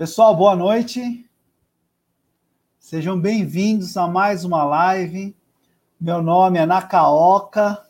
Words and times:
Pessoal, 0.00 0.34
boa 0.34 0.56
noite. 0.56 1.28
Sejam 2.78 3.20
bem-vindos 3.20 3.98
a 3.98 4.08
mais 4.08 4.46
uma 4.46 4.64
live. 4.64 5.36
Meu 6.00 6.22
nome 6.22 6.58
é 6.58 6.64
Nakaoka. 6.64 7.86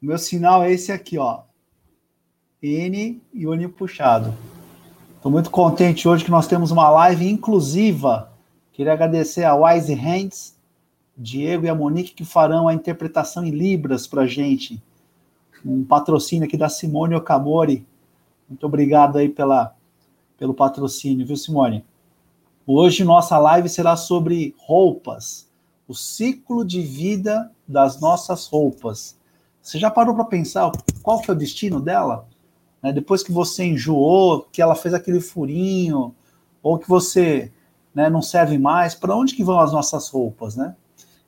Meu 0.00 0.16
sinal 0.16 0.62
é 0.62 0.70
esse 0.70 0.92
aqui, 0.92 1.18
ó. 1.18 1.42
N 2.62 3.20
e 3.34 3.48
Uni 3.48 3.66
puxado. 3.66 4.32
Estou 5.16 5.32
muito 5.32 5.50
contente 5.50 6.06
hoje 6.06 6.24
que 6.24 6.30
nós 6.30 6.46
temos 6.46 6.70
uma 6.70 6.88
live 6.88 7.28
inclusiva. 7.28 8.32
Queria 8.72 8.92
agradecer 8.92 9.42
a 9.42 9.56
Wise 9.56 9.92
Hands, 9.92 10.56
Diego 11.18 11.66
e 11.66 11.68
a 11.68 11.74
Monique 11.74 12.14
que 12.14 12.24
farão 12.24 12.68
a 12.68 12.74
interpretação 12.74 13.44
em 13.44 13.50
Libras 13.50 14.06
para 14.06 14.24
gente. 14.24 14.80
Um 15.64 15.82
patrocínio 15.82 16.46
aqui 16.46 16.56
da 16.56 16.68
Simone 16.68 17.16
Okamori. 17.16 17.84
Muito 18.48 18.64
obrigado 18.64 19.18
aí 19.18 19.28
pela, 19.28 19.74
pelo 20.38 20.54
patrocínio, 20.54 21.26
viu, 21.26 21.36
Simone? 21.36 21.84
Hoje 22.66 23.04
nossa 23.04 23.38
live 23.38 23.68
será 23.68 23.96
sobre 23.96 24.54
roupas, 24.58 25.48
o 25.88 25.94
ciclo 25.94 26.64
de 26.64 26.82
vida 26.82 27.50
das 27.66 28.00
nossas 28.00 28.46
roupas. 28.46 29.18
Você 29.60 29.78
já 29.78 29.90
parou 29.90 30.14
para 30.14 30.24
pensar 30.24 30.70
qual 31.02 31.22
foi 31.22 31.34
o 31.34 31.38
destino 31.38 31.80
dela? 31.80 32.26
Né? 32.82 32.92
Depois 32.92 33.22
que 33.22 33.32
você 33.32 33.64
enjoou, 33.64 34.42
que 34.52 34.62
ela 34.62 34.74
fez 34.74 34.94
aquele 34.94 35.20
furinho, 35.20 36.14
ou 36.62 36.78
que 36.78 36.88
você 36.88 37.52
né, 37.94 38.08
não 38.08 38.22
serve 38.22 38.58
mais, 38.58 38.94
para 38.94 39.16
onde 39.16 39.34
que 39.34 39.42
vão 39.42 39.58
as 39.58 39.72
nossas 39.72 40.08
roupas, 40.08 40.56
né? 40.56 40.76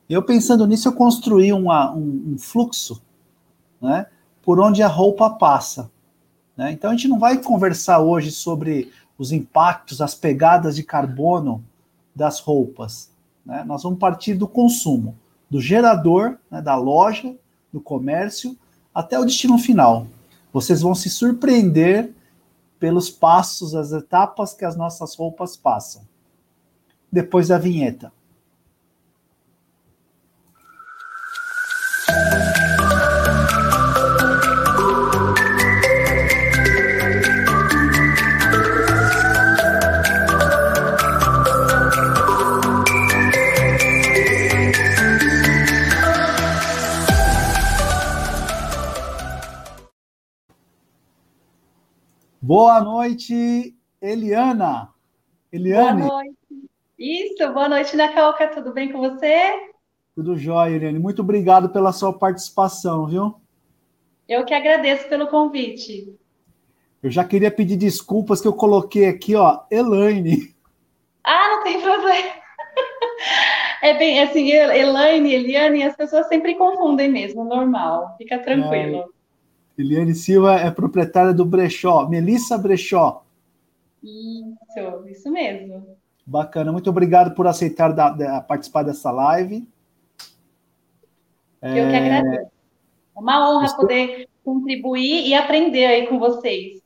Eu 0.09 0.23
pensando 0.23 0.67
nisso, 0.67 0.89
eu 0.89 0.93
construí 0.93 1.53
uma, 1.53 1.93
um, 1.95 2.34
um 2.34 2.39
fluxo, 2.39 3.03
né, 3.81 4.06
por 4.43 4.59
onde 4.59 4.83
a 4.83 4.89
roupa 4.89 5.28
passa. 5.31 5.91
Né? 6.59 6.73
Então 6.73 6.91
a 6.91 6.92
gente 6.95 7.06
não 7.06 7.20
vai 7.20 7.41
conversar 7.41 8.01
hoje 8.01 8.33
sobre 8.33 8.92
os 9.17 9.31
impactos, 9.31 10.03
as 10.03 10.14
pegadas 10.14 10.75
de 10.75 10.83
carbono 10.83 11.65
das 12.15 12.41
roupas. 12.41 13.11
Né? 13.47 13.62
Nós 13.65 13.84
vamos 13.84 14.00
partir 14.00 14.34
do 14.34 14.48
consumo, 14.48 15.17
do 15.48 15.61
gerador, 15.61 16.37
né, 16.50 16.61
da 16.61 16.75
loja, 16.75 17.34
do 17.73 17.81
comércio, 17.81 18.59
até 18.92 19.19
o 19.19 19.25
destino 19.25 19.56
final. 19.56 20.09
Vocês 20.53 20.81
vão 20.83 20.95
se 20.95 21.09
surpreender 21.09 22.12
pelos 22.81 23.09
passos, 23.09 23.75
as 23.75 23.93
etapas 23.93 24.53
que 24.53 24.65
as 24.65 24.77
nossas 24.77 25.15
roupas 25.15 25.56
passam. 25.56 26.03
Depois 27.11 27.48
da 27.48 27.59
vinheta. 27.59 28.12
Boa 52.49 52.81
noite, 52.81 53.77
Eliana. 54.01 54.89
Eliane. 55.53 56.01
Boa 56.01 56.15
noite. 56.15 56.39
Isso, 56.99 57.53
boa 57.53 57.69
noite, 57.69 57.95
Nacaoca. 57.95 58.49
Tudo 58.49 58.73
bem 58.73 58.91
com 58.91 59.01
você? 59.01 59.69
Tudo 60.15 60.35
jóia, 60.35 60.77
Eliane. 60.77 60.99
Muito 60.99 61.21
obrigado 61.21 61.69
pela 61.69 61.93
sua 61.93 62.11
participação, 62.11 63.05
viu? 63.05 63.35
Eu 64.27 64.47
que 64.47 64.55
agradeço 64.55 65.06
pelo 65.11 65.27
convite. 65.27 66.19
Eu 67.03 67.11
já 67.11 67.22
queria 67.22 67.50
pedir 67.50 67.77
desculpas 67.77 68.41
que 68.41 68.49
eu 68.49 68.55
coloquei 68.55 69.05
aqui, 69.05 69.37
ó, 69.37 69.65
Elaine. 69.71 70.56
Ah, 71.22 71.49
não 71.49 71.65
tem 71.65 71.83
problema. 71.83 72.33
É 73.81 73.95
bem 73.97 74.21
assim, 74.21 74.51
Elaine, 74.51 75.33
Eliane, 75.33 75.84
as 75.84 75.95
pessoas 75.95 76.27
sempre 76.27 76.56
confundem 76.56 77.09
mesmo, 77.09 77.45
normal. 77.45 78.17
Fica 78.19 78.39
tranquilo. 78.39 79.01
É. 79.15 79.18
Eliane 79.78 80.12
Silva 80.12 80.56
é 80.56 80.71
proprietária 80.72 81.33
do 81.33 81.44
Brechó, 81.44 82.09
Melissa 82.09 82.59
Brechó. 82.59 83.22
Isso, 84.03 85.06
isso 85.06 85.31
mesmo. 85.31 85.87
Bacana, 86.27 86.72
muito 86.72 86.91
obrigado 86.91 87.33
por 87.33 87.47
aceitar 87.47 87.93
da, 87.93 88.11
da, 88.11 88.41
participar 88.41 88.83
dessa 88.83 89.12
live. 89.12 89.66
Eu 91.62 91.69
é... 91.69 91.91
que 91.91 91.97
agradeço. 91.97 92.50
É 93.16 93.21
uma 93.21 93.50
honra 93.50 93.66
Estou... 93.66 93.83
poder 93.83 94.28
contribuir 94.44 95.28
e 95.28 95.34
aprender 95.34 95.87
aí 95.87 96.06
com 96.09 96.19
vocês. 96.19 96.83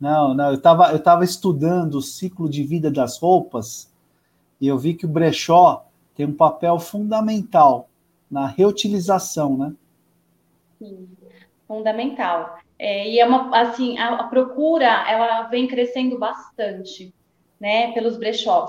Não, 0.00 0.32
não, 0.32 0.48
eu 0.48 0.54
estava 0.54 0.92
eu 0.92 0.98
tava 0.98 1.24
estudando 1.24 1.96
o 1.96 2.02
ciclo 2.02 2.48
de 2.48 2.62
vida 2.62 2.90
das 2.90 3.18
roupas 3.18 3.92
e 4.58 4.66
eu 4.66 4.78
vi 4.78 4.94
que 4.94 5.04
o 5.04 5.08
brechó 5.08 5.84
tem 6.14 6.24
um 6.24 6.32
papel 6.32 6.78
fundamental 6.78 7.90
na 8.30 8.46
reutilização, 8.46 9.58
né? 9.58 9.74
Sim 10.78 11.06
fundamental. 11.70 12.58
É, 12.76 13.08
e 13.08 13.20
é 13.20 13.24
uma, 13.24 13.56
assim, 13.56 13.96
a, 13.96 14.16
a, 14.16 14.24
procura, 14.24 15.08
ela 15.08 15.42
vem 15.44 15.68
crescendo 15.68 16.18
bastante, 16.18 17.14
né, 17.60 17.92
pelos 17.92 18.16
brechós. 18.16 18.68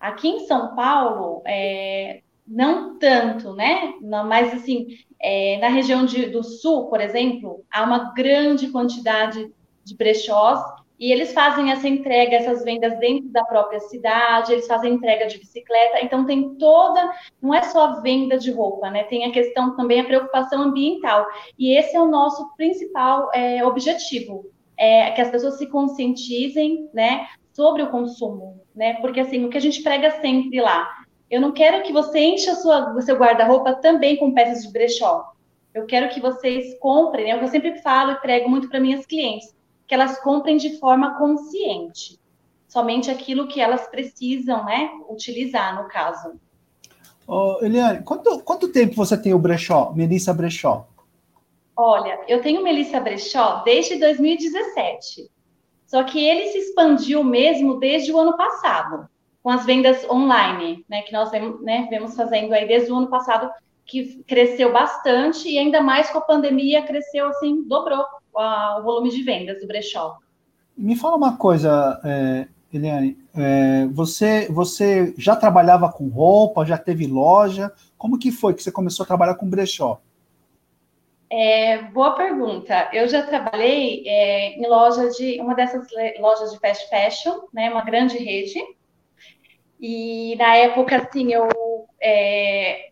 Aqui 0.00 0.26
em 0.26 0.46
São 0.46 0.74
Paulo, 0.74 1.42
é, 1.46 2.22
não 2.44 2.98
tanto, 2.98 3.54
né, 3.54 3.94
não, 4.00 4.26
mas 4.26 4.52
assim, 4.52 4.98
é, 5.22 5.58
na 5.58 5.68
região 5.68 6.04
de, 6.04 6.26
do 6.26 6.42
sul, 6.42 6.88
por 6.88 7.00
exemplo, 7.00 7.64
há 7.70 7.84
uma 7.84 8.12
grande 8.14 8.68
quantidade 8.68 9.52
de 9.84 9.96
brechós 9.96 10.60
e 11.00 11.10
eles 11.10 11.32
fazem 11.32 11.72
essa 11.72 11.88
entrega, 11.88 12.36
essas 12.36 12.62
vendas 12.62 12.98
dentro 12.98 13.30
da 13.30 13.42
própria 13.42 13.80
cidade, 13.80 14.52
eles 14.52 14.66
fazem 14.66 14.92
entrega 14.92 15.26
de 15.26 15.38
bicicleta, 15.38 16.04
então 16.04 16.26
tem 16.26 16.56
toda, 16.56 17.10
não 17.40 17.54
é 17.54 17.62
só 17.62 17.86
a 17.86 18.00
venda 18.02 18.36
de 18.36 18.50
roupa, 18.50 18.90
né? 18.90 19.04
Tem 19.04 19.24
a 19.24 19.32
questão 19.32 19.74
também 19.76 20.00
a 20.00 20.04
preocupação 20.04 20.60
ambiental. 20.60 21.26
E 21.58 21.74
esse 21.74 21.96
é 21.96 22.00
o 22.00 22.10
nosso 22.10 22.54
principal 22.54 23.30
é, 23.32 23.64
objetivo, 23.64 24.44
é 24.76 25.10
que 25.12 25.22
as 25.22 25.30
pessoas 25.30 25.56
se 25.56 25.66
conscientizem, 25.68 26.90
né, 26.92 27.26
sobre 27.54 27.82
o 27.82 27.90
consumo, 27.90 28.60
né? 28.76 28.94
Porque 29.00 29.20
assim, 29.20 29.42
o 29.46 29.48
que 29.48 29.56
a 29.56 29.60
gente 29.60 29.82
prega 29.82 30.10
sempre 30.20 30.60
lá, 30.60 30.86
eu 31.30 31.40
não 31.40 31.52
quero 31.52 31.82
que 31.82 31.94
você 31.94 32.20
encha 32.20 32.54
sua, 32.54 32.94
o 32.94 33.00
seu 33.00 33.16
guarda-roupa 33.16 33.72
também 33.76 34.18
com 34.18 34.34
peças 34.34 34.64
de 34.64 34.70
brechó. 34.70 35.32
Eu 35.72 35.86
quero 35.86 36.10
que 36.10 36.20
vocês 36.20 36.78
comprem, 36.78 37.24
né? 37.24 37.30
É 37.30 37.36
o 37.36 37.38
que 37.38 37.44
eu 37.44 37.48
sempre 37.48 37.78
falo 37.78 38.12
e 38.12 38.20
prego 38.20 38.50
muito 38.50 38.68
para 38.68 38.80
minhas 38.80 39.06
clientes 39.06 39.58
que 39.90 39.94
elas 39.94 40.20
comprem 40.20 40.56
de 40.56 40.78
forma 40.78 41.18
consciente, 41.18 42.16
somente 42.68 43.10
aquilo 43.10 43.48
que 43.48 43.60
elas 43.60 43.88
precisam, 43.88 44.64
né, 44.64 44.88
utilizar 45.08 45.82
no 45.82 45.88
caso. 45.88 46.38
Oh, 47.26 47.58
Eliane, 47.60 48.04
quanto, 48.04 48.38
quanto 48.38 48.70
tempo 48.70 48.94
você 48.94 49.20
tem 49.20 49.34
o 49.34 49.38
brechó, 49.38 49.92
Melissa 49.92 50.32
Brechó? 50.32 50.86
Olha, 51.76 52.20
eu 52.28 52.40
tenho 52.40 52.62
Melissa 52.62 53.00
Brechó 53.00 53.64
desde 53.64 53.96
2017. 53.98 55.28
Só 55.88 56.04
que 56.04 56.24
ele 56.24 56.46
se 56.52 56.58
expandiu 56.58 57.24
mesmo 57.24 57.80
desde 57.80 58.12
o 58.12 58.18
ano 58.20 58.36
passado, 58.36 59.08
com 59.42 59.50
as 59.50 59.66
vendas 59.66 60.08
online, 60.08 60.84
né, 60.88 61.02
que 61.02 61.12
nós 61.12 61.32
né, 61.62 61.88
vemos 61.90 62.14
fazendo 62.14 62.52
aí 62.52 62.64
desde 62.68 62.92
o 62.92 62.96
ano 62.96 63.08
passado, 63.08 63.50
que 63.84 64.22
cresceu 64.22 64.72
bastante 64.72 65.48
e 65.48 65.58
ainda 65.58 65.82
mais 65.82 66.08
com 66.10 66.18
a 66.18 66.20
pandemia 66.20 66.86
cresceu 66.86 67.26
assim, 67.26 67.64
dobrou 67.64 68.04
a, 68.36 68.78
o 68.80 68.82
volume 68.82 69.10
de 69.10 69.22
vendas 69.22 69.60
do 69.60 69.66
brechó. 69.66 70.18
Me 70.76 70.96
fala 70.96 71.16
uma 71.16 71.36
coisa, 71.36 72.00
é, 72.04 72.48
Eliane, 72.72 73.18
é, 73.34 73.86
você, 73.88 74.48
você 74.50 75.14
já 75.18 75.36
trabalhava 75.36 75.92
com 75.92 76.08
roupa, 76.08 76.64
já 76.64 76.78
teve 76.78 77.06
loja? 77.06 77.72
Como 77.98 78.18
que 78.18 78.32
foi 78.32 78.54
que 78.54 78.62
você 78.62 78.72
começou 78.72 79.04
a 79.04 79.06
trabalhar 79.06 79.34
com 79.34 79.48
brechó? 79.48 80.00
É, 81.28 81.82
boa 81.82 82.16
pergunta. 82.16 82.88
Eu 82.92 83.06
já 83.06 83.22
trabalhei 83.22 84.02
é, 84.06 84.56
em 84.58 84.68
loja 84.68 85.08
de 85.10 85.40
uma 85.40 85.54
dessas 85.54 85.86
lojas 86.18 86.52
de 86.52 86.58
fast 86.58 86.88
fashion, 86.88 87.42
né, 87.52 87.70
uma 87.70 87.84
grande 87.84 88.18
rede. 88.18 88.58
E 89.80 90.34
na 90.36 90.56
época, 90.56 90.96
assim, 90.96 91.32
eu 91.32 91.48
é, 92.00 92.90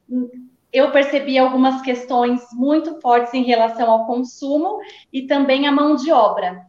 eu 0.73 0.91
percebi 0.93 1.39
algumas 1.39 1.81
questões 1.83 2.43
muito 2.53 3.01
fortes 3.01 3.33
em 3.33 3.43
relação 3.43 3.91
ao 3.91 4.07
consumo 4.07 4.79
e 5.13 5.27
também 5.27 5.67
à 5.67 5.73
mão 5.73 5.97
de 5.97 6.13
obra, 6.13 6.67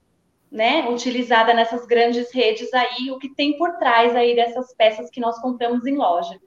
né, 0.51 0.89
utilizada 0.89 1.53
nessas 1.53 1.85
grandes 1.85 2.33
redes 2.33 2.73
aí, 2.73 3.11
o 3.11 3.19
que 3.19 3.33
tem 3.35 3.57
por 3.57 3.77
trás 3.77 4.15
aí 4.15 4.35
dessas 4.35 4.73
peças 4.75 5.09
que 5.09 5.19
nós 5.19 5.39
compramos 5.39 5.85
em 5.85 5.95
loja. 5.95 6.39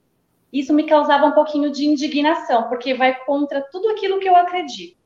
Isso 0.51 0.73
me 0.73 0.83
causava 0.83 1.25
um 1.25 1.31
pouquinho 1.31 1.71
de 1.71 1.85
indignação, 1.85 2.69
porque 2.69 2.93
vai 2.93 3.23
contra 3.25 3.61
tudo 3.71 3.89
aquilo 3.89 4.19
que 4.19 4.27
eu 4.27 4.35
acredito. 4.35 5.01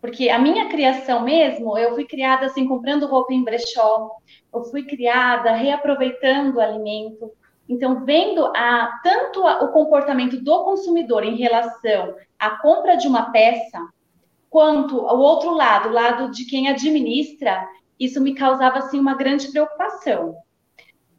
Porque 0.00 0.28
a 0.30 0.38
minha 0.38 0.68
criação 0.68 1.22
mesmo, 1.22 1.76
eu 1.76 1.94
fui 1.94 2.04
criada 2.04 2.46
assim, 2.46 2.66
comprando 2.66 3.06
roupa 3.06 3.34
em 3.34 3.44
brechó, 3.44 4.10
eu 4.52 4.64
fui 4.64 4.84
criada 4.84 5.52
reaproveitando 5.52 6.60
alimento, 6.60 7.30
então, 7.70 8.04
vendo 8.04 8.44
a, 8.46 9.00
tanto 9.00 9.46
a, 9.46 9.62
o 9.62 9.68
comportamento 9.68 10.42
do 10.42 10.64
consumidor 10.64 11.22
em 11.22 11.36
relação 11.36 12.16
à 12.36 12.50
compra 12.50 12.96
de 12.96 13.06
uma 13.06 13.30
peça, 13.30 13.78
quanto 14.50 14.96
o 14.98 15.18
outro 15.20 15.54
lado, 15.54 15.88
o 15.88 15.92
lado 15.92 16.32
de 16.32 16.46
quem 16.46 16.68
administra, 16.68 17.64
isso 17.98 18.20
me 18.20 18.34
causava 18.34 18.78
assim 18.78 18.98
uma 18.98 19.14
grande 19.14 19.52
preocupação. 19.52 20.34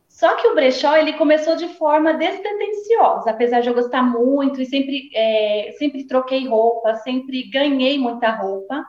Só 0.10 0.36
que 0.36 0.46
o 0.50 0.54
brechó 0.54 0.98
ele 0.98 1.14
começou 1.14 1.56
de 1.56 1.70
forma 1.70 2.14
despretensiosa, 2.16 3.32
apesar 3.32 3.62
de 3.62 3.70
eu 3.70 3.74
gostar 3.74 4.04
muito 4.04 4.62
e 4.62 4.66
sempre, 4.66 5.10
é, 5.16 5.74
sempre 5.80 6.06
troquei 6.06 6.50
roupa, 6.50 6.96
sempre 6.96 7.50
ganhei 7.50 7.98
muita 7.98 8.30
roupa, 8.30 8.86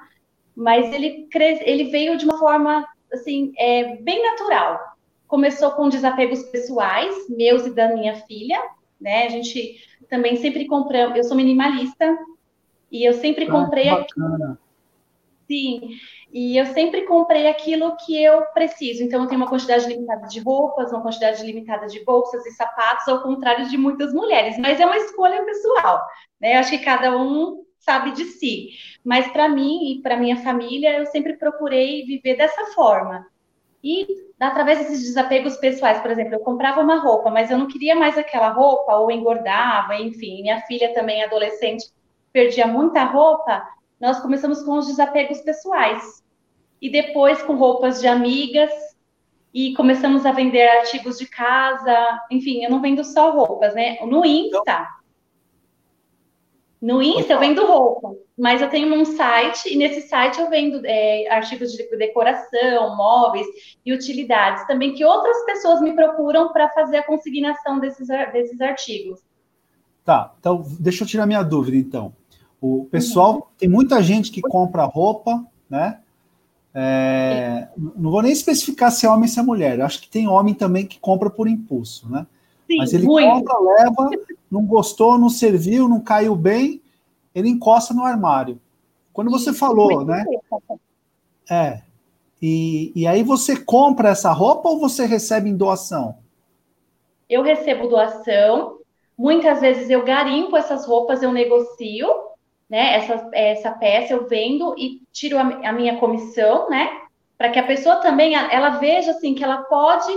mas 0.56 0.92
ele, 0.92 1.28
ele 1.60 1.84
veio 1.84 2.18
de 2.18 2.24
uma 2.24 2.38
forma 2.38 2.84
assim 3.12 3.52
é, 3.56 3.94
bem 4.02 4.20
natural. 4.20 4.91
Começou 5.32 5.70
com 5.70 5.88
desapegos 5.88 6.43
pessoais, 6.43 7.26
meus 7.31 7.64
e 7.64 7.75
da 7.75 7.88
minha 7.88 8.17
filha, 8.17 8.62
né? 9.00 9.25
A 9.25 9.31
gente 9.31 9.82
também 10.06 10.37
sempre 10.37 10.67
compramos. 10.67 11.17
Eu 11.17 11.25
sou 11.25 11.34
minimalista 11.34 12.19
e 12.90 13.02
eu 13.02 13.14
sempre 13.14 13.46
ah, 13.46 13.50
comprei. 13.50 13.88
Bacana. 13.88 14.61
Sim, 15.46 15.96
e 16.31 16.58
eu 16.58 16.67
sempre 16.67 17.06
comprei 17.06 17.49
aquilo 17.49 17.96
que 17.96 18.23
eu 18.23 18.43
preciso. 18.52 19.02
Então, 19.02 19.23
eu 19.23 19.26
tenho 19.26 19.40
uma 19.40 19.49
quantidade 19.49 19.87
limitada 19.87 20.29
de 20.29 20.38
roupas, 20.40 20.93
uma 20.93 21.00
quantidade 21.00 21.43
limitada 21.43 21.87
de 21.87 22.05
bolsas 22.05 22.44
e 22.44 22.50
sapatos, 22.50 23.08
ao 23.08 23.23
contrário 23.23 23.70
de 23.70 23.79
muitas 23.79 24.12
mulheres. 24.12 24.58
Mas 24.58 24.79
é 24.81 24.84
uma 24.84 24.99
escolha 24.99 25.43
pessoal, 25.46 25.99
né? 26.38 26.56
Eu 26.56 26.58
acho 26.58 26.73
que 26.73 26.84
cada 26.84 27.17
um 27.17 27.64
sabe 27.79 28.12
de 28.12 28.25
si. 28.25 28.73
Mas 29.02 29.32
para 29.32 29.49
mim 29.49 29.94
e 29.94 30.02
para 30.02 30.19
minha 30.19 30.37
família, 30.37 30.99
eu 30.99 31.06
sempre 31.06 31.38
procurei 31.38 32.05
viver 32.05 32.37
dessa 32.37 32.67
forma. 32.75 33.26
E 33.82 34.06
através 34.38 34.79
desses 34.79 35.02
desapegos 35.02 35.56
pessoais, 35.56 36.00
por 36.00 36.11
exemplo, 36.11 36.34
eu 36.34 36.40
comprava 36.40 36.81
uma 36.81 37.00
roupa, 37.00 37.31
mas 37.31 37.50
eu 37.50 37.58
não 37.58 37.67
queria 37.67 37.94
mais 37.94 38.17
aquela 38.17 38.49
roupa, 38.49 38.96
ou 38.96 39.11
engordava, 39.11 39.96
enfim. 39.96 40.43
Minha 40.43 40.61
filha 40.62 40.94
também, 40.94 41.23
adolescente, 41.23 41.87
perdia 42.32 42.67
muita 42.67 43.05
roupa. 43.05 43.67
Nós 44.00 44.20
começamos 44.20 44.62
com 44.62 44.79
os 44.79 44.87
desapegos 44.87 45.40
pessoais 45.40 46.23
e 46.81 46.90
depois 46.90 47.43
com 47.43 47.55
roupas 47.55 48.00
de 48.00 48.06
amigas 48.06 48.73
e 49.55 49.75
começamos 49.75 50.25
a 50.25 50.32
vender 50.32 50.67
artigos 50.67 51.19
de 51.19 51.26
casa, 51.26 52.20
enfim, 52.31 52.64
eu 52.64 52.70
não 52.70 52.81
vendo 52.81 53.05
só 53.05 53.31
roupas, 53.31 53.75
né? 53.75 53.99
No 54.06 54.25
Insta, 54.25 54.88
no 56.81 57.02
Insta 57.02 57.34
eu 57.34 57.38
vendo 57.38 57.64
roupa, 57.64 58.17
mas 58.42 58.60
eu 58.60 58.68
tenho 58.68 58.92
um 58.92 59.04
site 59.04 59.72
e 59.72 59.76
nesse 59.76 60.08
site 60.08 60.40
eu 60.40 60.50
vendo 60.50 60.84
é, 60.84 61.28
artigos 61.30 61.70
de 61.70 61.88
decoração, 61.96 62.96
móveis 62.96 63.46
e 63.86 63.92
utilidades 63.92 64.66
também 64.66 64.94
que 64.94 65.04
outras 65.04 65.44
pessoas 65.44 65.80
me 65.80 65.92
procuram 65.92 66.52
para 66.52 66.68
fazer 66.70 66.96
a 66.96 67.06
consignação 67.06 67.78
desses, 67.78 68.08
desses 68.32 68.60
artigos. 68.60 69.20
Tá, 70.04 70.34
então 70.40 70.66
deixa 70.80 71.04
eu 71.04 71.06
tirar 71.06 71.24
minha 71.24 71.44
dúvida 71.44 71.76
então. 71.76 72.12
O 72.60 72.88
pessoal, 72.90 73.34
uhum. 73.34 73.42
tem 73.56 73.68
muita 73.68 74.02
gente 74.02 74.32
que 74.32 74.40
compra 74.40 74.82
roupa, 74.86 75.46
né? 75.70 76.00
É, 76.74 77.68
não 77.76 78.10
vou 78.10 78.22
nem 78.22 78.32
especificar 78.32 78.90
se 78.90 79.06
é 79.06 79.08
homem 79.08 79.22
ou 79.22 79.28
se 79.28 79.38
é 79.38 79.42
mulher. 79.44 79.78
Eu 79.78 79.86
acho 79.86 80.00
que 80.00 80.08
tem 80.08 80.26
homem 80.26 80.52
também 80.52 80.84
que 80.84 80.98
compra 80.98 81.30
por 81.30 81.46
impulso, 81.46 82.10
né? 82.10 82.26
Sim, 82.68 82.78
Mas 82.78 82.92
ele 82.92 83.06
muito. 83.06 83.24
compra, 83.24 83.56
leva, 83.60 84.10
não 84.50 84.66
gostou, 84.66 85.16
não 85.16 85.30
serviu, 85.30 85.88
não 85.88 86.00
caiu 86.00 86.34
bem, 86.34 86.81
ele 87.34 87.49
encosta 87.49 87.94
no 87.94 88.05
armário. 88.05 88.61
Quando 89.12 89.31
você 89.31 89.52
falou, 89.52 90.05
né? 90.05 90.25
É. 91.50 91.82
E, 92.40 92.93
e 92.94 93.06
aí 93.06 93.23
você 93.23 93.56
compra 93.56 94.11
essa 94.11 94.32
roupa 94.32 94.69
ou 94.69 94.79
você 94.79 95.06
recebe 95.06 95.49
em 95.49 95.56
doação? 95.56 96.17
Eu 97.29 97.43
recebo 97.43 97.88
doação. 97.88 98.79
Muitas 99.17 99.61
vezes 99.61 99.88
eu 99.90 100.05
garimpo 100.05 100.56
essas 100.56 100.87
roupas, 100.87 101.23
eu 101.23 101.32
negocio 101.32 102.06
né? 102.73 102.94
Essa, 102.94 103.29
essa 103.34 103.70
peça 103.73 104.14
eu 104.14 104.26
vendo 104.26 104.75
e 104.79 105.02
tiro 105.12 105.37
a, 105.37 105.43
a 105.43 105.73
minha 105.75 105.99
comissão, 105.99 106.70
né? 106.70 107.02
Para 107.37 107.50
que 107.50 107.58
a 107.58 107.67
pessoa 107.67 107.96
também 107.96 108.34
ela 108.34 108.70
veja 108.79 109.11
assim 109.11 109.34
que 109.34 109.44
ela 109.44 109.58
pode, 109.64 110.11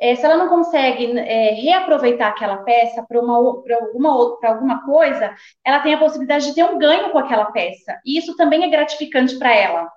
é, 0.00 0.14
se 0.14 0.24
ela 0.24 0.36
não 0.36 0.48
consegue 0.48 1.18
é, 1.18 1.54
reaproveitar 1.54 2.28
aquela 2.28 2.58
peça 2.58 3.02
para 3.02 3.20
uma 3.20 3.62
para 3.62 3.76
alguma 3.76 4.10
alguma 4.44 4.84
coisa, 4.84 5.34
ela 5.64 5.80
tem 5.80 5.94
a 5.94 5.98
possibilidade 5.98 6.46
de 6.46 6.54
ter 6.54 6.64
um 6.64 6.78
ganho 6.78 7.10
com 7.10 7.18
aquela 7.18 7.46
peça. 7.46 8.00
E 8.04 8.18
isso 8.18 8.36
também 8.36 8.64
é 8.64 8.68
gratificante 8.68 9.38
para 9.38 9.54
ela. 9.54 9.90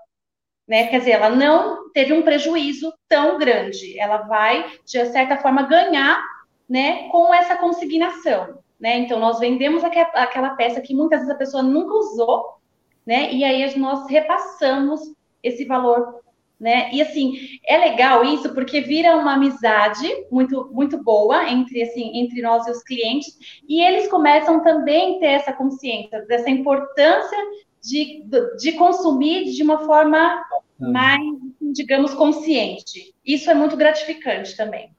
Né? 0.68 0.88
Quer 0.88 1.00
dizer, 1.00 1.12
ela 1.12 1.30
não 1.30 1.92
teve 1.92 2.14
um 2.14 2.22
prejuízo 2.22 2.94
tão 3.08 3.38
grande. 3.38 4.00
Ela 4.00 4.18
vai, 4.20 4.66
de 4.86 5.06
certa 5.08 5.38
forma, 5.38 5.64
ganhar 5.64 6.24
né, 6.70 7.10
com 7.10 7.34
essa 7.34 7.58
consignação 7.58 8.62
né? 8.82 8.98
Então, 8.98 9.20
nós 9.20 9.40
vendemos 9.40 9.84
aquela 9.84 10.56
peça 10.56 10.82
que 10.82 10.96
muitas 10.96 11.20
vezes 11.20 11.36
a 11.36 11.38
pessoa 11.38 11.62
nunca 11.62 11.94
usou, 11.94 12.56
né? 13.06 13.32
E 13.32 13.44
aí 13.44 13.78
nós 13.78 14.10
repassamos 14.10 15.00
esse 15.44 15.66
valor, 15.66 16.20
né? 16.62 16.94
E 16.94 17.02
assim, 17.02 17.34
é 17.66 17.76
legal 17.78 18.24
isso 18.24 18.54
porque 18.54 18.82
vira 18.82 19.18
uma 19.18 19.34
amizade 19.34 20.08
muito 20.32 20.70
muito 20.72 21.04
boa 21.04 21.50
entre 21.50 21.82
assim, 21.82 22.12
entre 22.14 22.40
nós 22.42 22.68
e 22.68 22.72
os 22.72 22.84
clientes, 22.84 23.36
e 23.68 23.82
eles 23.82 24.08
começam 24.08 24.64
também 24.64 25.18
a 25.18 25.20
ter 25.20 25.26
essa 25.26 25.52
consciência 25.52 26.22
dessa 26.28 26.52
importância 26.52 27.38
de, 27.82 28.24
de 28.60 28.74
consumir 28.74 29.46
de 29.46 29.64
uma 29.64 29.80
forma 29.80 30.40
uhum. 30.80 30.92
mais, 30.92 31.20
digamos, 31.74 32.14
consciente. 32.14 33.12
Isso 33.26 33.50
é 33.50 33.56
muito 33.56 33.76
gratificante 33.76 34.56
também. 34.56 34.92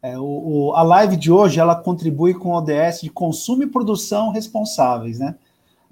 É, 0.00 0.16
o, 0.16 0.22
o, 0.22 0.72
a 0.76 0.82
live 0.82 1.16
de 1.16 1.32
hoje 1.32 1.58
ela 1.58 1.74
contribui 1.74 2.32
com 2.32 2.50
o 2.50 2.56
ODS 2.56 3.00
de 3.02 3.10
consumo 3.10 3.64
e 3.64 3.66
produção 3.66 4.30
responsáveis, 4.30 5.18
né? 5.18 5.34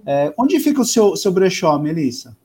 É, 0.07 0.33
onde 0.39 0.61
fica 0.61 0.81
o 0.81 0.85
seu, 0.85 1.17
seu 1.17 1.33
brechó, 1.33 1.77
Melissa? 1.81 2.37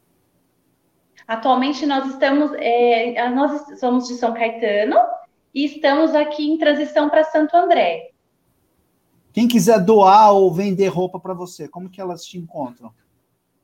Atualmente 1.28 1.86
nós 1.86 2.08
estamos, 2.08 2.52
é, 2.56 3.30
nós 3.30 3.80
somos 3.80 4.08
de 4.08 4.16
São 4.16 4.34
Caetano 4.34 4.98
e 5.54 5.66
estamos 5.66 6.16
aqui 6.16 6.50
em 6.50 6.58
transição 6.58 7.10
para 7.10 7.24
Santo 7.24 7.56
André. 7.56 8.12
Quem 9.34 9.48
quiser 9.48 9.80
doar 9.80 10.34
ou 10.34 10.52
vender 10.52 10.88
roupa 10.88 11.20
para 11.20 11.34
você, 11.34 11.68
como 11.68 11.90
que 11.90 12.02
elas 12.02 12.26
te 12.26 12.38
encontram? 12.38 12.92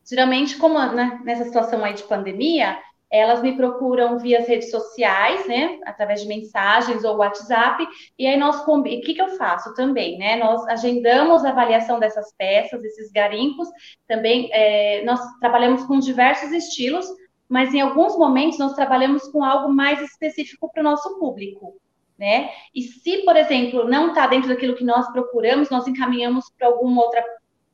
Geralmente, 0.09 0.57
como 0.57 0.79
né, 0.79 1.19
nessa 1.25 1.43
situação 1.43 1.83
aí 1.83 1.93
de 1.93 2.03
pandemia, 2.03 2.77
elas 3.09 3.41
me 3.41 3.55
procuram 3.55 4.19
via 4.19 4.39
as 4.39 4.47
redes 4.47 4.69
sociais, 4.69 5.47
né, 5.47 5.79
através 5.85 6.21
de 6.21 6.27
mensagens 6.27 7.03
ou 7.03 7.17
WhatsApp, 7.17 7.85
e 8.17 8.27
aí 8.27 8.37
nós, 8.37 8.65
o 8.67 8.83
que, 8.83 9.13
que 9.13 9.21
eu 9.21 9.37
faço 9.37 9.73
também, 9.73 10.17
né, 10.17 10.35
nós 10.35 10.65
agendamos 10.67 11.45
a 11.45 11.49
avaliação 11.49 11.99
dessas 11.99 12.33
peças, 12.37 12.83
esses 12.83 13.11
garimpos, 13.11 13.67
também 14.07 14.49
é, 14.51 15.03
nós 15.05 15.19
trabalhamos 15.39 15.83
com 15.83 15.99
diversos 15.99 16.51
estilos, 16.51 17.05
mas 17.49 17.73
em 17.73 17.81
alguns 17.81 18.17
momentos 18.17 18.59
nós 18.59 18.73
trabalhamos 18.73 19.27
com 19.29 19.43
algo 19.43 19.73
mais 19.73 20.01
específico 20.01 20.69
para 20.71 20.81
o 20.81 20.83
nosso 20.83 21.19
público, 21.19 21.75
né, 22.17 22.49
e 22.73 22.81
se, 22.81 23.23
por 23.23 23.35
exemplo, 23.35 23.87
não 23.87 24.09
está 24.09 24.25
dentro 24.25 24.49
daquilo 24.49 24.75
que 24.75 24.83
nós 24.83 25.11
procuramos, 25.11 25.69
nós 25.69 25.87
encaminhamos 25.87 26.51
para 26.57 26.67
alguma 26.67 27.03
outra 27.03 27.23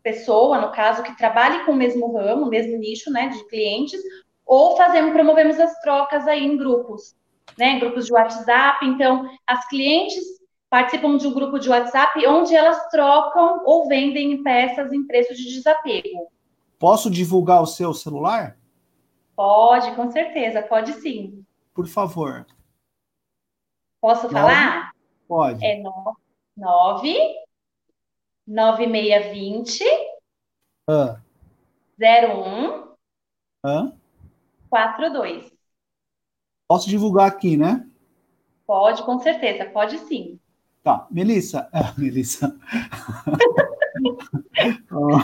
pessoa, 0.04 0.60
no 0.60 0.72
caso, 0.72 1.02
que 1.02 1.18
trabalhe 1.18 1.64
com 1.64 1.72
o 1.72 1.76
mesmo 1.76 2.12
ramo, 2.12 2.46
o 2.46 2.50
mesmo 2.50 2.78
nicho, 2.78 3.10
né, 3.10 3.30
de 3.30 3.48
clientes, 3.48 4.02
ou 4.46 4.76
fazemos, 4.76 5.14
promovemos 5.14 5.58
as 5.60 5.80
trocas 5.80 6.28
aí 6.28 6.46
em 6.46 6.58
grupos, 6.58 7.16
né, 7.58 7.72
em 7.72 7.80
grupos 7.80 8.06
de 8.06 8.14
WhatsApp. 8.14 8.86
Então, 8.86 9.30
as 9.48 9.66
clientes 9.70 10.24
participam 10.70 11.16
de 11.18 11.28
um 11.28 11.34
grupo 11.34 11.58
de 11.58 11.70
WhatsApp 11.70 12.28
onde 12.28 12.54
elas 12.56 12.90
trocam 12.90 13.62
ou 13.66 13.88
vendem 13.88 14.44
peças 14.44 14.92
em 14.92 15.06
preço 15.08 15.34
de 15.34 15.54
desapego. 15.54 16.28
Posso 16.78 17.10
divulgar 17.10 17.62
o 17.62 17.68
seu 17.68 17.94
celular? 17.94 18.58
Pode, 19.36 19.96
com 19.96 20.12
certeza, 20.12 20.62
pode 20.62 20.94
sim. 20.94 21.46
Por 21.74 21.88
favor. 21.88 22.46
Posso 24.00 24.24
nove? 24.24 24.34
falar? 24.34 24.92
Pode. 25.28 25.66
É 25.66 25.82
9 26.56 27.44
9620 28.46 29.84
ah. 30.90 31.22
01 31.98 32.96
ah. 33.64 33.92
42. 34.70 35.52
Posso 36.68 36.90
divulgar 36.90 37.28
aqui, 37.28 37.56
né? 37.56 37.90
Pode, 38.66 39.04
com 39.04 39.20
certeza, 39.20 39.66
pode 39.70 39.98
sim. 40.00 40.40
Tá, 40.84 41.08
Melissa. 41.10 41.68
É, 41.72 41.80
Melissa. 41.98 42.54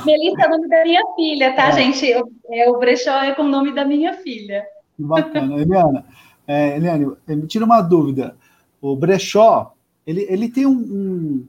Melissa 0.05 0.41
é 0.41 0.47
o 0.47 0.49
nome 0.49 0.69
da 0.69 0.83
minha 0.83 1.03
filha, 1.15 1.55
tá, 1.55 1.69
é. 1.69 1.71
gente? 1.73 2.11
É, 2.51 2.69
o 2.69 2.79
brechó 2.79 3.21
é 3.21 3.35
com 3.35 3.43
o 3.43 3.49
nome 3.49 3.73
da 3.73 3.83
minha 3.83 4.13
filha. 4.13 4.63
Que 4.95 5.03
bacana. 5.03 5.61
Eliana, 5.61 6.05
é, 6.47 6.77
Eliane, 6.77 7.11
me 7.27 7.47
tira 7.47 7.65
uma 7.65 7.81
dúvida. 7.81 8.37
O 8.81 8.95
brechó, 8.95 9.73
ele, 10.07 10.25
ele 10.29 10.47
tem 10.49 10.65
um, 10.65 10.71
um 10.71 11.45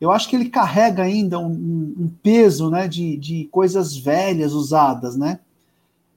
eu 0.00 0.10
acho 0.10 0.28
que 0.28 0.34
ele 0.34 0.50
carrega 0.50 1.04
ainda 1.04 1.38
um, 1.38 1.94
um, 1.96 2.10
peso 2.24 2.68
né, 2.68 2.88
de, 2.88 3.16
de 3.16 3.44
coisas 3.52 3.96
velhas 3.96 4.52
usadas, 4.52 5.16
né? 5.16 5.38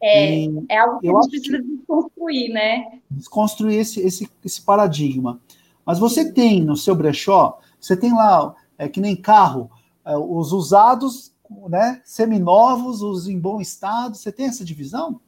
É, 0.01 0.45
é 0.69 0.77
algo 0.77 0.99
que 0.99 1.07
a 1.07 1.11
gente 1.37 1.51
precisa 1.51 1.63
desconstruir, 1.63 2.51
né? 2.51 2.99
Desconstruir 3.11 3.79
esse, 3.79 4.01
esse, 4.01 4.27
esse 4.43 4.61
paradigma. 4.61 5.39
Mas 5.85 5.99
você 5.99 6.31
tem 6.31 6.61
no 6.61 6.75
seu 6.75 6.95
brechó, 6.95 7.59
você 7.79 7.95
tem 7.95 8.13
lá, 8.13 8.55
é 8.77 8.87
que 8.87 8.99
nem 8.99 9.15
carro, 9.15 9.69
é, 10.05 10.17
os 10.17 10.51
usados, 10.51 11.33
né, 11.69 12.01
seminovos, 12.03 13.01
os 13.01 13.27
em 13.27 13.39
bom 13.39 13.61
estado, 13.61 14.15
você 14.15 14.31
tem 14.31 14.47
essa 14.47 14.65
divisão? 14.65 15.19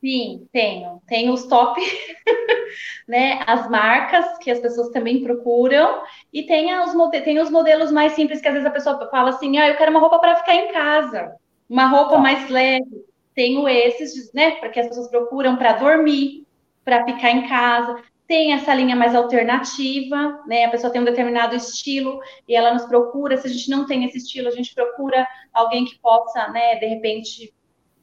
Sim, 0.00 0.48
tenho. 0.50 1.02
Tenho 1.06 1.32
os 1.32 1.46
top, 1.46 1.78
né? 3.06 3.44
As 3.46 3.68
marcas 3.68 4.38
que 4.38 4.50
as 4.50 4.58
pessoas 4.58 4.88
também 4.88 5.22
procuram 5.22 6.02
e 6.32 6.44
tem 6.44 6.74
os, 6.80 6.92
tem 7.10 7.38
os 7.38 7.50
modelos 7.50 7.92
mais 7.92 8.12
simples 8.12 8.40
que 8.40 8.48
às 8.48 8.54
vezes 8.54 8.66
a 8.66 8.72
pessoa 8.72 9.10
fala 9.10 9.30
assim, 9.30 9.58
ah, 9.58 9.68
eu 9.68 9.76
quero 9.76 9.90
uma 9.90 10.00
roupa 10.00 10.18
para 10.18 10.36
ficar 10.36 10.54
em 10.54 10.72
casa, 10.72 11.36
uma 11.68 11.86
roupa 11.86 12.12
tá. 12.12 12.18
mais 12.18 12.48
leve. 12.48 13.04
Tenho 13.34 13.68
esses, 13.68 14.32
né? 14.32 14.52
Porque 14.52 14.80
as 14.80 14.88
pessoas 14.88 15.08
procuram 15.08 15.56
para 15.56 15.74
dormir, 15.74 16.46
para 16.82 17.04
ficar 17.04 17.30
em 17.30 17.46
casa. 17.46 18.02
Tem 18.30 18.52
essa 18.52 18.72
linha 18.72 18.94
mais 18.94 19.12
alternativa, 19.12 20.40
né? 20.46 20.64
A 20.64 20.70
pessoa 20.70 20.92
tem 20.92 21.02
um 21.02 21.04
determinado 21.04 21.56
estilo 21.56 22.20
e 22.46 22.54
ela 22.54 22.72
nos 22.72 22.84
procura. 22.84 23.36
Se 23.36 23.48
a 23.48 23.50
gente 23.50 23.68
não 23.68 23.86
tem 23.86 24.04
esse 24.04 24.18
estilo, 24.18 24.46
a 24.46 24.52
gente 24.52 24.72
procura 24.72 25.26
alguém 25.52 25.84
que 25.84 25.98
possa, 25.98 26.46
né, 26.46 26.76
de 26.76 26.86
repente 26.86 27.52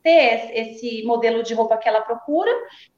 ter 0.04 0.52
esse 0.54 1.02
modelo 1.06 1.44
de 1.44 1.54
roupa 1.54 1.78
que 1.78 1.88
ela 1.88 2.02
procura, 2.02 2.52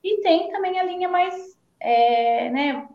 e 0.03 0.21
tem 0.21 0.49
também 0.49 0.79
a 0.79 0.83
linha 0.83 1.07
mais, 1.07 1.35
é, 1.79 2.49
né, 2.49 2.87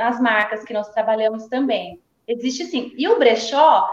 as 0.00 0.20
marcas 0.20 0.62
que 0.62 0.74
nós 0.74 0.90
trabalhamos 0.90 1.46
também. 1.46 1.98
Existe 2.28 2.66
sim. 2.66 2.92
E 2.94 3.08
o 3.08 3.18
brechó, 3.18 3.88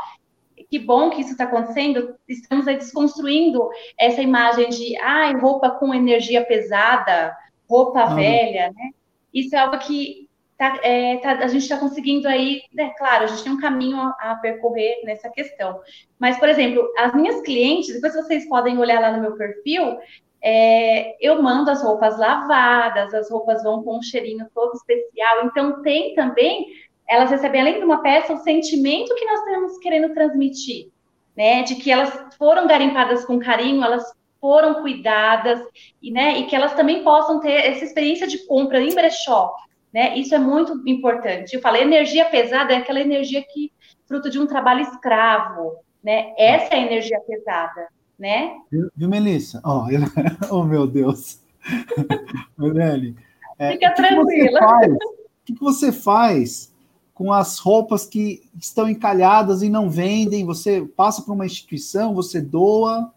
que 0.70 0.78
bom 0.78 1.10
que 1.10 1.22
isso 1.22 1.32
está 1.32 1.46
acontecendo, 1.46 2.18
estamos 2.28 2.68
aí 2.68 2.76
desconstruindo 2.76 3.70
essa 3.98 4.22
imagem 4.22 4.68
de 4.68 4.98
ah, 4.98 5.32
roupa 5.40 5.70
com 5.70 5.94
energia 5.94 6.44
pesada, 6.44 7.34
roupa 7.70 8.02
ah, 8.02 8.14
velha, 8.14 8.70
né? 8.76 8.90
Isso 9.34 9.56
é 9.56 9.60
algo 9.60 9.78
que 9.80 10.30
tá, 10.58 10.80
é, 10.84 11.18
tá, 11.18 11.32
a 11.32 11.48
gente 11.48 11.64
está 11.64 11.78
conseguindo 11.78 12.28
aí, 12.28 12.62
né, 12.74 12.94
claro, 12.98 13.24
a 13.24 13.28
gente 13.28 13.44
tem 13.44 13.52
um 13.52 13.60
caminho 13.60 13.98
a, 13.98 14.10
a, 14.20 14.36
percorrer 14.36 15.02
nessa 15.04 15.30
questão. 15.30 15.82
Mas, 16.20 16.38
por 16.38 16.48
exemplo, 16.48 16.88
as 16.98 17.14
minhas 17.14 17.42
clientes, 17.42 17.94
depois 17.94 18.14
vocês 18.14 18.48
podem 18.48 18.78
olhar 18.78 19.02
lá 19.02 19.12
no 19.12 19.22
meu 19.22 19.36
perfil, 19.36 19.98
é, 20.42 21.16
eu 21.26 21.42
mando 21.42 21.72
as 21.72 21.82
roupas 21.82 22.18
lavadas, 22.20 23.14
as 23.14 23.32
roupas 23.32 23.64
vão 23.64 23.82
com 23.82 23.98
um 23.98 24.02
cheirinho 24.02 24.46
todo 24.54 24.74
especial. 24.74 25.46
Então, 25.46 25.82
tem 25.82 26.14
também, 26.16 26.68
elas 27.08 27.32
recebem, 27.32 27.62
além 27.62 27.80
de 27.80 27.86
uma 27.86 28.02
peça, 28.02 28.34
o 28.34 28.40
sentimento 28.40 29.16
que 29.16 29.26
nós 29.26 29.40
estamos 29.40 29.78
querendo 29.80 30.14
transmitir, 30.14 30.90
né? 31.36 31.64
De 31.64 31.76
que 31.76 31.90
elas 31.90 32.36
foram 32.38 32.68
garimpadas 32.68 33.24
com 33.24 33.40
carinho, 33.40 33.84
elas 33.84 34.14
foram 34.44 34.82
cuidadas, 34.82 35.62
e, 36.02 36.12
né, 36.12 36.38
e 36.40 36.48
que 36.48 36.54
elas 36.54 36.74
também 36.74 37.02
possam 37.02 37.40
ter 37.40 37.66
essa 37.66 37.86
experiência 37.86 38.28
de 38.28 38.40
compra 38.40 38.82
em 38.82 38.94
brechó, 38.94 39.56
né? 39.94 40.18
Isso 40.18 40.36
é 40.36 40.38
muito 40.38 40.84
importante. 40.86 41.54
Eu 41.54 41.62
falei, 41.62 41.82
energia 41.82 42.26
pesada 42.26 42.74
é 42.74 42.76
aquela 42.76 43.00
energia 43.00 43.42
que 43.42 43.72
fruto 44.06 44.30
de 44.30 44.38
um 44.38 44.46
trabalho 44.46 44.82
escravo, 44.82 45.78
né? 46.04 46.34
Essa 46.38 46.74
é 46.74 46.78
a 46.78 46.82
energia 46.82 47.22
pesada, 47.22 47.88
né? 48.20 48.58
Viu, 48.70 48.92
viu 48.94 49.08
Melissa? 49.08 49.62
Oh, 49.64 49.86
eu... 49.90 50.02
oh, 50.52 50.64
meu 50.64 50.86
Deus. 50.86 51.40
Melanie, 52.58 53.16
é, 53.58 53.72
Fica 53.72 53.92
tranquila. 53.92 54.60
o 54.60 54.98
que 55.46 55.54
você 55.58 55.90
faz 55.94 56.70
com 57.14 57.32
as 57.32 57.60
roupas 57.60 58.06
que 58.06 58.44
estão 58.60 58.90
encalhadas 58.90 59.64
e 59.64 59.70
não 59.70 59.90
vendem? 59.90 60.46
Você 60.46 60.82
passa 60.82 61.22
para 61.22 61.34
uma 61.34 61.46
instituição, 61.46 62.14
você 62.14 62.42
doa? 62.42 63.10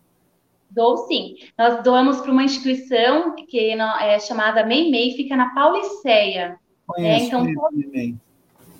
Dou 0.76 0.99
sim. 1.09 1.37
Nós 1.56 1.83
doamos 1.83 2.21
para 2.21 2.30
uma 2.30 2.45
instituição 2.45 3.35
que 3.35 3.71
é 3.71 4.18
chamada 4.21 4.62
Meimei, 4.62 5.16
fica 5.16 5.35
na 5.35 5.54
Pauliceia. 5.54 6.59
Conheço, 6.87 7.35
é, 7.35 7.38
então, 7.38 7.71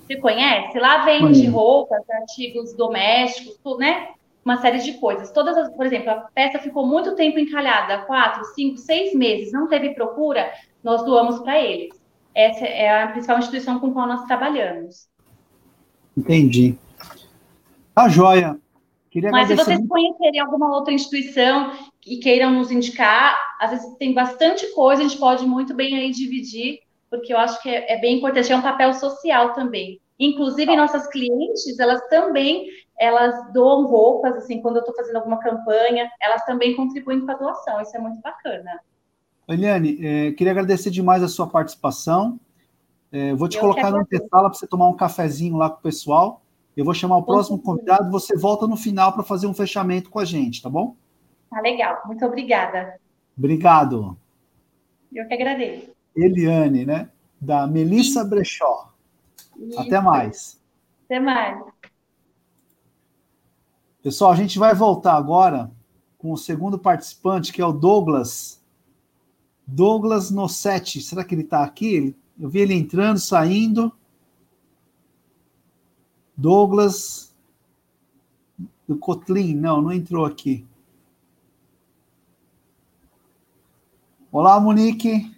Você 0.05 0.15
conhece? 0.17 0.77
Lá 0.79 1.03
vende 1.03 1.21
conheço. 1.21 1.51
roupas, 1.51 2.07
artigos 2.07 2.73
domésticos, 2.73 3.57
tudo, 3.63 3.79
né? 3.79 4.09
Uma 4.45 4.61
série 4.61 4.77
de 4.77 4.93
coisas. 4.93 5.31
Todas 5.31 5.57
as, 5.57 5.75
por 5.75 5.87
exemplo, 5.87 6.11
a 6.11 6.15
peça 6.33 6.59
ficou 6.59 6.85
muito 6.85 7.15
tempo 7.15 7.39
encalhada, 7.39 8.05
quatro, 8.05 8.45
cinco, 8.53 8.77
seis 8.77 9.15
meses, 9.15 9.51
não 9.51 9.67
teve 9.67 9.95
procura, 9.95 10.51
nós 10.83 11.03
doamos 11.03 11.39
para 11.39 11.59
eles. 11.59 11.99
Essa 12.33 12.63
é 12.63 13.01
a 13.01 13.07
principal 13.07 13.39
instituição 13.39 13.79
com 13.79 13.87
a 13.87 13.91
qual 13.91 14.07
nós 14.07 14.23
trabalhamos. 14.25 15.09
Entendi. 16.15 16.77
Tá 17.95 18.07
joia. 18.07 18.55
Queria 19.17 19.31
Mas 19.31 19.47
se 19.47 19.55
vocês 19.55 19.87
conhecerem 19.87 20.39
alguma 20.39 20.69
outra 20.75 20.93
instituição 20.93 21.71
e 22.05 22.17
queiram 22.17 22.51
nos 22.51 22.69
indicar, 22.69 23.35
às 23.59 23.71
vezes 23.71 23.97
tem 23.97 24.13
bastante 24.13 24.71
coisa, 24.75 25.01
a 25.01 25.07
gente 25.07 25.17
pode 25.17 25.43
muito 25.43 25.73
bem 25.73 25.97
aí 25.97 26.11
dividir 26.11 26.81
porque 27.09 27.33
eu 27.33 27.37
acho 27.39 27.59
que 27.63 27.67
é, 27.67 27.93
é 27.93 27.99
bem 27.99 28.17
importante, 28.17 28.51
é 28.51 28.55
um 28.55 28.61
papel 28.61 28.93
social 28.93 29.55
também. 29.55 29.99
Inclusive, 30.19 30.75
nossas 30.75 31.07
clientes, 31.07 31.79
elas 31.79 31.99
também, 32.09 32.67
elas 32.99 33.51
doam 33.53 33.87
roupas, 33.87 34.35
assim, 34.35 34.61
quando 34.61 34.75
eu 34.75 34.81
estou 34.81 34.95
fazendo 34.95 35.15
alguma 35.15 35.39
campanha, 35.39 36.11
elas 36.21 36.45
também 36.45 36.75
contribuem 36.75 37.25
com 37.25 37.31
a 37.31 37.35
doação, 37.35 37.81
isso 37.81 37.97
é 37.97 37.99
muito 37.99 38.21
bacana. 38.21 38.79
Eliane, 39.47 39.97
é, 39.99 40.31
queria 40.33 40.51
agradecer 40.51 40.91
demais 40.91 41.23
a 41.23 41.27
sua 41.27 41.47
participação. 41.47 42.39
É, 43.11 43.33
vou 43.33 43.47
te 43.47 43.55
eu 43.55 43.61
colocar 43.61 43.89
no 43.89 44.05
sala 44.29 44.49
para 44.49 44.53
você 44.53 44.67
tomar 44.67 44.89
um 44.89 44.95
cafezinho 44.95 45.57
lá 45.57 45.71
com 45.71 45.79
o 45.79 45.81
pessoal. 45.81 46.43
Eu 46.77 46.85
vou 46.85 46.93
chamar 46.93 47.17
o 47.17 47.23
próximo 47.23 47.57
convidado, 47.57 48.11
você 48.11 48.37
volta 48.37 48.67
no 48.67 48.77
final 48.77 49.11
para 49.11 49.23
fazer 49.23 49.47
um 49.47 49.53
fechamento 49.53 50.11
com 50.11 50.19
a 50.19 50.25
gente, 50.25 50.61
tá 50.61 50.69
bom? 50.69 50.95
Tá 51.49 51.59
legal, 51.59 52.03
muito 52.05 52.23
obrigada. 52.23 52.99
Obrigado. 53.35 54.15
Eu 55.11 55.27
que 55.27 55.33
agradeço. 55.33 55.89
Eliane, 56.15 56.85
né? 56.85 57.09
Da 57.41 57.65
Melissa 57.65 58.23
Brechó. 58.23 58.93
Isso. 59.57 59.79
Até 59.79 59.99
mais. 59.99 60.61
Até 61.05 61.19
mais. 61.19 61.63
Pessoal, 64.03 64.31
a 64.31 64.35
gente 64.35 64.59
vai 64.59 64.75
voltar 64.75 65.15
agora 65.15 65.71
com 66.19 66.31
o 66.31 66.37
segundo 66.37 66.77
participante, 66.77 67.51
que 67.51 67.61
é 67.61 67.65
o 67.65 67.73
Douglas. 67.73 68.63
Douglas 69.65 70.29
Nossetti. 70.29 71.01
Será 71.01 71.23
que 71.23 71.33
ele 71.33 71.41
está 71.41 71.63
aqui? 71.63 72.15
Eu 72.39 72.49
vi 72.49 72.59
ele 72.59 72.75
entrando, 72.75 73.17
saindo. 73.17 73.91
Douglas 76.37 77.35
do 78.87 78.95
Kotlin. 78.95 79.55
Não, 79.55 79.81
não 79.81 79.91
entrou 79.91 80.23
aqui. 80.23 80.63
Olá, 84.31 84.59
Monique. 84.59 85.35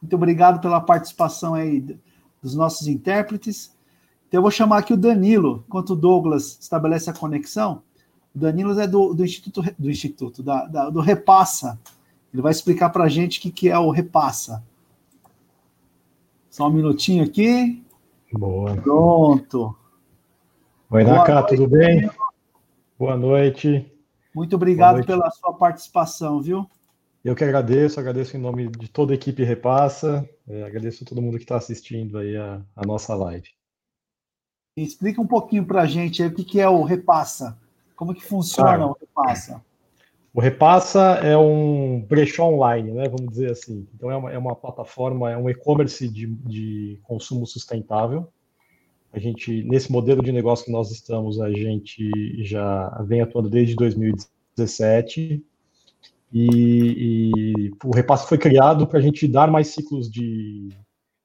Muito 0.00 0.16
obrigado 0.16 0.60
pela 0.60 0.80
participação 0.80 1.54
aí 1.54 1.98
dos 2.42 2.54
nossos 2.54 2.86
intérpretes. 2.86 3.76
Então, 4.26 4.38
eu 4.38 4.42
vou 4.42 4.50
chamar 4.50 4.78
aqui 4.78 4.94
o 4.94 4.96
Danilo, 4.96 5.64
enquanto 5.66 5.90
o 5.90 5.96
Douglas 5.96 6.58
estabelece 6.60 7.10
a 7.10 7.14
conexão. 7.14 7.82
O 8.34 8.38
Danilo 8.38 8.78
é 8.78 8.86
do, 8.86 9.12
do 9.12 9.24
Instituto, 9.24 9.62
do 9.78 9.90
Instituto 9.90 10.42
da, 10.42 10.66
da, 10.66 10.90
do 10.90 11.00
Repassa. 11.00 11.78
Ele 12.32 12.42
vai 12.42 12.52
explicar 12.52 12.90
para 12.90 13.04
a 13.04 13.08
gente 13.08 13.38
o 13.38 13.42
que, 13.42 13.50
que 13.50 13.68
é 13.68 13.78
o 13.78 13.90
Repassa. 13.90 14.64
Só 16.48 16.68
um 16.68 16.72
minutinho 16.72 17.24
aqui. 17.24 17.82
Boa. 18.32 18.76
Pronto. 18.76 19.76
Oi, 20.90 21.04
Naka, 21.04 21.42
tudo 21.42 21.68
bem? 21.68 22.10
Boa 22.98 23.14
noite. 23.14 23.92
Muito 24.34 24.56
obrigado 24.56 24.94
noite. 24.94 25.06
pela 25.06 25.30
sua 25.30 25.52
participação, 25.52 26.40
viu? 26.40 26.66
Eu 27.22 27.36
que 27.36 27.44
agradeço, 27.44 28.00
agradeço 28.00 28.38
em 28.38 28.40
nome 28.40 28.68
de 28.68 28.88
toda 28.88 29.12
a 29.12 29.14
equipe 29.14 29.44
Repassa, 29.44 30.26
é, 30.48 30.62
agradeço 30.62 31.04
a 31.04 31.06
todo 31.06 31.20
mundo 31.20 31.36
que 31.36 31.44
está 31.44 31.58
assistindo 31.58 32.16
aí 32.16 32.34
a, 32.38 32.62
a, 32.74 32.86
nossa 32.86 33.14
live. 33.14 33.50
Explica 34.78 35.20
um 35.20 35.26
pouquinho 35.26 35.66
para 35.66 35.82
a 35.82 35.86
gente 35.86 36.22
aí 36.22 36.30
o 36.30 36.34
que, 36.34 36.42
que 36.42 36.58
é 36.58 36.66
o 36.66 36.82
Repassa, 36.82 37.58
como 37.94 38.14
que 38.14 38.24
funciona 38.24 38.76
claro. 38.76 38.90
o 38.92 38.96
Repassa. 38.98 39.62
O 40.32 40.40
Repassa 40.40 41.00
é 41.22 41.36
um 41.36 42.00
brechó 42.00 42.46
online, 42.46 42.92
né, 42.92 43.10
vamos 43.10 43.28
dizer 43.28 43.50
assim. 43.50 43.86
Então 43.94 44.10
é 44.10 44.16
uma, 44.16 44.32
é 44.32 44.38
uma 44.38 44.56
plataforma, 44.56 45.30
é 45.30 45.36
um 45.36 45.50
e-commerce 45.50 46.08
de, 46.08 46.26
de 46.26 46.98
consumo 47.02 47.46
sustentável. 47.46 48.32
A 49.12 49.18
gente, 49.18 49.62
nesse 49.64 49.90
modelo 49.90 50.22
de 50.22 50.30
negócio 50.30 50.66
que 50.66 50.72
nós 50.72 50.90
estamos, 50.90 51.40
a 51.40 51.50
gente 51.50 52.10
já 52.44 52.88
vem 53.06 53.20
atuando 53.20 53.48
desde 53.48 53.74
2017 53.74 55.42
e, 56.32 56.46
e 57.52 57.70
o 57.82 57.94
repasse 57.94 58.28
foi 58.28 58.36
criado 58.36 58.86
para 58.86 58.98
a 58.98 59.02
gente 59.02 59.26
dar 59.26 59.50
mais 59.50 59.68
ciclos 59.68 60.10
de, 60.10 60.68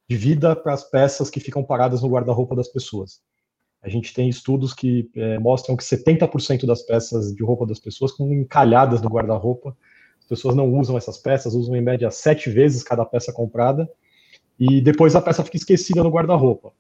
de 0.10 0.16
vida 0.16 0.56
para 0.56 0.74
as 0.74 0.90
peças 0.90 1.30
que 1.30 1.42
ficam 1.42 1.64
paradas 1.64 2.02
no 2.02 2.10
guarda-roupa 2.10 2.56
das 2.56 2.70
pessoas. 2.70 3.22
A 3.82 3.90
gente 3.90 4.14
tem 4.14 4.30
estudos 4.30 4.74
que 4.74 5.10
é, 5.14 5.38
mostram 5.38 5.76
que 5.76 5.84
70% 5.84 6.66
das 6.66 6.84
peças 6.84 7.36
de 7.36 7.44
roupa 7.44 7.66
das 7.66 7.80
pessoas 7.80 8.12
estão 8.12 8.32
encalhadas 8.34 9.02
no 9.02 9.10
guarda-roupa. 9.10 9.76
As 10.20 10.26
pessoas 10.26 10.56
não 10.56 10.74
usam 10.74 10.98
essas 10.98 11.18
peças, 11.18 11.54
usam 11.54 11.76
em 11.76 11.82
média 11.82 12.10
sete 12.10 12.50
vezes 12.50 12.82
cada 12.82 13.04
peça 13.04 13.34
comprada, 13.34 13.90
e 14.58 14.80
depois 14.80 15.18
a 15.18 15.22
peça 15.22 15.44
fica 15.44 15.58
esquecida 15.58 16.02
no 16.02 16.10
guarda-roupa. 16.10 16.72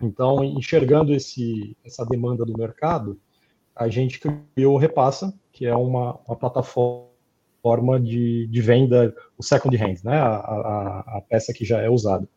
Então, 0.00 0.44
enxergando 0.44 1.14
esse, 1.14 1.76
essa 1.84 2.04
demanda 2.04 2.44
do 2.44 2.56
mercado, 2.56 3.18
a 3.74 3.88
gente 3.88 4.20
criou 4.20 4.74
o 4.74 4.78
Repassa, 4.78 5.34
que 5.52 5.66
é 5.66 5.74
uma, 5.74 6.18
uma 6.26 6.36
plataforma 6.36 7.06
forma 7.66 7.98
de, 7.98 8.46
de 8.46 8.60
venda, 8.60 9.12
o 9.36 9.42
second 9.42 9.76
hand, 9.76 9.96
né, 10.04 10.16
a, 10.16 10.36
a, 10.36 11.16
a 11.16 11.22
peça 11.28 11.52
que 11.52 11.64
já 11.64 11.80
é 11.80 11.90
usada, 11.90 12.28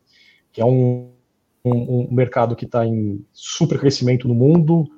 que 0.52 0.60
é 0.60 0.66
um, 0.66 1.12
um, 1.64 2.08
um 2.08 2.08
mercado 2.12 2.56
que 2.56 2.66
está 2.66 2.84
em 2.84 3.24
super 3.32 3.80
crescimento 3.80 4.28
no 4.28 4.34
mundo, 4.34 4.90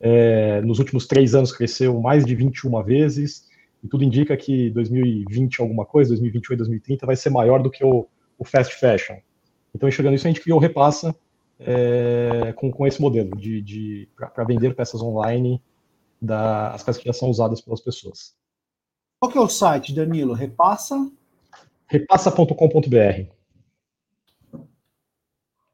é, 0.00 0.62
nos 0.62 0.78
últimos 0.78 1.06
três 1.06 1.34
anos 1.34 1.52
cresceu 1.52 2.00
mais 2.00 2.24
de 2.24 2.34
21 2.34 2.82
vezes, 2.82 3.46
e 3.84 3.88
tudo 3.88 4.02
indica 4.02 4.34
que 4.38 4.70
2020 4.70 5.60
alguma 5.60 5.84
coisa, 5.84 6.08
2028, 6.12 6.56
2030 6.56 7.04
vai 7.04 7.16
ser 7.16 7.28
maior 7.28 7.62
do 7.62 7.70
que 7.70 7.84
o, 7.84 8.06
o 8.38 8.44
fast 8.46 8.74
fashion. 8.76 9.16
Então, 9.74 9.86
enxergando 9.86 10.16
isso, 10.16 10.26
a 10.26 10.30
gente 10.30 10.40
criou 10.40 10.58
o 10.58 10.62
Repassa 10.62 11.14
é, 11.66 12.52
com, 12.54 12.70
com 12.70 12.86
esse 12.86 13.00
modelo 13.00 13.36
de, 13.36 13.60
de 13.60 14.08
para 14.16 14.44
vender 14.44 14.74
peças 14.74 15.02
online 15.02 15.62
das 16.20 16.82
peças 16.82 17.02
que 17.02 17.08
já 17.08 17.12
são 17.12 17.28
usadas 17.28 17.60
pelas 17.60 17.80
pessoas. 17.80 18.34
Qual 19.18 19.30
que 19.30 19.38
é 19.38 19.40
o 19.40 19.48
site, 19.48 19.94
Danilo? 19.94 20.34
Repassa? 20.34 21.10
Repassa.com.br. 21.86 23.32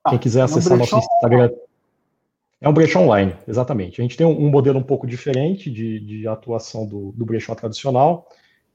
Quem 0.09 0.17
ah, 0.17 0.19
quiser 0.19 0.43
acessar 0.43 0.73
é 0.73 0.77
um 0.77 0.79
nosso 0.79 0.99
Instagram. 0.99 1.51
É 2.61 2.69
um 2.69 2.73
brechó 2.73 3.01
online, 3.01 3.37
exatamente. 3.47 4.01
A 4.01 4.03
gente 4.03 4.17
tem 4.17 4.27
um, 4.27 4.47
um 4.47 4.51
modelo 4.51 4.79
um 4.79 4.83
pouco 4.83 5.07
diferente 5.07 5.71
de, 5.71 6.01
de 6.01 6.27
atuação 6.27 6.87
do, 6.87 7.13
do 7.13 7.25
brechó 7.25 7.55
tradicional, 7.55 8.29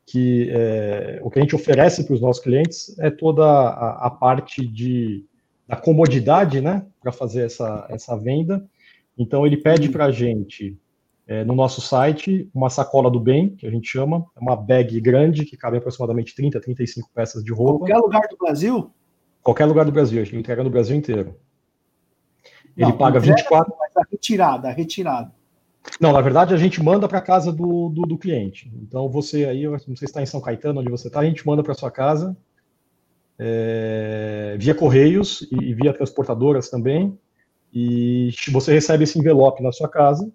que 0.06 0.50
é, 0.52 1.20
o 1.22 1.30
que 1.30 1.40
a 1.40 1.42
gente 1.42 1.56
oferece 1.56 2.04
para 2.06 2.14
os 2.14 2.22
nossos 2.22 2.42
clientes 2.42 2.98
é 3.00 3.10
toda 3.10 3.46
a, 3.46 4.08
a 4.08 4.10
parte 4.10 4.66
de, 4.66 5.26
da 5.68 5.76
comodidade, 5.76 6.62
né, 6.62 6.86
para 7.02 7.12
fazer 7.12 7.46
essa, 7.46 7.86
essa 7.90 8.18
venda. 8.18 8.66
Então, 9.18 9.46
ele 9.46 9.58
pede 9.58 9.90
para 9.90 10.06
a 10.06 10.12
gente, 10.12 10.78
é, 11.28 11.44
no 11.44 11.56
nosso 11.56 11.82
site, 11.82 12.50
uma 12.54 12.70
sacola 12.70 13.10
do 13.10 13.20
bem, 13.20 13.56
que 13.56 13.66
a 13.66 13.72
gente 13.72 13.88
chama, 13.88 14.26
é 14.36 14.40
uma 14.40 14.56
bag 14.56 15.00
grande, 15.00 15.46
que 15.46 15.56
cabe 15.56 15.78
aproximadamente 15.78 16.36
30, 16.36 16.60
35 16.60 17.10
peças 17.14 17.44
de 17.44 17.52
roupa. 17.54 17.80
Qualquer 17.80 17.98
lugar 17.98 18.28
do 18.30 18.38
Brasil? 18.38 18.92
Qualquer 19.42 19.66
lugar 19.66 19.86
do 19.86 19.92
Brasil, 19.92 20.22
a 20.22 20.26
gente 20.26 20.38
entrega 20.38 20.64
no 20.64 20.70
Brasil 20.70 20.96
inteiro. 20.96 21.36
Ele 22.76 22.90
não, 22.90 22.98
paga 22.98 23.20
24. 23.20 23.74
Mas 23.80 23.96
a 23.96 24.02
retirada, 24.10 24.68
a 24.70 24.72
retirada. 24.72 25.32
Não, 26.00 26.14
na 26.14 26.22
verdade 26.22 26.54
a 26.54 26.58
gente 26.58 26.82
manda 26.82 27.08
para 27.08 27.22
casa 27.22 27.52
do, 27.52 27.90
do, 27.90 28.04
do, 28.04 28.18
cliente. 28.18 28.72
Então 28.82 29.10
você 29.10 29.46
aí, 29.46 29.66
não 29.66 29.78
sei 29.80 29.96
se 29.96 30.06
está 30.06 30.22
em 30.22 30.26
São 30.26 30.42
Caetano, 30.42 30.80
onde 30.80 30.90
você 30.90 31.08
está, 31.08 31.20
a 31.20 31.26
gente 31.26 31.46
manda 31.46 31.62
para 31.62 31.74
sua 31.74 31.92
casa 31.92 32.36
é, 33.46 34.56
via 34.58 34.74
correios 34.74 35.46
e, 35.52 35.74
via 35.74 35.94
transportadoras 35.94 36.70
também. 36.70 37.18
E 37.74 38.30
você 38.52 38.72
recebe 38.72 39.04
esse 39.04 39.20
envelope 39.20 39.62
na 39.62 39.72
sua 39.74 39.90
casa, 39.90 40.32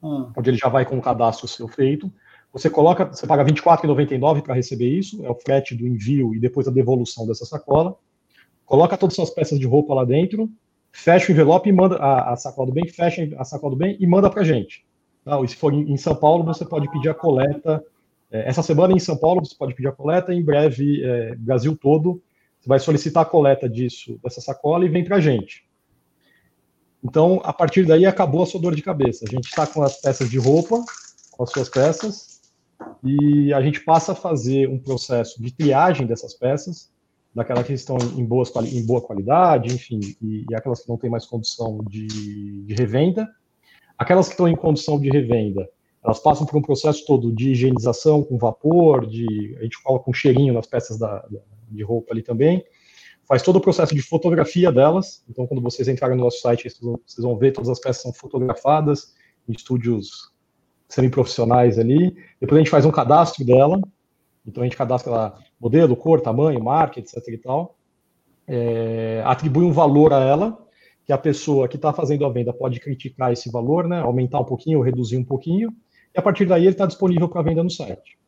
ah. 0.00 0.30
onde 0.36 0.50
ele 0.50 0.58
já 0.58 0.68
vai 0.68 0.84
com 0.84 0.96
o 0.96 1.02
cadastro 1.02 1.48
seu 1.48 1.66
feito. 1.66 2.12
Você 2.52 2.70
coloca, 2.70 3.06
você 3.06 3.26
paga 3.26 3.42
R$ 3.42 3.50
24,99 3.50 4.42
para 4.42 4.54
receber 4.54 4.88
isso, 4.88 5.24
é 5.24 5.30
o 5.30 5.34
frete 5.34 5.74
do 5.74 5.86
envio 5.86 6.34
e 6.34 6.38
depois 6.38 6.68
a 6.68 6.70
devolução 6.70 7.26
dessa 7.26 7.44
sacola 7.44 7.96
coloca 8.64 8.96
todas 8.96 9.14
as 9.14 9.16
suas 9.16 9.30
peças 9.30 9.58
de 9.58 9.66
roupa 9.66 9.92
lá 9.92 10.04
dentro, 10.04 10.48
fecha 10.92 11.28
o 11.28 11.32
envelope 11.32 11.68
e 11.68 11.72
manda 11.72 11.96
a, 11.96 12.32
a 12.32 12.36
sacola 12.36 12.68
do 12.68 12.72
bem, 12.72 12.86
fecha 12.88 13.28
a 13.36 13.44
sacola 13.44 13.72
do 13.72 13.78
bem 13.78 13.96
e 13.98 14.06
manda 14.06 14.30
para 14.30 14.44
gente. 14.44 14.84
Tá? 15.24 15.40
E 15.42 15.48
se 15.48 15.56
for 15.56 15.74
em, 15.74 15.92
em, 15.92 15.96
São 15.96 16.14
Paulo, 16.14 16.44
você 16.44 16.64
pode 16.64 16.90
pedir 16.90 17.08
a 17.08 17.14
coleta. 17.14 17.84
É, 18.30 18.48
essa 18.48 18.62
semana 18.62 18.94
em 18.94 18.98
São 18.98 19.16
Paulo 19.16 19.44
você 19.44 19.54
pode 19.56 19.74
pedir 19.74 19.88
a 19.88 19.92
coleta, 19.92 20.32
em 20.32 20.42
breve, 20.42 21.02
é, 21.04 21.34
Brasil 21.36 21.76
todo, 21.76 22.22
você 22.62 22.68
vai 22.68 22.78
solicitar 22.78 23.24
a 23.24 23.26
coleta 23.26 23.68
disso, 23.68 24.20
dessa 24.22 24.40
sacola 24.40 24.84
e 24.84 24.88
vem 24.88 25.04
para 25.04 25.16
a 25.16 25.20
gente. 25.20 25.66
Então, 27.02 27.40
a 27.42 27.52
partir 27.52 27.84
daí, 27.84 28.06
acabou 28.06 28.44
a 28.44 28.46
sua 28.46 28.60
dor 28.60 28.76
de 28.76 28.82
cabeça. 28.82 29.24
A 29.26 29.30
gente 29.30 29.46
está 29.46 29.66
com 29.66 29.82
as 29.82 30.00
peças 30.00 30.30
de 30.30 30.38
roupa, 30.38 30.80
com 31.32 31.42
as 31.42 31.50
suas 31.50 31.68
peças, 31.68 32.40
e 33.02 33.52
a 33.52 33.60
gente 33.60 33.80
passa 33.80 34.12
a 34.12 34.14
fazer 34.14 34.68
um 34.68 34.78
processo 34.78 35.42
de 35.42 35.52
triagem 35.52 36.06
dessas 36.06 36.34
peças, 36.34 36.92
daquelas 37.34 37.66
que 37.66 37.72
estão 37.72 37.96
em, 38.16 38.24
boas, 38.24 38.54
em 38.72 38.86
boa 38.86 39.00
qualidade, 39.00 39.74
enfim, 39.74 39.98
e, 40.22 40.44
e, 40.48 40.54
aquelas 40.54 40.82
que 40.82 40.88
não 40.88 40.96
têm 40.96 41.10
mais 41.10 41.26
condição 41.26 41.80
de, 41.88 42.06
de, 42.06 42.74
revenda. 42.74 43.28
Aquelas 43.98 44.26
que 44.26 44.34
estão 44.34 44.46
em 44.46 44.54
condição 44.54 45.00
de 45.00 45.10
revenda, 45.10 45.68
elas 46.04 46.20
passam 46.20 46.46
por 46.46 46.56
um 46.56 46.62
processo 46.62 47.04
todo 47.06 47.32
de 47.32 47.50
higienização 47.50 48.22
com 48.22 48.38
vapor, 48.38 49.04
de, 49.06 49.56
a 49.58 49.62
gente 49.64 49.82
coloca 49.82 50.08
um 50.08 50.14
cheirinho 50.14 50.54
nas 50.54 50.66
peças 50.66 50.98
da, 50.98 51.18
da, 51.22 51.40
de 51.74 51.82
roupa 51.82 52.12
ali 52.12 52.22
também, 52.22 52.64
faz 53.26 53.42
todo 53.42 53.56
o 53.56 53.60
processo 53.60 53.94
de 53.94 54.02
fotografia 54.02 54.70
delas, 54.70 55.24
então 55.28 55.46
quando 55.46 55.62
vocês 55.62 55.88
entrarem 55.88 56.16
no 56.16 56.24
nosso 56.24 56.40
site, 56.40 56.68
vocês 56.68 57.24
vão 57.24 57.36
ver 57.36 57.52
todas 57.52 57.70
as 57.70 57.80
peças 57.80 58.02
são 58.02 58.12
fotografadas 58.12 59.14
em 59.48 59.52
estúdios 59.52 60.32
semi-profissionais 60.88 61.78
ali, 61.78 62.14
depois 62.40 62.58
a 62.58 62.62
gente 62.62 62.70
faz 62.70 62.84
um 62.84 62.90
cadastro 62.90 63.44
dela, 63.44 63.80
então 64.46 64.62
a 64.62 64.66
gente 64.66 64.76
cadastra 64.76 65.10
lá 65.10 65.38
modelo, 65.60 65.96
cor, 65.96 66.20
tamanho, 66.20 66.62
marca, 66.62 66.98
etc. 66.98 67.16
e 67.28 67.38
tal. 67.38 67.76
É, 68.46 69.22
atribui 69.24 69.64
um 69.64 69.72
valor 69.72 70.12
a 70.12 70.20
ela, 70.20 70.58
que 71.04 71.12
a 71.12 71.18
pessoa 71.18 71.68
que 71.68 71.76
está 71.76 71.92
fazendo 71.92 72.26
a 72.26 72.30
venda 72.30 72.52
pode 72.52 72.78
criticar 72.80 73.32
esse 73.32 73.50
valor, 73.50 73.88
né, 73.88 74.00
aumentar 74.00 74.40
um 74.40 74.44
pouquinho 74.44 74.78
ou 74.78 74.84
reduzir 74.84 75.16
um 75.16 75.24
pouquinho, 75.24 75.70
e 76.14 76.18
a 76.18 76.22
partir 76.22 76.44
daí 76.44 76.62
ele 76.62 76.70
está 76.70 76.86
disponível 76.86 77.28
para 77.28 77.42
venda 77.42 77.62
no 77.62 77.70
site. 77.70 78.18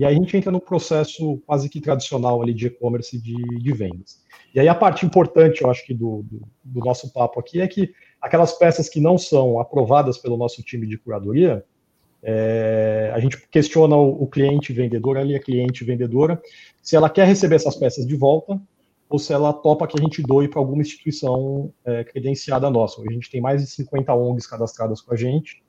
E 0.00 0.04
aí 0.06 0.14
a 0.14 0.18
gente 0.18 0.34
entra 0.34 0.50
no 0.50 0.62
processo 0.62 1.42
quase 1.46 1.68
que 1.68 1.78
tradicional 1.78 2.40
ali 2.40 2.54
de 2.54 2.68
e-commerce 2.68 3.20
de, 3.20 3.34
de, 3.34 3.72
vendas. 3.74 4.24
E 4.54 4.58
aí 4.58 4.66
a 4.66 4.74
parte 4.74 5.04
importante, 5.04 5.60
eu 5.60 5.70
acho 5.70 5.84
que 5.84 5.92
do, 5.92 6.22
do, 6.22 6.40
do 6.64 6.80
nosso 6.80 7.12
papo 7.12 7.38
aqui 7.38 7.60
é 7.60 7.68
que 7.68 7.92
aquelas 8.18 8.54
peças 8.54 8.88
que 8.88 8.98
não 8.98 9.18
são 9.18 9.60
aprovadas 9.60 10.16
pelo 10.16 10.38
nosso 10.38 10.62
time 10.62 10.86
de 10.86 10.96
curadoria, 10.96 11.62
é, 12.22 13.12
a 13.14 13.20
gente 13.20 13.46
questiona 13.50 13.94
o, 13.94 14.22
o, 14.22 14.26
cliente 14.26 14.72
vendedor, 14.72 15.18
ali 15.18 15.34
a 15.34 15.38
cliente 15.38 15.84
vendedora, 15.84 16.40
se 16.82 16.96
ela 16.96 17.10
quer 17.10 17.26
receber 17.26 17.56
essas 17.56 17.76
peças 17.76 18.06
de 18.06 18.16
volta 18.16 18.58
ou 19.06 19.18
se 19.18 19.34
ela 19.34 19.52
topa 19.52 19.86
que 19.86 20.00
a 20.00 20.02
gente 20.02 20.22
doe 20.22 20.48
para 20.48 20.60
alguma 20.60 20.80
instituição 20.80 21.74
é, 21.84 22.04
credenciada 22.04 22.70
nossa. 22.70 23.02
A 23.02 23.12
gente 23.12 23.30
tem 23.30 23.42
mais 23.42 23.60
de 23.60 23.68
50 23.68 24.14
ONGs 24.14 24.46
cadastradas 24.46 25.02
com 25.02 25.12
a 25.12 25.16
gente 25.16 25.62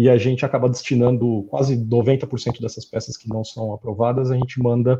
e 0.00 0.08
a 0.08 0.16
gente 0.16 0.46
acaba 0.46 0.66
destinando 0.66 1.46
quase 1.50 1.76
90% 1.76 2.58
dessas 2.58 2.86
peças 2.86 3.18
que 3.18 3.28
não 3.28 3.44
são 3.44 3.74
aprovadas, 3.74 4.30
a 4.30 4.34
gente 4.34 4.58
manda 4.58 4.98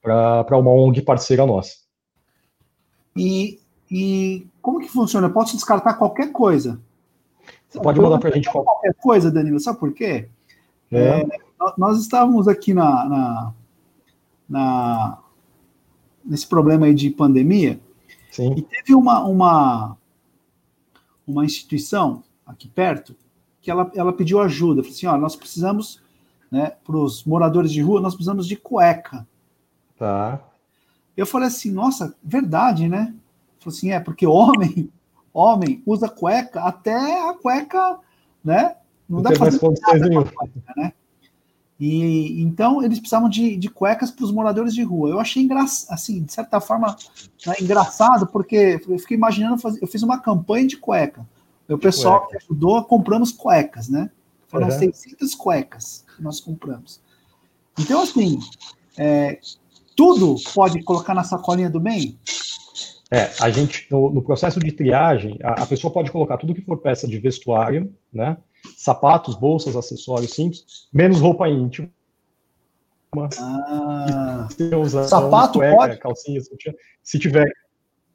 para 0.00 0.56
uma 0.56 0.70
ONG 0.70 1.02
parceira 1.02 1.44
nossa. 1.44 1.78
E, 3.16 3.58
e 3.90 4.46
como 4.62 4.78
que 4.78 4.88
funciona? 4.88 5.26
Eu 5.26 5.32
posso 5.32 5.56
descartar 5.56 5.94
qualquer 5.94 6.30
coisa? 6.30 6.80
Você 7.68 7.80
pode 7.80 8.00
mandar 8.00 8.20
para 8.20 8.28
a 8.28 8.32
gente 8.32 8.48
qualquer 8.48 8.94
coisa, 8.94 9.32
Danilo, 9.32 9.58
sabe 9.58 9.80
por 9.80 9.92
quê? 9.92 10.28
É. 10.92 11.22
É, 11.22 11.26
nós 11.76 12.00
estávamos 12.00 12.46
aqui 12.46 12.72
na, 12.72 13.08
na, 13.08 13.54
na, 14.48 15.18
nesse 16.24 16.46
problema 16.46 16.86
aí 16.86 16.94
de 16.94 17.10
pandemia 17.10 17.80
Sim. 18.30 18.54
e 18.56 18.62
teve 18.62 18.94
uma, 18.94 19.24
uma, 19.24 19.96
uma 21.26 21.44
instituição 21.44 22.22
aqui 22.46 22.68
perto 22.68 23.16
que 23.66 23.70
ela, 23.72 23.90
ela 23.96 24.12
pediu 24.12 24.40
ajuda. 24.40 24.80
Falou 24.80 24.94
assim: 24.94 25.06
ó, 25.06 25.16
nós 25.18 25.34
precisamos, 25.34 26.00
né, 26.48 26.74
para 26.84 26.96
os 26.96 27.24
moradores 27.24 27.72
de 27.72 27.82
rua, 27.82 28.00
nós 28.00 28.14
precisamos 28.14 28.46
de 28.46 28.54
cueca. 28.54 29.26
Tá. 29.98 30.40
Eu 31.16 31.26
falei 31.26 31.48
assim: 31.48 31.72
nossa, 31.72 32.14
verdade, 32.22 32.88
né? 32.88 33.12
Falei 33.58 33.76
assim: 33.76 33.90
é, 33.90 33.98
porque 33.98 34.24
homem, 34.24 34.88
homem 35.34 35.82
usa 35.84 36.08
cueca 36.08 36.60
até 36.60 37.28
a 37.28 37.34
cueca, 37.34 37.98
né? 38.44 38.76
Não, 39.08 39.16
não 39.16 39.22
dá 39.22 39.30
para 39.30 39.50
fazer 39.50 39.60
nada 39.60 40.22
cueca, 40.32 40.74
né? 40.76 40.92
E 41.78 42.40
então 42.40 42.84
eles 42.84 43.00
precisavam 43.00 43.28
de, 43.28 43.56
de 43.56 43.68
cuecas 43.68 44.12
para 44.12 44.24
os 44.24 44.30
moradores 44.30 44.74
de 44.74 44.84
rua. 44.84 45.10
Eu 45.10 45.18
achei 45.18 45.42
engraçado, 45.42 45.92
assim, 45.92 46.22
de 46.22 46.32
certa 46.32 46.60
forma, 46.60 46.96
né, 47.44 47.54
engraçado, 47.60 48.28
porque 48.28 48.80
eu 48.88 48.98
fiquei 49.00 49.16
imaginando, 49.16 49.60
eu 49.82 49.88
fiz 49.88 50.04
uma 50.04 50.20
campanha 50.20 50.68
de 50.68 50.76
cueca. 50.76 51.26
O 51.68 51.78
pessoal 51.78 52.20
cueca. 52.20 52.38
que 52.38 52.44
ajudou, 52.44 52.84
compramos 52.84 53.32
cuecas, 53.32 53.88
né? 53.88 54.10
Foram 54.48 54.68
uhum. 54.68 54.78
600 54.78 55.34
cuecas 55.34 56.04
que 56.14 56.22
nós 56.22 56.40
compramos. 56.40 57.00
Então, 57.78 58.02
assim, 58.02 58.38
é, 58.96 59.38
tudo 59.96 60.36
pode 60.54 60.82
colocar 60.82 61.14
na 61.14 61.24
sacolinha 61.24 61.68
do 61.68 61.80
bem? 61.80 62.18
É, 63.10 63.30
a 63.40 63.50
gente, 63.50 63.86
no, 63.90 64.10
no 64.10 64.22
processo 64.22 64.58
de 64.58 64.72
triagem, 64.72 65.38
a, 65.42 65.62
a, 65.62 65.66
pessoa 65.66 65.92
pode 65.92 66.10
colocar 66.10 66.36
tudo 66.38 66.54
que 66.54 66.62
for 66.62 66.78
peça 66.78 67.06
de 67.06 67.18
vestuário, 67.18 67.94
né? 68.12 68.36
Sapatos, 68.76 69.36
bolsas, 69.36 69.76
acessórios 69.76 70.32
simples, 70.32 70.88
menos 70.92 71.20
roupa 71.20 71.48
íntima. 71.48 71.88
Ah, 73.40 74.48
sapato 75.08 75.60
cueca, 75.60 75.76
pode? 75.76 75.98
Calcinha, 75.98 76.40
se 77.02 77.18
tiver. 77.18 77.48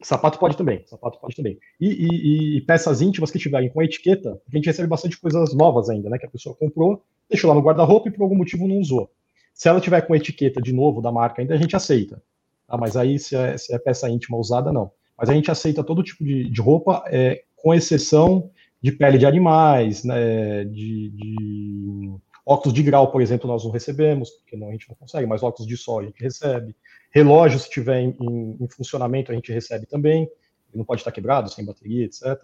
Sapato 0.02 0.40
pode 0.40 0.58
também, 0.58 0.84
sapato 0.86 1.20
pode 1.20 1.36
também. 1.36 1.60
E, 1.80 1.88
e, 1.88 2.58
e, 2.58 2.62
peças 2.62 3.02
íntimas 3.02 3.30
que 3.30 3.38
tiverem 3.38 3.70
com 3.70 3.82
etiqueta, 3.84 4.40
a 4.48 4.56
gente 4.56 4.66
recebe 4.66 4.88
bastante 4.88 5.20
coisas 5.20 5.54
novas 5.54 5.90
ainda, 5.90 6.10
né? 6.10 6.18
Que 6.18 6.26
a 6.26 6.30
pessoa 6.30 6.56
comprou, 6.56 7.04
deixou 7.30 7.48
lá 7.50 7.56
no 7.56 7.62
guarda-roupa 7.62 8.10
e 8.10 8.12
por 8.12 8.24
algum 8.24 8.36
motivo 8.36 8.68
não 8.68 8.78
usou. 8.78 9.12
Se 9.54 9.70
ela 9.70 9.80
tiver 9.80 10.02
com 10.02 10.16
etiqueta 10.16 10.62
de 10.62 10.74
novo 10.74 11.02
da 11.02 11.12
marca 11.12 11.42
ainda, 11.42 11.54
a 11.54 11.58
gente 11.58 11.76
aceita. 11.76 12.22
Tá? 12.68 12.78
Mas 12.78 12.98
aí, 12.98 13.20
se 13.20 13.36
é, 13.36 13.58
se 13.58 13.74
é 13.74 13.78
peça 13.78 14.10
íntima 14.10 14.38
usada, 14.38 14.72
não. 14.72 14.92
Mas 15.18 15.30
a 15.30 15.34
gente 15.34 15.52
aceita 15.52 15.84
todo 15.84 16.02
tipo 16.02 16.24
de, 16.24 16.50
de 16.50 16.62
roupa, 16.62 17.04
é, 17.08 17.44
com 17.56 17.74
exceção 17.74 18.50
de 18.82 18.92
pele 18.92 19.20
de 19.20 19.26
animais, 19.28 20.04
né, 20.04 20.64
de, 20.66 21.10
de, 21.10 22.16
óculos 22.46 22.74
de 22.74 22.84
grau, 22.84 23.12
por 23.12 23.22
exemplo, 23.22 23.48
nós 23.48 23.64
não 23.64 23.72
recebemos, 23.72 24.30
porque 24.32 24.56
não, 24.56 24.70
a 24.70 24.72
gente 24.72 24.90
não 24.90 24.96
consegue, 24.96 25.28
mas 25.28 25.44
óculos 25.44 25.68
de 25.68 25.78
sol 25.78 26.00
a 26.00 26.04
gente 26.04 26.22
recebe. 26.22 26.76
Relógio, 27.12 27.60
se 27.60 27.70
tiver 27.70 28.02
em, 28.02 28.16
em, 28.20 28.58
em 28.60 28.68
funcionamento, 28.70 29.32
a 29.32 29.36
gente 29.36 29.52
recebe 29.52 29.86
também. 29.86 30.24
Ele 30.24 30.78
não 30.78 30.86
pode 30.86 31.02
estar 31.02 31.12
quebrado, 31.12 31.50
sem 31.50 31.66
bateria, 31.66 32.06
etc. 32.06 32.38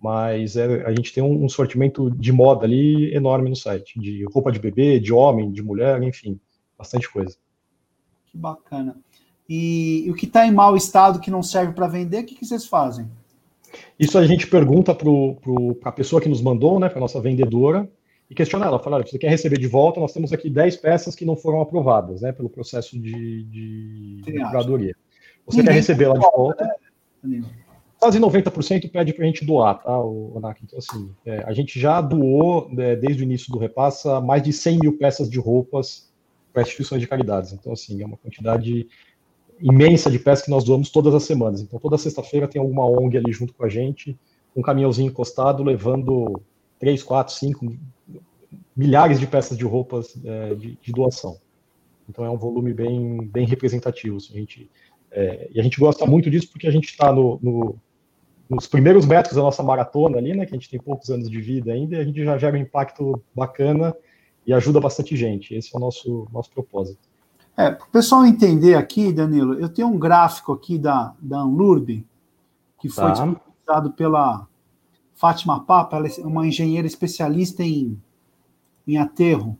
Mas 0.00 0.56
é, 0.56 0.84
a 0.84 0.90
gente 0.90 1.12
tem 1.12 1.22
um, 1.22 1.44
um, 1.44 1.48
sortimento 1.48 2.10
de 2.10 2.32
moda 2.32 2.64
ali 2.64 3.12
enorme 3.14 3.50
no 3.50 3.56
site, 3.56 3.98
de 3.98 4.24
roupa 4.32 4.52
de 4.52 4.58
bebê, 4.58 4.98
de 5.00 5.12
homem, 5.12 5.50
de 5.50 5.62
mulher, 5.62 6.02
enfim. 6.02 6.40
bastante 6.76 7.10
coisa. 7.10 7.36
Que 8.26 8.38
bacana. 8.38 8.96
E, 9.48 10.04
e 10.06 10.10
o 10.10 10.14
que 10.14 10.26
está 10.26 10.46
em 10.46 10.52
mau 10.52 10.76
estado, 10.76 11.20
que 11.20 11.30
não 11.30 11.42
serve 11.42 11.72
para 11.72 11.88
vender, 11.88 12.22
o 12.22 12.26
que, 12.26 12.34
que 12.34 12.46
vocês 12.46 12.66
fazem? 12.66 13.08
Isso 13.98 14.16
a 14.18 14.26
gente 14.26 14.46
pergunta 14.46 14.94
para 14.94 15.90
a 15.90 15.92
pessoa 15.92 16.22
que 16.22 16.28
nos 16.28 16.40
mandou, 16.40 16.78
né, 16.78 16.88
para 16.88 16.98
a 16.98 17.00
nossa 17.00 17.20
vendedora, 17.20 17.90
e 18.30 18.34
questiona 18.34 18.66
ela, 18.66 18.78
fala, 18.78 19.02
você 19.02 19.18
quer 19.18 19.30
receber 19.30 19.58
de 19.58 19.66
volta, 19.66 20.00
nós 20.00 20.12
temos 20.12 20.32
aqui 20.32 20.50
10 20.50 20.76
peças 20.76 21.14
que 21.14 21.24
não 21.24 21.34
foram 21.34 21.62
aprovadas, 21.62 22.20
né, 22.20 22.30
pelo 22.30 22.50
processo 22.50 22.98
de, 22.98 23.44
de, 23.44 24.22
curadoria. 24.22 24.94
Você 25.46 25.58
Ninguém 25.58 25.72
quer 25.72 25.78
receber 25.78 26.04
ela 26.04 26.18
de 26.18 26.30
volta? 26.36 26.76
Né? 27.24 27.42
Quase 27.98 28.20
90% 28.20 28.90
pede 28.90 29.12
para 29.14 29.24
a 29.24 29.26
gente 29.26 29.44
doar, 29.44 29.82
tá, 29.82 29.98
o 29.98 30.36
Onak? 30.36 30.60
Então, 30.62 30.78
assim, 30.78 31.10
é, 31.24 31.42
a 31.44 31.52
gente 31.52 31.80
já 31.80 32.00
doou, 32.00 32.68
né, 32.70 32.94
desde 32.94 33.22
o 33.22 33.24
início 33.24 33.50
do 33.50 33.58
Repassa, 33.58 34.20
mais 34.20 34.42
de 34.42 34.52
100 34.52 34.78
mil 34.78 34.98
peças 34.98 35.28
de 35.28 35.38
roupas 35.38 36.12
para 36.52 36.62
instituições 36.62 37.00
de 37.00 37.08
caridades. 37.08 37.52
Então, 37.52 37.72
assim, 37.72 38.00
é 38.02 38.06
uma 38.06 38.16
quantidade 38.18 38.86
imensa 39.60 40.10
de 40.10 40.18
peças 40.18 40.44
que 40.44 40.50
nós 40.50 40.64
doamos 40.64 40.90
todas 40.90 41.14
as 41.14 41.22
semanas. 41.22 41.62
Então, 41.62 41.80
toda 41.80 41.96
sexta-feira 41.96 42.46
tem 42.46 42.60
alguma 42.60 42.84
ONG 42.84 43.16
ali 43.16 43.32
junto 43.32 43.54
com 43.54 43.64
a 43.64 43.68
gente, 43.68 44.16
um 44.54 44.62
caminhãozinho 44.62 45.08
encostado, 45.08 45.64
levando 45.64 46.40
3, 46.78 47.02
4, 47.02 47.34
5 47.34 47.66
milhares 48.78 49.18
de 49.18 49.26
peças 49.26 49.58
de 49.58 49.64
roupas 49.64 50.16
é, 50.24 50.54
de, 50.54 50.78
de, 50.80 50.92
doação. 50.92 51.36
Então, 52.08 52.24
é 52.24 52.30
um 52.30 52.38
volume 52.38 52.72
bem, 52.72 53.26
bem 53.26 53.44
representativo. 53.44 54.18
Assim, 54.18 54.34
a 54.34 54.38
gente, 54.38 54.70
é, 55.10 55.50
e 55.52 55.58
a 55.58 55.62
gente 55.64 55.80
gosta 55.80 56.06
muito 56.06 56.30
disso 56.30 56.48
porque 56.52 56.68
a 56.68 56.70
gente 56.70 56.84
está 56.84 57.12
no, 57.12 57.40
no, 57.42 57.76
nos 58.48 58.68
primeiros 58.68 59.04
metros 59.04 59.34
da 59.34 59.42
nossa 59.42 59.64
maratona 59.64 60.18
ali, 60.18 60.32
né, 60.32 60.46
que 60.46 60.54
a 60.54 60.56
gente 60.56 60.70
tem 60.70 60.78
poucos 60.78 61.10
anos 61.10 61.28
de 61.28 61.40
vida 61.40 61.72
ainda, 61.72 61.96
e 61.96 62.00
a 62.00 62.04
gente 62.04 62.24
já 62.24 62.38
gera 62.38 62.56
um 62.56 62.60
impacto 62.60 63.20
bacana 63.34 63.92
e 64.46 64.52
ajuda 64.52 64.80
bastante 64.80 65.16
gente. 65.16 65.56
Esse 65.56 65.74
é 65.74 65.76
o 65.76 65.80
nosso, 65.80 66.28
nosso 66.32 66.50
propósito. 66.52 67.00
É, 67.56 67.72
para 67.72 67.84
o 67.84 67.90
pessoal 67.90 68.24
entender 68.24 68.76
aqui, 68.76 69.12
Danilo, 69.12 69.54
eu 69.54 69.68
tenho 69.68 69.88
um 69.88 69.98
gráfico 69.98 70.52
aqui 70.52 70.78
da, 70.78 71.16
da 71.20 71.38
Anlurb, 71.38 72.06
que 72.78 72.88
foi 72.88 73.04
tá. 73.06 73.10
disponibilizado 73.10 73.92
pela 73.94 74.46
Fátima 75.16 75.64
Papa, 75.64 75.96
ela 75.96 76.06
é 76.06 76.20
uma 76.20 76.46
engenheira 76.46 76.86
especialista 76.86 77.64
em, 77.64 78.00
em 78.88 78.96
aterro. 78.96 79.56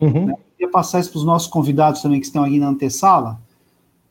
Uhum. 0.00 0.26
Né? 0.26 0.32
Eu 0.32 0.38
queria 0.56 0.70
passar 0.70 1.00
isso 1.00 1.10
para 1.10 1.18
os 1.18 1.24
nossos 1.24 1.48
convidados 1.48 2.02
também 2.02 2.18
que 2.18 2.26
estão 2.26 2.44
aqui 2.44 2.58
na 2.58 2.68
antessala. 2.68 3.40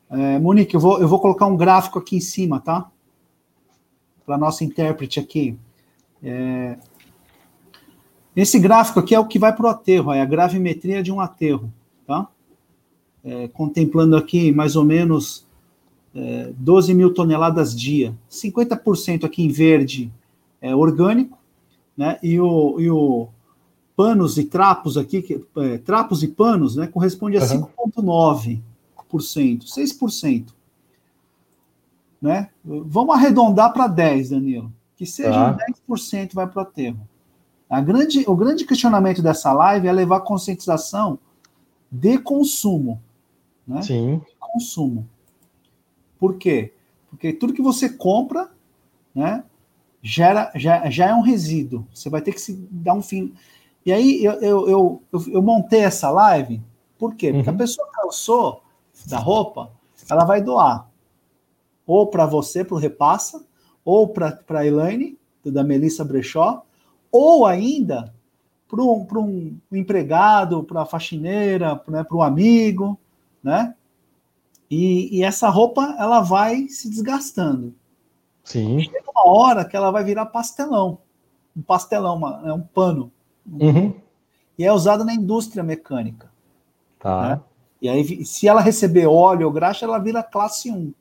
É, 0.09 0.39
Monique, 0.39 0.75
eu 0.75 0.79
vou, 0.79 0.99
eu 0.99 1.07
vou 1.07 1.19
colocar 1.19 1.45
um 1.45 1.57
gráfico 1.57 1.99
aqui 1.99 2.17
em 2.17 2.21
cima, 2.21 2.59
tá? 2.59 2.89
Para 4.25 4.35
a 4.35 4.37
nossa 4.37 4.63
intérprete 4.63 5.19
aqui. 5.19 5.57
É, 6.23 6.77
esse 8.35 8.59
gráfico 8.59 8.99
aqui 8.99 9.15
é 9.15 9.19
o 9.19 9.27
que 9.27 9.39
vai 9.39 9.53
para 9.53 9.65
o 9.65 9.69
aterro, 9.69 10.13
é 10.13 10.21
a 10.21 10.25
gravimetria 10.25 11.01
de 11.01 11.11
um 11.11 11.19
aterro, 11.19 11.71
tá? 12.05 12.29
é, 13.23 13.47
contemplando 13.49 14.15
aqui 14.15 14.51
mais 14.51 14.75
ou 14.75 14.83
menos 14.83 15.45
é, 16.13 16.51
12 16.57 16.93
mil 16.93 17.13
toneladas 17.13 17.77
dia. 17.77 18.15
50% 18.29 19.23
aqui 19.23 19.43
em 19.43 19.49
verde 19.49 20.11
é 20.61 20.75
orgânico, 20.75 21.37
né? 21.95 22.19
E 22.21 22.39
o, 22.39 22.79
e 22.79 22.89
o 22.89 23.29
panos 24.03 24.37
e 24.37 24.45
trapos 24.45 24.97
aqui, 24.97 25.21
que, 25.21 25.45
é, 25.57 25.77
trapos 25.77 26.23
e 26.23 26.27
panos, 26.27 26.75
né, 26.75 26.87
corresponde 26.87 27.37
a 27.37 27.41
uhum. 27.41 27.67
5,9%, 27.95 28.61
6%. 29.65 30.47
Né? 32.21 32.49
Vamos 32.63 33.15
arredondar 33.15 33.73
para 33.73 33.87
10, 33.87 34.29
Danilo. 34.29 34.71
Que 34.95 35.05
seja 35.05 35.53
tá. 35.53 35.57
10% 35.89 36.33
vai 36.33 36.47
para 36.47 36.59
o 36.59 36.61
aterro. 36.61 37.07
A 37.69 37.81
grande, 37.81 38.23
o 38.27 38.35
grande 38.35 38.65
questionamento 38.65 39.21
dessa 39.21 39.51
live 39.53 39.87
é 39.87 39.91
levar 39.91 40.21
conscientização 40.21 41.17
de 41.91 42.17
consumo 42.19 43.01
né? 43.67 43.81
Sim. 43.81 44.21
Consumo. 44.39 45.07
Por 46.19 46.37
quê? 46.37 46.73
Porque 47.09 47.33
tudo 47.33 47.53
que 47.53 47.61
você 47.61 47.89
compra, 47.89 48.49
né, 49.13 49.43
gera, 50.01 50.51
já, 50.55 50.89
já 50.89 51.07
é 51.07 51.13
um 51.13 51.21
resíduo. 51.21 51.87
Você 51.93 52.09
vai 52.09 52.21
ter 52.21 52.33
que 52.33 52.41
se 52.41 52.53
dar 52.69 52.93
um 52.93 53.01
fim. 53.01 53.33
E 53.85 53.91
aí 53.91 54.23
eu, 54.23 54.33
eu, 54.33 54.67
eu, 55.11 55.25
eu, 55.33 55.41
montei 55.41 55.81
essa 55.81 56.09
live, 56.11 56.61
por 56.97 57.15
quê? 57.15 57.33
Porque 57.33 57.49
uhum. 57.49 57.55
a 57.55 57.57
pessoa 57.57 57.87
calçou 57.91 58.63
da 59.07 59.17
roupa, 59.17 59.71
ela 60.09 60.23
vai 60.23 60.41
doar. 60.41 60.87
Ou 61.85 62.07
para 62.07 62.25
você, 62.25 62.63
para 62.63 62.75
o 62.75 62.79
Repassa, 62.79 63.43
ou 63.83 64.07
para 64.07 64.39
a 64.49 64.65
Elaine, 64.65 65.17
da 65.43 65.63
Melissa 65.63 66.05
Brechó, 66.05 66.63
ou 67.11 67.45
ainda 67.45 68.13
para 68.67 68.81
um, 68.81 69.57
um 69.71 69.75
empregado, 69.75 70.63
para 70.63 70.83
a 70.83 70.85
faxineira, 70.85 71.81
né, 71.87 72.03
para 72.03 72.15
um 72.15 72.21
amigo, 72.21 72.97
né? 73.43 73.75
E, 74.69 75.17
e, 75.17 75.23
essa 75.23 75.49
roupa 75.49 75.97
ela 75.99 76.21
vai 76.21 76.69
se 76.69 76.89
desgastando. 76.89 77.75
Sim. 78.41 78.79
Chega 78.79 79.03
uma 79.11 79.29
hora 79.29 79.65
que 79.65 79.75
ela 79.75 79.91
vai 79.91 80.01
virar 80.05 80.27
pastelão, 80.27 80.99
um 81.55 81.61
pastelão, 81.61 82.15
uma, 82.15 82.41
né, 82.41 82.53
um 82.53 82.61
pano. 82.61 83.11
Uhum. 83.45 83.93
E 84.57 84.65
é 84.65 84.71
usada 84.71 85.03
na 85.03 85.13
indústria 85.13 85.63
mecânica. 85.63 86.31
Tá. 86.99 87.21
Né? 87.21 87.41
E 87.81 87.89
aí, 87.89 88.25
se 88.25 88.47
ela 88.47 88.61
receber 88.61 89.07
óleo 89.07 89.47
ou 89.47 89.53
graxa, 89.53 89.85
ela 89.85 89.97
vira 89.97 90.21
classe 90.21 90.69
1. 90.71 90.93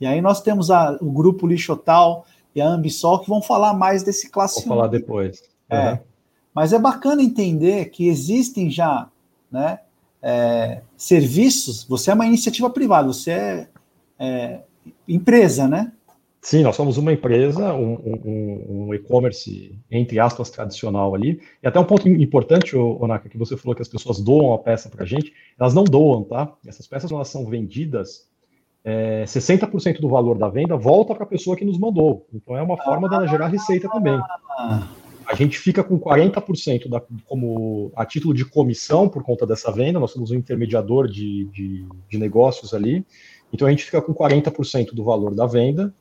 E 0.00 0.06
aí 0.06 0.20
nós 0.20 0.40
temos 0.40 0.70
a, 0.70 0.96
o 1.00 1.10
grupo 1.10 1.46
Lixotal 1.46 2.24
e 2.54 2.60
a 2.60 2.68
Ambisol 2.68 3.20
que 3.20 3.28
vão 3.28 3.42
falar 3.42 3.74
mais 3.74 4.02
desse 4.02 4.30
classe 4.30 4.56
Vou 4.56 4.64
1. 4.64 4.68
Vou 4.68 4.76
falar 4.76 4.88
depois. 4.88 5.40
Uhum. 5.70 5.76
É. 5.76 6.02
Mas 6.54 6.72
é 6.72 6.78
bacana 6.78 7.22
entender 7.22 7.90
que 7.90 8.08
existem 8.08 8.70
já 8.70 9.08
né, 9.50 9.80
é, 10.22 10.82
serviços, 10.96 11.84
você 11.84 12.10
é 12.10 12.14
uma 12.14 12.26
iniciativa 12.26 12.68
privada, 12.70 13.08
você 13.08 13.30
é, 13.30 13.68
é 14.18 14.60
empresa, 15.06 15.68
né? 15.68 15.92
Sim, 16.40 16.62
nós 16.62 16.76
somos 16.76 16.96
uma 16.96 17.12
empresa, 17.12 17.74
um, 17.74 17.94
um, 17.94 18.66
um 18.68 18.94
e-commerce, 18.94 19.76
entre 19.90 20.20
aspas, 20.20 20.50
tradicional 20.50 21.14
ali. 21.14 21.40
E 21.62 21.66
até 21.66 21.80
um 21.80 21.84
ponto 21.84 22.08
importante, 22.08 22.76
Onaka, 22.76 23.28
que 23.28 23.36
você 23.36 23.56
falou 23.56 23.74
que 23.74 23.82
as 23.82 23.88
pessoas 23.88 24.20
doam 24.20 24.54
a 24.54 24.58
peça 24.58 24.88
para 24.88 25.02
a 25.02 25.06
gente. 25.06 25.32
Elas 25.58 25.74
não 25.74 25.84
doam, 25.84 26.22
tá? 26.22 26.52
Essas 26.66 26.86
peças, 26.86 27.10
elas 27.10 27.28
são 27.28 27.44
vendidas, 27.44 28.28
é, 28.84 29.24
60% 29.24 30.00
do 30.00 30.08
valor 30.08 30.38
da 30.38 30.48
venda 30.48 30.76
volta 30.76 31.14
para 31.14 31.24
a 31.24 31.28
pessoa 31.28 31.56
que 31.56 31.64
nos 31.64 31.78
mandou. 31.78 32.26
Então 32.32 32.56
é 32.56 32.62
uma 32.62 32.76
forma 32.76 33.08
dela 33.08 33.26
gerar 33.26 33.48
receita 33.48 33.88
também. 33.88 34.18
A 35.26 35.34
gente 35.34 35.58
fica 35.58 35.84
com 35.84 35.98
40% 35.98 36.88
da, 36.88 37.02
como 37.26 37.92
a 37.94 38.06
título 38.06 38.32
de 38.32 38.46
comissão 38.46 39.08
por 39.08 39.22
conta 39.22 39.46
dessa 39.46 39.70
venda, 39.70 40.00
nós 40.00 40.12
somos 40.12 40.30
um 40.30 40.36
intermediador 40.36 41.06
de, 41.06 41.44
de, 41.46 41.84
de 42.08 42.18
negócios 42.18 42.72
ali, 42.72 43.04
então 43.52 43.68
a 43.68 43.70
gente 43.70 43.84
fica 43.84 44.00
com 44.00 44.14
40% 44.14 44.94
do 44.94 45.04
valor 45.04 45.34
da 45.34 45.44
venda, 45.44 45.92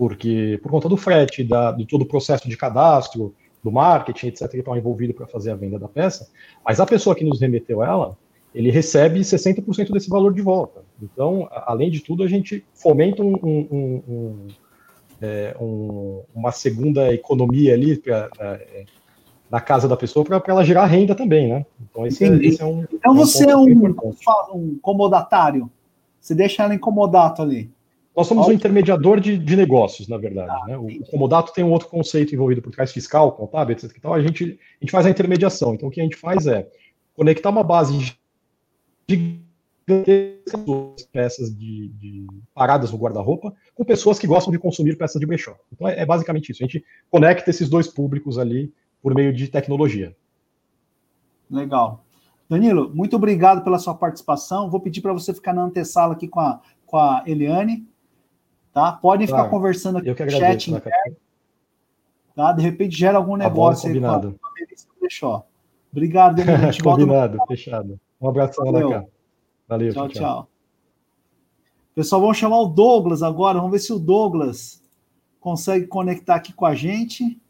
porque 0.00 0.58
por 0.62 0.70
conta 0.70 0.88
do 0.88 0.96
frete, 0.96 1.44
da, 1.44 1.72
de 1.72 1.84
todo 1.84 2.02
o 2.02 2.06
processo 2.06 2.48
de 2.48 2.56
cadastro, 2.56 3.34
do 3.62 3.70
marketing, 3.70 4.28
etc., 4.28 4.48
que 4.48 4.56
estão 4.56 4.74
envolvido 4.74 5.12
para 5.12 5.26
fazer 5.26 5.50
a 5.50 5.54
venda 5.54 5.78
da 5.78 5.86
peça, 5.88 6.30
mas 6.64 6.80
a 6.80 6.86
pessoa 6.86 7.14
que 7.14 7.22
nos 7.22 7.38
remeteu 7.38 7.84
ela, 7.84 8.16
ele 8.54 8.70
recebe 8.70 9.20
60% 9.20 9.92
desse 9.92 10.08
valor 10.08 10.32
de 10.32 10.40
volta. 10.40 10.82
Então, 11.02 11.46
além 11.50 11.90
de 11.90 12.00
tudo, 12.00 12.22
a 12.22 12.26
gente 12.26 12.64
fomenta 12.72 13.22
um, 13.22 13.34
um, 13.42 14.02
um 14.08 14.48
é, 15.20 15.54
um, 15.60 16.22
uma 16.34 16.50
segunda 16.50 17.12
economia 17.12 17.74
ali 17.74 17.98
pra, 17.98 18.30
é, 18.38 18.86
na 19.50 19.60
casa 19.60 19.86
da 19.86 19.98
pessoa 19.98 20.24
para 20.24 20.42
ela 20.48 20.64
gerar 20.64 20.86
renda 20.86 21.14
também, 21.14 21.46
né? 21.46 21.66
Então 21.78 22.06
esse, 22.06 22.24
é, 22.24 22.28
esse 22.36 22.62
é, 22.62 22.64
um. 22.64 22.86
Então 22.90 23.14
você 23.14 23.50
é 23.50 23.54
um, 23.54 23.94
um 24.54 24.78
comodatário. 24.80 25.70
Você 26.18 26.34
deixa 26.34 26.62
ela 26.62 26.74
incomodato 26.74 27.42
ali. 27.42 27.70
Nós 28.16 28.26
somos 28.26 28.48
um 28.48 28.52
intermediador 28.52 29.20
de, 29.20 29.38
de 29.38 29.56
negócios, 29.56 30.08
na 30.08 30.16
verdade. 30.16 30.50
Ah, 30.50 30.66
né? 30.66 30.76
O, 30.76 30.86
o 30.86 31.06
comodato 31.06 31.52
tem 31.52 31.64
um 31.64 31.70
outro 31.70 31.88
conceito 31.88 32.34
envolvido 32.34 32.60
por 32.60 32.72
trás 32.72 32.92
fiscal, 32.92 33.32
contábil, 33.32 33.74
etc. 33.74 33.92
Então 33.96 34.12
a 34.12 34.20
gente, 34.20 34.58
a 34.80 34.84
gente 34.84 34.90
faz 34.90 35.06
a 35.06 35.10
intermediação. 35.10 35.74
Então 35.74 35.88
o 35.88 35.92
que 35.92 36.00
a 36.00 36.04
gente 36.04 36.16
faz 36.16 36.46
é 36.46 36.68
conectar 37.14 37.50
uma 37.50 37.62
base 37.62 38.16
de 39.06 39.40
peças 41.12 41.56
de, 41.56 41.88
de 41.88 42.26
paradas 42.54 42.92
no 42.92 42.98
guarda-roupa 42.98 43.52
com 43.74 43.84
pessoas 43.84 44.18
que 44.18 44.26
gostam 44.26 44.52
de 44.52 44.58
consumir 44.58 44.96
peças 44.96 45.20
de 45.20 45.26
brechó. 45.26 45.56
Então 45.72 45.88
é, 45.88 46.00
é, 46.00 46.06
basicamente 46.06 46.50
isso. 46.50 46.62
A 46.62 46.66
gente 46.66 46.84
conecta 47.10 47.50
esses 47.50 47.68
dois 47.68 47.88
públicos 47.88 48.38
ali 48.38 48.72
por 49.02 49.14
meio 49.14 49.32
de 49.32 49.48
tecnologia. 49.48 50.14
Legal. 51.50 52.04
Danilo, 52.48 52.90
muito 52.94 53.16
obrigado 53.16 53.62
pela 53.62 53.78
sua 53.78 53.94
participação. 53.94 54.70
Vou 54.70 54.80
pedir 54.80 55.00
para 55.00 55.12
você 55.12 55.32
ficar 55.32 55.52
na 55.52 55.62
antessala 55.62 56.14
aqui 56.14 56.28
com 56.28 56.40
a, 56.40 56.60
com 56.86 56.96
a 56.96 57.22
Eliane. 57.26 57.86
Tá? 58.72 58.92
Podem 58.92 59.26
ficar 59.26 59.48
conversando 59.48 59.98
aqui 59.98 60.10
no 60.10 60.30
chat. 60.30 60.72
Né, 60.72 60.82
tá? 62.34 62.52
De 62.52 62.62
repente 62.62 62.96
gera 62.96 63.18
algum 63.18 63.36
negócio 63.36 63.82
tá 63.82 63.88
bom, 63.88 63.94
combinado. 63.94 64.28
aí 64.28 64.34
com 64.34 64.46
a, 64.46 64.86
com 64.86 64.92
a 64.92 65.00
Brechó. 65.00 65.46
Obrigado, 65.92 66.36
Danilo. 66.36 66.72
combinado, 66.82 67.38
fechado. 67.48 68.00
Um 68.20 68.28
abraço, 68.28 68.56
cá. 68.56 69.04
Valeu, 69.68 69.92
tchau, 69.92 70.08
tchau, 70.08 70.08
tchau. 70.08 70.48
Pessoal, 71.94 72.20
vamos 72.20 72.36
chamar 72.36 72.60
o 72.60 72.68
Douglas 72.68 73.22
agora. 73.22 73.58
Vamos 73.58 73.72
ver 73.72 73.80
se 73.80 73.92
o 73.92 73.98
Douglas 73.98 74.80
consegue 75.40 75.86
conectar 75.86 76.36
aqui 76.36 76.52
com 76.52 76.64
a 76.64 76.74
gente. 76.74 77.40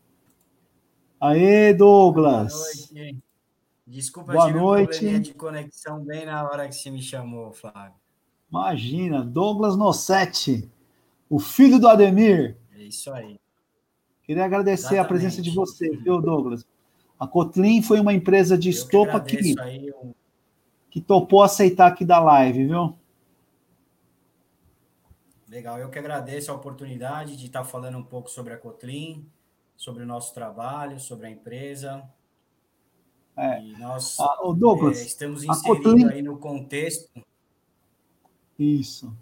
Aê, 1.20 1.74
Douglas. 1.74 2.52
Boa 2.52 3.04
noite. 3.04 3.18
Desculpa, 3.86 4.32
Boa 4.32 4.46
tive 4.46 4.58
noite. 4.58 5.06
um 5.06 5.20
de 5.20 5.34
conexão 5.34 6.00
bem 6.04 6.24
na 6.24 6.44
hora 6.44 6.68
que 6.68 6.74
você 6.74 6.90
me 6.90 7.02
chamou, 7.02 7.52
Flávio. 7.52 7.94
Imagina, 8.48 9.24
Douglas 9.24 9.76
Nossetti, 9.76 10.70
o 11.30 11.38
filho 11.38 11.78
do 11.78 11.88
Ademir. 11.88 12.58
É 12.76 12.82
isso 12.82 13.10
aí. 13.12 13.40
Queria 14.24 14.44
agradecer 14.44 14.94
Exatamente. 14.94 15.04
a 15.06 15.08
presença 15.08 15.40
de 15.40 15.50
você, 15.50 15.88
viu, 15.96 16.20
Douglas? 16.20 16.66
A 17.18 17.26
Kotlin 17.26 17.80
foi 17.82 17.98
uma 18.00 18.12
empresa 18.12 18.58
de 18.58 18.68
Eu 18.68 18.72
que 18.72 18.78
estopa 18.78 19.20
que, 19.20 19.36
agradeço 19.36 19.60
aí, 19.62 19.92
um- 20.02 20.12
que 20.90 21.00
topou 21.00 21.42
aceitar 21.42 21.86
aqui 21.86 22.04
da 22.04 22.18
live, 22.20 22.66
viu? 22.66 22.94
Legal, 25.48 25.78
eu 25.78 25.90
que 25.90 25.98
agradeço 25.98 26.50
a 26.52 26.54
oportunidade 26.54 27.36
de 27.36 27.46
estar 27.46 27.64
falando 27.64 27.98
um 27.98 28.02
pouco 28.04 28.30
sobre 28.30 28.52
a 28.52 28.56
Kotlin, 28.58 29.26
sobre 29.76 30.02
o 30.04 30.06
nosso 30.06 30.32
trabalho, 30.32 31.00
sobre 31.00 31.26
a 31.26 31.30
empresa. 31.30 32.04
É. 33.36 33.60
E 33.62 33.72
nós 33.78 34.18
Ah, 34.20 34.36
Douglas, 34.56 34.98
é, 35.00 35.02
estamos 35.06 35.42
inseridos 35.42 35.62
Kotlin- 35.84 36.08
aí 36.08 36.22
no 36.22 36.38
contexto. 36.38 37.10
Isso. 38.58 39.12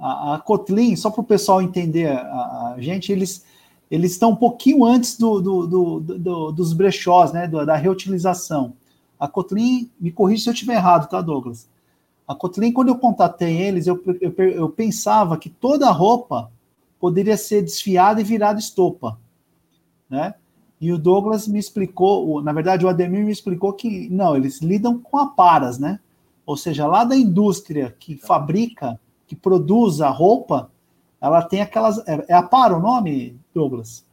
A, 0.00 0.34
a 0.34 0.38
Kotlin, 0.38 0.96
só 0.96 1.10
para 1.10 1.20
o 1.20 1.24
pessoal 1.24 1.60
entender, 1.60 2.08
a, 2.08 2.74
a 2.74 2.80
gente, 2.80 3.12
eles 3.12 3.44
eles 3.90 4.12
estão 4.12 4.30
um 4.30 4.36
pouquinho 4.36 4.84
antes 4.84 5.18
do, 5.18 5.40
do- 5.40 5.66
do- 5.66 6.00
do- 6.00 6.52
dos 6.52 6.72
brechós, 6.72 7.32
né, 7.32 7.48
da 7.48 7.74
reutilização. 7.74 8.74
A 9.18 9.26
Kotlin, 9.26 9.90
me 10.00 10.12
corrija 10.12 10.44
se 10.44 10.48
eu 10.48 10.52
estiver 10.52 10.74
errado, 10.74 11.08
tá, 11.08 11.20
Douglas? 11.20 11.68
A 12.26 12.34
Kotlin, 12.34 12.70
quando 12.72 12.88
eu 12.88 12.96
contatei 12.98 13.60
eles, 13.60 13.88
eu, 13.88 14.00
eu, 14.20 14.32
eu 14.44 14.68
pensava 14.68 15.36
que 15.36 15.50
toda 15.50 15.88
a 15.88 15.92
roupa 15.92 16.52
poderia 17.00 17.36
ser 17.36 17.62
desfiada 17.62 18.20
e 18.20 18.24
virada 18.24 18.60
estopa, 18.60 19.18
né? 20.08 20.34
E 20.80 20.92
o 20.92 20.96
Douglas 20.98 21.48
me 21.48 21.58
explicou, 21.58 22.40
na 22.40 22.52
verdade, 22.52 22.86
o 22.86 22.88
Ademir 22.88 23.24
me 23.24 23.32
explicou 23.32 23.72
que 23.72 24.08
não, 24.08 24.36
eles 24.36 24.60
lidam 24.62 24.98
com 24.98 25.18
aparas, 25.18 25.78
né? 25.78 25.98
Ou 26.46 26.56
seja, 26.56 26.86
lá 26.86 27.02
da 27.04 27.16
indústria 27.16 27.94
que 27.98 28.16
fabrica, 28.16 28.98
que 29.30 29.36
produz 29.36 30.00
a 30.00 30.10
roupa, 30.10 30.72
ela 31.20 31.40
tem 31.40 31.60
aquelas. 31.60 31.98
É, 32.08 32.26
é 32.30 32.34
apara 32.34 32.76
o 32.76 32.80
nome, 32.80 33.38
Douglas? 33.54 34.04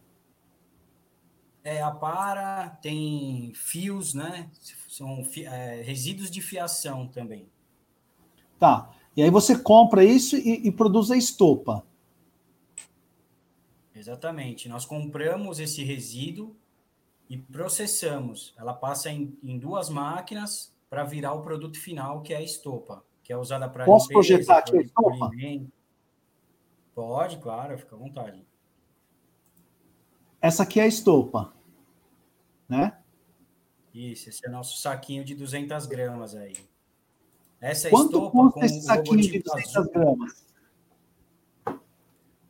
É, 1.63 1.81
a 1.81 1.89
para, 1.89 2.69
tem 2.83 3.51
fios, 3.55 4.13
né? 4.13 4.47
São 4.87 5.27
é, 5.35 5.81
resíduos 5.81 6.29
de 6.29 6.39
fiação 6.39 7.07
também. 7.07 7.49
Tá. 8.59 8.91
E 9.15 9.23
aí 9.23 9.31
você 9.31 9.57
compra 9.57 10.05
isso 10.05 10.37
e, 10.37 10.67
e 10.67 10.71
produz 10.71 11.09
a 11.09 11.17
estopa. 11.17 11.83
Exatamente. 13.95 14.69
Nós 14.69 14.85
compramos 14.85 15.59
esse 15.59 15.83
resíduo 15.83 16.55
e 17.27 17.39
processamos. 17.39 18.53
Ela 18.55 18.75
passa 18.75 19.09
em, 19.09 19.35
em 19.43 19.57
duas 19.57 19.89
máquinas 19.89 20.71
para 20.87 21.03
virar 21.03 21.33
o 21.33 21.41
produto 21.41 21.79
final, 21.79 22.21
que 22.21 22.35
é 22.35 22.37
a 22.37 22.41
estopa, 22.41 23.03
que 23.27 23.33
é 23.33 23.37
usada 23.37 23.67
para 23.67 23.83
Posso 23.83 24.07
projetar 24.07 24.59
aqui 24.59 24.89
a. 24.95 25.65
Pode, 26.95 27.37
claro, 27.39 27.77
fica 27.77 27.93
à 27.93 27.99
vontade. 27.99 28.47
Essa 30.39 30.63
aqui 30.63 30.79
é 30.79 30.83
a 30.83 30.87
estopa. 30.87 31.53
Né? 32.69 32.97
Isso, 33.93 34.29
esse 34.29 34.45
é 34.45 34.49
o 34.49 34.53
nosso 34.53 34.77
saquinho 34.77 35.25
de 35.25 35.35
200 35.35 35.85
gramas 35.87 36.35
aí. 36.35 36.55
Essa 37.59 37.89
Quanto 37.89 38.13
estopa 38.13 38.31
com 38.31 38.49
custa 38.49 38.65
esse 38.65 38.81
saquinho 38.83 39.17
de 39.17 39.27
logotipo 39.27 39.49
200 39.49 39.75
azul, 39.75 39.91
gramas? 39.91 40.45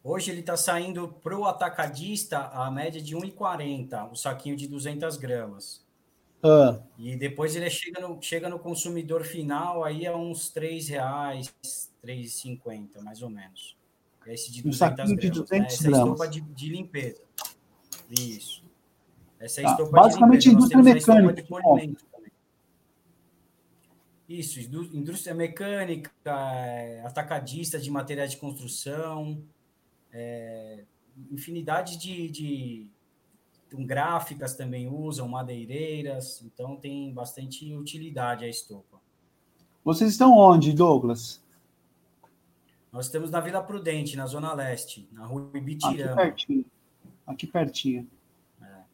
Hoje 0.04 0.30
ele 0.30 0.42
está 0.42 0.56
saindo 0.56 1.08
para 1.08 1.36
o 1.36 1.46
atacadista 1.46 2.50
a 2.50 2.70
média 2.70 3.02
de 3.02 3.16
1,40, 3.16 4.12
o 4.12 4.16
saquinho 4.16 4.56
de 4.56 4.68
200 4.68 5.18
gramas. 5.18 5.84
Ah, 6.44 6.80
E 6.98 7.16
depois 7.18 7.56
ele 7.56 7.70
chega 7.70 8.00
no, 8.00 8.22
chega 8.22 8.48
no 8.50 8.60
consumidor 8.60 9.24
final 9.24 9.84
aí 9.84 10.06
a 10.06 10.16
uns 10.16 10.54
R$ 10.56 10.80
reais, 10.90 11.54
R$ 12.04 12.14
3,50, 12.24 13.02
mais 13.02 13.22
ou 13.22 13.30
menos. 13.30 13.76
Esse 14.26 14.52
de 14.52 14.60
Um 14.60 14.70
200 14.70 14.78
saquinho 14.78 15.18
de 15.18 15.30
gramas. 15.30 15.50
200 15.50 15.52
né? 15.52 15.66
Essa 15.68 15.84
é 15.84 15.88
a 15.88 15.92
gramas. 15.92 16.10
estopa 16.14 16.28
de, 16.30 16.42
de 16.42 16.70
limpeza. 16.70 17.22
Isso. 18.12 18.64
Essa 19.40 19.62
é 19.62 19.64
Tá, 19.64 19.72
estopa 19.72 19.92
basicamente, 19.92 20.42
de 20.44 20.50
limpeza. 20.50 20.76
Nós 20.78 20.88
indústria 20.88 21.22
mecânica 21.24 21.44
de. 21.44 21.48
Isso, 24.30 24.60
indú- 24.60 24.90
indústria 24.94 25.34
mecânica, 25.34 26.12
é, 26.26 27.02
atacadista 27.06 27.80
de 27.80 27.90
materiais 27.90 28.32
de 28.32 28.38
construção, 28.38 29.42
é, 30.12 30.84
infinidade 31.32 31.98
de, 31.98 32.30
de 32.30 32.88
gráficas 33.72 34.56
também 34.56 34.88
usam, 34.88 35.28
madeireiras, 35.28 36.42
então 36.44 36.76
tem 36.76 37.14
bastante 37.14 37.76
utilidade 37.76 38.46
a 38.46 38.48
estopa. 38.48 39.00
vocês 39.84 40.12
estão 40.12 40.38
onde, 40.38 40.74
Douglas? 40.74 41.42
Nós 42.92 43.06
estamos 43.06 43.30
na 43.30 43.40
Vila 43.40 43.62
Prudente, 43.62 44.16
na 44.16 44.26
Zona 44.26 44.54
Leste, 44.54 45.08
na 45.12 45.26
rua 45.26 45.50
Aqui 45.50 45.58
Ibitirama. 45.58 46.16
pertinho. 46.16 46.66
Aqui 47.26 47.46
pertinho. 47.46 48.08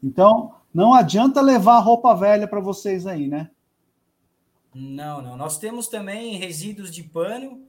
Então, 0.03 0.55
não 0.73 0.93
adianta 0.93 1.39
levar 1.39 1.79
roupa 1.79 2.13
velha 2.13 2.47
para 2.47 2.59
vocês 2.59 3.07
aí, 3.07 3.27
né? 3.27 3.49
Não, 4.73 5.21
não. 5.21 5.37
Nós 5.37 5.57
temos 5.57 5.87
também 5.87 6.35
resíduos 6.35 6.91
de 6.91 7.03
pano, 7.03 7.65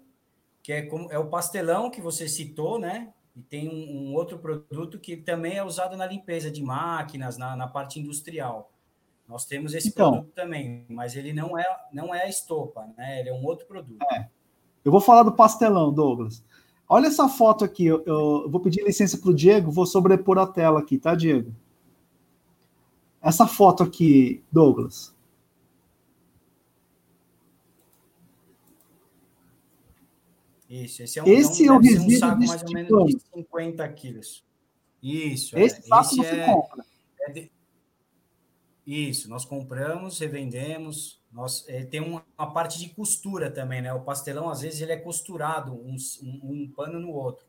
que 0.63 0.73
é, 0.73 0.83
como, 0.83 1.13
é 1.13 1.19
o 1.19 1.29
pastelão 1.29 1.91
que 1.91 2.01
você 2.01 2.27
citou, 2.27 2.79
né? 2.79 3.13
E 3.37 3.43
tem 3.43 3.69
um, 3.69 4.11
um 4.11 4.15
outro 4.15 4.39
produto 4.39 4.99
que 4.99 5.17
também 5.17 5.57
é 5.57 5.65
usado 5.65 5.97
na 5.97 6.07
limpeza 6.07 6.51
de 6.51 6.63
máquinas, 6.63 7.37
na, 7.37 7.57
na 7.57 7.67
parte 7.67 7.99
industrial. 7.99 8.71
Nós 9.29 9.45
temos 9.47 9.75
esse 9.75 9.89
Então. 9.89 10.13
produto 10.13 10.33
também, 10.35 10.85
mas 10.89 11.17
ele 11.17 11.33
não 11.33 11.59
é, 11.59 11.65
não 11.93 12.15
é 12.15 12.25
a 12.25 12.29
estopa, 12.29 12.87
né? 12.97 13.21
Ele 13.21 13.31
é 13.31 13.33
um 13.35 13.45
outro 13.45 13.67
produto. 13.67 14.05
Eu 14.85 14.93
vou 14.93 15.01
falar 15.01 15.23
do 15.23 15.33
pastelão, 15.33 15.93
Douglas. 15.93 16.45
Olha 16.89 17.07
essa 17.07 17.29
foto 17.29 17.65
aqui. 17.65 17.87
Eu, 17.87 18.03
eu 18.05 18.51
vou 18.51 18.61
pedir 18.61 18.85
licença 18.85 19.17
para 19.17 19.31
o 19.31 19.35
Diego, 19.35 19.71
vou 19.71 19.87
sobrepor 19.87 20.39
a 20.39 20.47
tela 20.47 20.79
aqui, 20.81 20.99
tá, 20.99 21.15
Diego? 21.15 21.55
Essa 23.23 23.47
foto 23.47 23.83
aqui, 23.83 24.43
Douglas. 24.53 25.14
Isso, 30.83 31.03
esse 31.03 31.19
é 31.19 31.23
um, 31.23 31.27
Esse 31.29 31.69
é 31.69 31.73
deve 31.73 31.89
resíduo 31.89 32.19
saco 32.19 32.39
mais 32.47 32.63
ou 32.63 32.73
menos 32.73 33.07
de 33.07 33.15
de 33.17 33.23
50 33.35 33.89
quilos. 33.93 34.45
Isso, 35.03 35.57
Esse 35.59 35.79
é. 35.79 35.83
saco 35.83 36.03
Esse 36.03 36.17
você 36.17 36.27
é, 36.41 36.47
compra. 36.47 36.85
é 37.21 37.31
de- 37.33 37.53
Isso, 38.87 39.31
nós 39.31 39.45
compramos, 39.45 40.19
revendemos. 40.19 41.23
Nós, 41.33 41.65
é, 41.69 41.85
tem 41.85 42.01
uma, 42.01 42.25
uma 42.39 42.53
parte 42.53 42.79
de 42.79 42.89
costura 42.91 43.51
também, 43.51 43.83
né? 43.83 43.93
O 43.93 44.01
pastelão, 44.03 44.49
às 44.49 44.61
vezes, 44.61 44.81
ele 44.81 44.93
é 44.93 44.97
costurado, 44.97 45.73
um, 45.75 45.97
um, 46.23 46.41
um 46.43 46.71
pano 46.75 46.99
no 47.01 47.11
outro. 47.11 47.45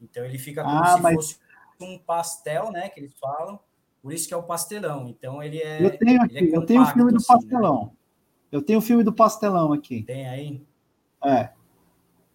Então, 0.00 0.24
ele 0.24 0.38
fica 0.38 0.62
como 0.64 0.78
Ah, 0.82 0.96
se 0.96 1.00
mas- 1.02 1.14
fosse 1.14 1.36
um 1.80 1.98
pastel, 1.98 2.70
né? 2.72 2.88
Que 2.88 3.00
eles 3.00 3.14
falam. 3.18 3.58
Por 4.02 4.12
isso 4.12 4.26
que 4.26 4.34
é 4.34 4.36
o 4.36 4.42
pastelão. 4.42 5.08
Então, 5.08 5.42
ele 5.42 5.58
é. 5.58 5.84
Eu 5.84 5.98
tenho 5.98 6.20
é 6.20 6.24
aqui, 6.24 6.34
eu 6.52 6.66
tenho 6.66 6.80
o 6.80 6.84
compacto, 6.84 6.94
filme 6.98 7.10
do 7.12 7.16
assim, 7.18 7.32
né? 7.32 7.38
pastelão. 7.38 7.96
Eu 8.50 8.62
tenho 8.62 8.78
o 8.78 8.82
filme 8.82 9.02
do 9.04 9.12
pastelão 9.12 9.72
aqui. 9.72 10.02
Tem 10.02 10.28
aí? 10.28 10.62
É. 11.24 11.50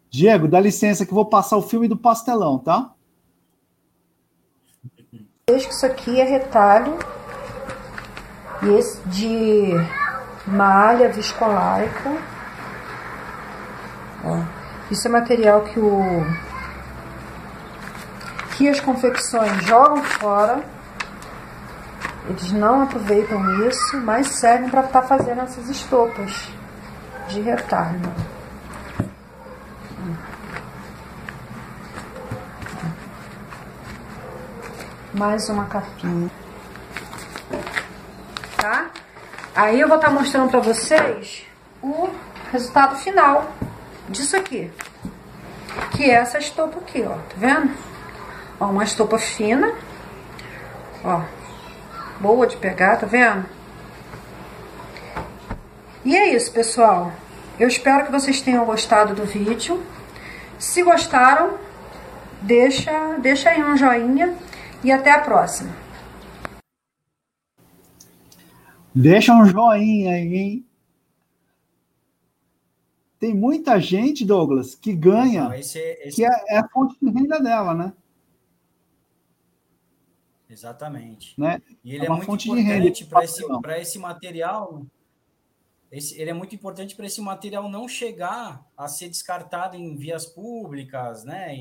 Diego, 0.09 0.47
dá 0.47 0.59
licença 0.59 1.05
que 1.05 1.13
vou 1.13 1.25
passar 1.25 1.57
o 1.57 1.61
filme 1.61 1.87
do 1.87 1.97
pastelão, 1.97 2.57
tá? 2.57 2.91
Vejo 5.49 5.67
que 5.67 5.73
isso 5.73 5.85
aqui 5.85 6.19
é 6.19 6.23
retalho 6.23 6.97
e 8.63 8.69
esse 8.69 8.99
de 9.07 9.73
malha 10.45 11.09
viscolaica. 11.09 12.17
Isso 14.89 15.07
é 15.07 15.11
material 15.11 15.61
que 15.61 15.79
o 15.79 16.01
que 18.57 18.67
as 18.67 18.79
confecções 18.79 19.63
jogam 19.63 20.03
fora. 20.03 20.63
Eles 22.29 22.51
não 22.51 22.81
aproveitam 22.81 23.67
isso, 23.67 23.97
mas 24.01 24.27
servem 24.27 24.69
para 24.69 24.81
estar 24.81 25.03
fazendo 25.03 25.41
essas 25.41 25.69
estopas 25.69 26.49
de 27.29 27.39
retalho. 27.39 28.01
Mais 35.17 35.49
uma 35.49 35.65
capinha. 35.65 36.29
Tá? 38.55 38.91
Aí 39.55 39.81
eu 39.81 39.87
vou 39.87 39.97
estar 39.97 40.11
mostrando 40.11 40.51
para 40.51 40.59
vocês 40.59 41.43
o 41.81 42.07
resultado 42.51 42.97
final 42.97 43.51
disso 44.07 44.37
aqui. 44.37 44.71
Que 45.89 46.03
é 46.03 46.13
essa 46.13 46.37
estopa 46.37 46.77
aqui, 46.77 47.01
ó. 47.01 47.13
Tá 47.13 47.35
vendo? 47.35 47.73
Ó, 48.59 48.65
uma 48.67 48.83
estopa 48.83 49.17
fina. 49.17 49.73
Ó. 51.03 51.21
Boa 52.19 52.45
de 52.45 52.55
pegar, 52.57 52.97
tá 52.97 53.07
vendo? 53.07 53.43
E 56.05 56.15
é 56.15 56.35
isso, 56.35 56.51
pessoal. 56.51 57.11
Eu 57.59 57.67
espero 57.67 58.05
que 58.05 58.11
vocês 58.11 58.39
tenham 58.39 58.63
gostado 58.65 59.15
do 59.15 59.25
vídeo. 59.25 59.83
Se 60.59 60.83
gostaram, 60.83 61.57
deixa, 62.43 63.15
deixa 63.17 63.49
aí 63.49 63.63
um 63.63 63.75
joinha 63.75 64.45
e 64.83 64.91
até 64.91 65.11
a 65.11 65.21
próxima. 65.21 65.71
Deixa 68.93 69.33
um 69.33 69.45
joinha 69.45 70.11
aí, 70.13 70.35
hein? 70.35 70.67
Tem 73.19 73.33
muita 73.33 73.79
gente, 73.79 74.25
Douglas, 74.25 74.75
que 74.75 74.93
ganha, 74.93 75.45
Não, 75.45 75.53
esse, 75.53 75.79
esse... 75.79 76.15
que 76.15 76.25
é, 76.25 76.29
é, 76.49 76.57
a 76.57 76.67
fonte 76.67 76.95
de 77.01 77.09
renda 77.09 77.39
dela, 77.39 77.73
né? 77.73 77.93
Exatamente. 80.49 81.39
Né? 81.39 81.61
E 81.83 81.95
ele 81.95 82.05
é, 82.05 82.07
é 82.07 82.09
muito 82.09 82.47
importante 82.47 83.05
para 83.05 83.23
esse, 83.23 83.43
esse 83.81 83.99
material. 83.99 84.85
Esse, 85.91 86.19
ele 86.19 86.29
é 86.29 86.33
muito 86.33 86.53
importante 86.53 86.95
para 86.95 87.05
esse 87.05 87.21
material 87.21 87.69
não 87.69 87.87
chegar 87.87 88.65
a 88.75 88.87
ser 88.87 89.09
descartado 89.09 89.75
em 89.75 89.95
vias 89.95 90.25
públicas, 90.25 91.23
né? 91.23 91.55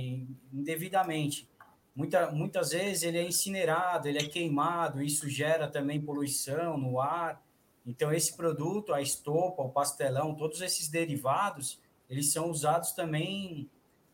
Indevidamente. 0.53 1.49
Muita, 1.97 2.31
muitas 2.31 2.71
vezes 2.73 3.05
ele 3.05 3.17
é 3.17 3.27
incinerado, 3.27 4.07
ele 4.07 4.19
é 4.19 4.29
queimado, 4.29 5.03
isso 5.03 5.27
gera 5.31 5.67
também 5.67 5.99
poluição 5.99 6.77
no 6.77 7.01
ar. 7.01 7.43
Então, 7.87 8.13
esse 8.13 8.37
produto, 8.37 8.93
a 8.93 9.01
estopa, 9.01 9.63
o 9.63 9.71
pastelão, 9.71 10.35
todos 10.35 10.61
esses 10.61 10.89
derivados, 10.89 11.81
eles 12.11 12.31
são 12.31 12.51
usados 12.51 12.93
também 12.93 13.71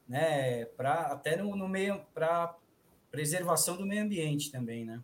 né, 0.09 0.64
para 0.77 1.07
até 1.07 1.37
no, 1.37 1.57
no 1.57 1.68
meio 1.68 2.01
para 2.14 2.55
preservação 3.11 3.77
do 3.77 3.85
meio 3.85 4.05
ambiente 4.05 4.53
também, 4.53 4.85
né? 4.85 5.01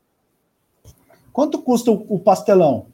Quanto 1.33 1.61
custa 1.61 1.91
o, 1.91 2.15
o 2.15 2.21
pastelão 2.21 2.87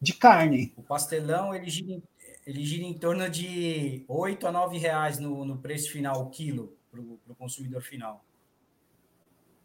de 0.00 0.12
carne? 0.12 0.72
O 0.76 0.82
pastelão 0.82 1.54
ele 1.54 1.68
gira, 1.70 2.02
ele 2.46 2.64
gira 2.64 2.84
em 2.84 2.94
torno 2.94 3.28
de 3.30 4.04
8 4.06 4.46
a 4.46 4.52
9 4.52 4.78
reais 4.78 5.18
no, 5.18 5.44
no 5.44 5.56
preço 5.58 5.90
final, 5.90 6.22
o 6.22 6.30
quilo, 6.30 6.76
para 7.02 7.32
o 7.32 7.36
consumidor 7.36 7.82
final. 7.82 8.24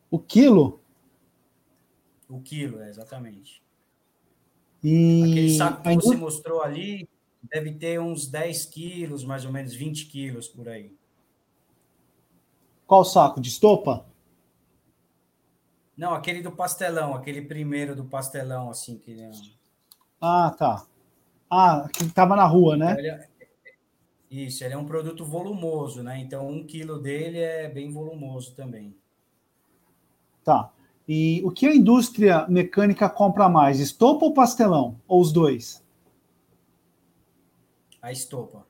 O 0.09 0.19
quilo? 0.19 0.81
O 2.29 2.41
quilo, 2.41 2.81
é, 2.81 2.89
exatamente. 2.89 3.61
E 4.83 5.21
Aquele 5.23 5.53
saco 5.55 5.83
que 5.83 5.95
você 5.95 6.15
mostrou 6.15 6.61
ali 6.61 7.07
deve 7.43 7.73
ter 7.73 7.99
uns 7.99 8.27
10 8.27 8.65
quilos, 8.65 9.23
mais 9.23 9.45
ou 9.45 9.51
menos 9.51 9.73
20 9.73 10.05
quilos 10.07 10.47
por 10.47 10.67
aí. 10.67 10.95
Qual 12.87 13.05
saco? 13.05 13.39
De 13.39 13.49
estopa? 13.49 14.05
Não, 15.95 16.13
aquele 16.13 16.41
do 16.41 16.51
pastelão, 16.51 17.13
aquele 17.13 17.41
primeiro 17.41 17.95
do 17.95 18.05
pastelão, 18.05 18.69
assim. 18.69 18.97
Que... 18.97 19.29
Ah, 20.19 20.53
tá. 20.57 20.85
Ah, 21.49 21.87
que 21.93 22.03
estava 22.03 22.35
na 22.35 22.45
rua, 22.45 22.75
né? 22.75 22.95
Ele 22.97 23.07
é... 23.07 23.30
Isso, 24.31 24.63
ele 24.63 24.73
é 24.73 24.77
um 24.77 24.85
produto 24.85 25.25
volumoso, 25.25 26.01
né? 26.01 26.17
Então, 26.17 26.47
um 26.47 26.65
quilo 26.65 26.97
dele 26.97 27.37
é 27.37 27.67
bem 27.67 27.91
volumoso 27.91 28.55
também. 28.55 28.95
Tá. 30.41 30.71
E 31.05 31.41
o 31.43 31.51
que 31.51 31.67
a 31.67 31.75
indústria 31.75 32.47
mecânica 32.47 33.09
compra 33.09 33.49
mais, 33.49 33.81
estopa 33.81 34.23
ou 34.23 34.33
pastelão? 34.33 34.97
Ou 35.05 35.19
os 35.19 35.33
dois? 35.33 35.83
A 38.01 38.09
estopa. 38.09 38.65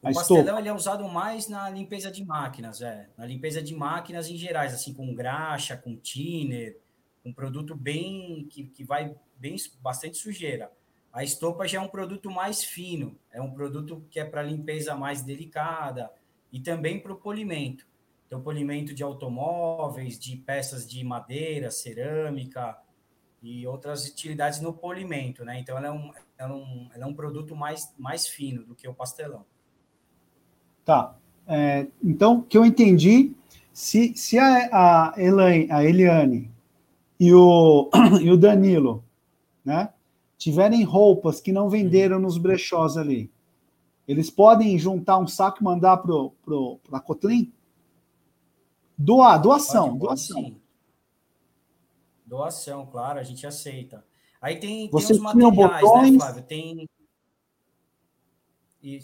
O 0.00 0.08
a 0.08 0.12
pastelão 0.12 0.42
estopa. 0.42 0.60
ele 0.60 0.68
é 0.68 0.72
usado 0.72 1.08
mais 1.08 1.48
na 1.48 1.68
limpeza 1.68 2.08
de 2.12 2.24
máquinas, 2.24 2.80
é. 2.80 3.08
Na 3.18 3.26
limpeza 3.26 3.60
de 3.60 3.74
máquinas 3.74 4.28
em 4.28 4.36
gerais, 4.36 4.72
assim, 4.72 4.94
com 4.94 5.12
graxa, 5.12 5.76
com 5.76 5.96
thinner, 5.96 6.78
um 7.24 7.32
produto 7.32 7.74
bem 7.74 8.46
que, 8.48 8.62
que 8.64 8.84
vai 8.84 9.12
bem 9.36 9.56
bastante 9.80 10.18
sujeira. 10.18 10.70
A 11.12 11.22
estopa 11.22 11.68
já 11.68 11.78
é 11.78 11.80
um 11.80 11.88
produto 11.88 12.30
mais 12.30 12.64
fino, 12.64 13.18
é 13.30 13.40
um 13.40 13.52
produto 13.52 14.02
que 14.10 14.18
é 14.18 14.24
para 14.24 14.42
limpeza 14.42 14.94
mais 14.94 15.22
delicada 15.22 16.10
e 16.50 16.58
também 16.58 16.98
para 16.98 17.12
o 17.12 17.16
polimento. 17.16 17.86
Então, 18.26 18.40
polimento 18.40 18.94
de 18.94 19.02
automóveis, 19.02 20.18
de 20.18 20.36
peças 20.38 20.88
de 20.88 21.04
madeira, 21.04 21.70
cerâmica 21.70 22.78
e 23.42 23.66
outras 23.66 24.06
utilidades 24.06 24.58
no 24.60 24.72
polimento, 24.72 25.44
né? 25.44 25.58
Então, 25.58 25.76
ela 25.76 25.88
é 25.88 25.90
um, 25.90 26.12
ela 26.38 26.52
é 26.52 26.54
um, 26.54 26.90
ela 26.94 27.04
é 27.04 27.06
um 27.06 27.12
produto 27.12 27.54
mais, 27.54 27.94
mais 27.98 28.26
fino 28.26 28.64
do 28.64 28.74
que 28.74 28.88
o 28.88 28.94
pastelão. 28.94 29.44
Tá. 30.82 31.14
É, 31.46 31.88
então, 32.02 32.40
que 32.40 32.56
eu 32.56 32.64
entendi, 32.64 33.34
se, 33.70 34.14
se 34.16 34.38
a, 34.38 35.12
a, 35.12 35.14
Elaine, 35.18 35.70
a 35.70 35.84
Eliane 35.84 36.50
e 37.20 37.34
o, 37.34 37.90
e 38.22 38.30
o 38.30 38.36
Danilo, 38.38 39.04
né, 39.62 39.92
tiverem 40.42 40.82
roupas 40.82 41.40
que 41.40 41.52
não 41.52 41.68
venderam 41.68 42.18
nos 42.18 42.36
brechós 42.36 42.96
ali, 42.96 43.30
eles 44.08 44.28
podem 44.28 44.76
juntar 44.76 45.18
um 45.18 45.26
saco 45.26 45.58
e 45.60 45.64
mandar 45.64 45.98
para 45.98 46.12
pro, 46.42 46.80
a 46.90 46.98
Cotlin? 46.98 47.52
Doar, 48.98 49.40
doação, 49.40 49.90
pode, 49.90 50.00
doação. 50.00 50.42
Sim. 50.42 50.60
Doação, 52.26 52.86
claro, 52.86 53.20
a 53.20 53.22
gente 53.22 53.46
aceita. 53.46 54.04
Aí 54.40 54.56
tem, 54.56 54.90
tem 54.90 54.98
os 54.98 55.18
materiais, 55.18 55.56
né, 55.56 55.80
botões... 55.80 56.12
né, 56.12 56.18
Flávio? 56.18 56.42
Tem. 56.42 56.88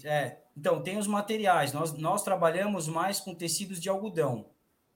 É, 0.04 0.38
então, 0.56 0.82
tem 0.82 0.98
os 0.98 1.06
materiais. 1.06 1.72
Nós, 1.72 1.92
nós 1.92 2.24
trabalhamos 2.24 2.88
mais 2.88 3.20
com 3.20 3.32
tecidos 3.32 3.80
de 3.80 3.88
algodão, 3.88 4.46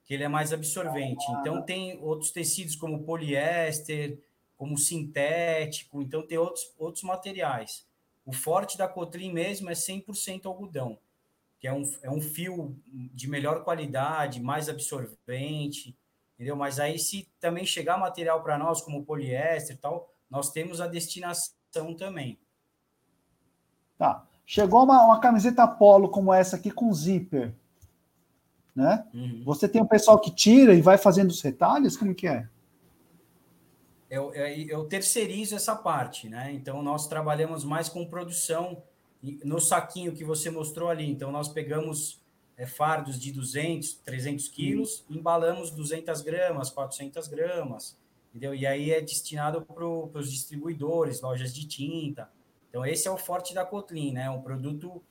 que 0.03 0.13
ele 0.13 0.25
é 0.25 0.27
mais 0.27 0.51
absorvente. 0.51 1.23
Então, 1.39 1.61
tem 1.61 1.97
outros 2.01 2.31
tecidos 2.31 2.75
como 2.75 3.05
poliéster, 3.05 4.19
como 4.63 4.77
sintético. 4.77 6.01
Então, 6.01 6.25
tem 6.25 6.37
outros, 6.37 6.73
outros 6.77 7.03
materiais. 7.03 7.85
O 8.25 8.31
forte 8.31 8.77
da 8.77 8.87
Cotrim 8.87 9.33
mesmo 9.33 9.69
é 9.69 9.73
100% 9.73 10.45
algodão 10.45 10.97
que 11.63 11.67
é 11.69 11.73
um, 11.73 11.89
é 12.01 12.11
um 12.11 12.19
fio 12.19 12.77
de 12.85 13.29
melhor 13.29 13.63
qualidade, 13.63 14.41
mais 14.41 14.67
absorvente, 14.67 15.97
entendeu? 16.35 16.57
Mas 16.57 16.77
aí, 16.77 16.99
se 16.99 17.31
também 17.39 17.65
chegar 17.65 17.97
material 17.97 18.43
para 18.43 18.57
nós, 18.57 18.81
como 18.81 19.05
poliéster 19.05 19.77
e 19.77 19.79
tal, 19.79 20.09
nós 20.29 20.51
temos 20.51 20.81
a 20.81 20.87
destinação 20.87 21.95
também. 21.97 22.37
Tá. 23.97 24.25
Chegou 24.45 24.83
uma, 24.83 25.05
uma 25.05 25.21
camiseta 25.21 25.65
polo 25.65 26.09
como 26.09 26.33
essa 26.33 26.57
aqui 26.57 26.69
com 26.69 26.93
zíper, 26.93 27.53
né? 28.75 29.07
Uhum. 29.13 29.43
Você 29.45 29.65
tem 29.65 29.81
um 29.81 29.87
pessoal 29.87 30.19
que 30.19 30.31
tira 30.31 30.73
e 30.73 30.81
vai 30.81 30.97
fazendo 30.97 31.29
os 31.29 31.41
retalhos? 31.41 31.95
Como 31.95 32.13
que 32.13 32.27
é? 32.27 32.49
Eu, 34.13 34.31
eu, 34.31 34.85
terceirizo 34.85 35.55
essa 35.55 35.75
parte, 35.75 36.29
né? 36.29 36.51
Então, 36.53 36.83
nós 36.83 37.07
trabalhamos 37.07 37.63
mais 37.63 37.89
com 37.89 38.05
produção 38.05 38.83
no 39.43 39.59
saquinho 39.59 40.13
que 40.13 40.23
você 40.23 40.51
mostrou 40.51 40.87
ali. 40.87 41.09
Então, 41.09 41.31
nós 41.31 41.49
pegamos 41.49 42.21
é, 42.55 42.67
fardos 42.67 43.19
de 43.19 43.31
200, 43.31 43.95
300 44.05 44.47
quilos, 44.49 45.03
uhum. 45.09 45.15
embalamos 45.17 45.71
200 45.71 46.21
gramas, 46.21 46.69
400 46.69 47.27
gramas, 47.27 47.97
entendeu? 48.29 48.53
E 48.53 48.67
aí 48.67 48.91
é 48.91 49.01
destinado 49.01 49.63
para 49.63 49.83
os 49.83 50.31
distribuidores, 50.31 51.19
lojas 51.19 51.51
de 51.51 51.65
tinta. 51.65 52.29
Então, 52.69 52.85
esse 52.85 53.07
é 53.07 53.11
o 53.11 53.17
forte 53.17 53.51
da 53.51 53.65
Kotlin, 53.65 54.11
né? 54.11 54.29
Um 54.29 54.43
produto, 54.43 55.01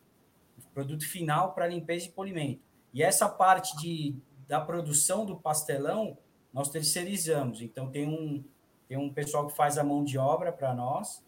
produto 0.73 1.05
final 1.05 1.55
para 1.55 1.67
limpeza 1.67 2.07
e 2.07 2.12
polimento. 2.12 2.61
E 2.95 3.03
essa 3.03 3.29
parte 3.29 3.77
de, 3.79 4.15
da 4.47 4.61
produção 4.61 5.27
do 5.27 5.35
pastelão, 5.35 6.17
nós 6.53 6.69
terceirizamos. 6.69 7.61
Então, 7.61 7.91
tem 7.91 8.07
um, 8.07 8.45
tem 8.93 8.99
um 8.99 9.11
pessoal 9.11 9.47
que 9.47 9.57
faz 9.57 9.79
a 9.79 9.83
mão 9.83 10.05
de 10.05 10.19
obra 10.19 10.53
para 10.53 10.75
nós, 10.75 11.25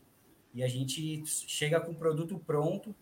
e 0.52 0.62
a 0.62 0.68
gente 0.68 1.24
chega 1.26 1.80
com 1.80 1.92
o 1.92 1.94
produto 1.94 2.38
pronto 2.46 2.94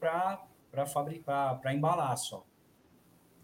para 0.00 0.84
fabricar, 0.86 1.60
para 1.60 1.72
embalar 1.72 2.18
só. 2.18 2.44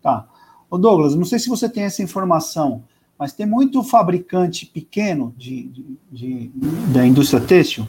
Tá. 0.01 0.29
Ô 0.69 0.77
Douglas, 0.77 1.15
não 1.15 1.25
sei 1.25 1.39
se 1.39 1.49
você 1.49 1.69
tem 1.69 1.85
essa 1.85 2.03
informação, 2.03 2.83
mas 3.17 3.33
tem 3.33 3.47
muito 3.47 3.85
fabricante 3.85 4.67
pequeno 4.67 5.33
de, 5.39 5.63
de, 5.69 5.99
de 6.11 6.49
da 6.93 7.07
indústria 7.07 7.41
têxtil 7.41 7.89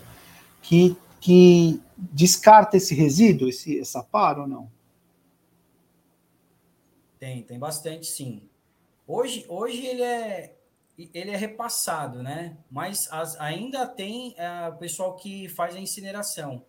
que, 0.62 0.96
que 1.20 1.82
descarta 1.98 2.78
esse 2.78 2.94
resíduo, 2.94 3.50
esse, 3.50 3.80
essa 3.80 4.04
par 4.04 4.38
ou 4.38 4.46
não? 4.46 4.72
Tem, 7.18 7.42
tem 7.42 7.58
bastante 7.58 8.06
sim. 8.06 8.44
Hoje, 9.08 9.44
hoje 9.50 9.84
ele 9.84 10.04
é 10.04 10.53
ele 10.98 11.32
é 11.32 11.36
repassado, 11.36 12.22
né? 12.22 12.58
Mas 12.70 13.12
as, 13.12 13.40
ainda 13.40 13.88
tem 13.88 14.36
é, 14.38 14.70
o 14.70 14.78
pessoal 14.78 15.16
que 15.16 15.48
faz 15.50 15.76
a 15.76 15.80
incineração, 15.80 16.66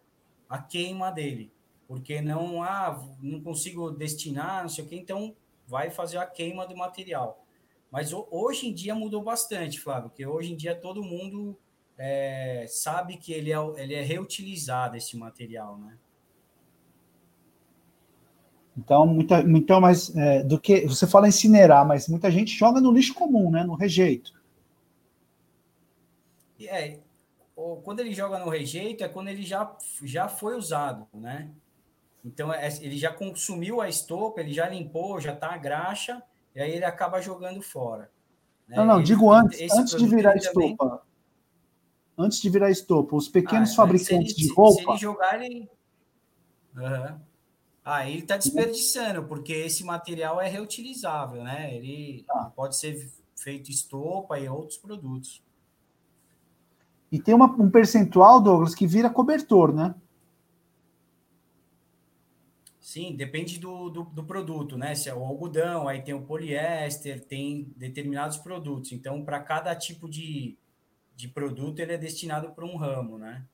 a 0.49 0.59
queima 0.59 1.11
dele, 1.11 1.53
porque 1.87 2.21
não 2.21 2.63
ah, 2.63 3.03
não 3.21 3.41
consigo 3.43 3.91
destinar, 3.91 4.63
não 4.63 4.69
sei 4.69 4.85
o 4.85 4.89
que, 4.89 4.97
então 4.97 5.37
vai 5.67 5.91
fazer 5.91 6.19
a 6.19 6.27
queima 6.27 6.67
do 6.67 6.77
material. 6.77 7.45
Mas 7.91 8.13
hoje 8.13 8.67
em 8.67 8.75
dia 8.75 8.95
mudou 8.95 9.23
bastante, 9.23 9.79
Flávio, 9.79 10.09
porque 10.09 10.27
hoje 10.27 10.53
em 10.53 10.57
dia 10.57 10.75
todo 10.75 11.03
mundo 11.03 11.57
é, 11.97 12.67
sabe 12.69 13.17
que 13.17 13.33
ele 13.33 13.53
é, 13.53 13.59
ele 13.77 13.95
é 13.95 14.03
reutilizado 14.03 14.97
esse 14.97 15.17
material, 15.17 15.79
né? 15.79 15.97
Então, 18.77 19.07
muita, 19.07 19.41
então 19.41 19.81
mas 19.81 20.15
é, 20.17 20.43
do 20.43 20.59
que 20.59 20.87
você 20.87 21.07
fala 21.07 21.29
incinerar, 21.29 21.87
mas 21.87 22.09
muita 22.09 22.31
gente 22.31 22.57
joga 22.57 22.81
no 22.81 22.91
lixo 22.91 23.15
comum, 23.15 23.51
né? 23.51 23.63
No 23.63 23.75
rejeito. 23.75 24.33
É, 26.61 26.99
quando 27.85 28.01
ele 28.01 28.13
joga 28.13 28.39
no 28.39 28.49
rejeito 28.49 29.05
é 29.05 29.09
quando 29.09 29.29
ele 29.29 29.43
já, 29.43 29.77
já 30.03 30.29
foi 30.29 30.57
usado, 30.57 31.07
né? 31.13 31.51
Então 32.25 32.53
é, 32.53 32.69
ele 32.81 32.97
já 32.97 33.13
consumiu 33.13 33.81
a 33.81 33.89
estopa, 33.89 34.41
ele 34.41 34.53
já 34.53 34.69
limpou, 34.69 35.21
já 35.21 35.37
tá 35.37 35.53
a 35.53 35.59
graxa, 35.59 36.23
e 36.55 36.61
aí 36.61 36.73
ele 36.73 36.85
acaba 36.85 37.21
jogando 37.21 37.61
fora. 37.61 38.11
Né? 38.67 38.77
Não, 38.77 38.87
não, 38.87 38.97
ele, 38.97 39.05
digo 39.05 39.31
antes, 39.31 39.61
antes 39.73 39.95
de 39.95 40.07
virar 40.07 40.37
estopa. 40.37 40.85
Também... 40.89 40.99
antes 42.19 42.41
de 42.41 42.49
virar 42.49 42.71
estopa, 42.71 43.15
os 43.15 43.29
pequenos 43.29 43.73
Ah, 43.73 43.77
fabricantes 43.77 44.35
se 44.35 44.41
ele- 44.41 44.49
de 44.49 44.55
roupa. 44.55 44.83
Se 44.83 44.89
ele 44.89 44.97
jogar, 44.99 45.43
ele. 45.43 45.69
Aham. 46.77 47.21
Ah, 47.85 48.09
ele 48.09 48.21
está 48.21 48.37
desperdiçando, 48.39 49.25
porque 49.25 49.53
esse 49.53 49.85
material 49.85 50.41
é 50.41 50.49
reutilizável, 50.49 51.45
né? 51.45 51.75
Ele 51.75 52.25
Tá. 52.27 52.51
pode 52.57 52.77
ser 52.77 53.13
feito 53.37 53.71
estopa 53.71 54.39
e 54.39 54.49
outros 54.49 54.79
produtos. 54.79 55.43
E 57.13 57.21
tem 57.21 57.35
uma- 57.35 57.51
um 57.61 57.71
percentual, 57.71 58.41
Douglas, 58.41 58.75
que 58.75 58.87
vira 58.87 59.11
cobertor, 59.11 59.73
né? 59.75 59.95
Sim, 62.81 63.15
depende 63.17 63.59
do, 63.59 63.91
do, 63.91 64.03
do 64.05 64.25
produto, 64.25 64.79
né? 64.79 64.95
Se 64.95 65.09
é 65.09 65.15
o 65.15 65.23
algodão, 65.25 65.87
aí 65.87 66.01
tem 66.03 66.15
o 66.15 66.23
poliéster, 66.23 67.23
tem 67.25 67.73
determinados 67.77 68.39
produtos. 68.39 68.93
Então, 68.93 69.25
para 69.25 69.41
cada 69.41 69.75
tipo 69.75 70.09
de, 70.09 70.57
de 71.15 71.29
produto, 71.29 71.81
ele 71.81 71.93
é 71.93 71.99
destinado 71.99 72.51
para 72.53 72.65
um 72.65 72.77
ramo, 72.77 73.19
né? 73.19 73.45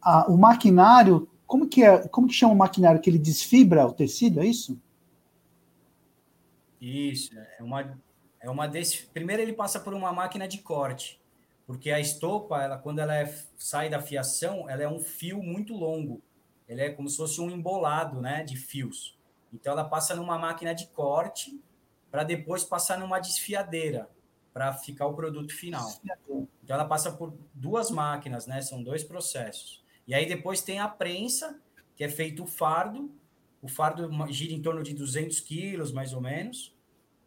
Ah, 0.00 0.26
o 0.28 0.36
maquinário, 0.36 1.28
como 1.52 1.68
que 1.68 1.82
é? 1.84 2.08
Como 2.08 2.26
que 2.26 2.32
chama 2.32 2.54
o 2.54 2.56
maquinário 2.56 2.98
que 2.98 3.10
ele 3.10 3.18
desfibra 3.18 3.86
o 3.86 3.92
tecido? 3.92 4.40
É 4.40 4.46
isso? 4.46 4.80
Isso, 6.80 7.30
é 7.58 7.62
uma, 7.62 7.98
é 8.40 8.48
uma 8.48 8.66
desse. 8.66 9.06
Primeiro 9.08 9.42
ele 9.42 9.52
passa 9.52 9.78
por 9.78 9.92
uma 9.92 10.10
máquina 10.14 10.48
de 10.48 10.58
corte, 10.62 11.20
porque 11.66 11.90
a 11.90 12.00
estopa, 12.00 12.62
ela, 12.62 12.78
quando 12.78 13.00
ela 13.00 13.14
é- 13.14 13.32
sai 13.58 13.90
da 13.90 14.00
fiação, 14.00 14.66
ela 14.68 14.82
é 14.82 14.88
um 14.88 14.98
fio 14.98 15.42
muito 15.42 15.74
longo. 15.74 16.22
Ele 16.66 16.80
é 16.80 16.90
como 16.90 17.06
se 17.06 17.18
fosse 17.18 17.38
um 17.38 17.50
embolado, 17.50 18.18
né, 18.22 18.42
de 18.42 18.56
fios. 18.56 19.14
Então 19.52 19.74
ela 19.74 19.84
passa 19.84 20.16
numa 20.16 20.38
máquina 20.38 20.74
de 20.74 20.86
corte 20.86 21.60
para 22.10 22.24
depois 22.24 22.64
passar 22.64 22.98
numa 22.98 23.20
desfiadeira 23.20 24.08
para 24.54 24.72
ficar 24.72 25.06
o 25.06 25.14
produto 25.14 25.52
final. 25.54 25.86
Então 26.64 26.74
ela 26.76 26.86
passa 26.86 27.12
por 27.12 27.34
duas 27.52 27.90
máquinas, 27.90 28.46
né? 28.46 28.62
São 28.62 28.82
dois 28.82 29.04
processos. 29.04 29.81
E 30.06 30.14
aí 30.14 30.26
depois 30.26 30.62
tem 30.62 30.78
a 30.78 30.88
prensa, 30.88 31.60
que 31.96 32.04
é 32.04 32.08
feito 32.08 32.44
o 32.44 32.46
fardo. 32.46 33.10
O 33.60 33.68
fardo 33.68 34.10
gira 34.32 34.52
em 34.52 34.60
torno 34.60 34.82
de 34.82 34.94
200 34.94 35.40
quilos, 35.40 35.92
mais 35.92 36.12
ou 36.12 36.20
menos. 36.20 36.74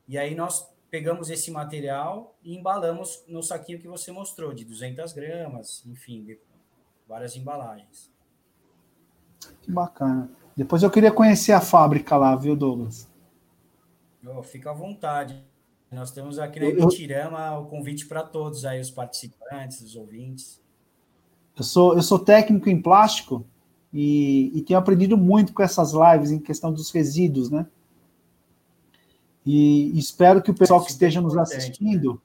E 0.08 0.18
aí 0.18 0.36
nós 0.36 0.68
pegamos 0.90 1.30
esse 1.30 1.52
material 1.52 2.38
e 2.44 2.56
embalamos 2.56 3.24
no 3.28 3.42
saquinho 3.42 3.80
que 3.80 3.88
você 3.88 4.12
mostrou, 4.12 4.54
de 4.54 4.64
200 4.64 5.14
gramas, 5.14 5.84
enfim, 5.86 6.38
várias 7.08 7.36
embalagens. 7.36 8.12
Que 9.62 9.72
bacana. 9.72 10.30
Depois 10.56 10.84
eu 10.84 10.90
queria 10.90 11.12
conhecer 11.12 11.52
a 11.52 11.62
fábrica 11.62 12.16
lá, 12.16 12.36
viu, 12.36 12.56
Douglas? 12.56 13.10
Oh, 14.26 14.42
fica 14.42 14.72
à 14.72 14.74
vontade. 14.74 15.44
Nós 15.92 16.12
temos 16.12 16.40
aqui 16.40 16.60
na 16.60 16.68
Ibitirama 16.68 17.58
o 17.60 17.68
convite 17.68 18.06
para 18.06 18.24
todos 18.24 18.66
aí, 18.66 18.80
os 18.80 18.90
participantes, 18.90 19.82
os 19.82 19.96
ouvintes. 19.96 20.62
Eu 21.58 21.64
sou, 21.64 21.96
eu 21.96 22.02
sou 22.02 22.20
técnico 22.20 22.70
em 22.70 22.82
plástico 22.82 23.46
e, 23.94 24.52
e 24.54 24.62
tenho 24.62 24.80
aprendido 24.80 25.18
muito 25.18 25.54
com 25.54 25.64
essas 25.64 25.94
lives 25.94 26.32
em 26.32 26.40
questão 26.40 26.74
dos 26.74 26.92
resíduos, 26.92 27.50
né? 27.50 27.66
E 29.46 29.98
espero 29.98 30.42
que 30.42 30.52
o 30.52 30.56
pessoal 30.56 30.80
que 30.80 30.92
super 30.92 31.06
esteja 31.06 31.22
nos 31.22 31.34
importante, 31.34 31.58
assistindo 31.58 32.22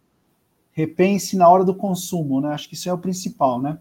repense 0.73 1.37
na 1.37 1.49
hora 1.49 1.65
do 1.65 1.75
consumo, 1.75 2.41
né? 2.41 2.55
Acho 2.55 2.69
que 2.69 2.75
isso 2.75 2.89
é 2.89 2.93
o 2.93 2.99
principal, 2.99 3.61
né? 3.61 3.79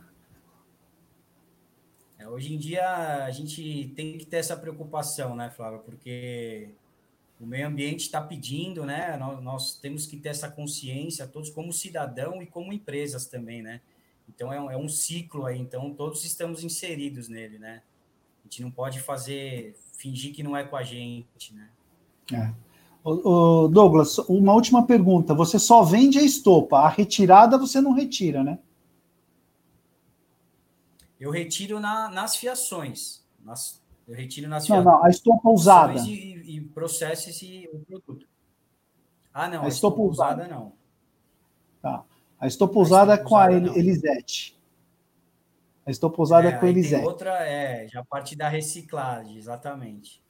É, 2.18 2.28
hoje 2.28 2.54
em 2.54 2.58
dia 2.58 3.24
a 3.24 3.32
gente 3.32 3.92
tem 3.96 4.18
que 4.18 4.26
ter 4.26 4.38
essa 4.38 4.58
preocupação, 4.58 5.36
né, 5.36 5.50
Flávio? 5.50 5.80
Porque 5.80 6.70
o 7.40 7.46
meio 7.46 7.68
ambiente 7.68 8.02
está 8.02 8.22
pedindo, 8.22 8.86
né? 8.86 9.16
Nós, 9.18 9.42
nós 9.42 9.74
temos 9.76 10.06
que 10.06 10.18
ter 10.18 10.30
essa 10.30 10.50
consciência, 10.50 11.26
todos 11.26 11.50
como 11.50 11.72
cidadão 11.72 12.42
e 12.42 12.46
como 12.46 12.74
empresas 12.74 13.26
também, 13.26 13.62
né? 13.62 13.82
Então 14.34 14.54
é 14.54 14.62
um, 14.62 14.72
é 14.72 14.78
um 14.78 14.88
ciclo 14.88 15.46
aí, 15.46 15.60
então 15.60 15.94
todos 15.94 16.24
estamos 16.24 16.64
inseridos 16.64 17.28
nele, 17.28 17.58
né? 17.60 17.82
A 18.40 18.44
gente 18.48 18.62
não 18.62 18.72
pode 18.72 19.00
fazer, 19.02 19.76
fingir 19.98 20.34
que 20.34 20.42
não 20.44 20.56
é 20.56 20.64
com 20.64 20.76
a 20.76 20.84
gente, 20.84 21.54
né? 21.54 21.70
Ô, 23.04 23.64
ô, 23.64 23.68
Douglas, 23.68 24.18
uma 24.20 24.54
última 24.54 24.86
pergunta. 24.86 25.34
Você 25.34 25.58
só 25.58 25.84
vende 25.84 26.20
a 26.20 26.24
estopa, 26.24 26.78
a 26.80 26.90
retirada 26.90 27.58
você 27.58 27.82
não 27.82 27.92
retira, 27.92 28.44
né? 28.44 28.60
Eu 31.20 31.32
retiro 31.32 31.80
na, 31.80 32.10
nas 32.10 32.36
fiações, 32.38 33.26
nas, 33.44 33.82
eu 34.08 34.16
retiro 34.16 34.48
nas 34.48 34.68
Não, 34.70 34.78
fiações. 34.78 34.86
não, 34.86 35.04
a 35.06 35.10
estopa 35.10 35.50
usada. 35.50 36.00
E, 36.02 36.56
e 36.58 36.62
processo 36.62 37.30
esse 37.30 37.68
produto. 37.88 38.26
Ah, 39.34 39.48
não, 39.50 39.64
A 39.64 39.66
a 39.66 39.68
estopa 39.68 39.96
estopa 39.98 40.02
usada. 40.02 40.44
usada 40.44 40.56
não. 40.56 40.74
Tá. 41.82 42.04
A 42.40 42.48
estopa 42.48 42.80
usada 42.80 43.14
é 43.14 43.16
estopa 43.16 43.30
com 43.30 43.38
a 43.38 43.52
El- 43.52 43.62
não. 43.62 43.76
Elisete. 43.76 44.60
A 45.86 45.92
estopa 45.92 46.22
usada 46.22 46.48
é, 46.50 46.52
com 46.58 46.66
a 46.66 46.70
Elisete. 46.70 47.06
outra 47.06 47.32
é 47.46 47.88
já 47.88 48.04
parte 48.04 48.36
da 48.36 48.48
reciclagem, 48.48 49.38
exatamente. 49.38 50.24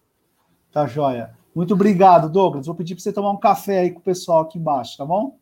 Tá 0.72 0.88
joia. 0.88 1.38
Muito 1.53 1.74
obrigado, 1.74 2.30
Douglas. 2.30 2.66
Vou 2.66 2.76
pedir 2.76 2.95
para 2.95 3.03
você 3.03 3.12
tomar 3.12 3.32
um 3.32 3.38
café 3.39 3.80
aí 3.80 3.91
com 3.91 3.99
o 3.99 4.03
pessoal 4.03 4.41
aqui 4.41 4.57
embaixo, 4.57 4.97
tá 4.97 5.05
bom? 5.05 5.38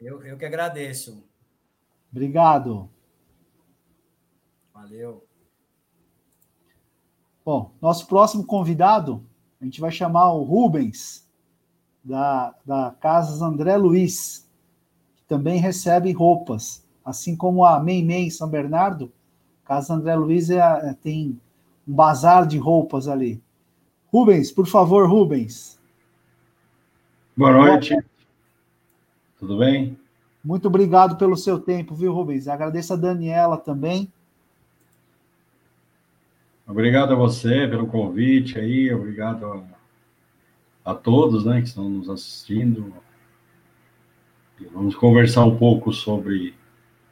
Eu, 0.00 0.22
eu 0.24 0.36
que 0.38 0.44
agradeço. 0.44 1.22
Obrigado. 2.10 2.88
Valeu. 4.72 5.26
Bom, 7.44 7.72
nosso 7.80 8.06
próximo 8.06 8.44
convidado, 8.44 9.24
a 9.60 9.64
gente 9.64 9.80
vai 9.80 9.90
chamar 9.90 10.32
o 10.32 10.42
Rubens, 10.42 11.28
da, 12.02 12.54
da 12.64 12.96
Casas 13.00 13.42
André 13.42 13.76
Luiz, 13.76 14.45
também 15.28 15.58
recebe 15.58 16.12
roupas, 16.12 16.84
assim 17.04 17.36
como 17.36 17.64
a 17.64 17.80
Meimei 17.80 18.26
em 18.26 18.30
São 18.30 18.48
Bernardo, 18.48 19.12
Casa 19.64 19.94
André 19.94 20.14
Luiz 20.14 20.48
é 20.48 20.58
é- 20.58 20.94
tem 21.02 21.38
um 21.86 21.94
bazar 21.94 22.46
de 22.46 22.58
roupas 22.58 23.08
ali. 23.08 23.42
Rubens, 24.12 24.52
por 24.52 24.66
favor, 24.66 25.08
Rubens. 25.08 25.78
Boa 27.36 27.52
noite. 27.52 27.96
Tudo 29.38 29.58
bem? 29.58 29.98
Muito 30.42 30.68
obrigado 30.68 31.16
pelo 31.16 31.36
seu 31.36 31.58
tempo, 31.58 31.94
viu, 31.94 32.12
Rubens? 32.12 32.46
Agradeço 32.46 32.92
a 32.92 32.96
Daniela 32.96 33.56
também. 33.56 34.10
Obrigado 36.66 37.12
a 37.12 37.16
você 37.16 37.66
pelo 37.68 37.86
convite 37.86 38.58
aí, 38.58 38.92
obrigado 38.92 39.44
a, 40.84 40.92
a 40.92 40.94
todos, 40.94 41.44
né, 41.44 41.60
que 41.60 41.68
estão 41.68 41.88
nos 41.88 42.08
assistindo. 42.08 42.92
Vamos 44.72 44.94
conversar 44.94 45.44
um 45.44 45.56
pouco 45.56 45.92
sobre 45.92 46.54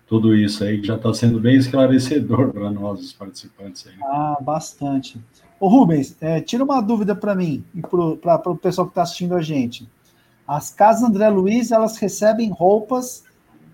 tudo 0.07 0.35
isso 0.35 0.63
aí, 0.65 0.81
que 0.81 0.87
já 0.87 0.97
está 0.97 1.13
sendo 1.15 1.41
bem 1.41 1.57
esclarecedor 1.57 2.53
para 2.53 2.71
nós, 2.71 3.01
os 3.01 3.13
participantes 3.13 3.87
aí. 3.87 3.95
Ah, 4.03 4.37
bastante. 4.41 5.19
Ô, 5.59 5.69
Rubens, 5.69 6.17
é, 6.21 6.41
tira 6.41 6.63
uma 6.63 6.81
dúvida 6.81 7.15
para 7.15 7.35
mim 7.35 7.65
e 7.75 7.81
para 7.81 8.51
o 8.51 8.57
pessoal 8.57 8.87
que 8.87 8.93
está 8.93 9.03
assistindo 9.03 9.35
a 9.35 9.43
gente. 9.43 9.89
As 10.47 10.71
casas 10.71 11.03
André 11.03 11.29
Luiz, 11.29 11.71
elas 11.71 11.97
recebem 11.97 12.51
roupas 12.51 13.25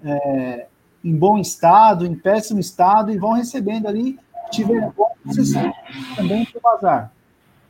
é, 0.04 0.66
em 1.04 1.16
bom 1.16 1.38
estado, 1.38 2.06
em 2.06 2.14
péssimo 2.14 2.60
estado, 2.60 3.10
e 3.10 3.18
vão 3.18 3.32
recebendo 3.32 3.88
ali, 3.88 4.18
tiver 4.50 4.90
bom, 4.96 5.10
vocês 5.24 5.52
também 6.16 6.44
para 6.44 6.58
o 6.58 6.62
bazar. 6.62 7.12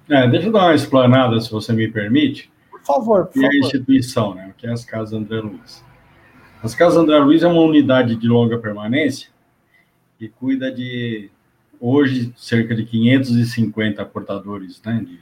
É, 0.08 0.28
deixa 0.28 0.48
eu 0.48 0.52
dar 0.52 0.64
uma 0.66 0.74
explanada, 0.74 1.40
se 1.40 1.50
você 1.50 1.72
me 1.72 1.88
permite. 1.88 2.50
Por 2.70 2.82
favor, 2.82 3.26
por 3.26 3.40
e 3.40 3.46
a 3.46 3.48
favor. 3.48 3.64
instituição, 3.64 4.34
né? 4.34 4.48
O 4.50 4.54
que 4.54 4.66
é 4.66 4.72
as 4.72 4.84
Casas 4.84 5.14
André 5.14 5.40
Luiz? 5.40 5.84
As 6.62 6.74
Casas 6.74 6.98
André 6.98 7.18
Luiz 7.18 7.42
é 7.42 7.48
uma 7.48 7.62
unidade 7.62 8.14
de 8.14 8.28
longa 8.28 8.58
permanência 8.58 9.30
que 10.18 10.28
cuida 10.28 10.70
de, 10.70 11.30
hoje, 11.80 12.34
cerca 12.36 12.74
de 12.74 12.84
550 12.84 14.04
portadores 14.04 14.80
né, 14.84 14.98
de, 14.98 15.06
de, 15.06 15.18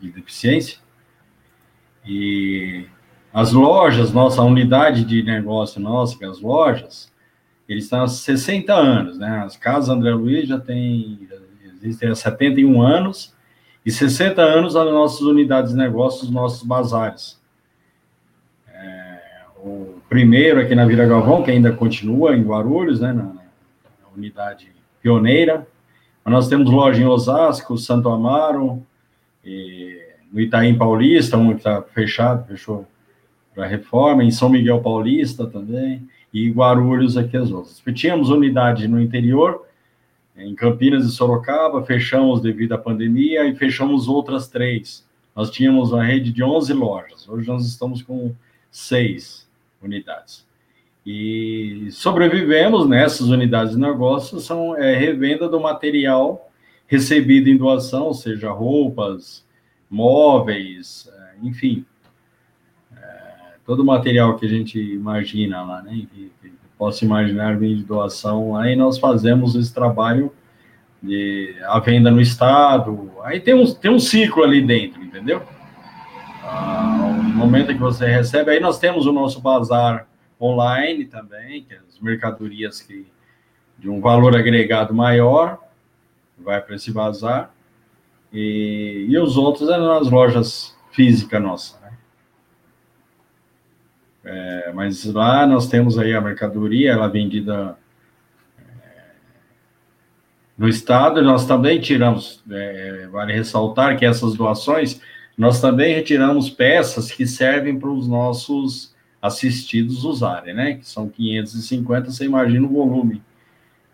de, 0.00 0.08
de 0.08 0.12
deficiência. 0.12 0.78
E 2.06 2.86
as 3.30 3.52
lojas, 3.52 4.10
nossa 4.12 4.40
unidade 4.40 5.04
de 5.04 5.22
negócio 5.22 5.78
nossa, 5.78 6.16
que 6.16 6.24
é 6.24 6.28
as 6.28 6.40
lojas, 6.40 7.12
eles 7.68 7.84
estão 7.84 8.02
há 8.02 8.08
60 8.08 8.72
anos, 8.72 9.18
né? 9.18 9.42
As 9.44 9.56
Casas 9.56 9.90
André 9.90 10.14
Luiz 10.14 10.48
já 10.48 10.58
tem, 10.58 11.28
existem 11.74 12.08
há 12.08 12.14
71 12.14 12.80
anos, 12.80 13.34
e 13.84 13.90
60 13.90 14.40
anos 14.40 14.76
as 14.76 14.90
nossas 14.90 15.20
unidades 15.20 15.72
de 15.72 15.76
negócios, 15.76 16.24
os 16.24 16.30
nossos 16.30 16.62
bazares. 16.62 17.41
Primeiro 20.12 20.60
aqui 20.60 20.74
na 20.74 20.84
Vila 20.84 21.06
Galvão, 21.06 21.42
que 21.42 21.50
ainda 21.50 21.72
continua 21.72 22.36
em 22.36 22.42
Guarulhos, 22.42 23.00
né, 23.00 23.14
na, 23.14 23.22
na 23.22 24.08
unidade 24.14 24.70
pioneira. 25.00 25.66
Mas 26.22 26.34
nós 26.34 26.48
temos 26.48 26.70
loja 26.70 27.00
em 27.00 27.06
Osasco, 27.06 27.78
Santo 27.78 28.10
Amaro, 28.10 28.82
no 30.30 30.38
Itaim 30.38 30.76
Paulista, 30.76 31.38
um 31.38 31.52
que 31.52 31.60
está 31.60 31.80
fechado, 31.80 32.46
fechou 32.46 32.86
para 33.54 33.66
reforma, 33.66 34.22
em 34.22 34.30
São 34.30 34.50
Miguel 34.50 34.82
Paulista 34.82 35.46
também, 35.46 36.06
e 36.30 36.50
Guarulhos 36.50 37.16
aqui 37.16 37.38
as 37.38 37.50
outras. 37.50 37.82
Tínhamos 37.94 38.28
unidade 38.28 38.86
no 38.86 39.00
interior, 39.00 39.66
em 40.36 40.54
Campinas 40.54 41.06
e 41.06 41.10
Sorocaba, 41.10 41.86
fechamos 41.86 42.42
devido 42.42 42.74
à 42.74 42.78
pandemia 42.78 43.46
e 43.46 43.56
fechamos 43.56 44.08
outras 44.08 44.46
três. 44.46 45.08
Nós 45.34 45.50
tínhamos 45.50 45.90
uma 45.90 46.04
rede 46.04 46.30
de 46.30 46.44
11 46.44 46.70
lojas, 46.74 47.26
hoje 47.26 47.48
nós 47.48 47.66
estamos 47.66 48.02
com 48.02 48.34
seis 48.70 49.50
unidades. 49.82 50.46
E 51.04 51.88
sobrevivemos 51.90 52.88
nessas 52.88 53.28
unidades 53.28 53.74
de 53.74 53.80
negócio, 53.80 54.38
são 54.38 54.76
é, 54.76 54.96
revenda 54.96 55.48
do 55.48 55.60
material 55.60 56.48
recebido 56.86 57.48
em 57.48 57.56
doação, 57.56 58.12
seja 58.12 58.50
roupas, 58.50 59.44
móveis, 59.90 61.10
é, 61.12 61.46
enfim, 61.46 61.84
é, 62.96 63.00
todo 63.66 63.80
o 63.80 63.84
material 63.84 64.36
que 64.36 64.46
a 64.46 64.48
gente 64.48 64.78
imagina 64.78 65.62
lá, 65.62 65.82
né? 65.82 66.06
Que, 66.12 66.30
que 66.40 66.52
possa 66.78 67.04
imaginar 67.04 67.56
vir 67.56 67.76
de 67.76 67.84
doação, 67.84 68.56
aí 68.56 68.76
nós 68.76 68.98
fazemos 68.98 69.54
esse 69.54 69.72
trabalho 69.72 70.32
de 71.02 71.54
a 71.64 71.78
venda 71.80 72.10
no 72.10 72.20
estado, 72.20 73.10
aí 73.22 73.40
tem 73.40 73.54
um, 73.54 73.72
tem 73.72 73.90
um 73.90 73.98
ciclo 73.98 74.42
ali 74.44 74.60
dentro, 74.60 75.02
entendeu? 75.02 75.42
Ah, 76.44 77.01
momento 77.42 77.68
que 77.68 77.80
você 77.80 78.06
recebe, 78.06 78.50
aí 78.50 78.60
nós 78.60 78.78
temos 78.78 79.06
o 79.06 79.12
nosso 79.12 79.40
bazar 79.40 80.06
online 80.40 81.04
também, 81.04 81.64
que 81.64 81.74
é 81.74 81.78
as 81.88 81.98
mercadorias 82.00 82.80
que 82.80 83.06
de 83.78 83.88
um 83.88 84.00
valor 84.00 84.36
agregado 84.36 84.94
maior 84.94 85.58
vai 86.38 86.60
para 86.60 86.76
esse 86.76 86.92
bazar 86.92 87.52
e, 88.32 89.06
e 89.08 89.18
os 89.18 89.36
outros 89.36 89.68
é 89.68 89.76
nas 89.76 90.08
lojas 90.08 90.76
físicas 90.90 91.42
nossa. 91.42 91.80
Né? 91.80 91.92
É, 94.24 94.72
mas 94.72 95.04
lá 95.04 95.46
nós 95.46 95.68
temos 95.68 95.98
aí 95.98 96.14
a 96.14 96.20
mercadoria, 96.20 96.92
ela 96.92 97.06
é 97.06 97.10
vendida 97.10 97.76
é, 98.58 98.62
no 100.56 100.68
estado, 100.68 101.22
nós 101.22 101.46
também 101.46 101.80
tiramos, 101.80 102.42
é, 102.50 103.08
vale 103.10 103.32
ressaltar 103.32 103.98
que 103.98 104.06
essas 104.06 104.34
doações, 104.34 105.00
nós 105.36 105.60
também 105.60 105.94
retiramos 105.94 106.50
peças 106.50 107.10
que 107.10 107.26
servem 107.26 107.78
para 107.78 107.90
os 107.90 108.06
nossos 108.06 108.94
assistidos 109.20 110.04
usarem, 110.04 110.54
né? 110.54 110.74
Que 110.74 110.88
são 110.88 111.08
550, 111.08 112.10
você 112.10 112.24
imagina 112.24 112.66
o 112.66 112.72
volume 112.72 113.22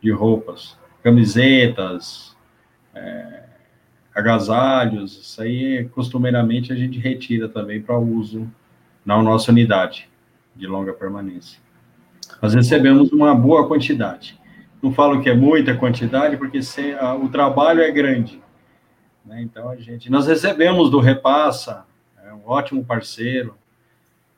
de 0.00 0.10
roupas, 0.10 0.76
camisetas, 1.02 2.36
é, 2.94 3.42
agasalhos, 4.14 5.16
isso 5.16 5.42
aí 5.42 5.88
costumeiramente 5.94 6.72
a 6.72 6.76
gente 6.76 6.98
retira 6.98 7.48
também 7.48 7.80
para 7.80 7.98
uso 7.98 8.50
na 9.04 9.22
nossa 9.22 9.52
unidade 9.52 10.08
de 10.56 10.66
longa 10.66 10.92
permanência. 10.92 11.60
Nós 12.42 12.54
recebemos 12.54 13.12
uma 13.12 13.34
boa 13.34 13.66
quantidade. 13.66 14.38
Não 14.82 14.92
falo 14.92 15.22
que 15.22 15.28
é 15.28 15.34
muita 15.34 15.74
quantidade, 15.76 16.36
porque 16.36 16.62
se, 16.62 16.92
a, 16.94 17.14
o 17.14 17.28
trabalho 17.28 17.80
é 17.80 17.90
grande. 17.90 18.40
Né? 19.28 19.42
Então, 19.42 19.68
a 19.68 19.76
gente... 19.76 20.10
Nós 20.10 20.26
recebemos 20.26 20.90
do 20.90 20.98
Repassa, 20.98 21.84
é 22.24 22.32
um 22.32 22.40
ótimo 22.46 22.82
parceiro, 22.82 23.54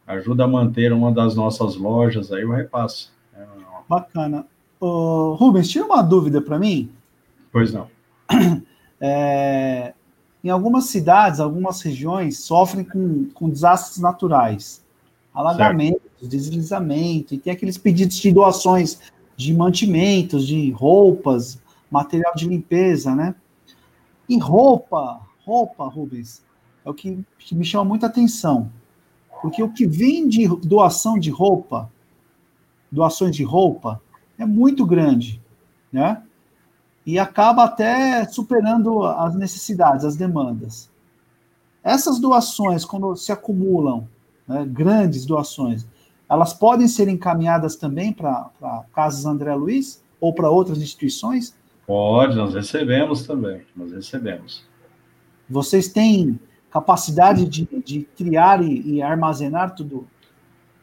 ajuda 0.07 0.45
a 0.45 0.49
manter 0.49 0.93
uma 0.93 1.13
das 1.13 1.37
nossas 1.37 1.77
lojas, 1.77 2.33
aí 2.33 2.43
eu 2.43 2.51
repasso. 2.51 3.13
É 3.35 3.47
Bacana. 3.89 4.45
Ô, 4.81 5.35
Rubens, 5.35 5.69
tira 5.69 5.85
uma 5.85 6.03
dúvida 6.03 6.43
para 6.43 6.59
mim. 6.59 6.91
Pois 7.53 7.73
não. 7.73 7.89
É, 9.03 9.95
em 10.45 10.51
algumas 10.51 10.85
cidades, 10.85 11.41
algumas 11.41 11.81
regiões 11.81 12.39
sofrem 12.41 12.85
com, 12.85 13.31
com 13.33 13.49
desastres 13.49 13.99
naturais, 13.99 14.85
alagamentos, 15.33 16.03
certo. 16.19 16.29
deslizamento, 16.29 17.35
e 17.35 17.39
tem 17.39 17.51
aqueles 17.51 17.79
pedidos 17.79 18.17
de 18.17 18.31
doações 18.31 19.01
de 19.39 19.55
mantimentos, 19.55 20.47
de 20.47 20.71
roupas, 20.71 21.59
material 21.91 22.35
de 22.35 22.47
limpeza, 22.47 23.17
né? 23.17 23.35
E 24.31 24.39
roupa, 24.39 25.21
roupa, 25.45 25.89
Rubens, 25.89 26.45
é 26.85 26.89
o 26.89 26.95
que, 26.95 27.19
que 27.37 27.53
me 27.53 27.65
chama 27.65 27.85
muita 27.85 28.07
atenção. 28.07 28.71
Porque 29.43 29.61
o 29.61 29.73
que 29.73 29.89
vem 29.89 30.29
de 30.29 30.47
doação 30.47 31.19
de 31.19 31.31
roupa, 31.31 31.91
doações 32.93 33.35
de 33.35 33.43
roupa, 33.43 34.01
é 34.39 34.47
muito 34.47 34.87
grande, 34.87 35.43
né? 35.93 36.23
E 37.05 37.19
acaba 37.19 37.65
até 37.65 38.25
superando 38.29 39.03
as 39.03 39.35
necessidades, 39.35 40.05
as 40.05 40.15
demandas. 40.15 40.89
Essas 41.83 42.21
doações, 42.21 42.85
quando 42.85 43.17
se 43.17 43.33
acumulam, 43.33 44.07
né, 44.47 44.65
grandes 44.65 45.27
doações, 45.27 45.85
elas 46.29 46.53
podem 46.53 46.87
ser 46.87 47.09
encaminhadas 47.09 47.75
também 47.75 48.13
para 48.13 48.49
Casas 48.95 49.27
André 49.27 49.57
Luiz 49.57 50.05
ou 50.21 50.33
para 50.33 50.49
outras 50.49 50.79
instituições? 50.79 51.59
Pode, 51.91 52.37
nós 52.37 52.55
recebemos 52.55 53.27
também, 53.27 53.63
nós 53.75 53.91
recebemos. 53.91 54.65
Vocês 55.49 55.89
têm 55.89 56.39
capacidade 56.71 57.45
de, 57.45 57.67
de 57.85 58.07
criar 58.17 58.63
e, 58.63 58.81
e, 58.83 59.03
armazenar 59.03 59.75
tudo? 59.75 60.07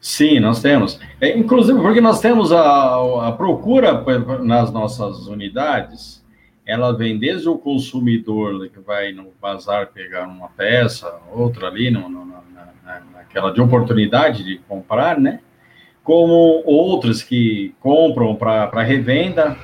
Sim, 0.02 0.42
nós 0.42 0.62
temos. 0.62 1.00
É, 1.22 1.38
inclusive, 1.38 1.80
porque 1.80 2.02
nós 2.02 2.20
temos 2.20 2.52
a, 2.52 3.26
a 3.26 3.32
procura 3.32 4.04
nas 4.44 4.70
nossas 4.74 5.28
unidades, 5.28 6.22
ela 6.66 6.92
vem 6.92 7.18
desde 7.18 7.48
o 7.48 7.58
consumidor 7.58 8.68
que 8.68 8.82
vai 8.82 9.14
no 9.14 9.28
bazar 9.42 9.88
pegar 9.94 10.28
uma 10.28 10.50
peça, 10.50 11.22
outra 11.34 11.68
ali, 11.68 11.90
no, 11.90 12.10
no, 12.10 12.26
na, 12.26 13.02
naquela 13.14 13.54
de 13.54 13.62
oportunidade 13.62 14.44
de 14.44 14.58
comprar, 14.68 15.18
né? 15.18 15.40
Como 16.04 16.64
outras 16.66 17.24
que 17.24 17.74
compram 17.80 18.36
para 18.36 18.84
revenda, 18.84 19.58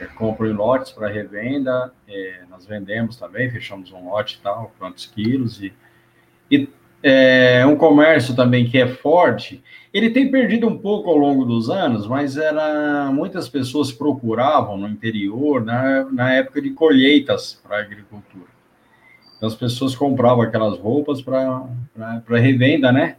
é, 0.00 0.06
compram 0.06 0.48
em 0.48 0.52
lotes 0.52 0.92
para 0.92 1.08
revenda, 1.08 1.92
é, 2.08 2.40
nós 2.48 2.66
vendemos 2.66 3.16
também, 3.16 3.50
fechamos 3.50 3.92
um 3.92 4.08
lote 4.08 4.36
e 4.36 4.42
tal, 4.42 4.72
quantos 4.78 5.06
quilos, 5.06 5.62
e, 5.62 5.72
e 6.50 6.68
é 7.02 7.64
um 7.66 7.76
comércio 7.76 8.34
também 8.34 8.68
que 8.68 8.78
é 8.78 8.86
forte, 8.86 9.62
ele 9.92 10.10
tem 10.10 10.30
perdido 10.30 10.68
um 10.68 10.78
pouco 10.78 11.10
ao 11.10 11.16
longo 11.16 11.44
dos 11.44 11.68
anos, 11.68 12.06
mas 12.06 12.36
era 12.36 13.10
muitas 13.12 13.48
pessoas 13.48 13.90
procuravam 13.90 14.76
no 14.76 14.88
interior 14.88 15.64
na, 15.64 16.04
na 16.04 16.34
época 16.34 16.60
de 16.60 16.70
colheitas 16.70 17.60
para 17.62 17.80
agricultura. 17.80 18.50
Então 19.36 19.48
as 19.48 19.54
pessoas 19.54 19.94
compravam 19.94 20.42
aquelas 20.42 20.78
roupas 20.78 21.22
para 21.22 21.66
revenda, 22.38 22.92
né? 22.92 23.16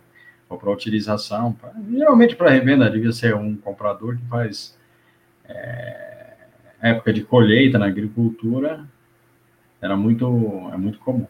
Ou 0.48 0.58
para 0.58 0.70
utilização. 0.70 1.54
Pra, 1.54 1.72
geralmente 1.92 2.36
para 2.36 2.52
revenda 2.52 2.90
devia 2.90 3.12
ser 3.12 3.34
um 3.34 3.56
comprador 3.56 4.16
que 4.18 4.26
faz 4.28 4.78
é, 5.46 6.11
época 6.82 7.14
de 7.14 7.24
colheita 7.24 7.78
na 7.78 7.86
agricultura, 7.86 8.86
era 9.82 9.96
muito, 9.96 10.26
é 10.74 10.78
muito 10.78 11.00
comum. 11.00 11.28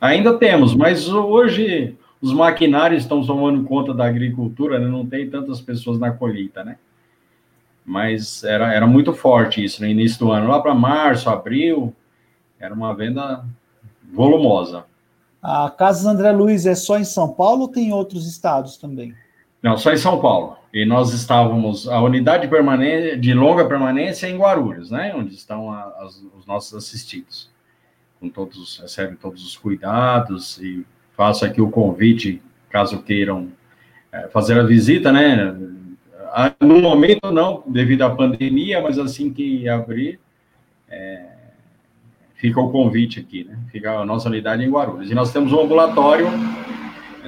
Ainda 0.00 0.38
temos, 0.38 0.74
mas 0.74 1.08
hoje 1.08 1.96
os 2.20 2.32
maquinários 2.32 3.02
estão 3.02 3.24
tomando 3.24 3.64
conta 3.64 3.94
da 3.94 4.06
agricultura, 4.06 4.78
né? 4.78 4.86
não 4.86 5.06
tem 5.06 5.28
tantas 5.28 5.60
pessoas 5.60 5.98
na 5.98 6.10
colheita, 6.10 6.64
né? 6.64 6.76
Mas 7.84 8.42
era, 8.42 8.72
era 8.74 8.86
muito 8.86 9.12
forte 9.12 9.62
isso 9.62 9.80
no 9.80 9.88
início 9.88 10.18
do 10.18 10.32
ano. 10.32 10.48
Lá 10.48 10.60
para 10.60 10.74
março, 10.74 11.30
abril, 11.30 11.94
era 12.58 12.74
uma 12.74 12.92
venda 12.94 13.44
volumosa. 14.12 14.84
A 15.40 15.70
Casa 15.70 16.10
André 16.10 16.32
Luiz 16.32 16.66
é 16.66 16.74
só 16.74 16.98
em 16.98 17.04
São 17.04 17.32
Paulo 17.32 17.62
ou 17.62 17.68
tem 17.68 17.92
outros 17.92 18.26
estados 18.26 18.76
também? 18.76 19.14
Não, 19.62 19.76
só 19.78 19.92
em 19.92 19.96
São 19.96 20.20
Paulo. 20.20 20.56
E 20.76 20.84
nós 20.84 21.14
estávamos, 21.14 21.88
a 21.88 21.98
unidade 22.02 22.46
permanente, 22.48 23.16
de 23.16 23.32
longa 23.32 23.64
permanência 23.64 24.26
é 24.26 24.30
em 24.30 24.36
Guarulhos, 24.36 24.90
né? 24.90 25.14
Onde 25.16 25.34
estão 25.34 25.72
as, 25.72 26.22
os 26.38 26.44
nossos 26.44 26.74
assistidos. 26.74 27.48
Com 28.20 28.28
todos, 28.28 28.78
recebem 28.80 29.16
todos 29.16 29.42
os 29.42 29.56
cuidados 29.56 30.58
e 30.58 30.84
faço 31.16 31.46
aqui 31.46 31.62
o 31.62 31.70
convite, 31.70 32.42
caso 32.68 33.02
queiram 33.02 33.48
é, 34.12 34.28
fazer 34.28 34.60
a 34.60 34.64
visita, 34.64 35.10
né? 35.10 35.56
No 36.60 36.78
momento 36.82 37.32
não, 37.32 37.64
devido 37.66 38.02
à 38.02 38.14
pandemia, 38.14 38.82
mas 38.82 38.98
assim 38.98 39.32
que 39.32 39.66
abrir, 39.66 40.20
é, 40.90 41.24
fica 42.34 42.60
o 42.60 42.70
convite 42.70 43.18
aqui, 43.18 43.44
né? 43.44 43.58
Fica 43.72 43.92
a 43.92 44.04
nossa 44.04 44.28
unidade 44.28 44.62
em 44.62 44.70
Guarulhos. 44.70 45.10
E 45.10 45.14
nós 45.14 45.32
temos 45.32 45.54
um 45.54 45.60
ambulatório 45.62 46.26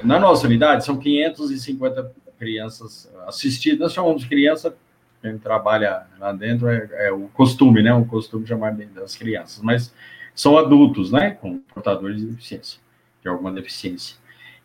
na 0.03 0.19
nossa 0.19 0.45
unidade, 0.45 0.85
são 0.85 0.97
550 0.97 2.28
crianças 2.39 3.11
assistidas. 3.27 3.93
Chamamos 3.93 4.23
de 4.23 4.29
criança, 4.29 4.75
quem 5.21 5.37
trabalha 5.37 6.07
lá 6.17 6.31
dentro 6.31 6.69
é, 6.69 6.89
é, 6.93 7.11
o 7.11 7.27
costume, 7.33 7.83
né? 7.83 7.93
O 7.93 8.05
costume 8.05 8.47
chamar 8.47 8.73
das 8.73 9.15
crianças, 9.15 9.61
mas 9.61 9.93
são 10.33 10.57
adultos, 10.57 11.11
né? 11.11 11.31
Com 11.31 11.59
portadores 11.59 12.17
de 12.17 12.25
deficiência, 12.25 12.79
de 13.21 13.27
alguma 13.27 13.51
deficiência. 13.51 14.15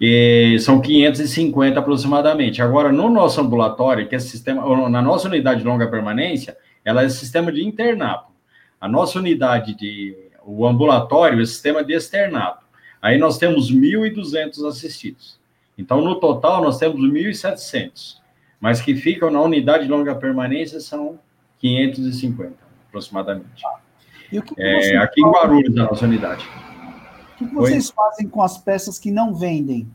E 0.00 0.56
são 0.60 0.80
550 0.80 1.78
aproximadamente. 1.78 2.62
Agora, 2.62 2.92
no 2.92 3.08
nosso 3.10 3.40
ambulatório, 3.40 4.08
que 4.08 4.14
é 4.14 4.18
sistema, 4.18 4.88
na 4.88 5.02
nossa 5.02 5.28
unidade 5.28 5.60
de 5.60 5.66
longa 5.66 5.88
permanência, 5.88 6.56
ela 6.84 7.02
é 7.02 7.08
sistema 7.08 7.50
de 7.50 7.64
internato. 7.64 8.32
A 8.80 8.88
nossa 8.88 9.18
unidade 9.18 9.74
de, 9.74 10.16
o 10.44 10.66
ambulatório 10.66 11.40
é 11.40 11.46
sistema 11.46 11.82
de 11.82 11.94
externato. 11.94 12.64
Aí 13.00 13.18
nós 13.18 13.38
temos 13.38 13.72
1.200 13.72 14.66
assistidos. 14.68 15.38
Então, 15.76 16.00
no 16.00 16.16
total, 16.16 16.62
nós 16.62 16.78
temos 16.78 17.00
1.700. 17.00 18.18
Mas 18.60 18.80
que 18.80 18.94
ficam 18.94 19.30
na 19.30 19.40
unidade 19.42 19.84
de 19.84 19.90
longa 19.90 20.14
permanência 20.14 20.80
são 20.80 21.18
550, 21.58 22.54
aproximadamente. 22.88 23.62
E 24.32 24.38
o 24.38 24.42
que, 24.42 24.54
que 24.54 24.62
é, 24.62 24.96
aqui 24.96 25.20
em 25.20 25.30
Guarulhos, 25.30 25.74
na 25.74 25.84
nossa 25.84 26.04
unidade. 26.04 26.44
O 27.34 27.38
que, 27.38 27.46
que 27.46 27.54
vocês 27.54 27.88
Oi? 27.88 27.94
fazem 27.94 28.28
com 28.28 28.42
as 28.42 28.56
peças 28.56 28.98
que 28.98 29.10
não 29.10 29.34
vendem? 29.34 29.86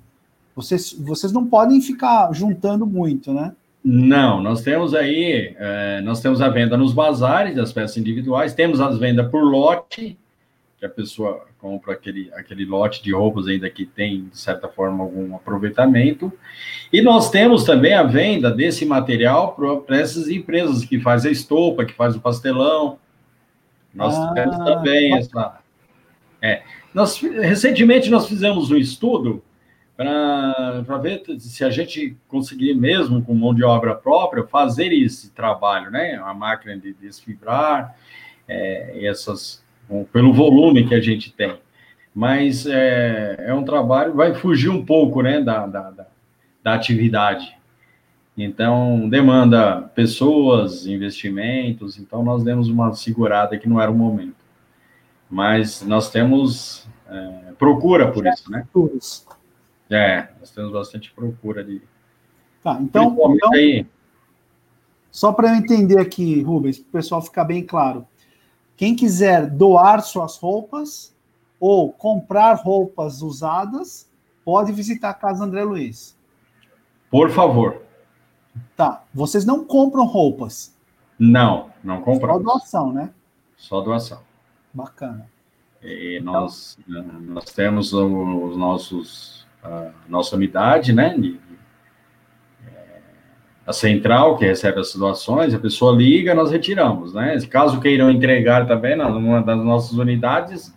Vocês, 0.55 0.93
vocês 0.93 1.31
não 1.31 1.45
podem 1.47 1.81
ficar 1.81 2.31
juntando 2.33 2.85
muito, 2.85 3.33
né? 3.33 3.53
Não, 3.83 4.41
nós 4.41 4.61
temos 4.61 4.93
aí, 4.93 5.55
é, 5.57 6.01
nós 6.01 6.21
temos 6.21 6.41
a 6.41 6.49
venda 6.49 6.75
nos 6.77 6.93
bazares 6.93 7.55
das 7.55 7.71
peças 7.71 7.95
individuais, 7.97 8.53
temos 8.53 8.81
as 8.81 8.97
vendas 8.97 9.29
por 9.31 9.41
lote, 9.41 10.17
que 10.79 10.85
a 10.85 10.89
pessoa 10.89 11.45
compra 11.59 11.93
aquele, 11.93 12.31
aquele 12.33 12.63
lote 12.63 13.03
de 13.03 13.13
roupas 13.13 13.47
ainda 13.47 13.69
que 13.69 13.85
tem, 13.85 14.29
de 14.29 14.37
certa 14.37 14.69
forma, 14.69 15.03
algum 15.03 15.35
aproveitamento. 15.35 16.31
E 16.91 17.01
nós 17.01 17.29
temos 17.29 17.65
também 17.65 17.93
a 17.93 18.03
venda 18.03 18.49
desse 18.49 18.85
material 18.85 19.57
para 19.85 19.97
essas 19.97 20.29
empresas 20.29 20.85
que 20.85 20.99
fazem 20.99 21.29
a 21.29 21.33
estopa, 21.33 21.83
que 21.83 21.93
faz 21.93 22.15
o 22.15 22.21
pastelão. 22.21 22.97
Nós 23.93 24.15
ah, 24.15 24.31
temos 24.33 24.57
também 24.57 25.17
essa. 25.17 25.59
É, 26.41 26.63
nós, 26.93 27.19
recentemente 27.19 28.09
nós 28.09 28.27
fizemos 28.27 28.71
um 28.71 28.77
estudo 28.77 29.43
para 29.97 30.97
ver 31.01 31.23
se 31.39 31.65
a 31.65 31.69
gente 31.69 32.15
conseguir 32.29 32.73
mesmo 32.73 33.21
com 33.21 33.33
mão 33.33 33.53
de 33.53 33.65
obra 33.65 33.93
própria 33.93 34.45
fazer 34.45 34.93
esse 34.93 35.31
trabalho, 35.31 35.91
né? 35.91 36.15
A 36.23 36.33
máquina 36.33 36.77
de 36.77 36.93
desfibrar, 36.93 37.93
é, 38.47 39.05
essas, 39.05 39.61
pelo 40.11 40.33
volume 40.33 40.87
que 40.87 40.95
a 40.95 41.01
gente 41.01 41.31
tem. 41.33 41.57
Mas 42.13 42.65
é, 42.65 43.35
é 43.47 43.53
um 43.53 43.63
trabalho, 43.63 44.13
vai 44.13 44.33
fugir 44.33 44.69
um 44.69 44.85
pouco, 44.85 45.21
né, 45.21 45.41
da, 45.41 45.65
da, 45.67 45.89
da, 45.91 46.07
da 46.63 46.73
atividade. 46.73 47.57
Então, 48.37 49.09
demanda 49.09 49.81
pessoas, 49.93 50.85
investimentos, 50.87 51.99
então 51.99 52.23
nós 52.23 52.43
demos 52.43 52.69
uma 52.69 52.93
segurada 52.93 53.57
que 53.57 53.67
não 53.67 53.81
era 53.81 53.91
o 53.91 53.95
momento. 53.95 54.35
Mas 55.29 55.81
nós 55.81 56.09
temos 56.09 56.87
é, 57.09 57.53
procura 57.57 58.11
por 58.11 58.25
isso, 58.25 58.49
né? 58.51 58.65
É, 59.89 60.27
nós 60.39 60.51
temos 60.51 60.71
bastante 60.71 61.11
procura 61.11 61.63
de. 61.63 61.81
Tá, 62.63 62.77
então, 62.79 63.15
então 63.33 63.53
aí... 63.53 63.85
só 65.11 65.33
para 65.33 65.49
eu 65.49 65.55
entender 65.55 65.99
aqui, 65.99 66.41
Rubens, 66.41 66.77
para 66.77 66.87
o 66.87 66.91
pessoal 66.91 67.21
ficar 67.21 67.43
bem 67.45 67.63
claro. 67.63 68.05
Quem 68.79 68.95
quiser 68.95 69.49
doar 69.49 70.01
suas 70.01 70.37
roupas 70.37 71.13
ou 71.59 71.91
comprar 71.91 72.53
roupas 72.53 73.21
usadas, 73.21 74.09
pode 74.45 74.71
visitar 74.71 75.09
a 75.09 75.13
Casa 75.13 75.43
André 75.43 75.65
Luiz. 75.65 76.17
Por 77.11 77.29
favor. 77.29 77.81
Tá. 78.77 79.03
Vocês 79.13 79.43
não 79.43 79.65
compram 79.65 80.05
roupas? 80.05 80.73
Não, 81.19 81.69
não 81.83 82.01
compramos. 82.01 82.41
Só 82.41 82.53
doação, 82.53 82.93
né? 82.93 83.11
Só 83.57 83.81
doação. 83.81 84.21
Bacana. 84.73 85.29
E 85.83 86.21
nós, 86.21 86.79
nós 86.87 87.51
temos 87.51 87.91
os 87.91 88.55
nossos 88.55 89.45
a 89.61 89.91
nossa 90.07 90.37
unidade, 90.37 90.93
né? 90.93 91.17
A 93.69 93.73
central 93.73 94.35
que 94.35 94.45
recebe 94.45 94.79
as 94.79 94.95
doações, 94.95 95.53
a 95.53 95.59
pessoa 95.59 95.95
liga, 95.95 96.33
nós 96.33 96.49
retiramos, 96.49 97.13
né? 97.13 97.37
Caso 97.47 97.79
queiram 97.79 98.09
entregar 98.09 98.65
também, 98.65 98.95
numa 98.95 99.43
das 99.43 99.63
nossas 99.63 99.95
unidades, 99.95 100.75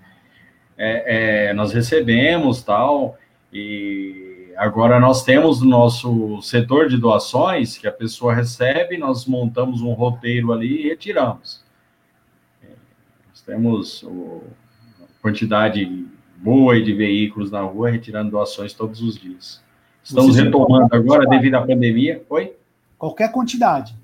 é, 0.77 1.47
é, 1.47 1.55
nós 1.55 1.73
recebemos 1.73 2.63
tal, 2.63 3.17
e 3.51 4.53
agora 4.59 5.01
nós 5.01 5.25
temos 5.25 5.63
o 5.63 5.65
nosso 5.65 6.43
setor 6.43 6.87
de 6.87 6.99
doações, 6.99 7.79
que 7.79 7.89
a 7.89 7.93
pessoa 7.93 8.35
recebe, 8.35 8.99
nós 8.99 9.25
montamos 9.25 9.81
um 9.81 9.95
roteiro 9.95 10.53
ali 10.53 10.83
e 10.83 10.89
retiramos. 10.91 11.65
É, 12.63 12.67
nós 13.31 13.41
temos 13.41 14.03
o, 14.03 14.43
quantidade 15.23 16.07
boa 16.37 16.79
de 16.79 16.93
veículos 16.93 17.51
na 17.51 17.63
rua 17.63 17.89
retirando 17.89 18.33
doações 18.33 18.75
todos 18.75 19.01
os 19.01 19.17
dias. 19.17 19.65
Estamos 20.05 20.37
retomando 20.37 20.95
agora 20.95 21.27
devido 21.27 21.55
à 21.55 21.63
pandemia. 21.63 22.23
Oi? 22.29 22.53
Qualquer 23.03 23.33
quantidade. 23.33 23.97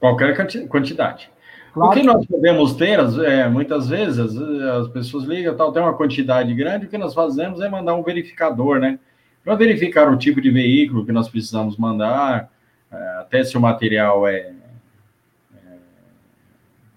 Qualquer 0.00 0.34
quantidade. 0.66 1.30
Claro. 1.72 1.92
O 1.92 1.94
que 1.94 2.02
nós 2.02 2.26
podemos 2.26 2.74
ter, 2.74 2.98
é, 2.98 3.48
muitas 3.48 3.88
vezes, 3.88 4.36
as 4.36 4.88
pessoas 4.88 5.22
ligam, 5.22 5.56
tal, 5.56 5.70
tem 5.70 5.80
uma 5.80 5.94
quantidade 5.94 6.52
grande, 6.52 6.86
o 6.86 6.88
que 6.88 6.98
nós 6.98 7.14
fazemos 7.14 7.60
é 7.60 7.68
mandar 7.68 7.94
um 7.94 8.02
verificador, 8.02 8.80
né? 8.80 8.98
Para 9.44 9.54
verificar 9.54 10.12
o 10.12 10.18
tipo 10.18 10.40
de 10.40 10.50
veículo 10.50 11.06
que 11.06 11.12
nós 11.12 11.28
precisamos 11.28 11.76
mandar, 11.76 12.50
é, 12.90 12.96
até 13.20 13.44
se 13.44 13.56
o 13.56 13.60
material 13.60 14.26
é. 14.26 14.54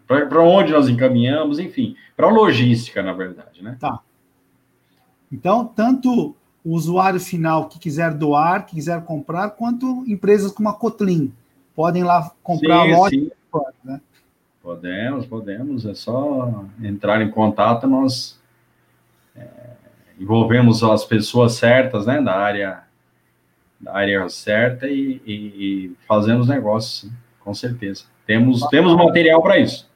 é 0.09 0.25
para 0.25 0.41
onde 0.41 0.71
nós 0.71 0.89
encaminhamos, 0.89 1.59
enfim, 1.59 1.95
para 2.17 2.27
logística, 2.27 3.03
na 3.03 3.13
verdade, 3.13 3.63
né? 3.63 3.77
Tá. 3.79 3.99
Então, 5.31 5.63
tanto 5.63 6.35
o 6.63 6.73
usuário 6.73 7.19
final 7.19 7.67
que 7.67 7.77
quiser 7.77 8.13
doar, 8.13 8.65
que 8.65 8.75
quiser 8.75 9.03
comprar, 9.03 9.51
quanto 9.51 10.03
empresas 10.07 10.51
como 10.51 10.69
a 10.69 10.73
Kotlin 10.73 11.33
podem 11.75 12.03
lá 12.03 12.31
comprar 12.41 12.85
sim, 12.85 12.93
lote. 12.93 13.19
Sim. 13.19 13.31
Né? 13.83 14.01
Podemos, 14.61 15.25
podemos. 15.25 15.85
É 15.85 15.93
só 15.93 16.63
entrar 16.81 17.21
em 17.21 17.29
contato, 17.29 17.85
nós 17.85 18.39
é, 19.35 19.45
envolvemos 20.19 20.83
as 20.83 21.03
pessoas 21.03 21.53
certas, 21.53 22.05
né, 22.05 22.21
da 22.21 22.35
área, 22.35 22.83
da 23.79 23.93
área 23.95 24.29
certa 24.29 24.87
e, 24.87 25.21
e, 25.25 25.33
e 25.33 25.95
fazemos 26.07 26.47
negócios, 26.47 27.11
sim, 27.11 27.17
com 27.41 27.53
certeza. 27.53 28.05
Temos, 28.25 28.65
temos 28.67 28.95
material 28.95 29.41
para 29.41 29.59
isso. 29.59 29.91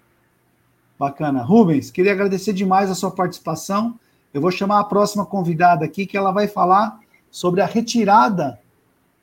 Bacana. 0.99 1.43
Rubens, 1.43 1.89
queria 1.91 2.11
agradecer 2.11 2.51
demais 2.51 2.91
a 2.91 2.95
sua 2.95 3.11
participação. 3.11 3.97
Eu 4.37 4.41
vou 4.41 4.51
chamar 4.51 4.81
a 4.81 4.83
próxima 4.83 5.25
convidada 5.25 5.83
aqui, 5.83 6.05
que 6.05 6.15
ela 6.15 6.31
vai 6.31 6.47
falar 6.47 6.99
sobre 7.31 7.59
a 7.59 7.65
retirada 7.65 8.61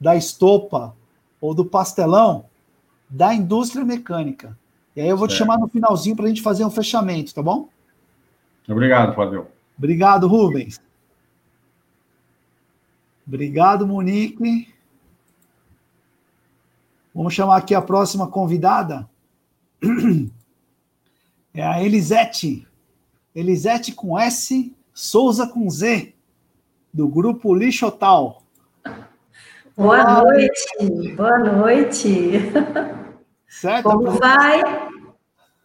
da 0.01 0.17
estopa 0.17 0.93
ou 1.41 1.55
do 1.55 1.65
pastelão 1.65 2.47
da 3.09 3.33
indústria 3.33 3.85
mecânica. 3.85 4.59
E 4.97 5.01
aí 5.01 5.09
eu 5.09 5.17
vou 5.17 5.29
certo. 5.29 5.39
te 5.39 5.39
chamar 5.39 5.57
no 5.61 5.69
finalzinho 5.69 6.17
para 6.17 6.25
a 6.25 6.29
gente 6.29 6.43
fazer 6.43 6.65
um 6.65 6.71
fechamento, 6.71 7.33
tá 7.33 7.41
bom? 7.41 7.69
Obrigado, 8.69 9.15
Fábio. 9.15 9.47
Obrigado, 9.79 10.27
Rubens. 10.27 10.81
Obrigado, 13.25 13.87
Monique. 13.87 14.75
Vamos 17.15 17.35
chamar 17.35 17.59
aqui 17.59 17.73
a 17.73 17.81
próxima 17.81 18.27
convidada. 18.27 19.09
É 21.57 21.65
a 21.65 21.81
Elisete. 21.81 22.67
Elisete 23.33 23.93
com 23.93 24.19
S 24.19 24.74
Souza 24.95 25.45
com 25.49 25.69
Z, 25.69 26.15
do 26.93 27.09
grupo 27.09 27.53
Lixotal. 27.53 28.45
Boa 29.77 30.01
Olá. 30.01 30.23
noite, 30.23 31.15
boa 31.17 31.39
noite. 31.41 32.33
Certo? 33.49 33.91
Como 33.91 34.13
vai? 34.13 34.63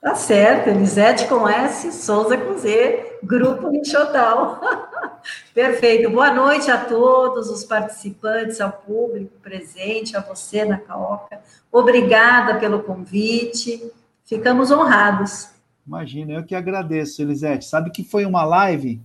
Tá 0.01 0.15
certo, 0.15 0.69
Elisete 0.69 1.27
com 1.27 1.47
S, 1.47 1.91
Souza 1.91 2.35
com 2.39 2.57
Z, 2.57 3.19
Grupo 3.21 3.67
Lixotal. 3.67 4.59
Perfeito. 5.53 6.09
Boa 6.09 6.33
noite 6.33 6.71
a 6.71 6.83
todos 6.83 7.51
os 7.51 7.63
participantes, 7.63 8.59
ao 8.59 8.71
público 8.71 9.37
presente, 9.43 10.17
a 10.17 10.21
você 10.21 10.65
na 10.65 10.79
Caoca. 10.79 11.39
Obrigada 11.71 12.57
pelo 12.57 12.81
convite. 12.81 13.91
Ficamos 14.25 14.71
honrados. 14.71 15.49
Imagina, 15.85 16.33
eu 16.33 16.43
que 16.43 16.55
agradeço, 16.55 17.21
Elisete. 17.21 17.65
Sabe 17.65 17.91
que 17.91 18.03
foi 18.03 18.25
uma 18.25 18.43
live 18.43 18.99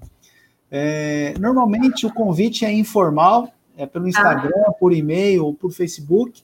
é, 0.77 1.35
normalmente 1.39 2.05
o 2.05 2.13
convite 2.13 2.65
é 2.65 2.73
informal, 2.73 3.49
é 3.77 3.87
pelo 3.87 4.09
Instagram, 4.09 4.51
ah. 4.67 4.73
por 4.73 4.93
e-mail 4.93 5.47
ou 5.47 5.55
por 5.55 5.71
Facebook, 5.71 6.43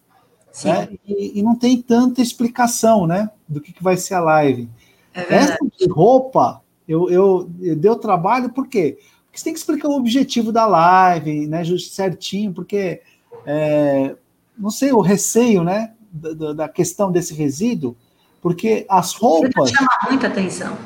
né? 0.64 0.88
e, 1.04 1.40
e, 1.40 1.42
não 1.42 1.56
tem 1.56 1.82
tanta 1.82 2.22
explicação, 2.22 3.08
né, 3.08 3.28
do 3.48 3.60
que, 3.60 3.72
que 3.72 3.82
vai 3.82 3.96
ser 3.96 4.14
a 4.14 4.20
live. 4.20 4.68
É 5.12 5.34
Essa 5.34 5.58
de 5.76 5.88
roupa, 5.88 6.62
eu, 6.86 7.10
eu, 7.10 7.50
eu 7.60 7.74
deu 7.74 7.96
trabalho, 7.96 8.50
por 8.50 8.68
quê? 8.68 8.98
Porque 9.24 9.38
você 9.38 9.42
tem 9.42 9.52
que 9.52 9.58
explicar 9.58 9.88
o 9.88 9.96
objetivo 9.96 10.52
da 10.52 10.64
live, 10.64 11.48
né, 11.48 11.64
certinho, 11.80 12.52
porque, 12.52 13.02
é, 13.44 14.14
não 14.56 14.70
sei, 14.70 14.92
o 14.92 15.00
receio, 15.00 15.64
né, 15.64 15.92
da, 16.12 16.52
da 16.52 16.68
questão 16.68 17.10
desse 17.10 17.34
resíduo, 17.34 17.96
porque 18.40 18.86
as 18.88 19.12
roupas... 19.12 19.70
Chama 19.70 19.90
muita 20.08 20.28
atenção. 20.28 20.78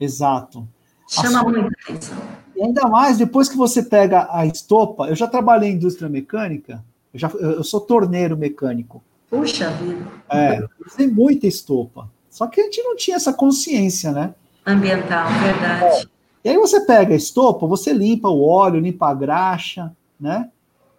Exato. 0.00 0.66
Chama 1.08 1.42
muita 1.42 1.68
atenção. 1.84 2.18
E 2.54 2.62
ainda 2.62 2.86
mais 2.88 3.16
depois 3.16 3.48
que 3.48 3.56
você 3.56 3.82
pega 3.82 4.28
a 4.30 4.44
estopa. 4.44 5.08
Eu 5.08 5.16
já 5.16 5.26
trabalhei 5.26 5.70
em 5.70 5.74
indústria 5.74 6.08
mecânica, 6.08 6.84
eu, 7.14 7.20
já, 7.20 7.28
eu 7.28 7.64
sou 7.64 7.80
torneiro 7.80 8.36
mecânico. 8.36 9.02
Puxa 9.30 9.70
vida. 9.70 10.06
É, 10.30 10.64
usei 10.86 11.06
muita 11.06 11.46
estopa. 11.46 12.10
Só 12.30 12.46
que 12.46 12.60
a 12.60 12.64
gente 12.64 12.82
não 12.82 12.96
tinha 12.96 13.16
essa 13.16 13.32
consciência, 13.32 14.12
né? 14.12 14.34
Ambiental, 14.66 15.28
verdade. 15.42 15.84
É. 15.84 16.02
E 16.44 16.48
aí 16.50 16.56
você 16.56 16.80
pega 16.80 17.14
a 17.14 17.16
estopa, 17.16 17.66
você 17.66 17.92
limpa 17.92 18.28
o 18.28 18.42
óleo, 18.42 18.80
limpa 18.80 19.08
a 19.08 19.14
graxa, 19.14 19.92
né? 20.20 20.50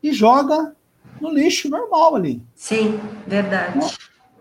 E 0.01 0.12
joga 0.12 0.76
no 1.20 1.32
lixo 1.32 1.70
normal 1.70 2.16
ali. 2.16 2.41
Sim, 2.55 2.99
verdade. 3.28 3.80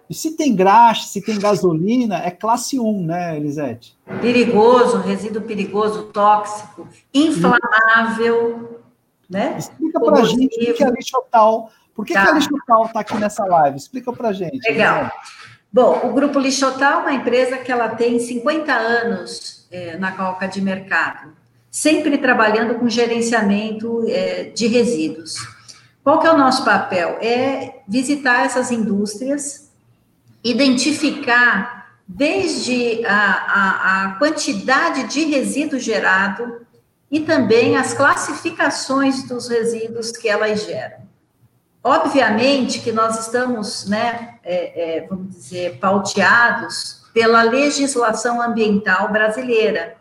E 0.08 0.14
se 0.14 0.36
tem 0.36 0.56
graxa, 0.56 1.06
se 1.08 1.20
tem 1.20 1.38
gasolina, 1.38 2.22
é 2.24 2.30
classe 2.30 2.80
1, 2.80 3.04
né, 3.04 3.36
Elisete? 3.36 3.96
Perigoso, 4.20 4.98
resíduo 4.98 5.42
perigoso, 5.42 6.04
tóxico, 6.04 6.88
inflamável, 7.12 8.80
né? 9.28 9.56
Explica 9.58 10.00
para 10.00 10.20
a 10.20 10.24
gente 10.24 10.70
o 10.70 10.74
que 10.74 10.82
é 10.82 10.90
lixo 10.90 11.12
total, 11.12 11.70
Por 11.94 12.06
que, 12.06 12.14
tá. 12.14 12.22
que 12.22 12.30
a 12.30 12.32
Lixotal 12.34 12.86
está 12.86 13.00
aqui 13.00 13.16
nessa 13.18 13.44
live? 13.44 13.76
Explica 13.76 14.12
para 14.12 14.32
gente. 14.32 14.60
Legal. 14.70 15.02
Né? 15.02 15.10
Bom, 15.72 16.00
o 16.04 16.12
Grupo 16.12 16.38
Lixotal 16.38 17.00
é 17.00 17.02
uma 17.02 17.12
empresa 17.12 17.58
que 17.58 17.70
ela 17.70 17.88
tem 17.90 18.18
50 18.18 18.72
anos 18.72 19.66
é, 19.70 19.96
na 19.98 20.12
calca 20.12 20.46
de 20.46 20.62
mercado, 20.62 21.32
sempre 21.70 22.16
trabalhando 22.16 22.76
com 22.76 22.88
gerenciamento 22.88 24.04
é, 24.08 24.44
de 24.44 24.66
resíduos. 24.68 25.34
Qual 26.02 26.20
que 26.20 26.26
é 26.26 26.30
o 26.30 26.38
nosso 26.38 26.64
papel? 26.64 27.18
É 27.20 27.82
visitar 27.86 28.46
essas 28.46 28.70
indústrias, 28.70 29.67
identificar 30.50 31.78
desde 32.06 33.04
a, 33.04 33.12
a, 33.12 34.04
a 34.04 34.12
quantidade 34.12 35.04
de 35.04 35.24
resíduo 35.24 35.78
gerado 35.78 36.66
e 37.10 37.20
também 37.20 37.76
as 37.76 37.92
classificações 37.94 39.24
dos 39.24 39.48
resíduos 39.48 40.10
que 40.12 40.28
elas 40.28 40.64
geram. 40.64 41.08
Obviamente 41.82 42.80
que 42.80 42.92
nós 42.92 43.26
estamos, 43.26 43.86
né, 43.86 44.34
é, 44.42 44.98
é, 44.98 45.06
vamos 45.06 45.34
dizer, 45.34 45.78
pauteados 45.78 47.02
pela 47.14 47.42
legislação 47.42 48.42
ambiental 48.42 49.10
brasileira. 49.10 49.96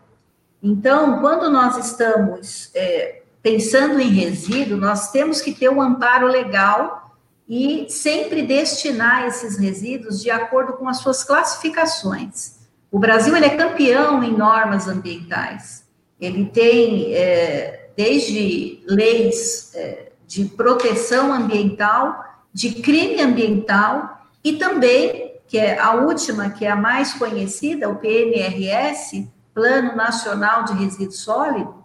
Então, 0.61 1.19
quando 1.19 1.49
nós 1.49 1.77
estamos 1.77 2.71
é, 2.73 3.21
pensando 3.41 3.99
em 3.99 4.09
resíduo, 4.09 4.77
nós 4.77 5.11
temos 5.11 5.41
que 5.41 5.53
ter 5.53 5.69
um 5.69 5.81
amparo 5.81 6.27
legal 6.27 7.06
e 7.47 7.85
sempre 7.89 8.41
destinar 8.43 9.25
esses 9.25 9.57
resíduos 9.57 10.21
de 10.21 10.29
acordo 10.29 10.73
com 10.73 10.87
as 10.89 10.97
suas 10.97 11.23
classificações. 11.23 12.57
O 12.91 12.99
Brasil 12.99 13.35
ele 13.35 13.45
é 13.45 13.55
campeão 13.55 14.21
em 14.23 14.35
normas 14.35 14.87
ambientais. 14.87 15.85
Ele 16.19 16.45
tem 16.45 17.13
é, 17.13 17.91
desde 17.95 18.83
leis 18.85 19.71
é, 19.75 20.11
de 20.25 20.45
proteção 20.45 21.31
ambiental, 21.31 22.21
de 22.53 22.71
crime 22.81 23.21
ambiental 23.21 24.27
e 24.43 24.53
também, 24.53 25.35
que 25.47 25.57
é 25.57 25.79
a 25.79 25.93
última, 25.93 26.49
que 26.49 26.65
é 26.65 26.71
a 26.71 26.75
mais 26.75 27.13
conhecida, 27.13 27.87
o 27.87 27.95
PNRS, 27.95 29.27
Plano 29.53 29.95
Nacional 29.95 30.65
de 30.65 30.73
Resíduo 30.73 31.11
Sólido, 31.11 31.83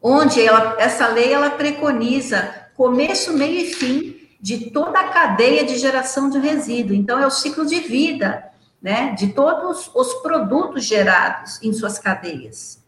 onde 0.00 0.40
ela, 0.40 0.76
essa 0.78 1.06
lei 1.08 1.32
ela 1.32 1.50
preconiza 1.50 2.42
começo, 2.74 3.32
meio 3.34 3.60
e 3.60 3.74
fim 3.74 4.21
de 4.42 4.70
toda 4.70 4.98
a 4.98 5.08
cadeia 5.08 5.64
de 5.64 5.78
geração 5.78 6.28
de 6.28 6.36
resíduo. 6.40 6.96
Então, 6.96 7.16
é 7.16 7.24
o 7.24 7.30
ciclo 7.30 7.64
de 7.64 7.78
vida, 7.78 8.50
né, 8.82 9.14
de 9.16 9.28
todos 9.28 9.88
os 9.94 10.14
produtos 10.14 10.82
gerados 10.84 11.62
em 11.62 11.72
suas 11.72 11.96
cadeias. 12.00 12.82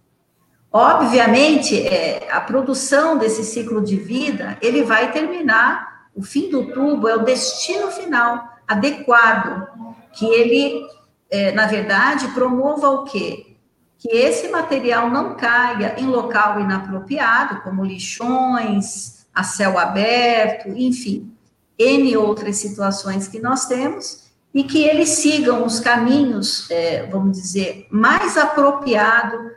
Obviamente, 0.73 1.81
é, 1.87 2.29
a 2.33 2.41
produção 2.41 3.17
desse 3.17 3.45
ciclo 3.45 3.81
de 3.81 3.95
vida, 3.95 4.59
ele 4.61 4.83
vai 4.83 5.13
terminar, 5.13 6.09
o 6.13 6.23
fim 6.23 6.51
do 6.51 6.73
tubo 6.73 7.07
é 7.07 7.15
o 7.15 7.25
destino 7.25 7.93
final 7.93 8.53
adequado, 8.67 9.69
que 10.13 10.27
ele, 10.27 10.85
é, 11.31 11.53
na 11.53 11.67
verdade, 11.67 12.27
promova 12.29 12.91
o 12.91 13.05
quê? 13.05 13.57
Que 13.97 14.09
esse 14.09 14.49
material 14.49 15.09
não 15.09 15.37
caia 15.37 15.95
em 15.97 16.07
local 16.07 16.61
inapropriado, 16.61 17.61
como 17.61 17.85
lixões, 17.85 19.25
a 19.33 19.45
céu 19.45 19.79
aberto, 19.79 20.69
enfim, 20.71 21.34
N 21.79 22.17
outras 22.17 22.57
situações 22.57 23.29
que 23.29 23.41
nós 23.41 23.67
temos, 23.67 24.25
e 24.55 24.63
que 24.63 24.85
eles 24.85 25.09
sigam 25.09 25.67
os 25.67 25.81
caminhos, 25.81 26.71
é, 26.71 27.07
vamos 27.07 27.37
dizer, 27.37 27.89
mais 27.91 28.39
apropriados 28.39 29.53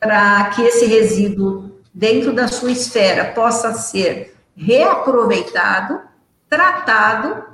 para 0.00 0.50
que 0.50 0.62
esse 0.62 0.86
resíduo, 0.86 1.80
dentro 1.94 2.32
da 2.32 2.48
sua 2.48 2.72
esfera, 2.72 3.32
possa 3.32 3.72
ser 3.74 4.36
reaproveitado, 4.56 6.00
tratado 6.48 7.44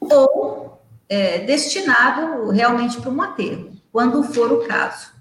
ou 0.00 0.80
é, 1.08 1.38
destinado 1.40 2.50
realmente 2.50 3.00
para 3.00 3.10
um 3.10 3.20
aterro, 3.20 3.72
quando 3.90 4.22
for 4.22 4.52
o 4.52 4.66
caso. 4.66 5.12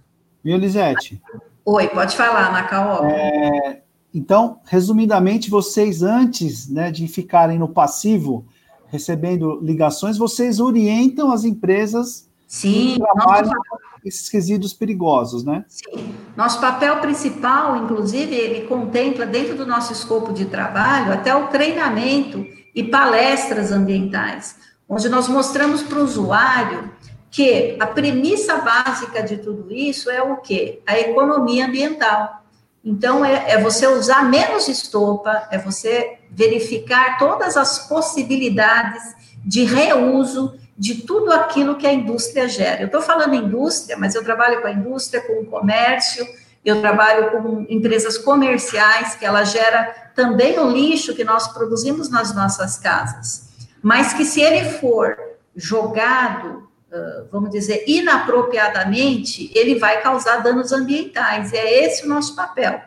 Viu, 0.43 0.55
Elisete? 0.55 1.21
Oi, 1.65 1.87
pode 1.89 2.15
falar, 2.15 2.51
Macaó. 2.51 3.05
É, 3.05 3.81
então, 4.13 4.59
resumidamente, 4.65 5.49
vocês, 5.49 6.01
antes 6.01 6.69
né, 6.69 6.91
de 6.91 7.07
ficarem 7.07 7.59
no 7.59 7.67
passivo, 7.67 8.45
recebendo 8.87 9.59
ligações, 9.61 10.17
vocês 10.17 10.59
orientam 10.59 11.31
as 11.31 11.43
empresas 11.43 12.27
Sim, 12.47 12.93
que 12.93 12.99
trabalham 12.99 13.51
esses 14.05 14.29
resíduos 14.29 14.73
perigosos, 14.73 15.43
né? 15.43 15.65
Sim. 15.67 16.15
Nosso 16.35 16.61
papel 16.61 16.97
principal, 16.99 17.83
inclusive, 17.83 18.33
ele 18.33 18.67
contempla 18.67 19.25
dentro 19.25 19.55
do 19.55 19.65
nosso 19.65 19.91
escopo 19.91 20.33
de 20.33 20.45
trabalho 20.45 21.11
até 21.11 21.35
o 21.35 21.47
treinamento 21.47 22.45
e 22.73 22.83
palestras 22.83 23.71
ambientais, 23.71 24.55
onde 24.87 25.09
nós 25.09 25.27
mostramos 25.27 25.83
para 25.83 25.99
o 25.99 26.03
usuário 26.03 26.89
que 27.29 27.75
a 27.79 27.85
premissa 27.85 28.57
básica 28.57 29.21
de 29.21 29.37
tudo 29.37 29.71
isso 29.73 30.09
é 30.09 30.21
o 30.21 30.37
quê? 30.37 30.81
A 30.87 30.97
economia 30.97 31.65
ambiental. 31.65 32.43
Então, 32.83 33.23
é, 33.23 33.51
é, 33.51 33.61
você 33.61 33.85
usar 33.87 34.23
menos 34.23 34.67
estopa, 34.67 35.47
é 35.51 35.57
você 35.57 36.19
verificar 36.31 37.17
todas 37.17 37.57
as 37.57 37.87
possibilidades 37.87 39.03
de 39.43 39.63
reuso 39.63 40.57
de 40.77 41.01
tudo 41.01 41.33
aquilo 41.33 41.75
que 41.75 41.87
a 41.87 41.93
indústria 41.93 42.47
gera. 42.47 42.81
Eu 42.81 42.85
estou 42.85 43.01
falando 43.01 43.33
indústria, 43.33 43.97
mas 43.97 44.13
eu 44.13 44.23
trabalho 44.23 44.61
com 44.61 44.67
a 44.67 44.71
indústria, 44.71 45.21
com 45.21 45.41
o 45.41 45.45
comércio, 45.45 46.25
eu 46.63 46.81
trabalho 46.81 47.31
com 47.31 47.65
empresas 47.69 48.17
comerciais, 48.17 49.15
que 49.15 49.25
ela 49.25 49.43
gera 49.43 50.11
também 50.13 50.59
o 50.59 50.69
lixo 50.69 51.15
que 51.15 51.23
nós 51.23 51.47
produzimos 51.47 52.09
nas 52.09 52.35
nossas 52.35 52.77
casas. 52.77 53.49
Mas 53.81 54.13
que 54.13 54.25
se 54.25 54.41
ele 54.41 54.69
for 54.71 55.17
jogado, 55.55 56.69
vamos 57.31 57.49
dizer, 57.49 57.83
inapropriadamente, 57.87 59.51
ele 59.53 59.75
vai 59.75 60.01
causar 60.01 60.37
danos 60.37 60.71
ambientais. 60.71 61.51
E 61.51 61.57
é 61.57 61.85
esse 61.85 62.05
o 62.05 62.09
nosso 62.09 62.35
papel. 62.35 62.81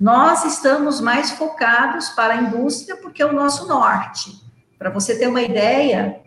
Nós 0.00 0.44
estamos 0.44 1.00
mais 1.00 1.30
focados 1.32 2.08
para 2.10 2.34
a 2.34 2.36
indústria 2.38 2.96
porque 2.96 3.22
é 3.22 3.26
o 3.26 3.32
nosso 3.32 3.68
norte. 3.68 4.42
Para 4.78 4.90
você 4.90 5.16
ter 5.16 5.28
uma 5.28 5.42
ideia, 5.42 6.20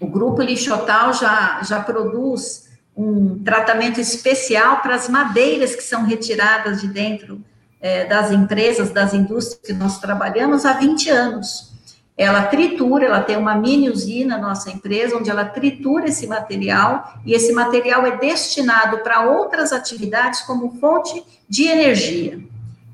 o 0.00 0.06
grupo 0.06 0.42
Lixotal 0.42 1.12
já, 1.12 1.62
já 1.62 1.80
produz 1.80 2.68
um 2.96 3.42
tratamento 3.42 4.00
especial 4.00 4.82
para 4.82 4.94
as 4.94 5.08
madeiras 5.08 5.74
que 5.74 5.82
são 5.82 6.04
retiradas 6.04 6.80
de 6.80 6.88
dentro 6.88 7.42
é, 7.80 8.04
das 8.04 8.30
empresas, 8.30 8.90
das 8.90 9.14
indústrias 9.14 9.60
que 9.64 9.72
nós 9.72 9.98
trabalhamos 9.98 10.64
há 10.64 10.74
20 10.74 11.10
anos. 11.10 11.73
Ela 12.16 12.44
tritura, 12.44 13.06
ela 13.06 13.20
tem 13.20 13.36
uma 13.36 13.56
mini 13.56 13.90
usina, 13.90 14.38
nossa 14.38 14.70
empresa, 14.70 15.16
onde 15.16 15.30
ela 15.30 15.44
tritura 15.44 16.06
esse 16.06 16.26
material 16.28 17.14
e 17.26 17.34
esse 17.34 17.52
material 17.52 18.06
é 18.06 18.16
destinado 18.16 18.98
para 18.98 19.28
outras 19.28 19.72
atividades 19.72 20.40
como 20.42 20.78
fonte 20.78 21.24
de 21.48 21.66
energia. 21.66 22.38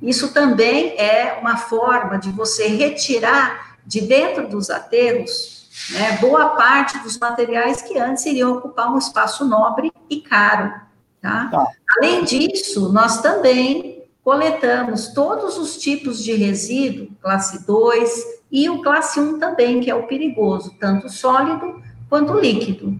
Isso 0.01 0.33
também 0.33 0.99
é 0.99 1.39
uma 1.39 1.59
forma 1.59 2.19
de 2.19 2.31
você 2.31 2.69
retirar 2.69 3.77
de 3.87 4.01
dentro 4.01 4.49
dos 4.49 4.71
aterros 4.71 5.61
né, 5.91 6.19
boa 6.21 6.51
parte 6.51 6.99
dos 6.99 7.19
materiais 7.19 7.83
que 7.83 7.99
antes 7.99 8.25
iriam 8.27 8.53
ocupar 8.53 8.93
um 8.93 8.99
espaço 8.99 9.45
nobre 9.45 9.93
e 10.09 10.21
caro. 10.21 10.73
Tá? 11.21 11.49
tá? 11.51 11.67
Além 11.99 12.25
disso, 12.25 12.91
nós 12.93 13.21
também 13.21 14.03
coletamos 14.25 15.09
todos 15.09 15.59
os 15.59 15.77
tipos 15.77 16.23
de 16.23 16.33
resíduo, 16.33 17.09
classe 17.21 17.67
2 17.67 18.40
e 18.51 18.69
o 18.69 18.83
classe 18.83 19.21
1 19.21 19.39
também, 19.39 19.81
que 19.81 19.91
é 19.91 19.95
o 19.95 20.07
perigoso, 20.07 20.75
tanto 20.79 21.09
sólido 21.09 21.83
quanto 22.09 22.39
líquido. 22.39 22.99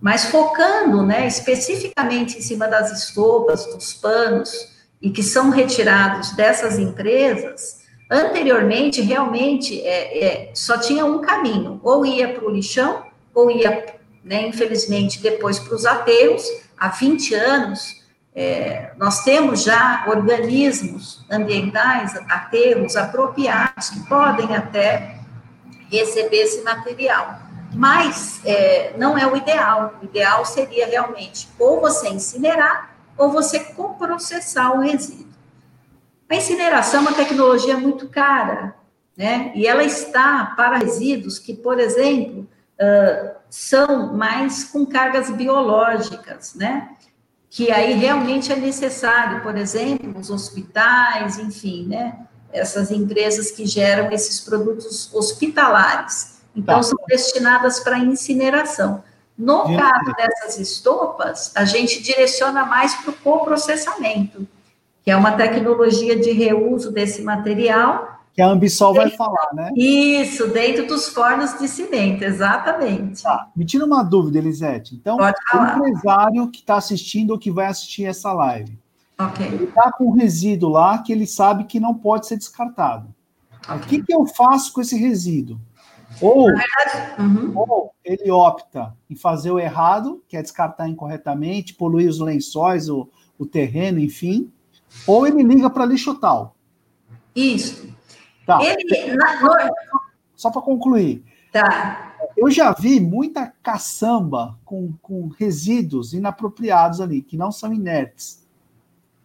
Mas 0.00 0.26
focando 0.26 1.02
né, 1.02 1.26
especificamente 1.26 2.38
em 2.38 2.40
cima 2.42 2.66
das 2.66 2.90
estopas, 2.90 3.66
dos 3.66 3.94
panos, 3.94 4.70
e 5.00 5.10
que 5.10 5.22
são 5.22 5.50
retirados 5.50 6.32
dessas 6.32 6.78
empresas, 6.78 7.82
Anteriormente, 8.14 9.00
realmente, 9.00 9.80
é, 9.80 10.24
é, 10.24 10.50
só 10.54 10.76
tinha 10.76 11.02
um 11.02 11.22
caminho, 11.22 11.80
ou 11.82 12.04
ia 12.04 12.28
para 12.28 12.44
o 12.44 12.50
lixão, 12.50 13.02
ou 13.34 13.50
ia, 13.50 13.86
né, 14.22 14.46
infelizmente, 14.48 15.18
depois 15.18 15.58
para 15.58 15.74
os 15.74 15.86
aterros. 15.86 16.46
Há 16.76 16.88
20 16.88 17.34
anos, 17.34 18.01
é, 18.34 18.92
nós 18.96 19.22
temos 19.24 19.62
já 19.62 20.04
organismos 20.06 21.24
ambientais, 21.30 22.16
aterros 22.28 22.96
apropriados, 22.96 23.90
que 23.90 24.00
podem 24.08 24.56
até 24.56 25.18
receber 25.90 26.38
esse 26.38 26.62
material. 26.62 27.40
Mas 27.74 28.40
é, 28.44 28.94
não 28.96 29.16
é 29.16 29.26
o 29.26 29.36
ideal. 29.36 29.94
O 30.00 30.04
ideal 30.04 30.44
seria 30.44 30.86
realmente 30.86 31.48
ou 31.58 31.80
você 31.80 32.08
incinerar 32.08 32.90
ou 33.16 33.30
você 33.30 33.60
coprocessar 33.60 34.76
o 34.76 34.80
resíduo. 34.80 35.32
A 36.28 36.34
incineração 36.36 37.00
é 37.00 37.02
uma 37.02 37.12
tecnologia 37.12 37.76
muito 37.76 38.08
cara, 38.08 38.74
né? 39.14 39.52
E 39.54 39.66
ela 39.66 39.84
está 39.84 40.54
para 40.56 40.78
resíduos 40.78 41.38
que, 41.38 41.52
por 41.52 41.78
exemplo, 41.78 42.48
uh, 42.80 43.34
são 43.50 44.16
mais 44.16 44.64
com 44.64 44.86
cargas 44.86 45.28
biológicas, 45.28 46.54
né? 46.54 46.88
Que 47.54 47.70
aí 47.70 47.92
realmente 47.92 48.50
é 48.50 48.56
necessário, 48.56 49.42
por 49.42 49.58
exemplo, 49.58 50.10
nos 50.10 50.30
hospitais, 50.30 51.38
enfim, 51.38 51.86
né? 51.86 52.16
essas 52.50 52.90
empresas 52.90 53.50
que 53.50 53.66
geram 53.66 54.10
esses 54.10 54.40
produtos 54.40 55.12
hospitalares. 55.12 56.40
Então, 56.54 56.76
tá. 56.76 56.82
são 56.82 56.98
destinadas 57.08 57.80
para 57.80 57.98
incineração. 57.98 59.02
No 59.36 59.64
caso 59.76 60.12
dessas 60.16 60.58
estopas, 60.58 61.50
a 61.54 61.64
gente 61.64 62.02
direciona 62.02 62.64
mais 62.64 62.94
para 62.96 63.10
o 63.10 63.14
coprocessamento, 63.14 64.46
que 65.02 65.10
é 65.10 65.16
uma 65.16 65.32
tecnologia 65.32 66.14
de 66.18 66.30
reuso 66.32 66.92
desse 66.92 67.22
material. 67.22 68.11
Que 68.34 68.40
a 68.40 68.48
Ambisol 68.48 68.94
vai 68.94 69.10
falar, 69.10 69.50
né? 69.52 69.70
Isso, 69.76 70.48
dentro 70.48 70.86
dos 70.86 71.08
fornos 71.08 71.58
de 71.58 71.68
cimento, 71.68 72.22
exatamente. 72.22 73.22
Tá. 73.22 73.50
Me 73.54 73.64
tira 73.64 73.84
uma 73.84 74.02
dúvida, 74.02 74.38
Elisete. 74.38 74.94
Então, 74.94 75.18
o 75.18 75.58
empresário 75.58 76.50
que 76.50 76.60
está 76.60 76.76
assistindo 76.76 77.32
ou 77.32 77.38
que 77.38 77.50
vai 77.50 77.66
assistir 77.66 78.06
essa 78.06 78.32
live, 78.32 78.78
okay. 79.18 79.46
ele 79.46 79.64
está 79.64 79.92
com 79.92 80.06
um 80.06 80.12
resíduo 80.12 80.70
lá 80.70 80.98
que 80.98 81.12
ele 81.12 81.26
sabe 81.26 81.64
que 81.64 81.78
não 81.78 81.94
pode 81.94 82.26
ser 82.26 82.38
descartado. 82.38 83.14
Okay. 83.64 83.76
O 83.76 83.80
que, 83.80 84.02
que 84.02 84.14
eu 84.14 84.24
faço 84.24 84.72
com 84.72 84.80
esse 84.80 84.96
resíduo? 84.96 85.60
Ou, 86.20 86.48
uhum. 87.18 87.52
ou 87.54 87.92
ele 88.04 88.30
opta 88.30 88.94
em 89.08 89.14
fazer 89.14 89.50
o 89.50 89.58
errado, 89.58 90.22
que 90.28 90.36
é 90.36 90.42
descartar 90.42 90.88
incorretamente, 90.88 91.74
poluir 91.74 92.08
os 92.08 92.18
lençóis, 92.18 92.88
o, 92.88 93.08
o 93.38 93.46
terreno, 93.46 93.98
enfim, 93.98 94.50
ou 95.06 95.26
ele 95.26 95.42
liga 95.42 95.70
para 95.70 95.86
lixo 95.86 96.14
tal. 96.14 96.54
Isso. 97.34 97.88
Tá. 98.58 98.64
Ele. 98.64 99.18
Só 100.34 100.50
para 100.50 100.62
concluir. 100.62 101.24
Tá. 101.52 102.14
Eu 102.36 102.50
já 102.50 102.72
vi 102.72 102.98
muita 103.00 103.52
caçamba 103.62 104.58
com, 104.64 104.92
com 105.02 105.28
resíduos 105.28 106.14
inapropriados 106.14 107.00
ali, 107.00 107.22
que 107.22 107.36
não 107.36 107.52
são 107.52 107.72
inertes. 107.72 108.42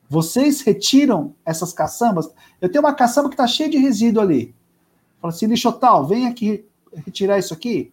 Vocês 0.09 0.61
retiram 0.61 1.35
essas 1.45 1.73
caçambas? 1.73 2.29
Eu 2.61 2.69
tenho 2.69 2.83
uma 2.83 2.93
caçamba 2.93 3.29
que 3.29 3.35
está 3.35 3.47
cheia 3.47 3.69
de 3.69 3.77
resíduo 3.77 4.21
ali. 4.21 4.55
Fala 5.21 5.33
assim, 5.33 5.47
lixo 5.47 5.71
tal, 5.73 6.05
vem 6.05 6.27
aqui 6.27 6.65
retirar 6.93 7.37
isso 7.37 7.53
aqui? 7.53 7.91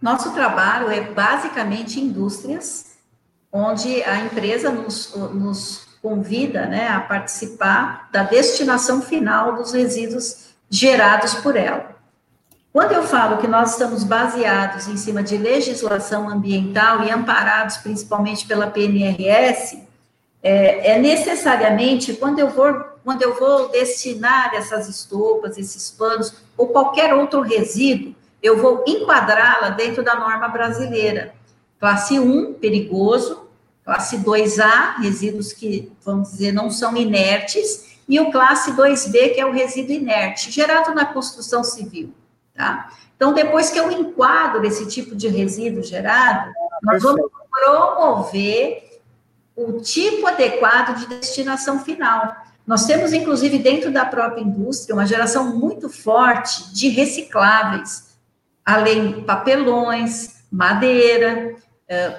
Nosso 0.00 0.32
trabalho 0.32 0.88
é 0.88 1.12
basicamente 1.12 2.00
indústrias, 2.00 2.96
onde 3.52 4.02
a 4.04 4.24
empresa 4.24 4.70
nos, 4.70 5.14
nos 5.14 5.89
convida 6.02 6.66
né, 6.66 6.88
a 6.88 7.00
participar 7.00 8.08
da 8.10 8.22
destinação 8.22 9.02
final 9.02 9.54
dos 9.54 9.72
resíduos 9.72 10.50
gerados 10.68 11.34
por 11.34 11.56
ela. 11.56 11.90
Quando 12.72 12.92
eu 12.92 13.02
falo 13.02 13.38
que 13.38 13.48
nós 13.48 13.72
estamos 13.72 14.04
baseados 14.04 14.86
em 14.86 14.96
cima 14.96 15.22
de 15.22 15.36
legislação 15.36 16.28
ambiental 16.28 17.02
e 17.04 17.10
amparados 17.10 17.78
principalmente 17.78 18.46
pela 18.46 18.68
PNRS, 18.68 19.78
é, 20.42 20.92
é 20.92 20.98
necessariamente 20.98 22.14
quando 22.14 22.38
eu 22.38 22.48
vou 22.48 22.90
quando 23.02 23.22
eu 23.22 23.34
vou 23.38 23.70
destinar 23.70 24.54
essas 24.54 24.86
estopas, 24.86 25.56
esses 25.56 25.90
panos 25.90 26.34
ou 26.56 26.68
qualquer 26.68 27.14
outro 27.14 27.40
resíduo, 27.40 28.14
eu 28.42 28.58
vou 28.58 28.84
enquadrá-la 28.86 29.70
dentro 29.70 30.02
da 30.02 30.14
norma 30.16 30.48
brasileira. 30.48 31.34
Classe 31.78 32.20
1, 32.20 32.54
perigoso, 32.54 33.48
classe 33.90 34.18
2A, 34.18 35.00
resíduos 35.00 35.52
que, 35.52 35.90
vamos 36.04 36.30
dizer, 36.30 36.52
não 36.52 36.70
são 36.70 36.96
inertes, 36.96 37.98
e 38.08 38.20
o 38.20 38.30
classe 38.30 38.70
2B, 38.70 39.34
que 39.34 39.40
é 39.40 39.44
o 39.44 39.50
resíduo 39.50 39.92
inerte, 39.92 40.48
gerado 40.48 40.94
na 40.94 41.06
construção 41.06 41.64
civil, 41.64 42.14
tá? 42.54 42.88
Então, 43.16 43.32
depois 43.32 43.68
que 43.68 43.80
eu 43.80 43.90
enquadro 43.90 44.64
esse 44.64 44.86
tipo 44.86 45.16
de 45.16 45.26
resíduo 45.26 45.82
gerado, 45.82 46.52
nós 46.84 47.02
vamos 47.02 47.28
promover 47.50 49.00
o 49.56 49.80
tipo 49.80 50.24
adequado 50.24 50.96
de 50.96 51.06
destinação 51.08 51.80
final. 51.80 52.36
Nós 52.64 52.86
temos, 52.86 53.12
inclusive, 53.12 53.58
dentro 53.58 53.92
da 53.92 54.06
própria 54.06 54.40
indústria, 54.40 54.94
uma 54.94 55.04
geração 55.04 55.56
muito 55.56 55.88
forte 55.88 56.72
de 56.72 56.88
recicláveis, 56.88 58.16
além 58.64 59.14
de 59.14 59.22
papelões, 59.22 60.44
madeira, 60.48 61.56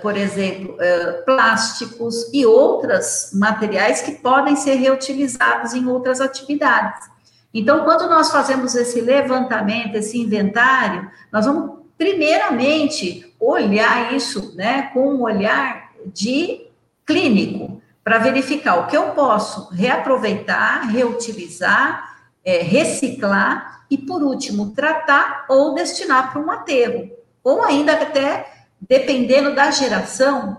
por 0.02 0.18
exemplo, 0.18 0.76
eh, 0.82 1.24
plásticos 1.26 2.30
e 2.34 2.46
outros 2.46 3.30
materiais 3.34 4.02
que 4.02 4.12
podem 4.12 4.58
ser 4.58 4.76
reutilizados 4.76 5.74
em 5.74 5.88
outras 5.88 6.20
atividades. 6.20 7.10
Então, 7.54 7.86
quando 7.86 8.10
nós 8.10 8.32
fazemos 8.32 8.76
esse 8.76 9.00
levantamento, 9.00 9.96
esse 9.96 10.20
inventário, 10.20 11.10
nós 11.32 11.46
vamos, 11.46 11.80
primeiramente, 11.98 13.34
olhar 13.40 14.14
isso 14.14 14.54
né, 14.56 14.90
com 14.94 15.16
um 15.16 15.22
olhar 15.22 15.92
de 16.06 16.68
clínico 17.06 17.82
para 18.04 18.18
verificar 18.18 18.76
o 18.80 18.88
que 18.88 18.98
eu 18.98 19.12
posso 19.12 19.70
reaproveitar, 19.74 20.88
reutilizar, 20.88 22.18
é, 22.44 22.58
reciclar 22.58 23.86
e, 23.90 23.98
por 23.98 24.24
último, 24.24 24.72
tratar 24.72 25.46
ou 25.48 25.74
destinar 25.74 26.32
para 26.32 26.42
um 26.42 26.50
aterro. 26.52 27.10
Ou 27.44 27.64
ainda 27.64 27.94
até, 27.94 28.61
dependendo 28.82 29.54
da 29.56 29.72
geração, 29.72 30.58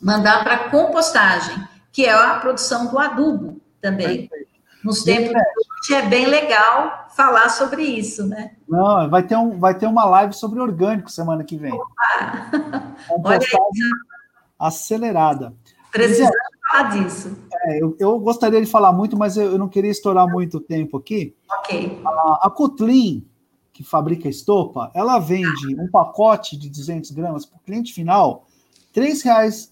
mandar 0.00 0.42
para 0.42 0.70
compostagem, 0.70 1.56
que 1.92 2.04
é 2.04 2.12
a 2.12 2.38
produção 2.38 2.86
do 2.86 2.98
adubo 2.98 3.60
também. 3.80 4.28
Nos 4.82 5.02
tempos 5.02 5.30
de 5.30 5.36
hoje 5.36 6.02
é 6.02 6.08
bem 6.08 6.26
legal 6.26 7.08
falar 7.14 7.50
sobre 7.50 7.82
isso, 7.82 8.26
né? 8.26 8.52
Não, 8.66 9.08
vai 9.10 9.22
ter, 9.22 9.36
um, 9.36 9.58
vai 9.58 9.76
ter 9.76 9.86
uma 9.86 10.04
live 10.04 10.32
sobre 10.32 10.58
orgânico 10.58 11.10
semana 11.10 11.44
que 11.44 11.56
vem. 11.56 11.72
Opa. 11.72 12.96
Compostagem 13.08 13.90
acelerada. 14.58 15.54
Precisamos 15.92 16.34
falar 16.70 16.90
disso. 16.90 17.36
É, 17.64 17.82
eu, 17.82 17.96
eu, 17.98 18.18
gostaria 18.20 18.60
de 18.60 18.66
falar 18.66 18.92
muito, 18.92 19.18
mas 19.18 19.36
eu, 19.36 19.52
eu, 19.52 19.58
não 19.58 19.68
queria 19.68 19.90
estourar 19.90 20.26
muito 20.26 20.58
o 20.58 20.60
tempo 20.60 20.96
aqui. 20.96 21.36
Ok. 21.58 22.00
A, 22.04 22.46
a 22.46 22.50
Kotlin, 22.50 23.26
que 23.80 23.84
fabrica 23.84 24.28
estopa, 24.28 24.90
ela 24.92 25.18
vende 25.18 25.74
um 25.80 25.88
pacote 25.90 26.54
de 26.54 26.68
200 26.68 27.12
gramas 27.12 27.46
para 27.46 27.56
o 27.56 27.60
cliente 27.60 27.94
final, 27.94 28.44
R$ 28.94 29.00
3,00 29.00 29.70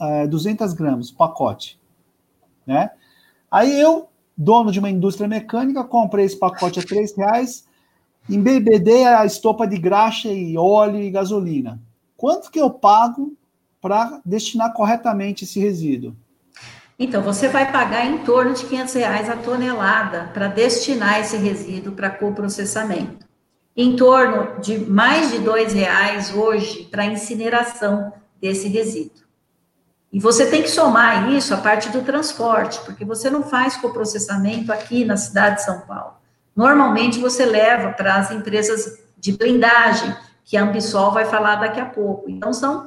é, 0.00 0.28
200 0.28 0.72
gramas, 0.74 1.10
pacote. 1.10 1.76
Né? 2.64 2.88
Aí 3.50 3.80
eu, 3.80 4.08
dono 4.36 4.70
de 4.70 4.78
uma 4.78 4.88
indústria 4.88 5.26
mecânica, 5.26 5.82
comprei 5.82 6.24
esse 6.24 6.38
pacote 6.38 6.78
a 6.78 6.82
R$ 6.82 6.88
3,00, 6.88 7.64
embebedei 8.30 9.04
a 9.04 9.26
estopa 9.26 9.66
de 9.66 9.76
graxa 9.76 10.28
e 10.28 10.56
óleo 10.56 11.00
e 11.00 11.10
gasolina. 11.10 11.82
Quanto 12.16 12.48
que 12.48 12.60
eu 12.60 12.70
pago 12.70 13.36
para 13.80 14.20
destinar 14.24 14.72
corretamente 14.72 15.42
esse 15.42 15.58
resíduo? 15.58 16.14
Então, 16.98 17.22
você 17.22 17.48
vai 17.48 17.70
pagar 17.70 18.06
em 18.06 18.18
torno 18.18 18.54
de 18.54 18.64
500 18.64 18.94
reais 18.94 19.28
a 19.28 19.36
tonelada 19.36 20.30
para 20.32 20.48
destinar 20.48 21.20
esse 21.20 21.36
resíduo 21.36 21.92
para 21.92 22.08
coprocessamento. 22.08 23.26
Em 23.76 23.94
torno 23.94 24.58
de 24.60 24.78
mais 24.78 25.30
de 25.30 25.38
dois 25.38 25.74
reais 25.74 26.34
hoje 26.34 26.84
para 26.90 27.04
incineração 27.04 28.12
desse 28.40 28.68
resíduo. 28.68 29.26
E 30.10 30.18
você 30.18 30.46
tem 30.46 30.62
que 30.62 30.70
somar 30.70 31.30
isso 31.32 31.52
a 31.52 31.58
parte 31.58 31.90
do 31.90 32.00
transporte, 32.00 32.80
porque 32.86 33.04
você 33.04 33.28
não 33.28 33.42
faz 33.42 33.76
coprocessamento 33.76 34.72
aqui 34.72 35.04
na 35.04 35.18
cidade 35.18 35.56
de 35.56 35.64
São 35.64 35.80
Paulo. 35.80 36.14
Normalmente 36.54 37.18
você 37.18 37.44
leva 37.44 37.92
para 37.92 38.14
as 38.14 38.30
empresas 38.30 38.98
de 39.18 39.32
blindagem, 39.32 40.16
que 40.42 40.56
a 40.56 40.62
Ambisol 40.62 41.12
vai 41.12 41.26
falar 41.26 41.56
daqui 41.56 41.80
a 41.80 41.84
pouco. 41.84 42.30
Então, 42.30 42.52
são 42.52 42.86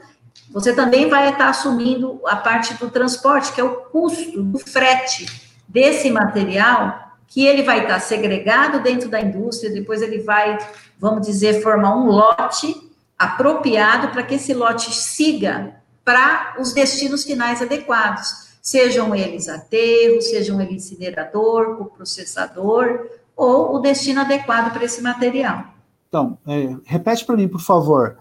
você 0.52 0.74
também 0.74 1.10
vai 1.10 1.30
estar 1.32 1.50
assumindo 1.50 2.20
a 2.26 2.36
parte 2.36 2.74
do 2.76 2.90
transporte, 2.90 3.54
que 3.54 3.62
é 3.62 3.64
o 3.64 3.76
custo 3.76 4.42
do 4.42 4.60
frete 4.60 5.26
desse 5.68 6.10
material, 6.10 7.10
que 7.28 7.46
ele 7.46 7.62
vai 7.62 7.84
estar 7.84 8.00
segregado 8.00 8.82
dentro 8.82 9.10
da 9.10 9.22
indústria, 9.22 9.72
depois 9.72 10.02
ele 10.02 10.20
vai, 10.20 10.58
vamos 10.98 11.26
dizer, 11.26 11.62
formar 11.62 11.96
um 11.96 12.08
lote 12.08 12.90
apropriado 13.18 14.10
para 14.10 14.24
que 14.24 14.36
esse 14.36 14.54
lote 14.54 14.92
siga 14.92 15.76
para 16.04 16.56
os 16.60 16.74
destinos 16.74 17.24
finais 17.24 17.62
adequados, 17.62 18.58
sejam 18.62 19.14
eles 19.14 19.48
aterro, 19.48 20.22
sejam 20.22 20.60
eles 20.60 20.86
incinerador, 20.86 21.78
processador, 21.86 23.08
ou 23.36 23.76
o 23.76 23.80
destino 23.80 24.22
adequado 24.22 24.74
para 24.74 24.84
esse 24.84 25.02
material. 25.02 25.66
Então, 26.08 26.38
é, 26.48 26.76
repete 26.86 27.24
para 27.24 27.38
mim, 27.38 27.48
por 27.48 27.62
favor. 27.62 28.18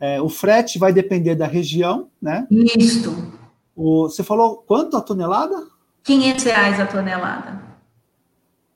É, 0.00 0.20
o 0.20 0.28
frete 0.28 0.78
vai 0.78 0.92
depender 0.92 1.34
da 1.34 1.46
região, 1.46 2.08
né? 2.20 2.46
Isso. 2.50 3.32
O, 3.74 4.08
você 4.08 4.22
falou 4.22 4.58
quanto 4.58 4.96
a 4.96 5.00
tonelada? 5.00 5.66
500 6.04 6.44
reais 6.44 6.80
a 6.80 6.86
tonelada. 6.86 7.62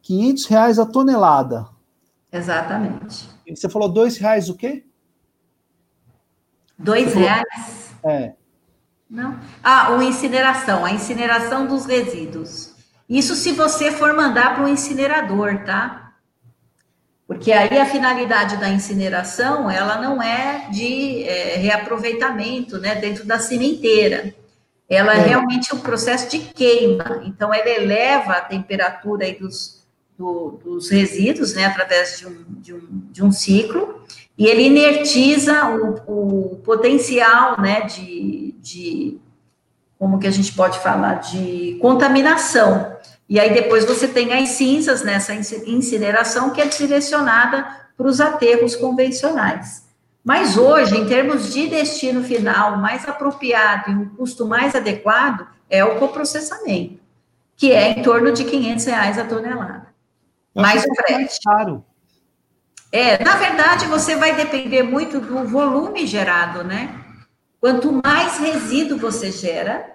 500 0.03 0.47
reais 0.47 0.79
a 0.79 0.87
tonelada. 0.87 1.68
Exatamente. 2.33 3.29
E 3.47 3.55
você 3.55 3.68
falou 3.68 3.89
dois 3.89 4.16
reais 4.16 4.49
o 4.49 4.57
quê? 4.57 4.85
Dois 6.79 7.14
reais? 7.14 7.95
É. 8.03 8.35
Não. 9.09 9.39
Ah, 9.62 9.93
o 9.93 10.03
incineração, 10.03 10.85
a 10.85 10.91
incineração 10.91 11.66
dos 11.66 11.85
resíduos. 11.85 12.75
Isso 13.09 13.35
se 13.35 13.53
você 13.53 13.93
for 13.93 14.14
mandar 14.14 14.55
para 14.55 14.64
o 14.64 14.68
incinerador, 14.68 15.64
tá? 15.64 16.01
Porque 17.27 17.53
aí 17.53 17.79
a 17.79 17.87
finalidade 17.87 18.57
da 18.57 18.68
incineração, 18.68 19.70
ela 19.70 20.01
não 20.01 20.23
é 20.23 20.68
de 20.70 21.25
é, 21.25 21.57
reaproveitamento, 21.57 22.79
né, 22.79 22.95
dentro 22.97 23.25
da 23.25 23.39
cimenteira. 23.39 24.35
ela 24.89 25.14
é, 25.14 25.18
é 25.18 25.27
realmente 25.29 25.75
um 25.75 25.79
processo 25.79 26.29
de 26.29 26.39
queima. 26.39 27.23
Então, 27.25 27.53
ela 27.55 27.68
eleva 27.68 28.33
a 28.33 28.41
temperatura 28.41 29.25
aí 29.25 29.39
dos, 29.39 29.83
do, 30.18 30.61
dos 30.62 30.91
resíduos, 30.91 31.55
né, 31.55 31.64
através 31.66 32.18
de 32.18 32.27
um, 32.27 32.45
de 32.49 32.75
um, 32.75 32.89
de 33.11 33.25
um 33.25 33.33
ciclo, 33.33 34.03
e 34.37 34.47
ele 34.47 34.62
inertiza 34.62 35.68
o, 35.70 36.53
o 36.53 36.57
potencial, 36.57 37.61
né, 37.61 37.83
de, 37.83 38.55
de, 38.61 39.18
como 39.99 40.18
que 40.18 40.27
a 40.27 40.31
gente 40.31 40.53
pode 40.53 40.79
falar, 40.79 41.14
de 41.14 41.79
contaminação. 41.81 42.97
E 43.33 43.41
aí 43.41 43.55
depois 43.55 43.87
você 43.87 44.07
tem 44.07 44.30
as 44.35 44.51
cinzas 44.51 45.03
nessa 45.03 45.33
incineração 45.33 46.51
que 46.51 46.61
é 46.61 46.66
direcionada 46.66 47.66
para 47.97 48.07
os 48.07 48.20
aterros 48.20 48.76
convencionais. 48.76 49.89
Mas 50.22 50.59
hoje, 50.59 50.99
em 50.99 51.07
termos 51.07 51.51
de 51.51 51.66
destino 51.66 52.22
final 52.22 52.76
mais 52.76 53.09
apropriado 53.09 53.91
e 53.91 53.95
um 53.95 54.11
custo 54.11 54.45
mais 54.45 54.74
adequado, 54.74 55.47
é 55.70 55.83
o 55.83 55.99
coprocessamento, 55.99 57.01
que 57.57 57.72
é 57.72 57.93
em 57.93 58.03
torno 58.03 58.33
de 58.33 58.45
500 58.45 58.85
reais 58.85 59.18
a 59.18 59.24
tonelada. 59.24 59.87
mais 60.55 60.85
o 60.85 60.95
frete. 60.95 61.39
Caro. 61.43 61.83
É, 62.93 63.24
na 63.24 63.37
verdade, 63.37 63.87
você 63.87 64.14
vai 64.14 64.37
depender 64.37 64.83
muito 64.83 65.18
do 65.18 65.49
volume 65.49 66.07
gerado, 66.07 66.62
né? 66.62 67.03
Quanto 67.59 67.99
mais 68.05 68.39
resíduo 68.39 68.99
você 68.99 69.33
gera 69.33 69.91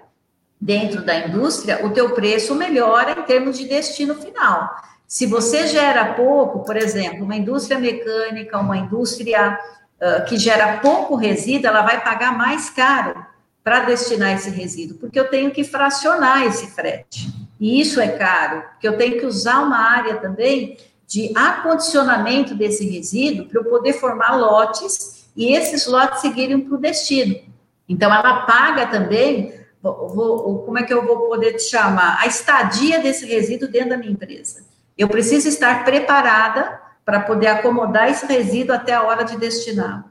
dentro 0.59 1.03
da 1.03 1.27
indústria, 1.27 1.85
o 1.85 1.91
teu 1.91 2.11
preço 2.11 2.55
melhora 2.55 3.11
em 3.11 3.23
termos 3.23 3.57
de 3.57 3.67
destino 3.67 4.15
final. 4.15 4.75
Se 5.07 5.25
você 5.25 5.67
gera 5.67 6.13
pouco, 6.13 6.65
por 6.65 6.75
exemplo, 6.75 7.23
uma 7.23 7.35
indústria 7.35 7.79
mecânica, 7.79 8.57
uma 8.57 8.77
indústria 8.77 9.57
uh, 10.01 10.25
que 10.25 10.37
gera 10.37 10.79
pouco 10.79 11.15
resíduo, 11.15 11.67
ela 11.67 11.81
vai 11.81 12.03
pagar 12.03 12.37
mais 12.37 12.69
caro 12.69 13.25
para 13.63 13.81
destinar 13.81 14.31
esse 14.33 14.49
resíduo, 14.49 14.97
porque 14.97 15.19
eu 15.19 15.29
tenho 15.29 15.51
que 15.51 15.63
fracionar 15.63 16.45
esse 16.45 16.67
frete. 16.67 17.27
E 17.59 17.79
isso 17.79 17.99
é 17.99 18.07
caro, 18.09 18.63
porque 18.71 18.87
eu 18.87 18.97
tenho 18.97 19.19
que 19.19 19.25
usar 19.25 19.59
uma 19.59 19.77
área 19.77 20.15
também 20.15 20.77
de 21.07 21.31
acondicionamento 21.35 22.53
desse 22.53 22.87
resíduo 22.87 23.45
para 23.47 23.61
eu 23.61 23.65
poder 23.65 23.93
formar 23.93 24.35
lotes 24.35 25.29
e 25.35 25.53
esses 25.53 25.87
lotes 25.87 26.21
seguirem 26.21 26.59
para 26.59 26.75
o 26.75 26.79
destino. 26.79 27.39
Então, 27.87 28.13
ela 28.13 28.41
paga 28.41 28.87
também, 28.87 29.53
vou, 29.82 30.63
como 30.63 30.78
é 30.78 30.84
que 30.84 30.93
eu 30.93 31.05
vou 31.05 31.28
poder 31.28 31.53
te 31.53 31.63
chamar? 31.63 32.19
A 32.21 32.28
estadia 32.28 33.01
desse 33.01 33.25
resíduo 33.25 33.67
dentro 33.67 33.89
da 33.89 33.97
minha 33.97 34.11
empresa. 34.11 34.65
Eu 34.97 35.07
preciso 35.07 35.47
estar 35.47 35.86
preparada 35.86 36.82
para 37.05 37.21
poder 37.21 37.47
acomodar 37.47 38.09
esse 38.09 38.25
resíduo 38.25 38.75
até 38.75 38.93
a 38.93 39.03
hora 39.03 39.23
de 39.23 39.38
destiná-lo. 39.38 40.05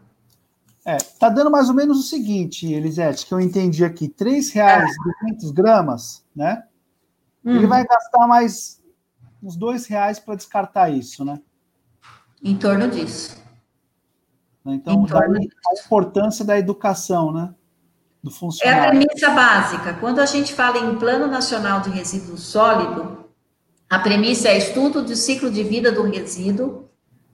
É, 0.84 0.96
tá 1.18 1.28
dando 1.28 1.50
mais 1.50 1.68
ou 1.68 1.74
menos 1.74 1.98
o 1.98 2.02
seguinte, 2.02 2.72
Elisete, 2.72 3.26
que 3.26 3.34
eu 3.34 3.40
entendi 3.40 3.84
aqui, 3.84 4.06
R$ 4.18 4.40
reais 4.54 4.90
é. 4.90 5.26
200 5.26 5.50
gramas, 5.50 6.24
né? 6.34 6.62
Hum. 7.44 7.56
Ele 7.56 7.66
vai 7.66 7.84
gastar 7.84 8.26
mais 8.28 8.80
uns 9.42 9.56
dois 9.56 9.86
reais 9.86 10.20
para 10.20 10.36
descartar 10.36 10.88
isso, 10.88 11.24
né? 11.24 11.40
Em 12.42 12.56
torno 12.56 12.88
disso. 12.88 13.36
Então, 14.64 15.04
daí, 15.04 15.48
a 15.68 15.84
importância 15.84 16.44
da 16.44 16.58
educação, 16.58 17.32
né? 17.32 17.54
Do 18.22 18.30
funcionário. 18.30 18.82
É 18.82 18.86
a 18.86 18.90
premissa 18.90 19.30
básica. 19.30 19.94
Quando 19.94 20.20
a 20.20 20.26
gente 20.26 20.52
fala 20.52 20.78
em 20.78 20.96
Plano 20.96 21.26
Nacional 21.26 21.80
de 21.80 21.90
Resíduo 21.90 22.36
Sólido, 22.36 23.24
a 23.88 23.98
premissa 23.98 24.48
é 24.48 24.58
estudo 24.58 25.02
do 25.02 25.14
ciclo 25.14 25.50
de 25.50 25.62
vida 25.62 25.92
do 25.92 26.02
resíduo, 26.02 26.88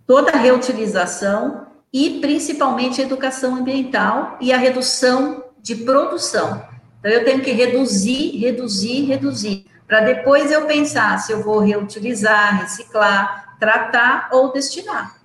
toda 0.06 0.32
a 0.32 0.36
reutilização 0.36 1.66
e, 1.92 2.20
principalmente, 2.20 3.00
a 3.00 3.04
educação 3.04 3.56
ambiental 3.56 4.36
e 4.40 4.52
a 4.52 4.58
redução 4.58 5.44
de 5.62 5.76
produção. 5.76 6.62
Então, 7.00 7.10
eu 7.10 7.24
tenho 7.24 7.40
que 7.40 7.52
reduzir, 7.52 8.36
reduzir, 8.38 9.04
reduzir 9.06 9.72
para 9.92 10.00
depois 10.00 10.50
eu 10.50 10.64
pensar 10.64 11.18
se 11.18 11.32
eu 11.32 11.42
vou 11.42 11.58
reutilizar, 11.58 12.62
reciclar, 12.62 13.58
tratar 13.60 14.30
ou 14.32 14.50
destinar. 14.50 15.16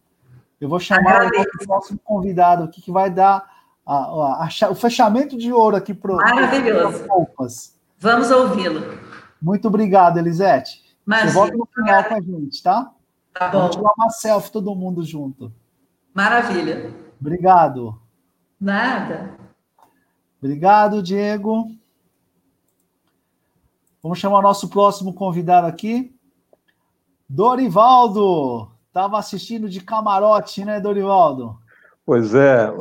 Eu 0.60 0.68
vou 0.68 0.80
chamar 0.80 1.28
o 1.28 1.68
nosso 1.68 1.96
convidado 2.04 2.64
aqui 2.64 2.82
que 2.82 2.92
vai 2.92 3.12
dar 3.12 3.48
a, 3.86 3.96
a, 3.96 4.46
a, 4.46 4.50
o 4.72 4.76
fechamento 4.76 5.38
de 5.38 5.54
ouro 5.54 5.76
aqui 5.76 5.94
para 5.94 6.16
Maravilhoso. 6.16 7.06
Vamos 8.00 8.32
ouvi-lo. 8.32 8.82
Muito 9.40 9.68
obrigado, 9.68 10.18
Elisete. 10.18 10.84
Você 11.06 11.28
volta 11.28 11.56
no 11.56 11.68
final 11.68 12.04
com 12.06 12.16
a 12.16 12.22
gente, 12.22 12.64
tá? 12.64 12.92
Tá 13.32 13.50
bom. 13.50 13.60
Vamos 13.60 13.76
tirar 13.76 13.92
uma 13.98 14.10
selfie 14.10 14.52
todo 14.52 14.76
mundo 14.76 15.04
junto. 15.04 15.54
Maravilha. 16.14 16.92
Obrigado. 17.20 18.00
Nada. 18.60 19.45
Obrigado, 20.46 21.02
Diego. 21.02 21.72
Vamos 24.04 24.20
chamar 24.20 24.38
o 24.38 24.44
nosso 24.44 24.70
próximo 24.70 25.12
convidado 25.12 25.66
aqui. 25.66 26.16
Dorivaldo. 27.28 28.70
Estava 28.86 29.18
assistindo 29.18 29.68
de 29.68 29.82
camarote, 29.82 30.64
né, 30.64 30.80
Dorivaldo? 30.80 31.58
Pois 32.06 32.36
é. 32.36 32.72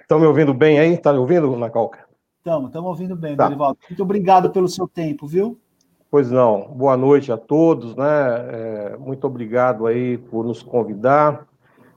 Estão 0.00 0.18
é, 0.18 0.20
me 0.22 0.26
ouvindo 0.26 0.52
bem 0.52 0.80
aí? 0.80 0.94
Está 0.94 1.12
me 1.12 1.20
ouvindo, 1.20 1.56
Nacalca? 1.56 2.04
Estamos, 2.38 2.66
estamos 2.66 2.88
ouvindo 2.88 3.14
bem, 3.14 3.36
tá. 3.36 3.44
Dorivaldo. 3.44 3.78
Muito 3.88 4.02
obrigado 4.02 4.50
pelo 4.50 4.66
seu 4.66 4.88
tempo, 4.88 5.24
viu? 5.24 5.56
Pois 6.10 6.32
não. 6.32 6.62
Boa 6.62 6.96
noite 6.96 7.30
a 7.30 7.36
todos, 7.36 7.94
né? 7.94 8.06
É, 8.06 8.96
muito 8.98 9.24
obrigado 9.24 9.86
aí 9.86 10.18
por 10.18 10.44
nos 10.44 10.64
convidar. 10.64 11.46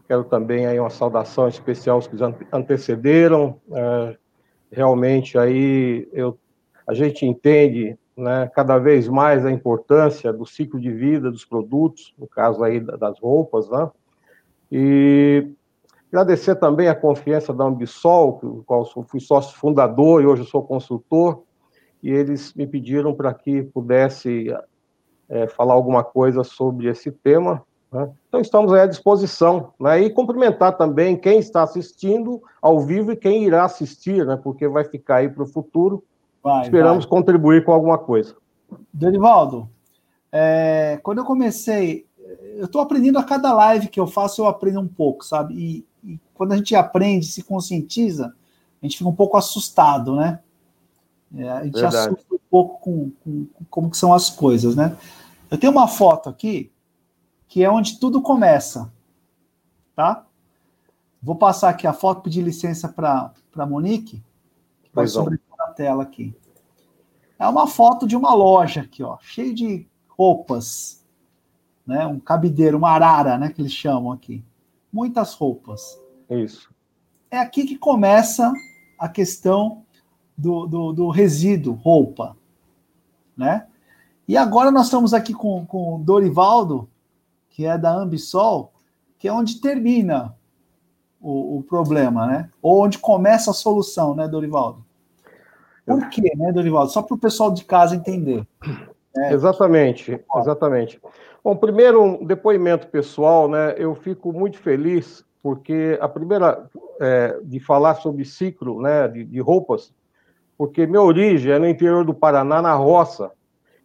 Quero 0.08 0.26
também 0.26 0.68
aí 0.68 0.80
uma 0.80 0.92
saudação 0.92 1.48
especial 1.48 1.96
aos 1.96 2.06
que 2.06 2.16
antecederam. 2.54 3.60
É, 3.72 4.18
realmente 4.72 5.38
aí 5.38 6.08
eu, 6.12 6.38
a 6.88 6.94
gente 6.94 7.26
entende, 7.26 7.98
né, 8.16 8.50
cada 8.54 8.78
vez 8.78 9.08
mais 9.08 9.46
a 9.46 9.52
importância 9.52 10.32
do 10.34 10.46
ciclo 10.46 10.80
de 10.80 10.92
vida 10.92 11.32
dos 11.32 11.46
produtos, 11.46 12.14
no 12.18 12.28
caso 12.28 12.64
aí 12.64 12.80
das 12.80 13.20
roupas, 13.20 13.70
né? 13.70 13.90
E 14.72 15.50
agradecer 16.10 16.56
também 16.56 16.88
a 16.88 16.96
confiança 16.96 17.54
da 17.54 17.66
Ambisol, 17.66 18.40
com 18.40 18.64
qual 18.64 18.86
fui 19.08 19.20
sócio 19.20 19.58
fundador 19.58 20.22
e 20.22 20.26
hoje 20.26 20.46
sou 20.46 20.64
consultor 20.64 21.44
e 22.02 22.10
eles 22.12 22.54
me 22.54 22.66
pediram 22.66 23.14
para 23.14 23.34
que 23.34 23.64
pudesse 23.64 24.48
é, 25.30 25.48
falar 25.48 25.74
alguma 25.74 26.04
coisa 26.04 26.44
sobre 26.44 26.88
esse 26.88 27.12
tema. 27.12 27.66
Né? 27.92 28.10
Então, 28.28 28.40
estamos 28.42 28.74
à 28.74 28.86
disposição. 28.86 29.74
Né? 29.80 30.02
E 30.02 30.10
cumprimentar 30.10 30.78
também 30.78 31.18
quem 31.18 31.40
está 31.40 31.64
assistindo 31.64 32.42
ao 32.62 32.80
vivo 32.80 33.12
e 33.12 33.16
quem 33.16 33.44
irá 33.44 33.66
assistir, 33.66 34.26
né? 34.26 34.38
porque 34.42 34.68
vai 34.68 34.84
ficar 34.84 35.18
aí 35.18 35.30
para 35.30 35.44
o 35.44 35.48
futuro. 35.48 36.04
Vai, 36.44 36.64
Esperamos 36.64 37.06
vai. 37.06 37.10
contribuir 37.10 37.64
com 37.64 37.72
alguma 37.72 37.98
coisa. 37.98 38.36
Dorivaldo, 38.94 39.70
é, 40.32 41.00
quando 41.04 41.20
eu 41.20 41.26
comecei, 41.26 42.06
eu 42.58 42.66
estou 42.66 42.82
aprendendo 42.82 43.18
a 43.18 43.24
cada 43.24 43.54
live 43.54 43.88
que 43.88 44.00
eu 44.00 44.08
faço, 44.08 44.42
eu 44.42 44.48
aprendo 44.48 44.80
um 44.80 44.88
pouco, 44.88 45.26
sabe? 45.26 45.54
E, 45.54 45.86
e 46.04 46.20
quando 46.34 46.52
a 46.52 46.58
gente 46.58 46.76
aprende, 46.76 47.26
se 47.26 47.44
conscientiza, 47.44 48.34
a 48.82 48.86
gente 48.86 48.98
fica 48.98 49.10
um 49.10 49.16
pouco 49.16 49.38
assustado, 49.38 50.16
né? 50.16 50.40
É, 51.36 51.50
a 51.50 51.64
gente 51.64 51.74
Verdade. 51.74 51.98
assusta 51.98 52.36
um 52.36 52.40
pouco 52.50 52.80
com, 52.80 53.12
com, 53.24 53.46
com, 53.46 53.66
como 53.70 53.94
são 53.94 54.14
as 54.14 54.30
coisas, 54.30 54.76
né? 54.76 54.96
Eu 55.50 55.58
tenho 55.58 55.72
uma 55.72 55.88
foto 55.88 56.30
aqui 56.30 56.72
que 57.48 57.64
é 57.64 57.70
onde 57.70 58.00
tudo 58.00 58.22
começa, 58.22 58.92
tá? 59.96 60.26
Vou 61.22 61.36
passar 61.36 61.70
aqui 61.70 61.88
a 61.88 61.94
foto, 61.94 62.22
pedir 62.22 62.42
licença 62.42 62.88
para 62.88 63.34
a 63.56 63.66
Monique, 63.66 64.24
que 64.84 64.90
vai 64.94 65.08
sobrepor 65.08 65.62
a 65.62 65.72
tela 65.74 66.04
aqui. 66.04 66.36
É 67.40 67.48
uma 67.48 67.68
foto 67.68 68.08
de 68.08 68.16
uma 68.16 68.34
loja 68.34 68.82
aqui, 68.82 69.04
ó, 69.04 69.18
cheio 69.22 69.54
de 69.54 69.88
roupas, 70.08 71.06
né? 71.86 72.06
Um 72.06 72.20
cabideiro, 72.20 72.78
uma 72.78 72.92
arara, 72.92 73.38
né? 73.38 73.50
Que 73.50 73.62
eles 73.62 73.72
chamam 73.72 74.12
aqui. 74.12 74.44
Muitas 74.92 75.34
roupas. 75.34 76.00
Isso. 76.30 76.74
É 77.30 77.40
aqui 77.40 77.66
que 77.66 77.78
começa 77.78 78.52
a 78.98 79.08
questão 79.08 79.84
do, 80.38 80.66
do, 80.66 80.94
do 80.94 81.10
resíduo 81.10 81.74
roupa, 81.74 82.36
né? 83.36 83.68
E 84.28 84.36
agora 84.36 84.72
nós 84.72 84.86
estamos 84.86 85.14
aqui 85.14 85.34
com, 85.34 85.66
com 85.66 85.96
o 85.96 86.00
Dorivaldo, 86.00 86.90
que 87.58 87.66
é 87.66 87.76
da 87.76 87.92
Ambisol, 87.92 88.72
que 89.18 89.28
é 89.28 89.34
onde 89.34 89.60
termina 89.60 90.36
o, 91.20 91.58
o 91.58 91.64
problema, 91.64 92.28
né? 92.28 92.52
Ou 92.62 92.84
onde 92.86 93.00
começa 93.00 93.50
a 93.50 93.54
solução, 93.54 94.14
né, 94.14 94.28
Dorivaldo? 94.28 94.86
Por 95.84 96.08
quê, 96.10 96.32
né, 96.36 96.52
Dorivaldo? 96.52 96.92
Só 96.92 97.02
para 97.02 97.16
o 97.16 97.18
pessoal 97.18 97.52
de 97.52 97.66
casa 97.66 97.96
entender. 97.96 98.48
É. 99.18 99.34
Exatamente, 99.34 100.24
exatamente. 100.36 101.02
Bom, 101.44 101.56
primeiro 101.56 102.04
um 102.04 102.24
depoimento 102.24 102.86
pessoal, 102.90 103.50
né? 103.50 103.74
Eu 103.76 103.96
fico 103.96 104.32
muito 104.32 104.60
feliz 104.60 105.26
porque 105.42 105.98
a 106.00 106.08
primeira 106.08 106.70
é, 107.02 107.40
de 107.44 107.60
falar 107.60 107.96
sobre 107.96 108.24
ciclo, 108.24 108.84
né, 108.84 109.08
de, 109.08 109.24
de, 109.24 109.40
roupas, 109.40 109.92
porque 110.56 110.86
minha 110.86 111.02
origem 111.02 111.52
é 111.52 111.58
no 111.58 111.68
interior 111.68 112.06
do 112.06 112.14
Paraná, 112.14 112.62
na 112.62 112.76
roça, 112.76 113.32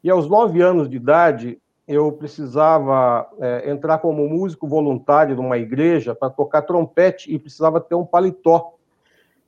e 0.04 0.10
aos 0.10 0.28
nove 0.28 0.60
anos 0.60 0.90
de 0.90 0.96
idade 0.96 1.58
eu 1.86 2.12
precisava 2.12 3.28
é, 3.40 3.70
entrar 3.70 3.98
como 3.98 4.28
músico 4.28 4.68
voluntário 4.68 5.36
numa 5.36 5.58
igreja 5.58 6.14
para 6.14 6.30
tocar 6.30 6.62
trompete 6.62 7.32
e 7.32 7.38
precisava 7.38 7.80
ter 7.80 7.94
um 7.94 8.04
paletó. 8.04 8.74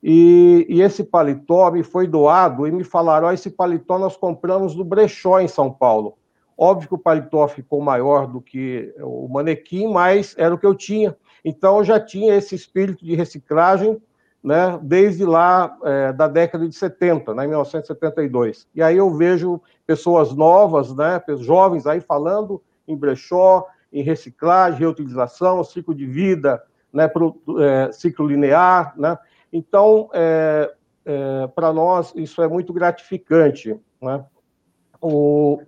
E, 0.03 0.67
e, 0.69 0.83
esse 0.83 1.03
paletó 1.03 1.71
me 1.71 1.83
foi 1.83 2.07
doado 2.07 2.67
e 2.67 2.73
me 2.73 2.85
falaram: 2.85 3.29
oh, 3.29 3.33
esse 3.33 3.51
paletó 3.51 3.99
nós 3.99 4.17
compramos 4.17 4.75
no 4.75 4.85
brechó 4.85 5.41
em 5.41 5.49
São 5.49 5.73
Paulo. 5.73 6.19
Óbvio 6.57 6.89
que 6.89 6.95
o 6.95 6.99
paletó 6.99 7.49
ficou 7.49 7.81
maior 7.81 8.27
do 8.27 8.41
que 8.41 8.95
o 9.01 9.29
manequim, 9.29 9.89
mas 9.91 10.35
era 10.37 10.55
o 10.55 10.59
que 10.59 10.67
eu 10.67 10.75
tinha. 10.75 11.17
Então 11.45 11.79
eu 11.79 11.85
já 11.85 11.99
tinha 11.99 12.35
esse 12.35 12.55
espírito 12.55 13.05
de 13.05 13.15
reciclagem, 13.15 14.01
né, 14.45 14.79
desde 14.83 15.25
lá 15.25 15.77
é, 15.83 16.13
da 16.13 16.29
década 16.29 16.69
de 16.69 16.75
70, 16.75 17.35
né, 17.35 17.47
1972. 17.47 18.69
E 18.75 18.83
aí 18.83 18.99
eu 18.99 19.11
vejo 19.11 19.61
pessoas 19.87 20.35
novas, 20.35 20.95
né, 20.95 21.21
jovens 21.39 21.87
aí 21.87 22.01
falando 22.01 22.63
em 22.87 22.95
brechó, 22.95 23.67
em 23.91 24.03
reciclagem, 24.03 24.79
reutilização, 24.79 25.65
ciclo 25.65 25.95
de 25.95 26.05
vida, 26.05 26.63
né, 26.93 27.09
pro, 27.09 27.41
é, 27.59 27.91
ciclo 27.91 28.27
linear, 28.27 28.93
né, 28.99 29.19
então, 29.57 30.11
é, 30.13 30.75
é, 31.05 31.47
para 31.47 31.73
nós, 31.73 32.13
isso 32.17 32.43
é 32.43 32.49
muito 32.49 32.73
gratificante. 32.73 33.79
Né? 34.03 34.25
O 35.01 35.63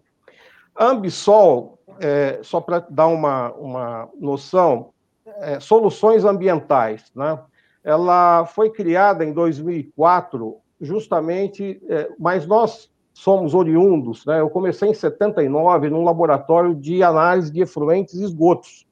Ambisol, 0.77 1.79
é, 2.01 2.41
só 2.43 2.61
para 2.61 2.81
dar 2.91 3.07
uma, 3.07 3.53
uma 3.53 4.09
noção, 4.19 4.91
é, 5.25 5.61
soluções 5.61 6.25
ambientais, 6.25 7.13
né? 7.15 7.39
Ela 7.87 8.45
foi 8.47 8.69
criada 8.69 9.25
em 9.25 9.33
2004, 9.33 10.57
justamente, 10.81 11.81
é, 11.89 12.11
mas 12.19 12.45
nós 12.45 12.91
somos 13.15 13.55
oriundos, 13.55 14.27
né? 14.27 14.41
eu 14.41 14.51
comecei 14.51 14.91
em 14.91 14.95
79 14.95 15.89
num 15.89 16.03
laboratório 16.03 16.75
de 16.75 17.05
análise 17.05 17.51
de 17.53 17.63
efluentes 17.63 18.15
e 18.15 18.25
esgotos. 18.25 18.89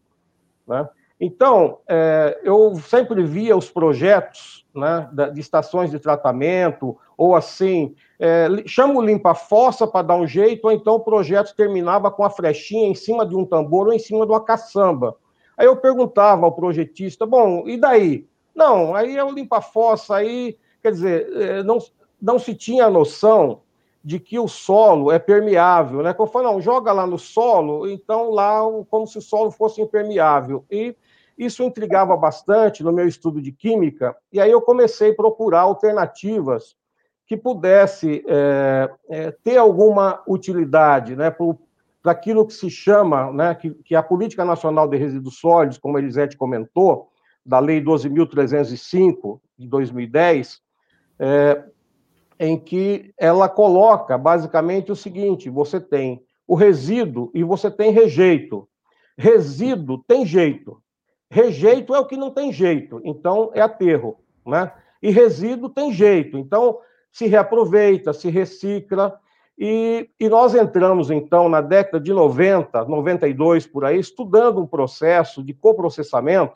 Né? 0.65 0.89
Então, 1.21 1.79
é, 1.89 2.41
eu 2.45 2.77
sempre 2.77 3.25
via 3.25 3.57
os 3.57 3.69
projetos 3.69 4.65
né, 4.73 5.11
de 5.33 5.41
estações 5.41 5.91
de 5.91 5.99
tratamento, 5.99 6.97
ou 7.19 7.35
assim, 7.35 7.97
é, 8.21 8.47
chama 8.65 8.95
o 8.95 9.03
limpa-fossa 9.03 9.89
para 9.89 10.07
dar 10.07 10.17
um 10.17 10.27
jeito, 10.27 10.67
ou 10.67 10.73
então 10.73 10.95
o 10.95 11.01
projeto 11.01 11.53
terminava 11.57 12.13
com 12.13 12.23
a 12.23 12.31
flechinha 12.31 12.89
em 12.89 12.95
cima 12.95 13.27
de 13.27 13.35
um 13.35 13.45
tambor 13.45 13.89
ou 13.89 13.93
em 13.93 13.99
cima 13.99 14.25
de 14.25 14.31
uma 14.31 14.45
caçamba. 14.45 15.17
Aí 15.57 15.67
eu 15.67 15.77
perguntava 15.77 16.47
ao 16.47 16.53
projetista, 16.53 17.27
bom, 17.27 17.65
e 17.67 17.77
daí? 17.77 18.29
Não, 18.55 18.95
aí 18.95 19.17
é 19.17 19.25
o 19.25 19.33
limpa-fossa, 19.33 20.17
aí, 20.17 20.57
quer 20.83 20.93
dizer, 20.93 21.33
é, 21.37 21.63
não, 21.63 21.79
não 22.21 22.39
se 22.39 22.55
tinha 22.55 22.89
noção 22.89 23.63
de 24.03 24.21
que 24.21 24.39
o 24.39 24.47
solo 24.47 25.11
é 25.11 25.19
permeável, 25.19 26.03
né? 26.03 26.15
Eu 26.17 26.27
falo, 26.27 26.53
não, 26.53 26.61
joga 26.61 26.93
lá 26.93 27.07
no 27.07 27.19
solo, 27.19 27.89
então 27.89 28.31
lá 28.31 28.61
como 28.91 29.07
se 29.07 29.17
o 29.17 29.23
solo 29.23 29.51
fosse 29.51 29.81
impermeável. 29.81 30.65
E 30.71 30.95
isso 31.39 31.63
intrigava 31.63 32.17
bastante 32.17 32.85
no 32.85 32.93
meu 32.93 33.09
estudo 33.09 33.41
de 33.41 33.51
química, 33.51 34.15
e 34.33 34.41
aí 34.41 34.51
eu 34.51 34.61
comecei 34.61 35.11
a 35.11 35.15
procurar 35.15 35.61
alternativas 35.61 36.77
que 37.27 37.37
pudesse 37.37 38.23
é, 38.29 38.91
é, 39.09 39.31
ter 39.31 39.57
alguma 39.57 40.23
utilidade 40.29 41.17
né, 41.17 41.31
para 41.31 42.13
aquilo 42.13 42.47
que 42.47 42.53
se 42.53 42.69
chama, 42.69 43.33
né, 43.33 43.55
que, 43.55 43.71
que 43.71 43.95
a 43.95 44.03
Política 44.03 44.45
Nacional 44.45 44.87
de 44.87 44.99
Resíduos 44.99 45.39
Sólidos, 45.39 45.79
como 45.79 45.97
a 45.97 46.01
Elisete 46.01 46.37
comentou, 46.37 47.09
da 47.45 47.59
Lei 47.59 47.83
12.305 47.83 49.41
de 49.59 49.67
2010, 49.69 50.61
é, 51.19 51.65
em 52.39 52.59
que 52.59 53.13
ela 53.19 53.49
coloca 53.49 54.17
basicamente 54.17 54.91
o 54.91 54.97
seguinte: 54.97 55.51
você 55.51 55.81
tem 55.81 56.23
o 56.47 56.55
resíduo 56.55 57.31
e 57.35 57.43
você 57.43 57.71
tem 57.71 57.91
rejeito. 57.91 58.69
Resíduo 59.17 60.03
tem 60.07 60.27
jeito, 60.27 60.83
Rejeito 61.35 61.93
é 61.93 61.99
o 61.99 62.07
que 62.07 62.17
não 62.17 62.31
tem 62.31 62.53
jeito, 62.53 63.01
então 63.03 63.51
é 63.55 63.61
aterro, 63.61 64.19
né? 64.47 64.73
E 65.03 65.11
resíduo 65.11 65.69
tem 65.69 65.93
jeito, 65.93 66.39
então 66.39 66.79
se 67.11 67.27
reaproveita, 67.27 68.13
se 68.13 68.31
recicla. 68.31 69.19
E, 69.59 70.09
e 70.19 70.29
nós 70.29 70.55
entramos, 70.55 71.11
então, 71.11 71.49
na 71.49 71.61
década 71.61 71.99
de 71.99 72.13
90, 72.13 72.85
92 72.85 73.67
por 73.67 73.85
aí, 73.85 73.99
estudando 73.99 74.61
um 74.61 74.67
processo 74.67 75.43
de 75.43 75.53
coprocessamento 75.53 76.55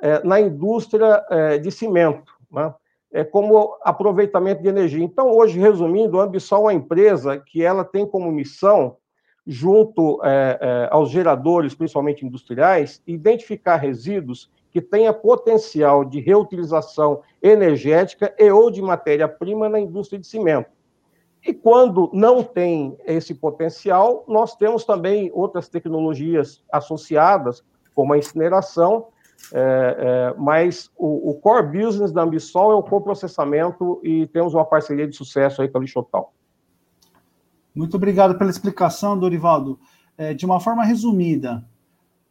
é, 0.00 0.24
na 0.24 0.40
indústria 0.40 1.24
é, 1.30 1.58
de 1.58 1.70
cimento, 1.70 2.32
né? 2.50 2.74
é, 3.12 3.24
como 3.24 3.76
aproveitamento 3.82 4.62
de 4.62 4.68
energia. 4.68 5.04
Então, 5.04 5.30
hoje, 5.30 5.58
resumindo, 5.58 6.20
a 6.20 6.24
Ambisol 6.24 6.60
é 6.60 6.62
uma 6.62 6.74
empresa 6.74 7.38
que 7.38 7.62
ela 7.62 7.84
tem 7.84 8.06
como 8.06 8.30
missão 8.30 8.96
junto 9.46 10.20
é, 10.22 10.88
aos 10.90 11.10
geradores, 11.10 11.74
principalmente 11.74 12.24
industriais, 12.24 13.02
identificar 13.06 13.76
resíduos 13.76 14.50
que 14.70 14.80
tenha 14.80 15.12
potencial 15.12 16.04
de 16.04 16.20
reutilização 16.20 17.22
energética 17.42 18.32
e 18.38 18.50
ou 18.50 18.70
de 18.70 18.80
matéria-prima 18.80 19.68
na 19.68 19.80
indústria 19.80 20.20
de 20.20 20.26
cimento. 20.26 20.70
E 21.44 21.54
quando 21.54 22.10
não 22.12 22.42
tem 22.42 22.96
esse 23.06 23.34
potencial, 23.34 24.24
nós 24.28 24.54
temos 24.54 24.84
também 24.84 25.30
outras 25.32 25.68
tecnologias 25.68 26.62
associadas, 26.70 27.64
como 27.94 28.12
a 28.12 28.18
incineração, 28.18 29.06
é, 29.52 29.96
é, 30.32 30.34
mas 30.38 30.90
o, 30.96 31.30
o, 31.30 31.34
core 31.34 31.66
business 31.66 32.12
da 32.12 32.22
Ambisol 32.22 32.72
é 32.72 32.74
o 32.74 32.82
coprocessamento 32.82 34.00
e 34.04 34.26
temos 34.28 34.54
uma 34.54 34.64
parceria 34.64 35.08
de 35.08 35.16
sucesso 35.16 35.60
aí 35.60 35.68
com 35.68 35.78
a 35.78 35.80
Lixotal. 35.80 36.32
Muito 37.74 37.96
obrigado 37.96 38.36
pela 38.36 38.50
explicação, 38.50 39.18
Dorivaldo. 39.18 39.78
É, 40.16 40.34
de 40.34 40.44
uma 40.44 40.60
forma 40.60 40.84
resumida, 40.84 41.64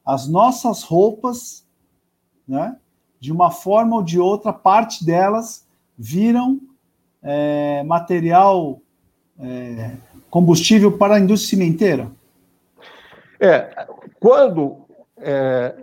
as 0.06 0.28
nossas 0.28 0.84
roupas, 0.84 1.66
né, 2.48 2.78
de 3.20 3.32
uma 3.32 3.52
forma 3.52 3.98
ou 3.98 4.04
de 4.04 4.20
outra, 4.20 4.54
parte 4.54 5.06
delas 5.06 5.68
viram 5.98 6.60
é, 7.22 7.84
material 7.84 8.80
é, 9.40 9.98
combustível 10.30 10.98
para 10.98 11.16
a 11.16 11.20
indústria 11.20 11.50
cimenteira? 11.50 12.12
É, 13.40 13.88
quando, 14.20 14.86
é, 15.18 15.76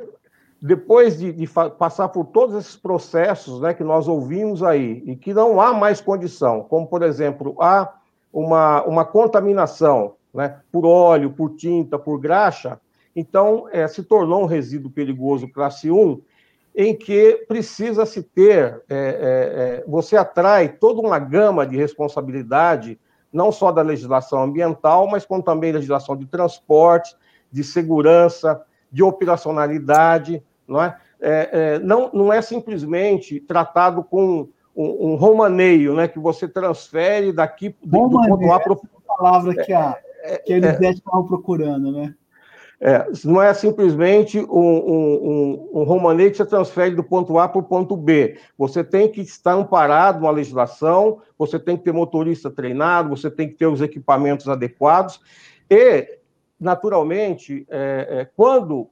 depois 0.66 1.16
de, 1.16 1.32
de 1.32 1.46
passar 1.78 2.08
por 2.08 2.26
todos 2.26 2.56
esses 2.56 2.74
processos 2.74 3.60
né, 3.60 3.72
que 3.72 3.84
nós 3.84 4.08
ouvimos 4.08 4.64
aí, 4.64 5.00
e 5.06 5.14
que 5.14 5.32
não 5.32 5.60
há 5.60 5.72
mais 5.72 6.00
condição, 6.00 6.62
como, 6.62 6.88
por 6.88 7.04
exemplo, 7.04 7.54
a 7.62 7.94
uma, 8.32 8.82
uma 8.82 9.04
contaminação 9.04 10.14
né, 10.34 10.58
por 10.72 10.84
óleo, 10.84 11.30
por 11.30 11.54
tinta, 11.54 11.96
por 11.96 12.18
graxa, 12.18 12.80
então 13.14 13.68
é, 13.70 13.86
se 13.86 14.02
tornou 14.02 14.42
um 14.42 14.46
resíduo 14.46 14.90
perigoso 14.90 15.48
classe 15.48 15.88
1, 15.88 16.20
em 16.74 16.96
que 16.96 17.44
precisa 17.46 18.04
se 18.04 18.24
ter, 18.24 18.82
é, 18.88 18.96
é, 18.98 19.84
você 19.86 20.16
atrai 20.16 20.68
toda 20.68 21.00
uma 21.00 21.20
gama 21.20 21.64
de 21.64 21.76
responsabilidade, 21.76 22.98
não 23.32 23.52
só 23.52 23.70
da 23.70 23.82
legislação 23.82 24.42
ambiental, 24.42 25.06
mas 25.06 25.24
como 25.24 25.44
também 25.44 25.70
legislação 25.70 26.16
de 26.16 26.26
transporte, 26.26 27.16
de 27.52 27.62
segurança, 27.62 28.60
de 28.90 29.02
operacionalidade, 29.02 30.42
não 30.68 30.82
é? 30.82 30.96
é, 31.20 31.48
é 31.52 31.78
não, 31.78 32.10
não 32.12 32.32
é 32.32 32.40
simplesmente 32.42 33.40
tratado 33.40 34.02
com 34.02 34.48
um, 34.74 35.12
um 35.12 35.14
romaneio, 35.16 35.94
né, 35.94 36.06
que 36.06 36.18
você 36.18 36.46
transfere 36.46 37.32
daqui 37.32 37.74
do, 37.82 38.08
do 38.08 38.10
ponto 38.10 38.52
A 38.52 38.60
para 38.60 38.72
o... 38.72 38.80
palavra 39.06 39.54
que 39.64 39.72
a, 39.72 39.96
é, 40.22 40.38
que 40.38 40.52
a 40.52 40.56
Elisete 40.56 40.98
estava 40.98 41.24
procurando, 41.24 41.90
né? 41.90 42.14
É, 42.78 43.06
não 43.24 43.40
é 43.40 43.54
simplesmente 43.54 44.38
um, 44.38 44.44
um, 44.50 45.70
um, 45.72 45.80
um 45.80 45.82
romaneio 45.84 46.30
que 46.30 46.36
você 46.36 46.44
transfere 46.44 46.94
do 46.94 47.02
ponto 47.02 47.38
A 47.38 47.48
para 47.48 47.58
o 47.58 47.62
ponto 47.62 47.96
B. 47.96 48.36
Você 48.58 48.84
tem 48.84 49.10
que 49.10 49.22
estar 49.22 49.52
amparado 49.52 50.22
na 50.22 50.30
legislação, 50.30 51.22
você 51.38 51.58
tem 51.58 51.76
que 51.76 51.84
ter 51.84 51.92
motorista 51.92 52.50
treinado, 52.50 53.08
você 53.08 53.30
tem 53.30 53.48
que 53.48 53.54
ter 53.54 53.66
os 53.66 53.80
equipamentos 53.80 54.46
adequados. 54.46 55.20
E, 55.70 56.18
naturalmente, 56.60 57.66
é, 57.70 58.06
é, 58.10 58.24
quando 58.36 58.90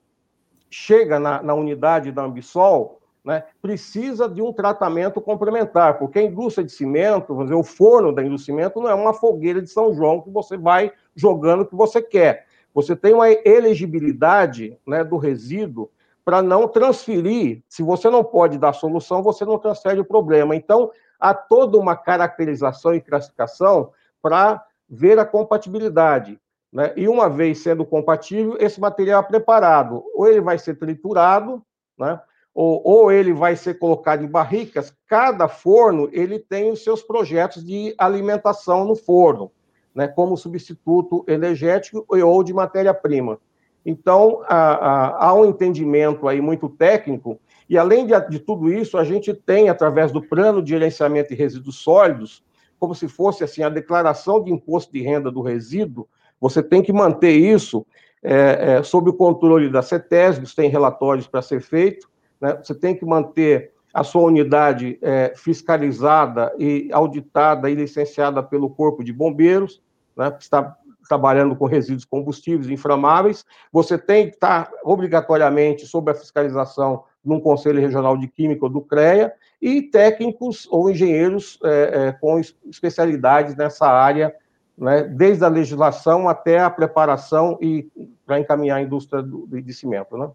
chega 0.75 1.21
na, 1.21 1.41
na 1.41 1.55
unidade 1.55 2.11
da 2.11 2.23
Ambisol, 2.23 3.01
né, 3.25 3.45
precisa 3.63 4.29
de 4.29 4.43
um 4.43 4.53
tratamento 4.53 5.21
complementar, 5.21 5.99
porque 5.99 6.19
a 6.19 6.23
indústria 6.23 6.65
de 6.65 6.73
cimento, 6.73 7.29
vamos 7.29 7.45
dizer, 7.45 7.55
o 7.55 7.63
forno 7.63 8.13
da 8.13 8.23
indústria 8.23 8.55
de 8.55 8.61
cimento 8.61 8.83
não 8.83 8.91
é 8.91 8.95
uma 8.95 9.15
fogueira 9.15 9.63
de 9.63 9.71
São 9.71 9.95
João 9.95 10.21
que 10.21 10.29
você 10.29 10.59
vai 10.59 10.93
jogando 11.15 11.63
o 11.63 11.67
que 11.67 11.77
você 11.77 12.03
quer. 12.03 12.47
Você 12.75 12.97
tem 12.97 13.15
uma 13.15 13.31
elegibilidade 13.31 14.77
né, 14.87 15.05
do 15.05 15.17
resíduo 15.17 15.89
para 16.25 16.43
não 16.43 16.67
transferir. 16.67 17.63
Se 17.69 17.83
você 17.83 18.11
não 18.11 18.25
pode 18.25 18.59
dar 18.59 18.73
solução, 18.73 19.23
você 19.23 19.45
não 19.45 19.59
transfere 19.59 20.01
o 20.01 20.05
problema. 20.05 20.57
Então, 20.57 20.91
há 21.19 21.33
toda 21.33 21.79
uma 21.79 21.97
caracterização 21.97 22.95
e 22.95 23.01
classificação 23.01 23.93
para 24.21 24.63
ver 24.89 25.19
a 25.19 25.25
compatibilidade. 25.25 26.39
Né? 26.75 26.93
E 26.97 27.09
uma 27.09 27.31
vez 27.31 27.61
sendo 27.61 27.87
compatível, 27.87 28.57
esse 28.59 28.81
material 28.81 29.23
é 29.23 29.27
preparado. 29.27 30.03
Ou 30.13 30.27
ele 30.27 30.41
vai 30.41 30.59
ser 30.59 30.75
triturado, 30.75 31.63
né? 31.97 32.21
ou, 32.55 32.81
ou 32.85 33.13
ele 33.13 33.33
vai 33.33 33.57
ser 33.57 33.79
colocado 33.79 34.23
em 34.23 34.29
barricas, 34.29 34.97
cada 35.09 35.49
forno 35.49 36.09
ele 36.13 36.39
tem 36.39 36.71
os 36.71 36.85
seus 36.85 37.03
projetos 37.03 37.65
de 37.65 37.93
alimentação 37.99 38.85
no 38.85 38.95
forno, 38.95 39.51
né, 39.93 40.07
como 40.07 40.37
substituto 40.37 41.25
energético 41.27 42.07
ou 42.09 42.45
de 42.45 42.55
matéria-prima. 42.55 43.41
Então, 43.85 44.43
há, 44.49 45.27
há, 45.27 45.35
um 45.35 45.45
entendimento 45.45 46.29
aí 46.29 46.41
muito 46.41 46.69
técnico, 46.69 47.39
e 47.69 47.77
além 47.77 48.07
de, 48.07 48.19
de 48.31 48.39
tudo 48.39 48.73
isso, 48.73 48.97
a 48.97 49.05
gente 49.05 49.35
tem, 49.35 49.69
através 49.69 50.13
do 50.13 50.23
plano 50.23 50.63
de 50.63 50.71
gerenciamento 50.71 51.31
de 51.31 51.35
resíduos 51.35 51.77
sólidos, 51.77 52.43
como 52.79 52.95
se 52.95 53.09
fosse 53.09 53.43
assim 53.45 53.63
a 53.63 53.69
declaração 53.69 54.43
de 54.43 54.53
imposto 54.53 54.93
de 54.93 55.03
renda 55.03 55.31
do 55.31 55.43
resíduo, 55.43 56.09
você 56.41 56.63
tem 56.63 56.83
que 56.83 56.93
manter 56.93 57.33
isso 57.33 57.87
é, 58.23 58.77
é, 58.77 58.83
sob 58.83 59.11
o 59.11 59.15
controle 59.15 59.71
da 59.71 59.83
CETESB, 59.83 60.47
tem 60.55 60.71
relatórios 60.71 61.27
para 61.27 61.43
ser 61.43 61.61
feito, 61.61 62.09
né? 62.41 62.59
Você 62.63 62.75
tem 62.75 62.97
que 62.97 63.05
manter 63.05 63.73
a 63.93 64.03
sua 64.03 64.23
unidade 64.23 64.99
é, 65.01 65.33
fiscalizada 65.37 66.53
e 66.59 66.89
auditada 66.93 67.71
e 67.71 67.75
licenciada 67.77 68.43
pelo 68.43 68.69
Corpo 68.69 69.05
de 69.05 69.13
Bombeiros, 69.13 69.81
né, 70.17 70.33
que 70.33 70.43
está 70.43 70.77
trabalhando 71.09 71.55
com 71.55 71.67
resíduos 71.67 72.05
combustíveis 72.05 72.69
inflamáveis. 72.69 73.45
Você 73.71 73.97
tem 73.97 74.29
que 74.29 74.35
estar 74.35 74.69
obrigatoriamente 74.83 75.87
sob 75.87 76.11
a 76.11 76.15
fiscalização 76.15 77.05
de 77.25 77.33
um 77.33 77.39
Conselho 77.39 77.81
Regional 77.81 78.17
de 78.17 78.27
Química 78.27 78.69
do 78.69 78.81
CREA 78.81 79.33
e 79.63 79.83
técnicos 79.83 80.67
ou 80.71 80.91
engenheiros 80.91 81.59
é, 81.63 82.09
é, 82.09 82.13
com 82.13 82.41
especialidades 82.67 83.55
nessa 83.55 83.87
área, 83.87 84.35
né, 84.77 85.05
desde 85.05 85.45
a 85.45 85.49
legislação 85.49 86.29
até 86.29 86.59
a 86.61 86.71
preparação 86.71 87.59
e 87.61 87.89
para 88.27 88.41
encaminhar 88.41 88.79
a 88.79 88.83
indústria 88.83 89.23
do, 89.23 89.47
de 89.47 89.73
cimento. 89.73 90.17
Né? 90.17 90.31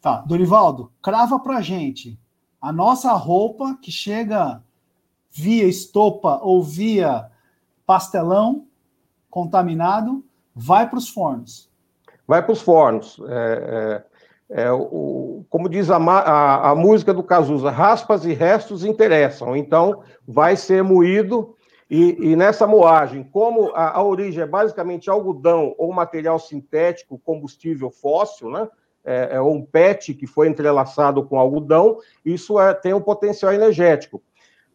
Tá, 0.00 0.22
Dorivaldo, 0.26 0.90
crava 1.02 1.38
pra 1.38 1.60
gente. 1.60 2.18
A 2.60 2.72
nossa 2.72 3.12
roupa 3.12 3.76
que 3.80 3.90
chega 3.90 4.62
via 5.30 5.64
estopa 5.64 6.38
ou 6.42 6.62
via 6.62 7.28
pastelão 7.86 8.66
contaminado 9.30 10.24
vai 10.54 10.88
para 10.88 10.98
os 10.98 11.08
fornos. 11.08 11.70
Vai 12.26 12.42
para 12.42 12.52
os 12.52 12.60
fornos. 12.60 13.20
É, 13.26 14.04
é, 14.50 14.64
é, 14.64 14.72
o, 14.72 15.44
como 15.48 15.68
diz 15.68 15.90
a, 15.90 15.96
a, 15.96 16.70
a, 16.70 16.74
música 16.74 17.12
do 17.12 17.22
Cazuza, 17.22 17.70
raspas 17.70 18.24
e 18.24 18.32
restos 18.32 18.84
interessam. 18.84 19.56
Então, 19.56 20.02
vai 20.26 20.56
ser 20.56 20.84
moído 20.84 21.56
e, 21.94 22.32
e 22.32 22.36
nessa 22.36 22.66
moagem, 22.66 23.22
como 23.22 23.70
a, 23.74 23.98
a 23.98 24.02
origem 24.02 24.42
é 24.42 24.46
basicamente 24.46 25.10
algodão 25.10 25.74
ou 25.76 25.92
material 25.92 26.38
sintético, 26.38 27.18
combustível 27.18 27.90
fóssil, 27.90 28.50
né? 28.50 28.66
é, 29.04 29.36
é 29.36 29.42
um 29.42 29.62
PET 29.62 30.14
que 30.14 30.26
foi 30.26 30.48
entrelaçado 30.48 31.22
com 31.22 31.38
algodão, 31.38 31.98
isso 32.24 32.58
é, 32.58 32.72
tem 32.72 32.94
um 32.94 33.00
potencial 33.00 33.52
energético. 33.52 34.22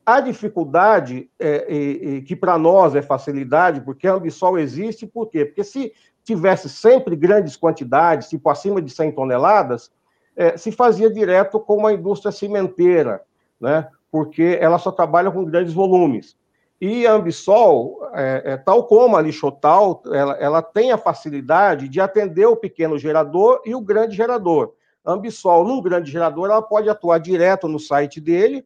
A 0.05 0.21
dificuldade, 0.21 1.27
é, 1.39 2.21
que 2.23 2.35
para 2.35 2.55
nós 2.55 2.93
é 2.93 3.01
facilidade, 3.01 3.81
porque 3.81 4.07
a 4.07 4.13
Ambisol 4.13 4.59
existe, 4.59 5.07
por 5.07 5.27
quê? 5.27 5.43
Porque 5.43 5.63
se 5.63 5.93
tivesse 6.23 6.69
sempre 6.69 7.15
grandes 7.15 7.57
quantidades, 7.57 8.29
tipo 8.29 8.47
acima 8.47 8.79
de 8.79 8.91
100 8.91 9.13
toneladas, 9.13 9.91
é, 10.35 10.55
se 10.55 10.71
fazia 10.71 11.09
direto 11.09 11.59
com 11.59 11.77
uma 11.77 11.91
indústria 11.91 12.31
cimenteira, 12.31 13.23
né? 13.59 13.89
porque 14.11 14.55
ela 14.61 14.77
só 14.77 14.91
trabalha 14.91 15.31
com 15.31 15.43
grandes 15.43 15.73
volumes. 15.73 16.37
E 16.79 17.07
a 17.07 17.13
Ambisol, 17.13 18.07
é, 18.13 18.43
é, 18.45 18.57
tal 18.57 18.83
como 18.83 19.15
a 19.15 19.21
Lixotal, 19.21 20.01
ela, 20.11 20.33
ela 20.33 20.61
tem 20.61 20.91
a 20.91 20.97
facilidade 20.97 21.89
de 21.89 21.99
atender 21.99 22.45
o 22.45 22.55
pequeno 22.55 22.99
gerador 22.99 23.61
e 23.65 23.73
o 23.73 23.81
grande 23.81 24.15
gerador. 24.15 24.73
A 25.03 25.13
Ambisol, 25.13 25.65
num 25.65 25.81
grande 25.81 26.11
gerador, 26.11 26.49
ela 26.49 26.61
pode 26.61 26.87
atuar 26.87 27.17
direto 27.17 27.67
no 27.67 27.79
site 27.79 28.21
dele, 28.21 28.63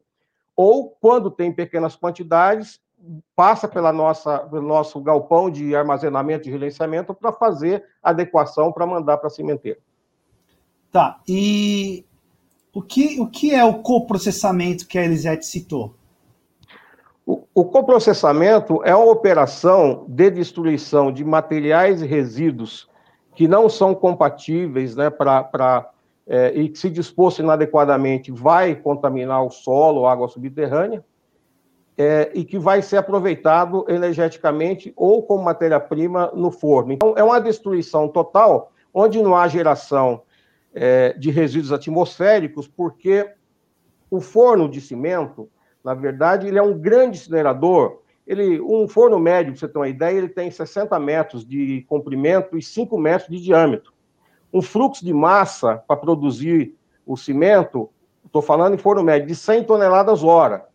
ou, 0.54 0.90
quando 1.00 1.30
tem 1.30 1.50
pequenas 1.50 1.96
quantidades, 1.96 2.78
passa 3.34 3.66
pela 3.66 3.92
nossa, 3.92 4.40
pelo 4.40 4.66
nosso 4.66 5.00
galpão 5.00 5.50
de 5.50 5.74
armazenamento 5.74 6.48
e 6.48 6.52
gerenciamento 6.52 7.14
para 7.14 7.32
fazer 7.32 7.84
adequação 8.02 8.70
para 8.70 8.86
mandar 8.86 9.16
para 9.16 9.28
a 9.28 9.30
cimenteira. 9.30 9.80
Tá, 10.90 11.20
e 11.26 12.04
o 12.74 12.82
que, 12.82 13.18
o 13.18 13.26
que 13.26 13.54
é 13.54 13.64
o 13.64 13.82
coprocessamento 13.82 14.86
que 14.86 14.98
a 14.98 15.04
Elisete 15.04 15.46
citou? 15.46 15.94
O, 17.24 17.64
coprocessamento 17.64 18.80
é 18.84 18.94
uma 18.94 19.10
operação 19.10 20.04
de 20.08 20.30
destruição 20.30 21.12
de 21.12 21.24
materiais 21.24 22.02
e 22.02 22.06
resíduos 22.06 22.88
que 23.34 23.46
não 23.46 23.68
são 23.68 23.94
compatíveis 23.94 24.96
né, 24.96 25.08
para 25.08 25.90
é, 26.26 26.52
e 26.54 26.68
que, 26.68 26.78
se 26.78 26.90
disposto 26.90 27.40
inadequadamente, 27.40 28.32
vai 28.32 28.74
contaminar 28.74 29.44
o 29.44 29.50
solo 29.50 30.00
ou 30.00 30.06
água 30.06 30.28
subterrânea, 30.28 31.04
é, 31.96 32.30
e 32.34 32.44
que 32.44 32.58
vai 32.58 32.80
ser 32.80 32.96
aproveitado 32.96 33.84
energeticamente 33.88 34.92
ou 34.96 35.22
como 35.22 35.44
matéria-prima 35.44 36.32
no 36.34 36.50
forno. 36.50 36.92
Então, 36.92 37.14
é 37.16 37.22
uma 37.22 37.40
destruição 37.40 38.08
total, 38.08 38.72
onde 38.94 39.22
não 39.22 39.36
há 39.36 39.46
geração 39.46 40.22
é, 40.74 41.12
de 41.12 41.30
resíduos 41.30 41.72
atmosféricos, 41.72 42.66
porque 42.66 43.30
o 44.10 44.20
forno 44.20 44.68
de 44.68 44.80
cimento 44.80 45.48
na 45.84 45.94
verdade, 45.94 46.46
ele 46.46 46.58
é 46.58 46.62
um 46.62 46.78
grande 46.78 47.18
incinerador. 47.18 48.00
Ele, 48.26 48.60
um 48.60 48.86
forno 48.86 49.18
médio, 49.18 49.52
para 49.52 49.60
você 49.60 49.68
ter 49.68 49.78
uma 49.78 49.88
ideia, 49.88 50.16
ele 50.16 50.28
tem 50.28 50.50
60 50.50 50.98
metros 51.00 51.44
de 51.44 51.84
comprimento 51.88 52.56
e 52.56 52.62
5 52.62 52.96
metros 52.98 53.28
de 53.28 53.42
diâmetro. 53.42 53.92
Um 54.52 54.62
fluxo 54.62 55.04
de 55.04 55.12
massa 55.12 55.82
para 55.86 55.96
produzir 55.96 56.76
o 57.04 57.16
cimento, 57.16 57.90
estou 58.24 58.40
falando 58.40 58.74
em 58.74 58.78
forno 58.78 59.02
médio, 59.02 59.26
de 59.26 59.34
100 59.34 59.64
toneladas 59.64 60.22
hora. 60.22 60.66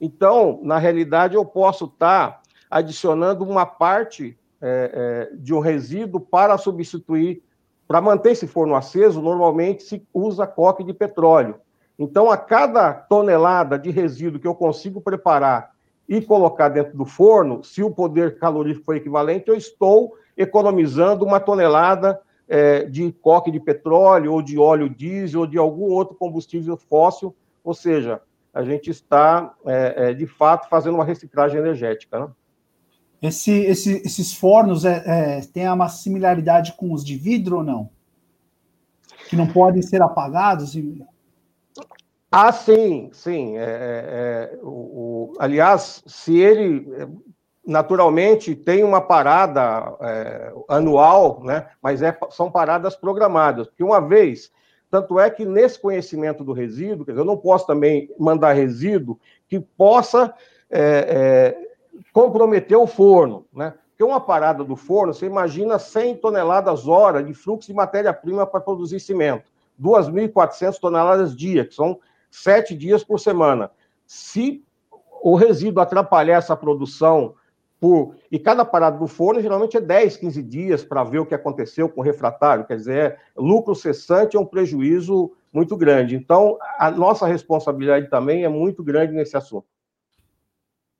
Então, 0.00 0.58
na 0.62 0.78
realidade, 0.78 1.36
eu 1.36 1.44
posso 1.44 1.84
estar 1.84 2.30
tá 2.30 2.42
adicionando 2.68 3.44
uma 3.44 3.64
parte 3.64 4.36
é, 4.60 5.30
é, 5.32 5.36
de 5.36 5.54
um 5.54 5.60
resíduo 5.60 6.20
para 6.20 6.58
substituir, 6.58 7.42
para 7.86 8.00
manter 8.00 8.32
esse 8.32 8.48
forno 8.48 8.74
aceso, 8.74 9.22
normalmente 9.22 9.84
se 9.84 10.06
usa 10.12 10.46
coque 10.46 10.82
de 10.82 10.92
petróleo. 10.92 11.60
Então, 11.98 12.30
a 12.30 12.36
cada 12.36 12.92
tonelada 12.92 13.78
de 13.78 13.90
resíduo 13.90 14.40
que 14.40 14.46
eu 14.46 14.54
consigo 14.54 15.00
preparar 15.00 15.74
e 16.08 16.20
colocar 16.20 16.68
dentro 16.68 16.96
do 16.96 17.04
forno, 17.04 17.64
se 17.64 17.82
o 17.82 17.90
poder 17.90 18.38
calorífico 18.38 18.84
for 18.84 18.96
equivalente, 18.96 19.48
eu 19.48 19.54
estou 19.54 20.16
economizando 20.36 21.24
uma 21.24 21.40
tonelada 21.40 22.20
é, 22.48 22.84
de 22.84 23.10
coque 23.12 23.50
de 23.50 23.58
petróleo, 23.58 24.32
ou 24.32 24.42
de 24.42 24.58
óleo 24.58 24.88
diesel, 24.88 25.40
ou 25.40 25.46
de 25.46 25.58
algum 25.58 25.90
outro 25.90 26.14
combustível 26.14 26.76
fóssil. 26.76 27.34
Ou 27.64 27.74
seja, 27.74 28.20
a 28.54 28.62
gente 28.62 28.90
está, 28.90 29.54
é, 29.64 30.10
é, 30.10 30.14
de 30.14 30.26
fato, 30.26 30.68
fazendo 30.68 30.94
uma 30.94 31.04
reciclagem 31.04 31.58
energética. 31.58 32.20
Né? 32.20 32.28
Esse, 33.22 33.52
esse, 33.52 34.02
esses 34.04 34.34
fornos 34.34 34.84
é, 34.84 35.02
é, 35.06 35.40
têm 35.40 35.68
uma 35.68 35.88
similaridade 35.88 36.74
com 36.76 36.92
os 36.92 37.04
de 37.04 37.16
vidro 37.16 37.58
ou 37.58 37.64
não? 37.64 37.90
Que 39.28 39.34
não 39.34 39.46
podem 39.46 39.82
ser 39.82 40.00
apagados? 40.02 40.76
E... 40.76 41.04
Ah, 42.30 42.52
sim, 42.52 43.10
sim. 43.12 43.56
É, 43.56 43.62
é, 43.62 43.64
é, 44.54 44.58
o, 44.62 44.68
o, 44.68 45.32
aliás, 45.38 46.02
se 46.06 46.38
ele 46.38 46.86
é, 46.94 47.08
naturalmente 47.64 48.54
tem 48.54 48.82
uma 48.82 49.00
parada 49.00 49.96
é, 50.00 50.52
anual, 50.68 51.42
né, 51.42 51.68
mas 51.80 52.02
é, 52.02 52.16
são 52.30 52.50
paradas 52.50 52.96
programadas, 52.96 53.66
porque 53.66 53.84
uma 53.84 54.00
vez, 54.00 54.50
tanto 54.90 55.18
é 55.18 55.30
que 55.30 55.44
nesse 55.44 55.80
conhecimento 55.80 56.44
do 56.44 56.52
resíduo, 56.52 57.06
dizer, 57.06 57.18
eu 57.18 57.24
não 57.24 57.36
posso 57.36 57.66
também 57.66 58.12
mandar 58.18 58.52
resíduo 58.52 59.18
que 59.48 59.60
possa 59.60 60.34
é, 60.70 61.56
comprometer 62.12 62.76
o 62.76 62.86
forno, 62.86 63.46
né? 63.52 63.74
Porque 63.90 64.04
uma 64.04 64.20
parada 64.20 64.62
do 64.62 64.76
forno, 64.76 65.14
você 65.14 65.24
imagina 65.24 65.78
100 65.78 66.16
toneladas 66.16 66.86
hora 66.86 67.22
de 67.22 67.32
fluxo 67.32 67.68
de 67.68 67.72
matéria-prima 67.72 68.46
para 68.46 68.60
produzir 68.60 69.00
cimento, 69.00 69.50
2.400 69.80 70.78
toneladas 70.78 71.34
dia, 71.34 71.64
que 71.64 71.74
são 71.74 71.98
sete 72.42 72.74
dias 72.74 73.04
por 73.04 73.18
semana. 73.18 73.70
Se 74.06 74.64
o 75.22 75.34
resíduo 75.34 75.82
atrapalhar 75.82 76.38
essa 76.38 76.56
produção 76.56 77.34
por. 77.80 78.14
E 78.30 78.38
cada 78.38 78.64
parada 78.64 78.98
do 78.98 79.06
forno 79.06 79.40
geralmente 79.40 79.76
é 79.76 79.80
10, 79.80 80.16
15 80.16 80.42
dias 80.42 80.84
para 80.84 81.04
ver 81.04 81.18
o 81.18 81.26
que 81.26 81.34
aconteceu 81.34 81.88
com 81.88 82.00
o 82.00 82.04
refratário. 82.04 82.66
Quer 82.66 82.76
dizer, 82.76 82.96
é, 82.96 83.18
lucro 83.36 83.74
cessante 83.74 84.36
é 84.36 84.40
um 84.40 84.46
prejuízo 84.46 85.32
muito 85.52 85.76
grande. 85.76 86.16
Então, 86.16 86.58
a 86.78 86.90
nossa 86.90 87.26
responsabilidade 87.26 88.08
também 88.08 88.44
é 88.44 88.48
muito 88.48 88.82
grande 88.82 89.12
nesse 89.12 89.36
assunto. 89.36 89.66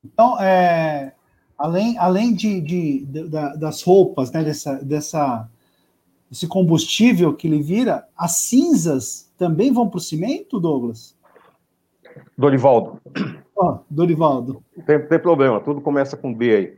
Então, 0.04 0.40
é, 0.40 1.12
além, 1.58 1.98
além 1.98 2.34
de, 2.34 2.60
de, 2.60 3.04
de 3.04 3.28
das 3.28 3.82
roupas, 3.82 4.30
né, 4.30 4.44
dessa, 4.44 4.74
dessa, 4.84 5.48
desse 6.30 6.46
combustível 6.46 7.34
que 7.34 7.48
ele 7.48 7.60
vira, 7.60 8.06
as 8.16 8.36
cinzas 8.36 9.32
também 9.36 9.72
vão 9.72 9.88
para 9.88 9.98
o 9.98 10.00
cimento, 10.00 10.60
Douglas? 10.60 11.15
Dorivaldo. 12.36 13.00
Oh, 13.54 13.78
Dorivaldo. 13.88 14.62
Tem, 14.86 15.00
tem 15.06 15.18
problema, 15.18 15.60
tudo 15.60 15.80
começa 15.80 16.16
com 16.16 16.34
B 16.34 16.54
aí. 16.54 16.76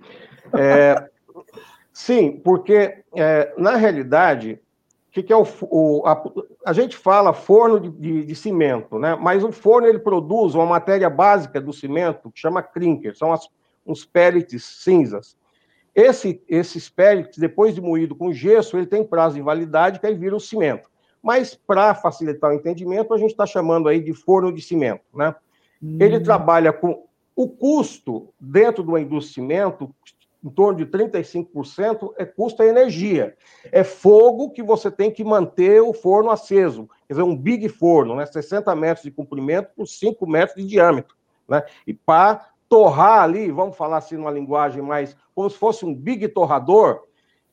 É, 0.60 1.08
sim, 1.92 2.40
porque 2.44 3.02
é, 3.14 3.52
na 3.58 3.76
realidade, 3.76 4.60
o 5.08 5.12
que, 5.12 5.22
que, 5.22 5.32
é 5.32 5.36
o, 5.36 5.46
o 5.62 6.06
a, 6.06 6.22
a, 6.66 6.72
gente 6.72 6.96
fala 6.96 7.32
forno 7.32 7.80
de, 7.80 7.90
de, 7.90 8.24
de, 8.26 8.34
cimento, 8.34 8.98
né? 8.98 9.16
Mas 9.20 9.42
o 9.42 9.50
forno 9.50 9.88
ele 9.88 9.98
produz 9.98 10.54
uma 10.54 10.66
matéria 10.66 11.10
básica 11.10 11.60
do 11.60 11.72
cimento 11.72 12.30
que 12.30 12.40
chama 12.40 12.62
clinker, 12.62 13.16
são 13.16 13.32
as, 13.32 13.48
uns 13.84 14.04
pellets 14.04 14.64
cinzas. 14.64 15.36
Esse, 15.94 16.40
esses 16.48 16.88
pellets, 16.88 17.38
depois 17.38 17.74
de 17.74 17.80
moído 17.80 18.14
com 18.14 18.32
gesso, 18.32 18.76
ele 18.76 18.86
tem 18.86 19.02
prazo 19.02 19.34
de 19.34 19.42
validade 19.42 19.98
que 19.98 20.06
aí 20.06 20.14
vira 20.14 20.36
o 20.36 20.40
cimento. 20.40 20.88
Mas, 21.22 21.54
para 21.54 21.94
facilitar 21.94 22.50
o 22.50 22.54
entendimento, 22.54 23.12
a 23.12 23.18
gente 23.18 23.30
está 23.30 23.46
chamando 23.46 23.88
aí 23.88 24.00
de 24.00 24.12
forno 24.12 24.52
de 24.52 24.62
cimento. 24.62 25.02
Né? 25.14 25.34
Hum. 25.82 25.98
Ele 26.00 26.20
trabalha 26.20 26.72
com 26.72 27.04
o 27.34 27.48
custo 27.48 28.28
dentro 28.40 28.82
do 28.82 29.20
cimento, 29.20 29.94
em 30.42 30.50
torno 30.50 30.78
de 30.78 30.86
35%, 30.86 32.12
é 32.16 32.24
custo 32.24 32.62
é 32.62 32.68
energia. 32.68 33.36
É 33.70 33.82
fogo 33.82 34.50
que 34.50 34.62
você 34.62 34.90
tem 34.90 35.10
que 35.10 35.24
manter 35.24 35.80
o 35.82 35.92
forno 35.92 36.30
aceso. 36.30 36.88
Quer 37.06 37.14
dizer, 37.14 37.22
um 37.22 37.36
big 37.36 37.68
forno, 37.68 38.14
né? 38.14 38.24
60 38.26 38.74
metros 38.76 39.04
de 39.04 39.10
comprimento 39.10 39.70
por 39.76 39.86
5 39.86 40.26
metros 40.26 40.56
de 40.62 40.68
diâmetro. 40.68 41.16
Né? 41.48 41.62
E 41.86 41.94
para 41.94 42.48
torrar 42.68 43.22
ali, 43.22 43.50
vamos 43.50 43.76
falar 43.76 43.98
assim 43.98 44.16
numa 44.16 44.30
linguagem 44.30 44.82
mais, 44.82 45.16
como 45.34 45.48
se 45.48 45.56
fosse 45.56 45.84
um 45.84 45.94
big 45.94 46.28
torrador, 46.28 47.04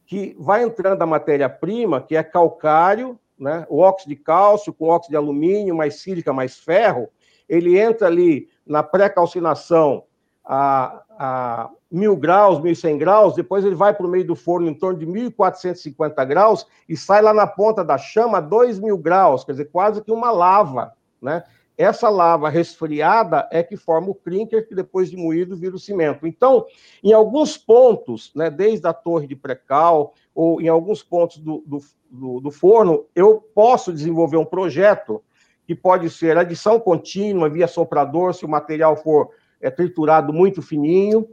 que 0.06 0.36
vai 0.40 0.64
entrando 0.64 1.02
a 1.02 1.06
matéria-prima, 1.06 2.02
que 2.02 2.16
é 2.16 2.24
calcário, 2.24 3.20
né? 3.38 3.66
o 3.70 3.80
óxido 3.80 4.10
de 4.10 4.16
cálcio 4.16 4.74
com 4.74 4.88
óxido 4.88 5.12
de 5.12 5.18
alumínio, 5.18 5.76
mais 5.76 5.96
sílica, 5.96 6.34
mais 6.34 6.58
ferro, 6.58 7.10
ele 7.48 7.78
entra 7.78 8.08
ali 8.08 8.50
na 8.66 8.82
pré-calcinação 8.82 10.04
a, 10.44 11.04
a 11.18 11.70
1.000 11.94 12.18
graus, 12.18 12.60
1.100 12.60 12.98
graus, 12.98 13.36
depois 13.36 13.64
ele 13.64 13.76
vai 13.76 13.94
para 13.94 14.06
o 14.06 14.10
meio 14.10 14.26
do 14.26 14.36
forno 14.36 14.68
em 14.68 14.74
torno 14.74 15.00
de 15.00 15.06
1.450 15.06 16.26
graus 16.26 16.68
e 16.88 16.98
sai 16.98 17.22
lá 17.22 17.34
na 17.34 17.48
ponta 17.48 17.84
da 17.84 17.98
chama 17.98 18.40
a 18.40 18.44
2.000 18.44 18.98
graus, 19.02 19.44
quer 19.44 19.54
dizer, 19.54 19.66
quase 19.66 20.02
que 20.02 20.12
uma 20.12 20.32
lava, 20.32 20.94
né? 21.22 21.44
Essa 21.78 22.10
lava 22.10 22.50
resfriada 22.50 23.48
é 23.52 23.62
que 23.62 23.76
forma 23.76 24.10
o 24.10 24.16
clinker, 24.16 24.68
que 24.68 24.74
depois 24.74 25.10
de 25.10 25.18
moído 25.18 25.58
vira 25.58 25.76
o 25.76 25.80
cimento. 25.80 26.26
Então, 26.26 26.66
em 27.04 27.12
alguns 27.12 27.58
pontos, 27.58 28.32
né, 28.34 28.50
desde 28.50 28.88
a 28.88 28.94
torre 28.94 29.28
de 29.28 29.36
precal, 29.36 30.14
ou 30.34 30.62
em 30.62 30.68
alguns 30.68 31.04
pontos 31.04 31.38
do, 31.38 31.64
do, 31.66 31.80
do, 32.10 32.40
do 32.40 32.52
forno, 32.52 33.06
eu 33.14 33.44
posso 33.54 33.92
desenvolver 33.92 34.38
um 34.38 34.46
projeto 34.46 35.22
que 35.68 35.76
pode 35.76 36.10
ser 36.10 36.38
adição 36.38 36.80
contínua 36.80 37.50
via 37.50 37.68
soprador, 37.68 38.34
se 38.34 38.46
o 38.46 38.50
material 38.50 38.96
for 38.96 39.32
é, 39.60 39.70
triturado 39.70 40.32
muito 40.32 40.62
fininho, 40.62 41.28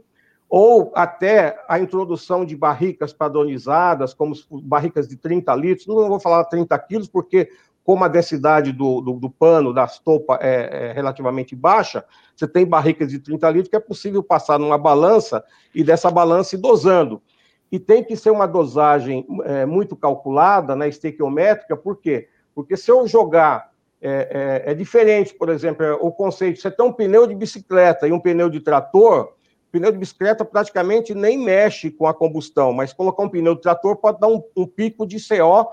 ou 0.49 0.91
até 0.93 1.59
a 1.67 1.79
introdução 1.79 2.45
de 2.45 2.55
barricas 2.55 3.11
padronizadas, 3.11 4.13
como 4.13 4.35
barricas 4.63 5.07
de 5.07 5.15
30 5.17 5.55
litros, 5.55 5.87
não 5.87 6.07
vou 6.07 6.19
falar 6.19 6.43
30 6.45 6.77
quilos, 6.79 7.07
porque 7.07 7.49
como 7.83 8.03
a 8.03 8.07
densidade 8.07 8.71
do, 8.71 9.01
do, 9.01 9.13
do 9.13 9.29
pano, 9.29 9.73
da 9.73 9.83
estopa 9.83 10.39
é, 10.41 10.89
é, 10.89 10.93
relativamente 10.93 11.55
baixa, 11.55 12.05
você 12.35 12.47
tem 12.47 12.65
barricas 12.65 13.11
de 13.11 13.19
30 13.19 13.49
litros 13.49 13.69
que 13.69 13.75
é 13.75 13.79
possível 13.79 14.23
passar 14.23 14.57
numa 14.57 14.77
balança 14.77 15.43
e 15.75 15.83
dessa 15.83 16.09
balança 16.09 16.55
ir 16.55 16.59
dosando. 16.59 17.21
E 17.71 17.79
tem 17.79 18.03
que 18.03 18.15
ser 18.15 18.29
uma 18.29 18.47
dosagem 18.47 19.25
é, 19.43 19.65
muito 19.65 19.95
calculada, 19.95 20.75
né, 20.75 20.87
estequiométrica, 20.87 21.75
por 21.75 21.97
quê? 21.97 22.29
Porque 22.55 22.77
se 22.77 22.89
eu 22.89 23.05
jogar, 23.07 23.71
é, 24.01 24.63
é, 24.65 24.71
é 24.71 24.73
diferente, 24.73 25.33
por 25.33 25.49
exemplo, 25.49 25.85
o 25.99 26.11
conceito, 26.11 26.61
você 26.61 26.71
tem 26.71 26.85
um 26.85 26.93
pneu 26.93 27.27
de 27.27 27.35
bicicleta 27.35 28.07
e 28.07 28.13
um 28.13 28.19
pneu 28.19 28.49
de 28.49 28.59
trator, 28.59 29.33
pneu 29.71 29.91
de 29.91 29.97
bicicleta 29.97 30.45
praticamente 30.45 31.13
nem 31.15 31.37
mexe 31.37 31.89
com 31.89 32.05
a 32.05 32.13
combustão, 32.13 32.71
mas 32.71 32.93
colocar 32.93 33.23
um 33.23 33.29
pneu 33.29 33.55
de 33.55 33.61
trator 33.61 33.97
pode 33.97 34.19
dar 34.19 34.27
um, 34.27 34.41
um 34.55 34.67
pico 34.67 35.05
de 35.05 35.17
CO 35.17 35.67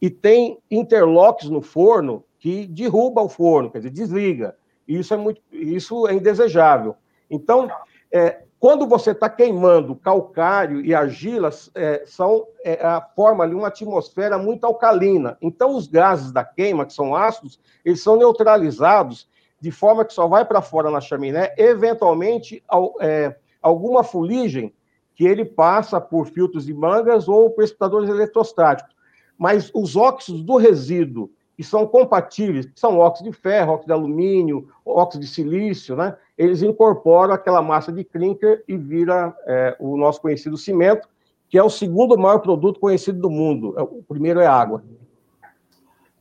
e 0.00 0.10
tem 0.10 0.58
interlocks 0.70 1.48
no 1.48 1.60
forno 1.60 2.24
que 2.38 2.66
derruba 2.66 3.22
o 3.22 3.28
forno, 3.28 3.70
quer 3.70 3.78
dizer, 3.78 3.90
desliga. 3.90 4.56
Isso 4.86 5.12
é 5.12 5.16
muito, 5.16 5.40
isso 5.50 6.06
é 6.06 6.14
indesejável. 6.14 6.96
Então, 7.28 7.68
é, 8.12 8.42
quando 8.58 8.86
você 8.86 9.10
está 9.10 9.28
queimando 9.28 9.96
calcário 9.96 10.80
e 10.80 10.94
argilas, 10.94 11.70
é, 11.74 12.02
são 12.06 12.46
é, 12.64 12.84
a 12.84 13.00
forma 13.00 13.44
ali 13.44 13.54
uma 13.54 13.68
atmosfera 13.68 14.38
muito 14.38 14.64
alcalina. 14.64 15.36
Então, 15.42 15.74
os 15.74 15.86
gases 15.86 16.32
da 16.32 16.44
queima, 16.44 16.86
que 16.86 16.92
são 16.92 17.14
ácidos, 17.14 17.58
eles 17.84 18.02
são 18.02 18.16
neutralizados 18.16 19.28
de 19.60 19.70
forma 19.70 20.04
que 20.04 20.12
só 20.12 20.28
vai 20.28 20.44
para 20.44 20.62
fora 20.62 20.90
na 20.90 21.00
chaminé, 21.00 21.54
eventualmente 21.56 22.62
é, 23.00 23.34
alguma 23.60 24.04
fuligem 24.04 24.72
que 25.14 25.24
ele 25.24 25.44
passa 25.44 26.00
por 26.00 26.26
filtros 26.26 26.66
de 26.66 26.74
mangas 26.74 27.26
ou 27.26 27.50
precipitadores 27.50 28.08
eletrostáticos 28.08 28.95
mas 29.38 29.70
os 29.74 29.96
óxidos 29.96 30.42
do 30.42 30.56
resíduo, 30.56 31.30
que 31.56 31.64
são 31.64 31.86
compatíveis, 31.86 32.66
que 32.66 32.78
são 32.78 32.98
óxido 32.98 33.30
de 33.30 33.36
ferro, 33.36 33.72
óxido 33.72 33.86
de 33.86 33.92
alumínio, 33.92 34.68
óxido 34.84 35.24
de 35.24 35.30
silício, 35.30 35.96
né? 35.96 36.16
Eles 36.36 36.62
incorporam 36.62 37.32
aquela 37.32 37.62
massa 37.62 37.90
de 37.90 38.04
clinker 38.04 38.62
e 38.68 38.76
vira 38.76 39.34
é, 39.46 39.76
o 39.80 39.96
nosso 39.96 40.20
conhecido 40.20 40.56
cimento, 40.58 41.08
que 41.48 41.56
é 41.56 41.62
o 41.62 41.70
segundo 41.70 42.18
maior 42.18 42.40
produto 42.40 42.78
conhecido 42.78 43.18
do 43.18 43.30
mundo. 43.30 43.74
É, 43.78 43.82
o 43.82 44.02
primeiro 44.06 44.40
é 44.40 44.46
água. 44.46 44.84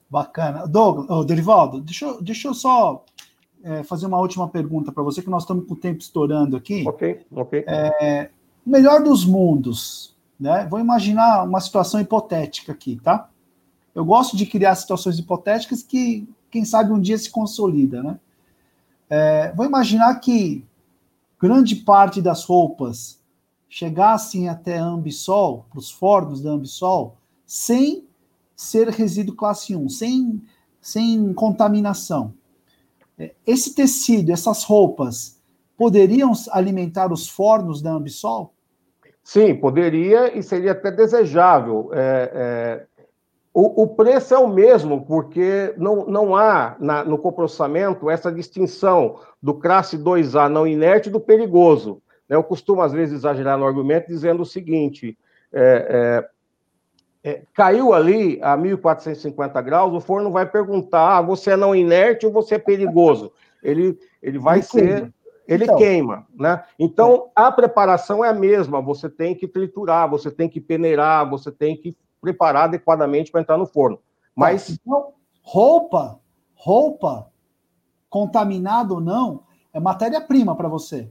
Bacana. 0.09 0.65
Douglas, 0.65 1.07
oh, 1.09 1.25
Derivaldo, 1.25 1.81
deixa, 1.81 2.05
eu, 2.05 2.21
deixa 2.21 2.47
eu 2.47 2.53
só 2.53 3.03
é, 3.61 3.83
fazer 3.83 4.05
uma 4.05 4.19
última 4.19 4.47
pergunta 4.47 4.91
para 4.91 5.03
você, 5.03 5.21
que 5.21 5.29
nós 5.29 5.43
estamos 5.43 5.65
com 5.67 5.73
o 5.73 5.77
tempo 5.77 5.99
estourando 5.99 6.55
aqui. 6.55 6.87
Ok, 6.87 7.25
ok. 7.31 7.65
É, 7.67 8.29
melhor 8.65 9.03
dos 9.03 9.25
mundos, 9.25 10.14
né? 10.39 10.67
Vou 10.69 10.79
imaginar 10.79 11.43
uma 11.43 11.61
situação 11.61 11.99
hipotética 11.99 12.71
aqui, 12.71 12.99
tá? 13.01 13.29
Eu 13.93 14.03
gosto 14.03 14.35
de 14.35 14.45
criar 14.45 14.75
situações 14.75 15.17
hipotéticas 15.17 15.81
que, 15.81 16.27
quem 16.51 16.65
sabe, 16.65 16.91
um 16.91 16.99
dia 16.99 17.17
se 17.17 17.29
consolida, 17.29 18.03
né? 18.03 18.19
É, 19.09 19.53
vou 19.53 19.65
imaginar 19.65 20.15
que 20.15 20.65
grande 21.39 21.75
parte 21.75 22.21
das 22.21 22.43
roupas 22.43 23.19
chegassem 23.69 24.49
até 24.49 24.79
a 24.79 24.85
Ambisol, 24.85 25.65
para 25.69 25.79
os 25.79 25.91
fornos 25.91 26.41
da 26.41 26.51
Ambisol, 26.51 27.17
sem 27.45 28.05
ser 28.55 28.89
resíduo 28.89 29.35
classe 29.35 29.75
1, 29.75 29.89
sem, 29.89 30.41
sem 30.81 31.33
contaminação. 31.33 32.33
É, 33.17 33.33
esse 33.45 33.75
tecido, 33.75 34.31
essas 34.31 34.63
roupas, 34.63 35.39
poderiam 35.77 36.31
alimentar 36.51 37.11
os 37.11 37.27
fornos 37.27 37.81
da 37.81 37.91
Ambisol? 37.91 38.55
Sim, 39.26 39.56
poderia 39.56 40.38
e 40.38 40.43
seria 40.43 40.73
até 40.73 40.91
desejável. 40.91 41.89
É, 41.93 42.31
é, 42.31 42.85
o, 43.52 43.81
o, 43.81 43.88
preço 43.88 44.35
é 44.35 44.38
o 44.38 44.47
mesmo, 44.47 45.03
porque 45.03 45.73
não, 45.77 46.06
não 46.06 46.35
há 46.35 46.76
na, 46.80 47.03
no 47.03 47.18
coprocessamento 47.18 48.07
essa 48.07 48.31
distinção 48.31 49.19
do 49.41 49.56
classe 49.56 49.97
2A 49.97 50.47
não 50.47 50.68
inerte 50.68 51.10
do 51.10 51.19
perigoso. 51.19 52.03
Né? 52.30 52.35
Eu 52.35 52.43
costumo, 52.43 52.84
às 52.84 52.93
vezes, 52.93 53.15
exagerar 53.15 53.57
no 53.57 53.65
argumento 53.65 54.10
dizendo 54.10 54.43
o 54.43 54.45
seguinte: 54.45 55.18
é, 55.52 56.27
é, 57.23 57.31
é 57.31 57.41
caiu 57.52 57.93
ali 57.95 58.38
a 58.43 58.56
1450 58.56 59.60
graus, 59.64 59.91
o 59.91 59.99
forno 59.99 60.30
vai 60.30 60.45
perguntar: 60.45 61.18
ah, 61.18 61.22
você 61.23 61.52
é 61.52 61.57
não 61.57 61.76
inerte 61.76 62.27
ou 62.27 62.31
você 62.31 62.56
é 62.56 62.60
perigoso? 62.60 63.34
Ele, 63.64 63.97
ele 64.22 64.38
vai 64.38 64.61
ser 64.61 65.11
ele 65.47 65.65
então, 65.65 65.76
queima, 65.76 66.26
né? 66.34 66.63
Então, 66.77 67.30
a 67.35 67.51
preparação 67.51 68.23
é 68.23 68.30
a 68.30 68.34
mesma, 68.34 68.81
você 68.81 69.09
tem 69.09 69.35
que 69.35 69.47
triturar, 69.47 70.09
você 70.09 70.31
tem 70.31 70.49
que 70.49 70.59
peneirar, 70.59 71.30
você 71.30 71.51
tem 71.51 71.76
que 71.76 71.95
preparar 72.19 72.65
adequadamente 72.65 73.31
para 73.31 73.41
entrar 73.41 73.57
no 73.57 73.67
forno. 73.67 73.99
Mas 74.35 74.69
então, 74.69 75.13
roupa, 75.41 76.19
roupa 76.55 77.27
contaminada 78.09 78.93
ou 78.93 79.01
não, 79.01 79.43
é 79.72 79.80
matéria-prima 79.80 80.55
para 80.55 80.67
você. 80.67 81.09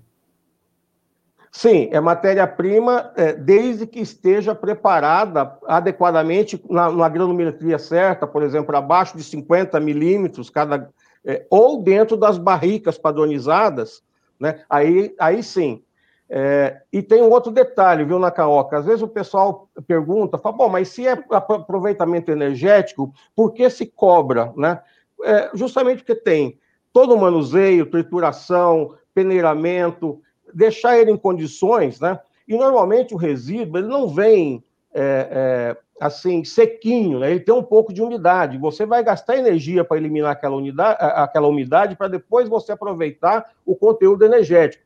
Sim, 1.53 1.89
é 1.93 2.01
matéria-prima 2.01 3.13
é, 3.15 3.33
desde 3.33 3.87
que 3.87 4.01
esteja 4.01 4.57
preparada 4.57 5.57
adequadamente 5.69 6.61
na, 6.69 6.91
na 6.91 7.09
granulometria 7.09 7.79
certa, 7.79 8.27
por 8.27 8.43
exemplo, 8.43 8.77
abaixo 8.77 9.17
de 9.17 9.23
50 9.23 9.79
milímetros 9.79 10.51
cada, 10.51 10.91
é, 11.25 11.47
ou 11.49 11.81
dentro 11.81 12.17
das 12.17 12.39
barricas 12.39 12.99
padronizadas, 12.99 14.03
né? 14.39 14.63
Aí, 14.69 15.15
aí 15.19 15.43
sim. 15.43 15.83
É, 16.29 16.81
e 16.93 17.03
tem 17.03 17.23
um 17.23 17.31
outro 17.31 17.53
detalhe, 17.53 18.05
viu, 18.05 18.19
Nakaoka? 18.19 18.79
Às 18.79 18.87
vezes 18.87 19.03
o 19.03 19.09
pessoal 19.09 19.69
pergunta, 19.87 20.39
fala, 20.39 20.57
bom, 20.57 20.69
mas 20.69 20.89
se 20.89 21.07
é 21.07 21.13
aproveitamento 21.31 22.31
energético, 22.31 23.13
por 23.37 23.53
que 23.53 23.69
se 23.69 23.87
cobra, 23.87 24.53
né? 24.57 24.81
É, 25.23 25.51
justamente 25.55 25.99
porque 25.99 26.15
tem 26.15 26.59
todo 26.93 27.15
o 27.15 27.21
manuseio, 27.21 27.91
trituração, 27.91 28.95
peneiramento, 29.15 30.21
deixar 30.53 30.99
ele 30.99 31.11
em 31.11 31.17
condições, 31.17 32.01
né? 32.01 32.19
E 32.49 32.57
normalmente 32.57 33.15
o 33.15 33.19
resíduo 33.19 33.79
ele 33.79 33.89
não 33.89 34.09
vem 34.09 34.63
é, 34.93 35.29
é, 35.31 35.77
assim 36.01 36.45
sequinho, 36.45 37.21
né? 37.21 37.31
ele 37.31 37.41
tem 37.41 37.55
um 37.55 37.63
pouco 37.63 37.93
de 37.93 38.03
umidade. 38.03 38.59
Você 38.59 38.85
vai 38.85 39.03
gastar 39.03 39.37
energia 39.37 39.85
para 39.85 39.97
eliminar 39.97 40.33
aquela, 40.33 40.57
unidade, 40.57 40.99
aquela 41.01 41.47
umidade 41.47 41.97
para 41.97 42.09
depois 42.09 42.49
você 42.49 42.73
aproveitar 42.73 43.53
o 43.65 43.77
conteúdo 43.77 44.25
energético. 44.25 44.83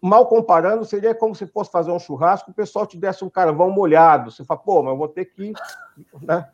Mal 0.00 0.26
comparando, 0.26 0.84
seria 0.84 1.14
como 1.14 1.34
se 1.34 1.46
fosse 1.46 1.70
fazer 1.70 1.92
um 1.92 1.98
churrasco, 1.98 2.50
o 2.50 2.54
pessoal 2.54 2.84
te 2.86 2.98
desse 2.98 3.24
um 3.24 3.30
carvão 3.30 3.70
molhado. 3.70 4.32
Você 4.32 4.44
fala, 4.44 4.58
pô, 4.58 4.82
mas 4.82 4.92
eu 4.92 4.98
vou 4.98 5.08
ter 5.08 5.26
que. 5.26 5.52
Né? 6.20 6.48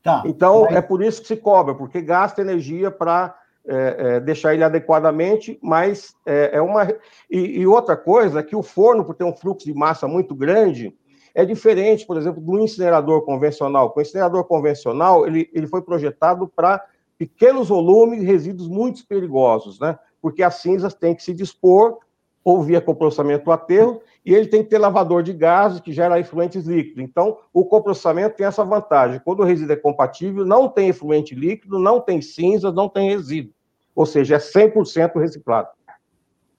Tá, 0.00 0.22
então, 0.24 0.62
mas... 0.62 0.76
é 0.76 0.80
por 0.80 1.02
isso 1.02 1.20
que 1.20 1.26
se 1.26 1.36
cobra, 1.36 1.74
porque 1.74 2.00
gasta 2.00 2.40
energia 2.40 2.88
para 2.88 3.36
é, 3.66 3.96
é, 3.98 4.20
deixar 4.20 4.54
ele 4.54 4.62
adequadamente, 4.62 5.58
mas 5.60 6.14
é, 6.24 6.50
é 6.56 6.62
uma. 6.62 6.88
E, 7.28 7.60
e, 7.60 7.66
outra 7.66 7.96
coisa, 7.96 8.44
que 8.44 8.54
o 8.54 8.62
forno, 8.62 9.04
por 9.04 9.14
ter 9.14 9.24
um 9.24 9.36
fluxo 9.36 9.66
de 9.66 9.74
massa 9.74 10.06
muito 10.06 10.34
grande, 10.34 10.96
é 11.38 11.44
diferente, 11.44 12.06
por 12.06 12.16
exemplo, 12.16 12.40
do 12.40 12.58
incinerador 12.58 13.22
convencional. 13.22 13.92
O 13.94 14.00
incinerador 14.00 14.44
convencional 14.44 15.26
ele, 15.26 15.48
ele 15.52 15.66
foi 15.66 15.82
projetado 15.82 16.48
para 16.48 16.84
pequenos 17.16 17.68
volumes 17.68 18.22
e 18.22 18.24
resíduos 18.24 18.68
muito 18.68 19.06
perigosos, 19.06 19.78
né? 19.78 19.98
Porque 20.20 20.42
as 20.42 20.56
cinzas 20.56 20.94
têm 20.94 21.14
que 21.14 21.22
se 21.22 21.32
dispor 21.32 21.98
ou 22.44 22.62
via 22.62 22.80
coprocessamento 22.80 23.50
aterro, 23.50 24.00
e 24.24 24.34
ele 24.34 24.46
tem 24.46 24.62
que 24.62 24.70
ter 24.70 24.78
lavador 24.78 25.22
de 25.22 25.34
gases 25.34 25.80
que 25.80 25.92
gera 25.92 26.18
efluentes 26.18 26.64
líquidos. 26.64 27.04
Então, 27.04 27.36
o 27.52 27.64
coprocessamento 27.64 28.36
tem 28.36 28.46
essa 28.46 28.64
vantagem. 28.64 29.20
Quando 29.22 29.40
o 29.40 29.44
resíduo 29.44 29.72
é 29.74 29.76
compatível, 29.76 30.46
não 30.46 30.66
tem 30.66 30.88
efluente 30.88 31.34
líquido, 31.34 31.78
não 31.78 32.00
tem 32.00 32.22
cinzas, 32.22 32.72
não 32.72 32.88
tem 32.88 33.10
resíduo 33.10 33.52
ou 33.98 34.06
seja, 34.06 34.36
é 34.36 34.38
100% 34.38 35.18
reciclado. 35.18 35.70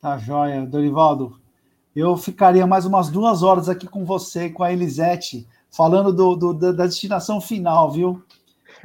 Tá 0.01 0.17
joia, 0.17 0.65
Dorivaldo. 0.65 1.38
Eu 1.95 2.15
ficaria 2.17 2.67
mais 2.67 2.85
umas 2.85 3.09
duas 3.09 3.43
horas 3.43 3.67
aqui 3.67 3.87
com 3.87 4.05
você 4.05 4.49
com 4.49 4.63
a 4.63 4.71
Elisete, 4.71 5.47
falando 5.71 6.13
do, 6.13 6.35
do 6.35 6.53
da 6.53 6.85
destinação 6.85 7.41
final, 7.41 7.91
viu? 7.91 8.23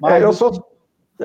Mas... 0.01 0.14
É, 0.14 0.24
eu 0.24 0.32
sou, 0.32 0.66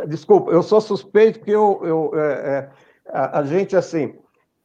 desculpa, 0.07 0.51
eu 0.51 0.61
sou 0.61 0.81
suspeito 0.81 1.39
porque 1.39 1.51
eu, 1.51 1.80
eu 1.84 2.11
é, 2.14 2.31
é, 2.31 2.69
a, 3.11 3.39
a, 3.39 3.43
gente, 3.43 3.76
assim, 3.76 4.14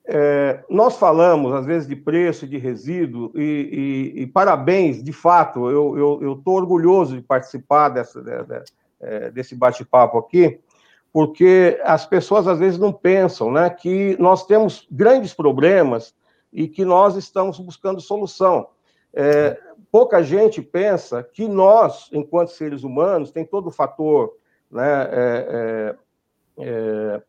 é, 0.07 0.63
nós 0.69 0.97
falamos, 0.97 1.53
às 1.55 1.65
vezes, 1.65 1.89
de 1.89 1.97
preço, 1.97 2.47
de 2.47 2.59
resíduo, 2.59 3.33
e, 3.35 4.13
e, 4.17 4.23
e 4.23 4.27
parabéns, 4.27 5.03
de 5.03 5.13
fato, 5.13 5.71
eu 5.71 6.37
estou 6.37 6.55
orgulhoso 6.55 7.17
de 7.17 7.23
participar 7.23 7.89
dessa, 7.89 8.21
de, 8.21 8.45
de, 8.45 8.63
é, 9.01 9.31
desse 9.31 9.55
bate-papo 9.55 10.19
aqui, 10.19 10.61
porque 11.13 11.81
as 11.85 12.05
pessoas 12.05 12.47
às 12.49 12.59
vezes 12.59 12.79
não 12.79 12.93
pensam, 12.93 13.51
né, 13.51 13.71
que 13.71 14.17
nós 14.19 14.47
temos 14.47 14.87
grandes 14.91 15.33
problemas 15.33 16.13
e 16.55 16.69
que 16.69 16.85
nós 16.85 17.17
estamos 17.17 17.59
buscando 17.59 18.01
solução. 18.01 18.69
É, 19.13 19.61
pouca 19.91 20.23
gente 20.23 20.63
pensa 20.63 21.23
que 21.23 21.49
nós, 21.49 22.09
enquanto 22.13 22.49
seres 22.49 22.85
humanos, 22.85 23.33
tem 23.33 23.45
todo 23.45 23.67
o 23.67 23.73
fator 23.73 24.37
né, 24.71 25.09
é, 25.11 25.97
é, 26.59 26.65
é 26.65 27.23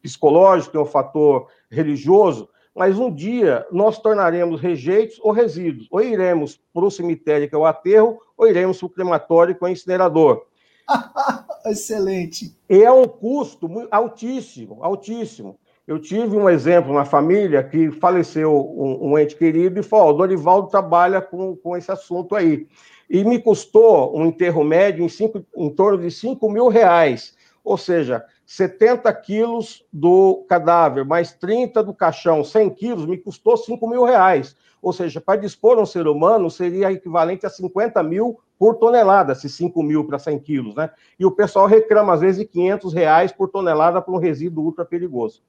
psicológico, 0.00 0.72
tem 0.72 0.80
o 0.80 0.86
fator 0.86 1.48
religioso, 1.70 2.48
mas 2.74 2.98
um 2.98 3.14
dia 3.14 3.66
nós 3.70 3.98
tornaremos 3.98 4.60
rejeitos 4.60 5.20
ou 5.22 5.30
resíduos, 5.30 5.86
ou 5.90 6.00
iremos 6.00 6.58
para 6.72 6.84
o 6.84 6.90
cemitério, 6.90 7.48
que 7.48 7.54
é 7.54 7.58
o 7.58 7.66
aterro, 7.66 8.18
ou 8.36 8.48
iremos 8.48 8.78
para 8.78 8.86
o 8.86 8.90
crematório, 8.90 9.54
que 9.54 9.62
é 9.62 9.66
o 9.66 9.70
incinerador. 9.70 10.46
Excelente. 11.66 12.56
E 12.68 12.82
é 12.82 12.90
um 12.90 13.06
custo 13.06 13.68
altíssimo, 13.90 14.82
altíssimo. 14.82 15.58
Eu 15.84 15.98
tive 15.98 16.36
um 16.36 16.48
exemplo 16.48 16.94
na 16.94 17.04
família 17.04 17.62
que 17.64 17.90
faleceu 17.90 18.54
um, 18.54 19.10
um 19.10 19.18
ente 19.18 19.34
querido 19.34 19.80
e 19.80 19.82
falou: 19.82 20.10
o 20.10 20.18
Dorivaldo 20.18 20.68
trabalha 20.68 21.20
com, 21.20 21.56
com 21.56 21.76
esse 21.76 21.90
assunto 21.90 22.36
aí. 22.36 22.68
E 23.10 23.24
me 23.24 23.40
custou 23.40 24.16
um 24.16 24.26
enterro 24.26 24.62
médio 24.62 25.04
em, 25.04 25.08
cinco, 25.08 25.44
em 25.56 25.70
torno 25.70 25.98
de 25.98 26.10
5 26.10 26.48
mil 26.48 26.68
reais. 26.68 27.36
Ou 27.64 27.76
seja, 27.76 28.24
70 28.46 29.12
quilos 29.14 29.84
do 29.92 30.44
cadáver, 30.48 31.04
mais 31.04 31.32
30 31.32 31.82
do 31.82 31.92
caixão, 31.92 32.44
100 32.44 32.70
quilos, 32.70 33.06
me 33.06 33.18
custou 33.18 33.56
5 33.56 33.88
mil 33.88 34.04
reais. 34.04 34.56
Ou 34.80 34.92
seja, 34.92 35.20
para 35.20 35.40
dispor 35.40 35.78
um 35.78 35.86
ser 35.86 36.06
humano 36.06 36.50
seria 36.50 36.92
equivalente 36.92 37.44
a 37.44 37.50
50 37.50 38.02
mil 38.02 38.40
por 38.58 38.76
tonelada, 38.76 39.34
se 39.34 39.48
5 39.48 39.82
mil 39.82 40.06
para 40.06 40.18
100 40.18 40.38
quilos, 40.38 40.74
né? 40.76 40.90
E 41.18 41.26
o 41.26 41.30
pessoal 41.30 41.66
reclama, 41.66 42.14
às 42.14 42.20
vezes, 42.20 42.40
de 42.40 42.46
500 42.46 42.94
reais 42.94 43.32
por 43.32 43.48
tonelada 43.48 44.00
para 44.00 44.14
um 44.14 44.18
resíduo 44.18 44.64
ultra 44.64 44.84
perigoso. 44.84 45.42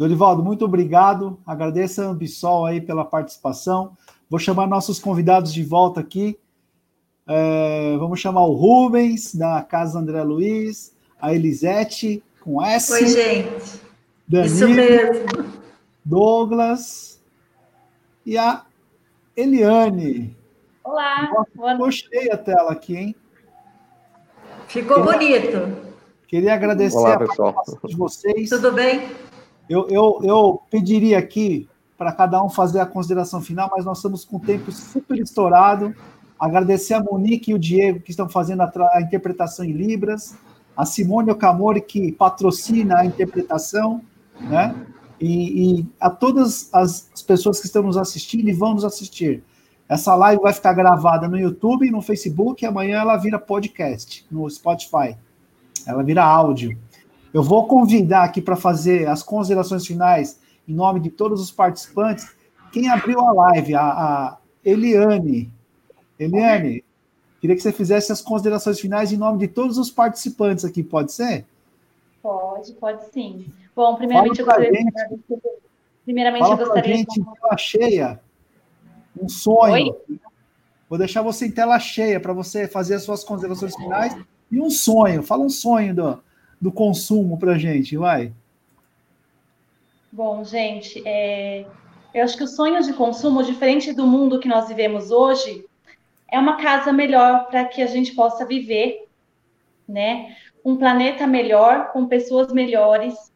Dorivaldo, 0.00 0.42
muito 0.42 0.64
obrigado. 0.64 1.38
Agradeço 1.46 2.00
a 2.00 2.06
Ambisol 2.06 2.64
aí 2.64 2.80
pela 2.80 3.04
participação. 3.04 3.98
Vou 4.30 4.38
chamar 4.38 4.66
nossos 4.66 4.98
convidados 4.98 5.52
de 5.52 5.62
volta 5.62 6.00
aqui. 6.00 6.38
É, 7.28 7.98
vamos 7.98 8.18
chamar 8.18 8.46
o 8.46 8.54
Rubens, 8.54 9.34
da 9.34 9.60
Casa 9.60 9.98
André 9.98 10.22
Luiz, 10.22 10.96
a 11.20 11.34
Elisete, 11.34 12.22
com 12.40 12.64
S. 12.64 12.90
Oi, 12.94 13.06
gente. 13.08 13.80
Danilo, 14.26 14.54
Isso 14.54 14.68
mesmo. 14.70 15.52
Douglas 16.02 17.20
e 18.24 18.38
a 18.38 18.64
Eliane. 19.36 20.34
Olá. 20.82 21.30
Nossa, 21.54 21.90
cheia 21.90 22.32
a 22.32 22.38
tela 22.38 22.72
aqui, 22.72 22.96
hein? 22.96 23.16
Ficou 24.66 25.04
queria, 25.04 25.40
bonito. 25.40 25.76
Queria 26.26 26.54
agradecer 26.54 26.96
Olá, 26.96 27.16
a 27.16 27.18
participação 27.18 27.78
de 27.84 27.96
vocês. 27.96 28.48
Tudo 28.48 28.72
bem? 28.72 29.29
Eu, 29.70 29.86
eu, 29.88 30.20
eu 30.24 30.62
pediria 30.68 31.16
aqui 31.16 31.68
para 31.96 32.10
cada 32.10 32.42
um 32.42 32.50
fazer 32.50 32.80
a 32.80 32.86
consideração 32.86 33.40
final, 33.40 33.70
mas 33.70 33.84
nós 33.84 33.98
estamos 33.98 34.24
com 34.24 34.36
o 34.36 34.40
tempo 34.40 34.72
super 34.72 35.16
estourado. 35.16 35.94
Agradecer 36.40 36.94
a 36.94 37.00
Monique 37.00 37.52
e 37.52 37.54
o 37.54 37.58
Diego, 37.58 38.00
que 38.00 38.10
estão 38.10 38.28
fazendo 38.28 38.62
a, 38.62 38.72
a 38.94 39.00
interpretação 39.00 39.64
em 39.64 39.70
Libras, 39.70 40.34
a 40.76 40.84
Simone 40.84 41.30
Okamori, 41.30 41.80
que 41.82 42.10
patrocina 42.10 42.98
a 42.98 43.06
interpretação, 43.06 44.00
né? 44.40 44.74
E, 45.20 45.78
e 45.78 45.86
a 46.00 46.10
todas 46.10 46.68
as 46.72 47.08
pessoas 47.24 47.60
que 47.60 47.66
estão 47.66 47.84
nos 47.84 47.96
assistindo 47.96 48.48
e 48.48 48.52
vão 48.52 48.74
nos 48.74 48.84
assistir. 48.84 49.44
Essa 49.88 50.16
live 50.16 50.42
vai 50.42 50.52
ficar 50.52 50.72
gravada 50.72 51.28
no 51.28 51.38
YouTube, 51.38 51.88
no 51.92 52.02
Facebook, 52.02 52.64
e 52.64 52.66
amanhã 52.66 52.98
ela 53.02 53.16
vira 53.16 53.38
podcast 53.38 54.26
no 54.28 54.50
Spotify. 54.50 55.16
Ela 55.86 56.02
vira 56.02 56.24
áudio. 56.24 56.76
Eu 57.32 57.42
vou 57.42 57.66
convidar 57.66 58.24
aqui 58.24 58.40
para 58.40 58.56
fazer 58.56 59.08
as 59.08 59.22
considerações 59.22 59.86
finais 59.86 60.40
em 60.66 60.74
nome 60.74 61.00
de 61.00 61.10
todos 61.10 61.40
os 61.40 61.50
participantes. 61.50 62.28
Quem 62.72 62.88
abriu 62.88 63.20
a 63.20 63.32
live, 63.32 63.74
a, 63.74 63.82
a 63.82 64.38
Eliane. 64.64 65.50
Eliane, 66.18 66.84
queria 67.40 67.56
que 67.56 67.62
você 67.62 67.72
fizesse 67.72 68.12
as 68.12 68.20
considerações 68.20 68.80
finais 68.80 69.12
em 69.12 69.16
nome 69.16 69.38
de 69.38 69.48
todos 69.48 69.78
os 69.78 69.90
participantes 69.90 70.64
aqui, 70.64 70.82
pode 70.82 71.12
ser? 71.12 71.46
Pode, 72.22 72.72
pode 72.74 73.04
sim. 73.12 73.46
Bom, 73.74 73.94
primeiramente 73.96 74.40
eu 74.40 74.46
gostaria 74.46 74.72
gente, 74.72 74.92
de 74.92 75.36
Primeiramente 76.04 76.50
eu 76.50 76.56
gostaria 76.56 76.96
gente, 76.96 77.20
de. 77.20 77.58
cheia 77.58 78.20
um 79.20 79.28
sonho. 79.28 79.94
Oi? 80.08 80.18
Vou 80.88 80.98
deixar 80.98 81.22
você 81.22 81.46
em 81.46 81.50
tela 81.50 81.78
cheia 81.78 82.18
para 82.18 82.32
você 82.32 82.66
fazer 82.66 82.94
as 82.94 83.04
suas 83.04 83.22
considerações 83.22 83.74
finais 83.76 84.16
e 84.50 84.60
um 84.60 84.68
sonho. 84.68 85.22
Fala 85.22 85.44
um 85.44 85.48
sonho 85.48 85.94
do, 85.94 86.20
do 86.60 86.70
consumo 86.70 87.38
para 87.38 87.58
gente, 87.58 87.96
vai. 87.96 88.32
Bom, 90.12 90.44
gente, 90.44 91.02
é, 91.06 91.64
eu 92.12 92.24
acho 92.24 92.36
que 92.36 92.44
o 92.44 92.48
sonho 92.48 92.82
de 92.82 92.92
consumo, 92.92 93.42
diferente 93.42 93.92
do 93.92 94.06
mundo 94.06 94.40
que 94.40 94.48
nós 94.48 94.68
vivemos 94.68 95.10
hoje, 95.10 95.64
é 96.30 96.38
uma 96.38 96.56
casa 96.56 96.92
melhor 96.92 97.46
para 97.46 97.64
que 97.64 97.80
a 97.80 97.86
gente 97.86 98.14
possa 98.14 98.44
viver, 98.44 99.06
né? 99.88 100.36
Um 100.64 100.76
planeta 100.76 101.26
melhor, 101.26 101.92
com 101.92 102.06
pessoas 102.06 102.52
melhores, 102.52 103.32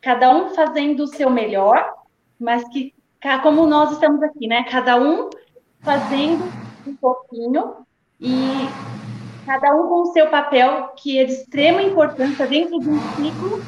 cada 0.00 0.34
um 0.34 0.54
fazendo 0.54 1.04
o 1.04 1.08
seu 1.08 1.30
melhor, 1.30 1.94
mas 2.38 2.68
que 2.68 2.94
como 3.42 3.66
nós 3.66 3.92
estamos 3.92 4.22
aqui, 4.22 4.46
né? 4.46 4.64
Cada 4.64 5.00
um 5.00 5.30
fazendo 5.80 6.44
um 6.86 6.94
pouquinho 6.94 7.76
e 8.20 8.36
cada 9.46 9.74
um 9.74 9.88
com 9.88 10.02
o 10.02 10.12
seu 10.12 10.28
papel, 10.28 10.92
que 10.96 11.18
é 11.18 11.24
de 11.24 11.32
extrema 11.32 11.82
importância 11.82 12.46
dentro 12.46 12.78
de 12.80 12.88
um 12.88 12.98
ciclo, 12.98 13.60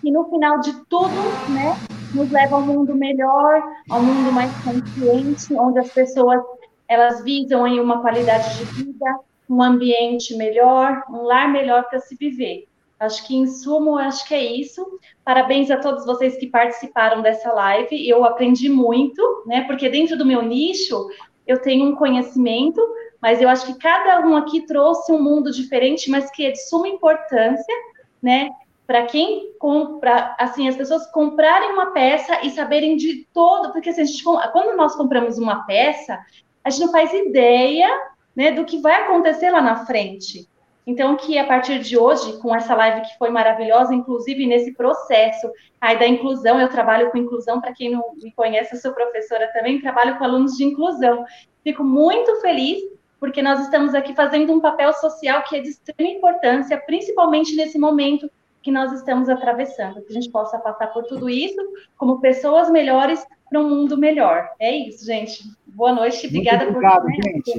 que 0.00 0.10
no 0.10 0.24
final 0.30 0.60
de 0.60 0.72
tudo, 0.86 1.14
né, 1.48 1.76
nos 2.14 2.30
leva 2.30 2.56
a 2.56 2.58
um 2.58 2.66
mundo 2.66 2.94
melhor, 2.94 3.62
a 3.88 3.96
um 3.96 4.02
mundo 4.02 4.32
mais 4.32 4.50
consciente, 4.62 5.54
onde 5.54 5.78
as 5.78 5.90
pessoas 5.90 6.40
elas 6.88 7.22
visam 7.22 7.64
aí 7.64 7.78
uma 7.78 8.00
qualidade 8.00 8.58
de 8.58 8.64
vida, 8.64 9.20
um 9.48 9.62
ambiente 9.62 10.36
melhor, 10.36 11.04
um 11.08 11.22
lar 11.22 11.50
melhor 11.50 11.84
para 11.88 12.00
se 12.00 12.16
viver. 12.16 12.66
Acho 12.98 13.26
que, 13.26 13.34
em 13.34 13.46
sumo, 13.46 13.96
acho 13.96 14.26
que 14.28 14.34
é 14.34 14.44
isso. 14.44 14.84
Parabéns 15.24 15.70
a 15.70 15.78
todos 15.78 16.04
vocês 16.04 16.36
que 16.36 16.48
participaram 16.48 17.22
dessa 17.22 17.50
live. 17.52 18.06
Eu 18.06 18.24
aprendi 18.24 18.68
muito, 18.68 19.44
né? 19.46 19.62
Porque 19.62 19.88
dentro 19.88 20.18
do 20.18 20.26
meu 20.26 20.42
nicho, 20.42 21.08
eu 21.46 21.62
tenho 21.62 21.86
um 21.86 21.96
conhecimento, 21.96 22.80
mas 23.20 23.40
eu 23.40 23.48
acho 23.48 23.66
que 23.66 23.78
cada 23.78 24.20
um 24.26 24.36
aqui 24.36 24.62
trouxe 24.66 25.12
um 25.12 25.22
mundo 25.22 25.50
diferente, 25.50 26.10
mas 26.10 26.30
que 26.30 26.46
é 26.46 26.50
de 26.50 26.68
suma 26.68 26.88
importância, 26.88 27.74
né? 28.22 28.50
Para 28.86 29.06
quem 29.06 29.52
compra, 29.58 30.34
assim, 30.38 30.68
as 30.68 30.76
pessoas 30.76 31.06
comprarem 31.12 31.72
uma 31.72 31.92
peça 31.92 32.44
e 32.44 32.50
saberem 32.50 32.96
de 32.96 33.26
todo, 33.32 33.72
porque 33.72 33.90
assim, 33.90 34.04
gente, 34.04 34.24
quando 34.24 34.76
nós 34.76 34.96
compramos 34.96 35.38
uma 35.38 35.64
peça, 35.64 36.18
a 36.64 36.70
gente 36.70 36.86
não 36.86 36.92
faz 36.92 37.12
ideia, 37.12 37.88
né, 38.34 38.52
do 38.52 38.64
que 38.64 38.78
vai 38.78 39.02
acontecer 39.02 39.50
lá 39.50 39.60
na 39.60 39.84
frente. 39.86 40.48
Então, 40.86 41.16
que 41.16 41.38
a 41.38 41.46
partir 41.46 41.78
de 41.78 41.96
hoje, 41.96 42.38
com 42.40 42.54
essa 42.54 42.74
live 42.74 43.02
que 43.02 43.18
foi 43.18 43.30
maravilhosa, 43.30 43.94
inclusive 43.94 44.46
nesse 44.46 44.72
processo 44.74 45.48
aí 45.80 45.98
da 45.98 46.08
inclusão, 46.08 46.60
eu 46.60 46.68
trabalho 46.68 47.10
com 47.10 47.18
inclusão, 47.18 47.60
para 47.60 47.72
quem 47.72 47.90
não 47.90 48.02
me 48.20 48.32
conhece, 48.32 48.74
eu 48.74 48.80
sou 48.80 48.92
professora 48.92 49.48
também, 49.52 49.80
trabalho 49.80 50.18
com 50.18 50.24
alunos 50.24 50.56
de 50.56 50.64
inclusão. 50.64 51.24
Fico 51.62 51.84
muito 51.84 52.40
feliz, 52.40 52.82
porque 53.20 53.42
nós 53.42 53.60
estamos 53.60 53.94
aqui 53.94 54.14
fazendo 54.14 54.52
um 54.52 54.60
papel 54.60 54.92
social 54.94 55.44
que 55.44 55.56
é 55.56 55.60
de 55.60 55.68
extrema 55.68 56.10
importância, 56.10 56.80
principalmente 56.80 57.54
nesse 57.54 57.78
momento 57.78 58.30
que 58.62 58.72
nós 58.72 58.92
estamos 58.92 59.28
atravessando, 59.28 60.02
que 60.02 60.10
a 60.10 60.14
gente 60.14 60.30
possa 60.30 60.58
passar 60.58 60.88
por 60.88 61.04
tudo 61.04 61.28
isso 61.28 61.60
como 61.96 62.20
pessoas 62.20 62.70
melhores 62.70 63.24
para 63.48 63.60
um 63.60 63.68
mundo 63.68 63.96
melhor. 63.96 64.48
É 64.58 64.74
isso, 64.74 65.04
gente. 65.04 65.44
Boa 65.66 65.92
noite, 65.92 66.26
obrigada 66.26 66.64
Muito 66.64 66.76
obrigado, 66.76 67.02
por 67.02 67.12
gente. 67.12 67.52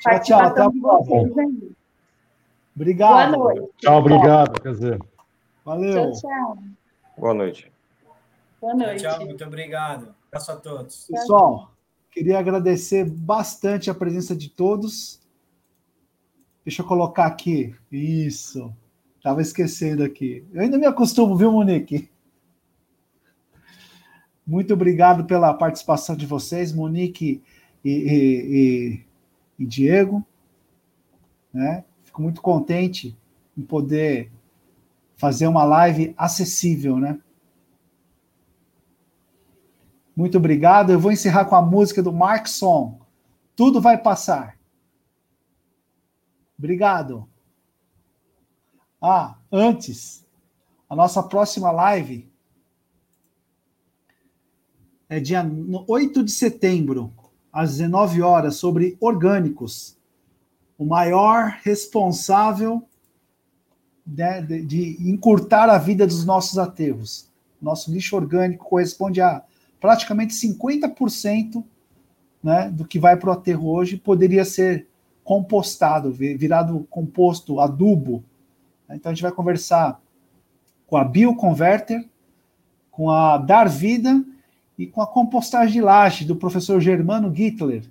Tchau, 0.00 0.20
tchau, 0.22 0.40
até 0.40 0.62
a 0.62 0.70
próxima. 0.70 1.48
Obrigado. 2.74 3.36
Boa 3.36 3.54
noite. 3.54 3.72
Tchau, 3.78 3.98
obrigado. 3.98 4.60
Quer 4.60 4.72
dizer. 4.72 4.98
Valeu. 5.64 6.12
Tchau, 6.12 6.20
tchau. 6.20 6.58
Boa 7.18 7.34
noite. 7.34 7.72
Boa 8.60 8.74
noite. 8.74 9.02
Tchau, 9.02 9.24
muito 9.24 9.44
obrigado. 9.44 10.14
Abraço 10.28 10.52
a 10.52 10.56
todos. 10.56 11.06
Pessoal, 11.06 11.70
queria 12.12 12.38
agradecer 12.38 13.08
bastante 13.08 13.90
a 13.90 13.94
presença 13.94 14.36
de 14.36 14.50
todos. 14.50 15.20
Deixa 16.64 16.82
eu 16.82 16.86
colocar 16.86 17.26
aqui. 17.26 17.74
Isso. 17.90 18.72
Estava 19.16 19.40
esquecendo 19.40 20.04
aqui. 20.04 20.44
Eu 20.52 20.60
ainda 20.60 20.78
me 20.78 20.86
acostumo, 20.86 21.36
viu, 21.36 21.50
Monique? 21.50 22.10
Muito 24.46 24.74
obrigado 24.74 25.24
pela 25.24 25.54
participação 25.54 26.14
de 26.14 26.26
vocês, 26.26 26.72
Monique 26.72 27.42
e, 27.84 27.90
e, 27.90 28.42
e, 28.50 29.06
e 29.60 29.66
Diego. 29.66 30.24
Né? 31.52 31.84
Fico 32.02 32.20
muito 32.20 32.42
contente 32.42 33.16
em 33.56 33.62
poder 33.62 34.30
fazer 35.16 35.46
uma 35.46 35.64
live 35.64 36.12
acessível, 36.16 36.98
né? 36.98 37.18
Muito 40.14 40.38
obrigado. 40.38 40.92
Eu 40.92 41.00
vou 41.00 41.12
encerrar 41.12 41.44
com 41.46 41.56
a 41.56 41.62
música 41.62 42.02
do 42.02 42.12
Mark 42.12 42.46
Song. 42.46 42.98
Tudo 43.56 43.80
vai 43.80 43.98
passar. 43.98 44.58
Obrigado. 46.58 47.28
Ah, 49.00 49.36
antes, 49.50 50.24
a 50.88 50.94
nossa 50.94 51.22
próxima 51.22 51.70
live 51.70 52.30
é 55.08 55.18
dia 55.18 55.44
8 55.88 56.22
de 56.22 56.30
setembro, 56.30 57.12
às 57.52 57.72
19 57.72 58.22
horas, 58.22 58.56
sobre 58.56 58.96
orgânicos 59.00 59.98
o 60.78 60.84
maior 60.84 61.58
responsável 61.62 62.82
né, 64.04 64.42
de, 64.42 64.64
de, 64.64 65.10
encurtar 65.10 65.70
a 65.70 65.78
vida 65.78 66.04
dos 66.04 66.24
nossos 66.24 66.58
aterros. 66.58 67.30
Nosso 67.60 67.92
lixo 67.92 68.16
orgânico 68.16 68.68
corresponde 68.68 69.20
a 69.20 69.44
praticamente 69.82 70.32
50% 70.34 71.62
né, 72.40 72.70
do 72.70 72.86
que 72.86 73.00
vai 73.00 73.16
para 73.16 73.30
o 73.30 73.32
aterro 73.32 73.68
hoje 73.68 73.96
poderia 73.96 74.44
ser 74.44 74.86
compostado, 75.24 76.12
virado 76.12 76.86
composto, 76.88 77.58
adubo. 77.58 78.22
Então 78.88 79.10
a 79.10 79.14
gente 79.14 79.22
vai 79.22 79.32
conversar 79.32 80.00
com 80.86 80.96
a 80.96 81.04
Bioconverter, 81.04 82.08
com 82.92 83.10
a 83.10 83.36
Dar 83.38 83.68
Vida 83.68 84.24
e 84.78 84.86
com 84.86 85.02
a 85.02 85.06
compostagem 85.06 85.72
de 85.72 85.80
laje 85.80 86.24
do 86.24 86.36
professor 86.36 86.80
Germano 86.80 87.34
Gittler. 87.34 87.84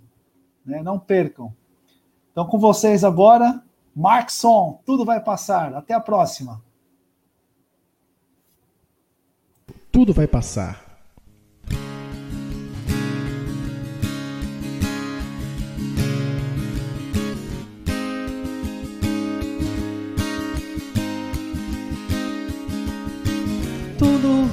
Né? 0.65 0.81
Não 0.81 0.97
percam. 0.97 1.53
Então, 2.31 2.45
com 2.47 2.57
vocês 2.57 3.03
agora, 3.03 3.61
Markson, 3.93 4.79
tudo 4.85 5.03
vai 5.03 5.19
passar. 5.19 5.73
Até 5.73 5.93
a 5.93 5.99
próxima. 5.99 6.61
Tudo 9.91 10.13
vai 10.13 10.27
passar. 10.27 10.90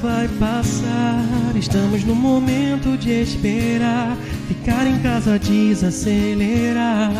Vai 0.08 0.26
passar, 0.40 1.54
estamos 1.54 2.02
no 2.02 2.14
momento 2.14 2.96
de 2.96 3.10
esperar. 3.10 4.16
Ficar 4.48 4.86
em 4.86 4.98
casa 5.00 5.38
desacelerar 5.38 7.12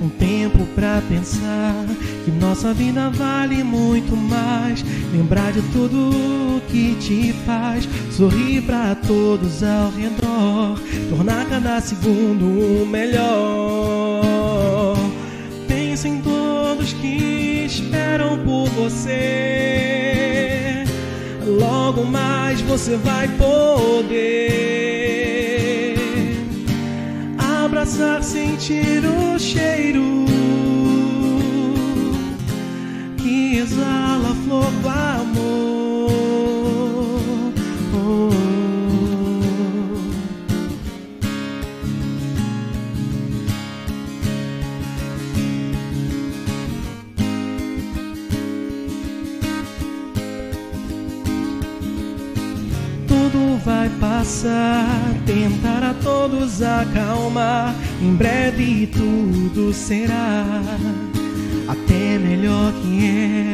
um 0.00 0.08
tempo 0.08 0.64
pra 0.74 1.02
pensar 1.06 1.84
que 2.24 2.30
nossa 2.30 2.72
vida 2.72 3.10
vale 3.10 3.62
muito 3.62 4.16
mais. 4.16 4.82
Lembrar 5.12 5.52
de 5.52 5.60
tudo 5.70 6.62
que 6.68 6.94
te 6.94 7.34
faz 7.44 7.86
sorrir 8.10 8.62
pra 8.62 8.94
todos 8.94 9.62
ao 9.62 9.90
redor, 9.90 10.80
tornar 11.10 11.44
cada 11.50 11.78
segundo 11.82 12.46
um 12.46 12.86
melhor. 12.86 14.16
Pensa 15.68 16.08
em 16.08 16.22
todos 16.22 16.94
que 16.94 17.66
esperam 17.66 18.38
por 18.38 18.66
você. 18.70 20.51
Logo 21.46 22.04
mais 22.04 22.60
você 22.60 22.96
vai 22.96 23.26
poder 23.28 23.96
abraçar, 27.64 28.22
sentir 28.22 29.02
o 29.04 29.38
cheiro 29.38 30.24
que 33.16 33.58
exala 33.58 34.30
a 34.30 34.34
flor 34.46 34.70
do 34.70 34.88
amor. 34.88 35.81
Passar, 54.22 54.86
tentar 55.26 55.82
a 55.82 55.94
todos 55.94 56.62
acalmar. 56.62 57.74
Em 58.00 58.14
breve 58.14 58.86
tudo 58.86 59.72
será 59.72 60.62
até 61.66 62.18
melhor 62.18 62.72
que 62.74 63.04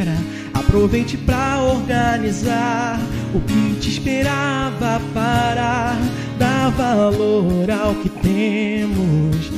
era. 0.02 0.14
Aproveite 0.52 1.16
pra 1.16 1.62
organizar 1.62 3.00
o 3.34 3.40
que 3.40 3.78
te 3.80 3.88
esperava 3.92 5.00
parar. 5.14 5.96
Dá 6.38 6.68
valor 6.68 7.70
ao 7.70 7.94
que 7.94 8.10
temos 8.10 9.50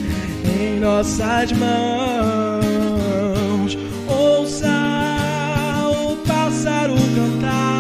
em 0.45 0.79
nossas 0.79 1.51
mãos. 1.51 2.57
Ouça 4.07 4.69
o 5.91 6.17
pássaro 6.25 6.95
cantar. 6.95 7.80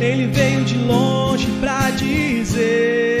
Ele 0.00 0.26
veio 0.26 0.64
de 0.64 0.78
longe 0.78 1.46
pra 1.60 1.90
dizer 1.90 3.12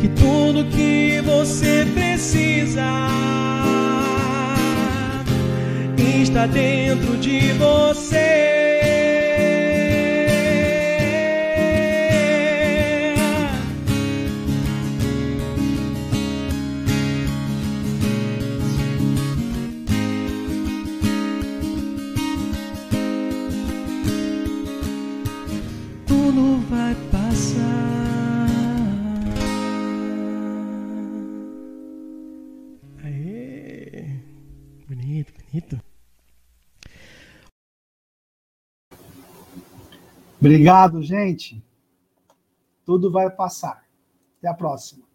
que 0.00 0.08
tudo 0.08 0.64
que 0.66 1.20
você 1.24 1.86
precisa 1.94 2.82
está 6.32 6.46
dentro 6.46 7.16
de 7.18 7.52
você. 7.52 8.71
Eita. 35.52 35.82
Obrigado, 40.40 41.02
gente. 41.02 41.62
Tudo 42.84 43.12
vai 43.12 43.30
passar. 43.30 43.86
Até 44.38 44.48
a 44.48 44.54
próxima. 44.54 45.11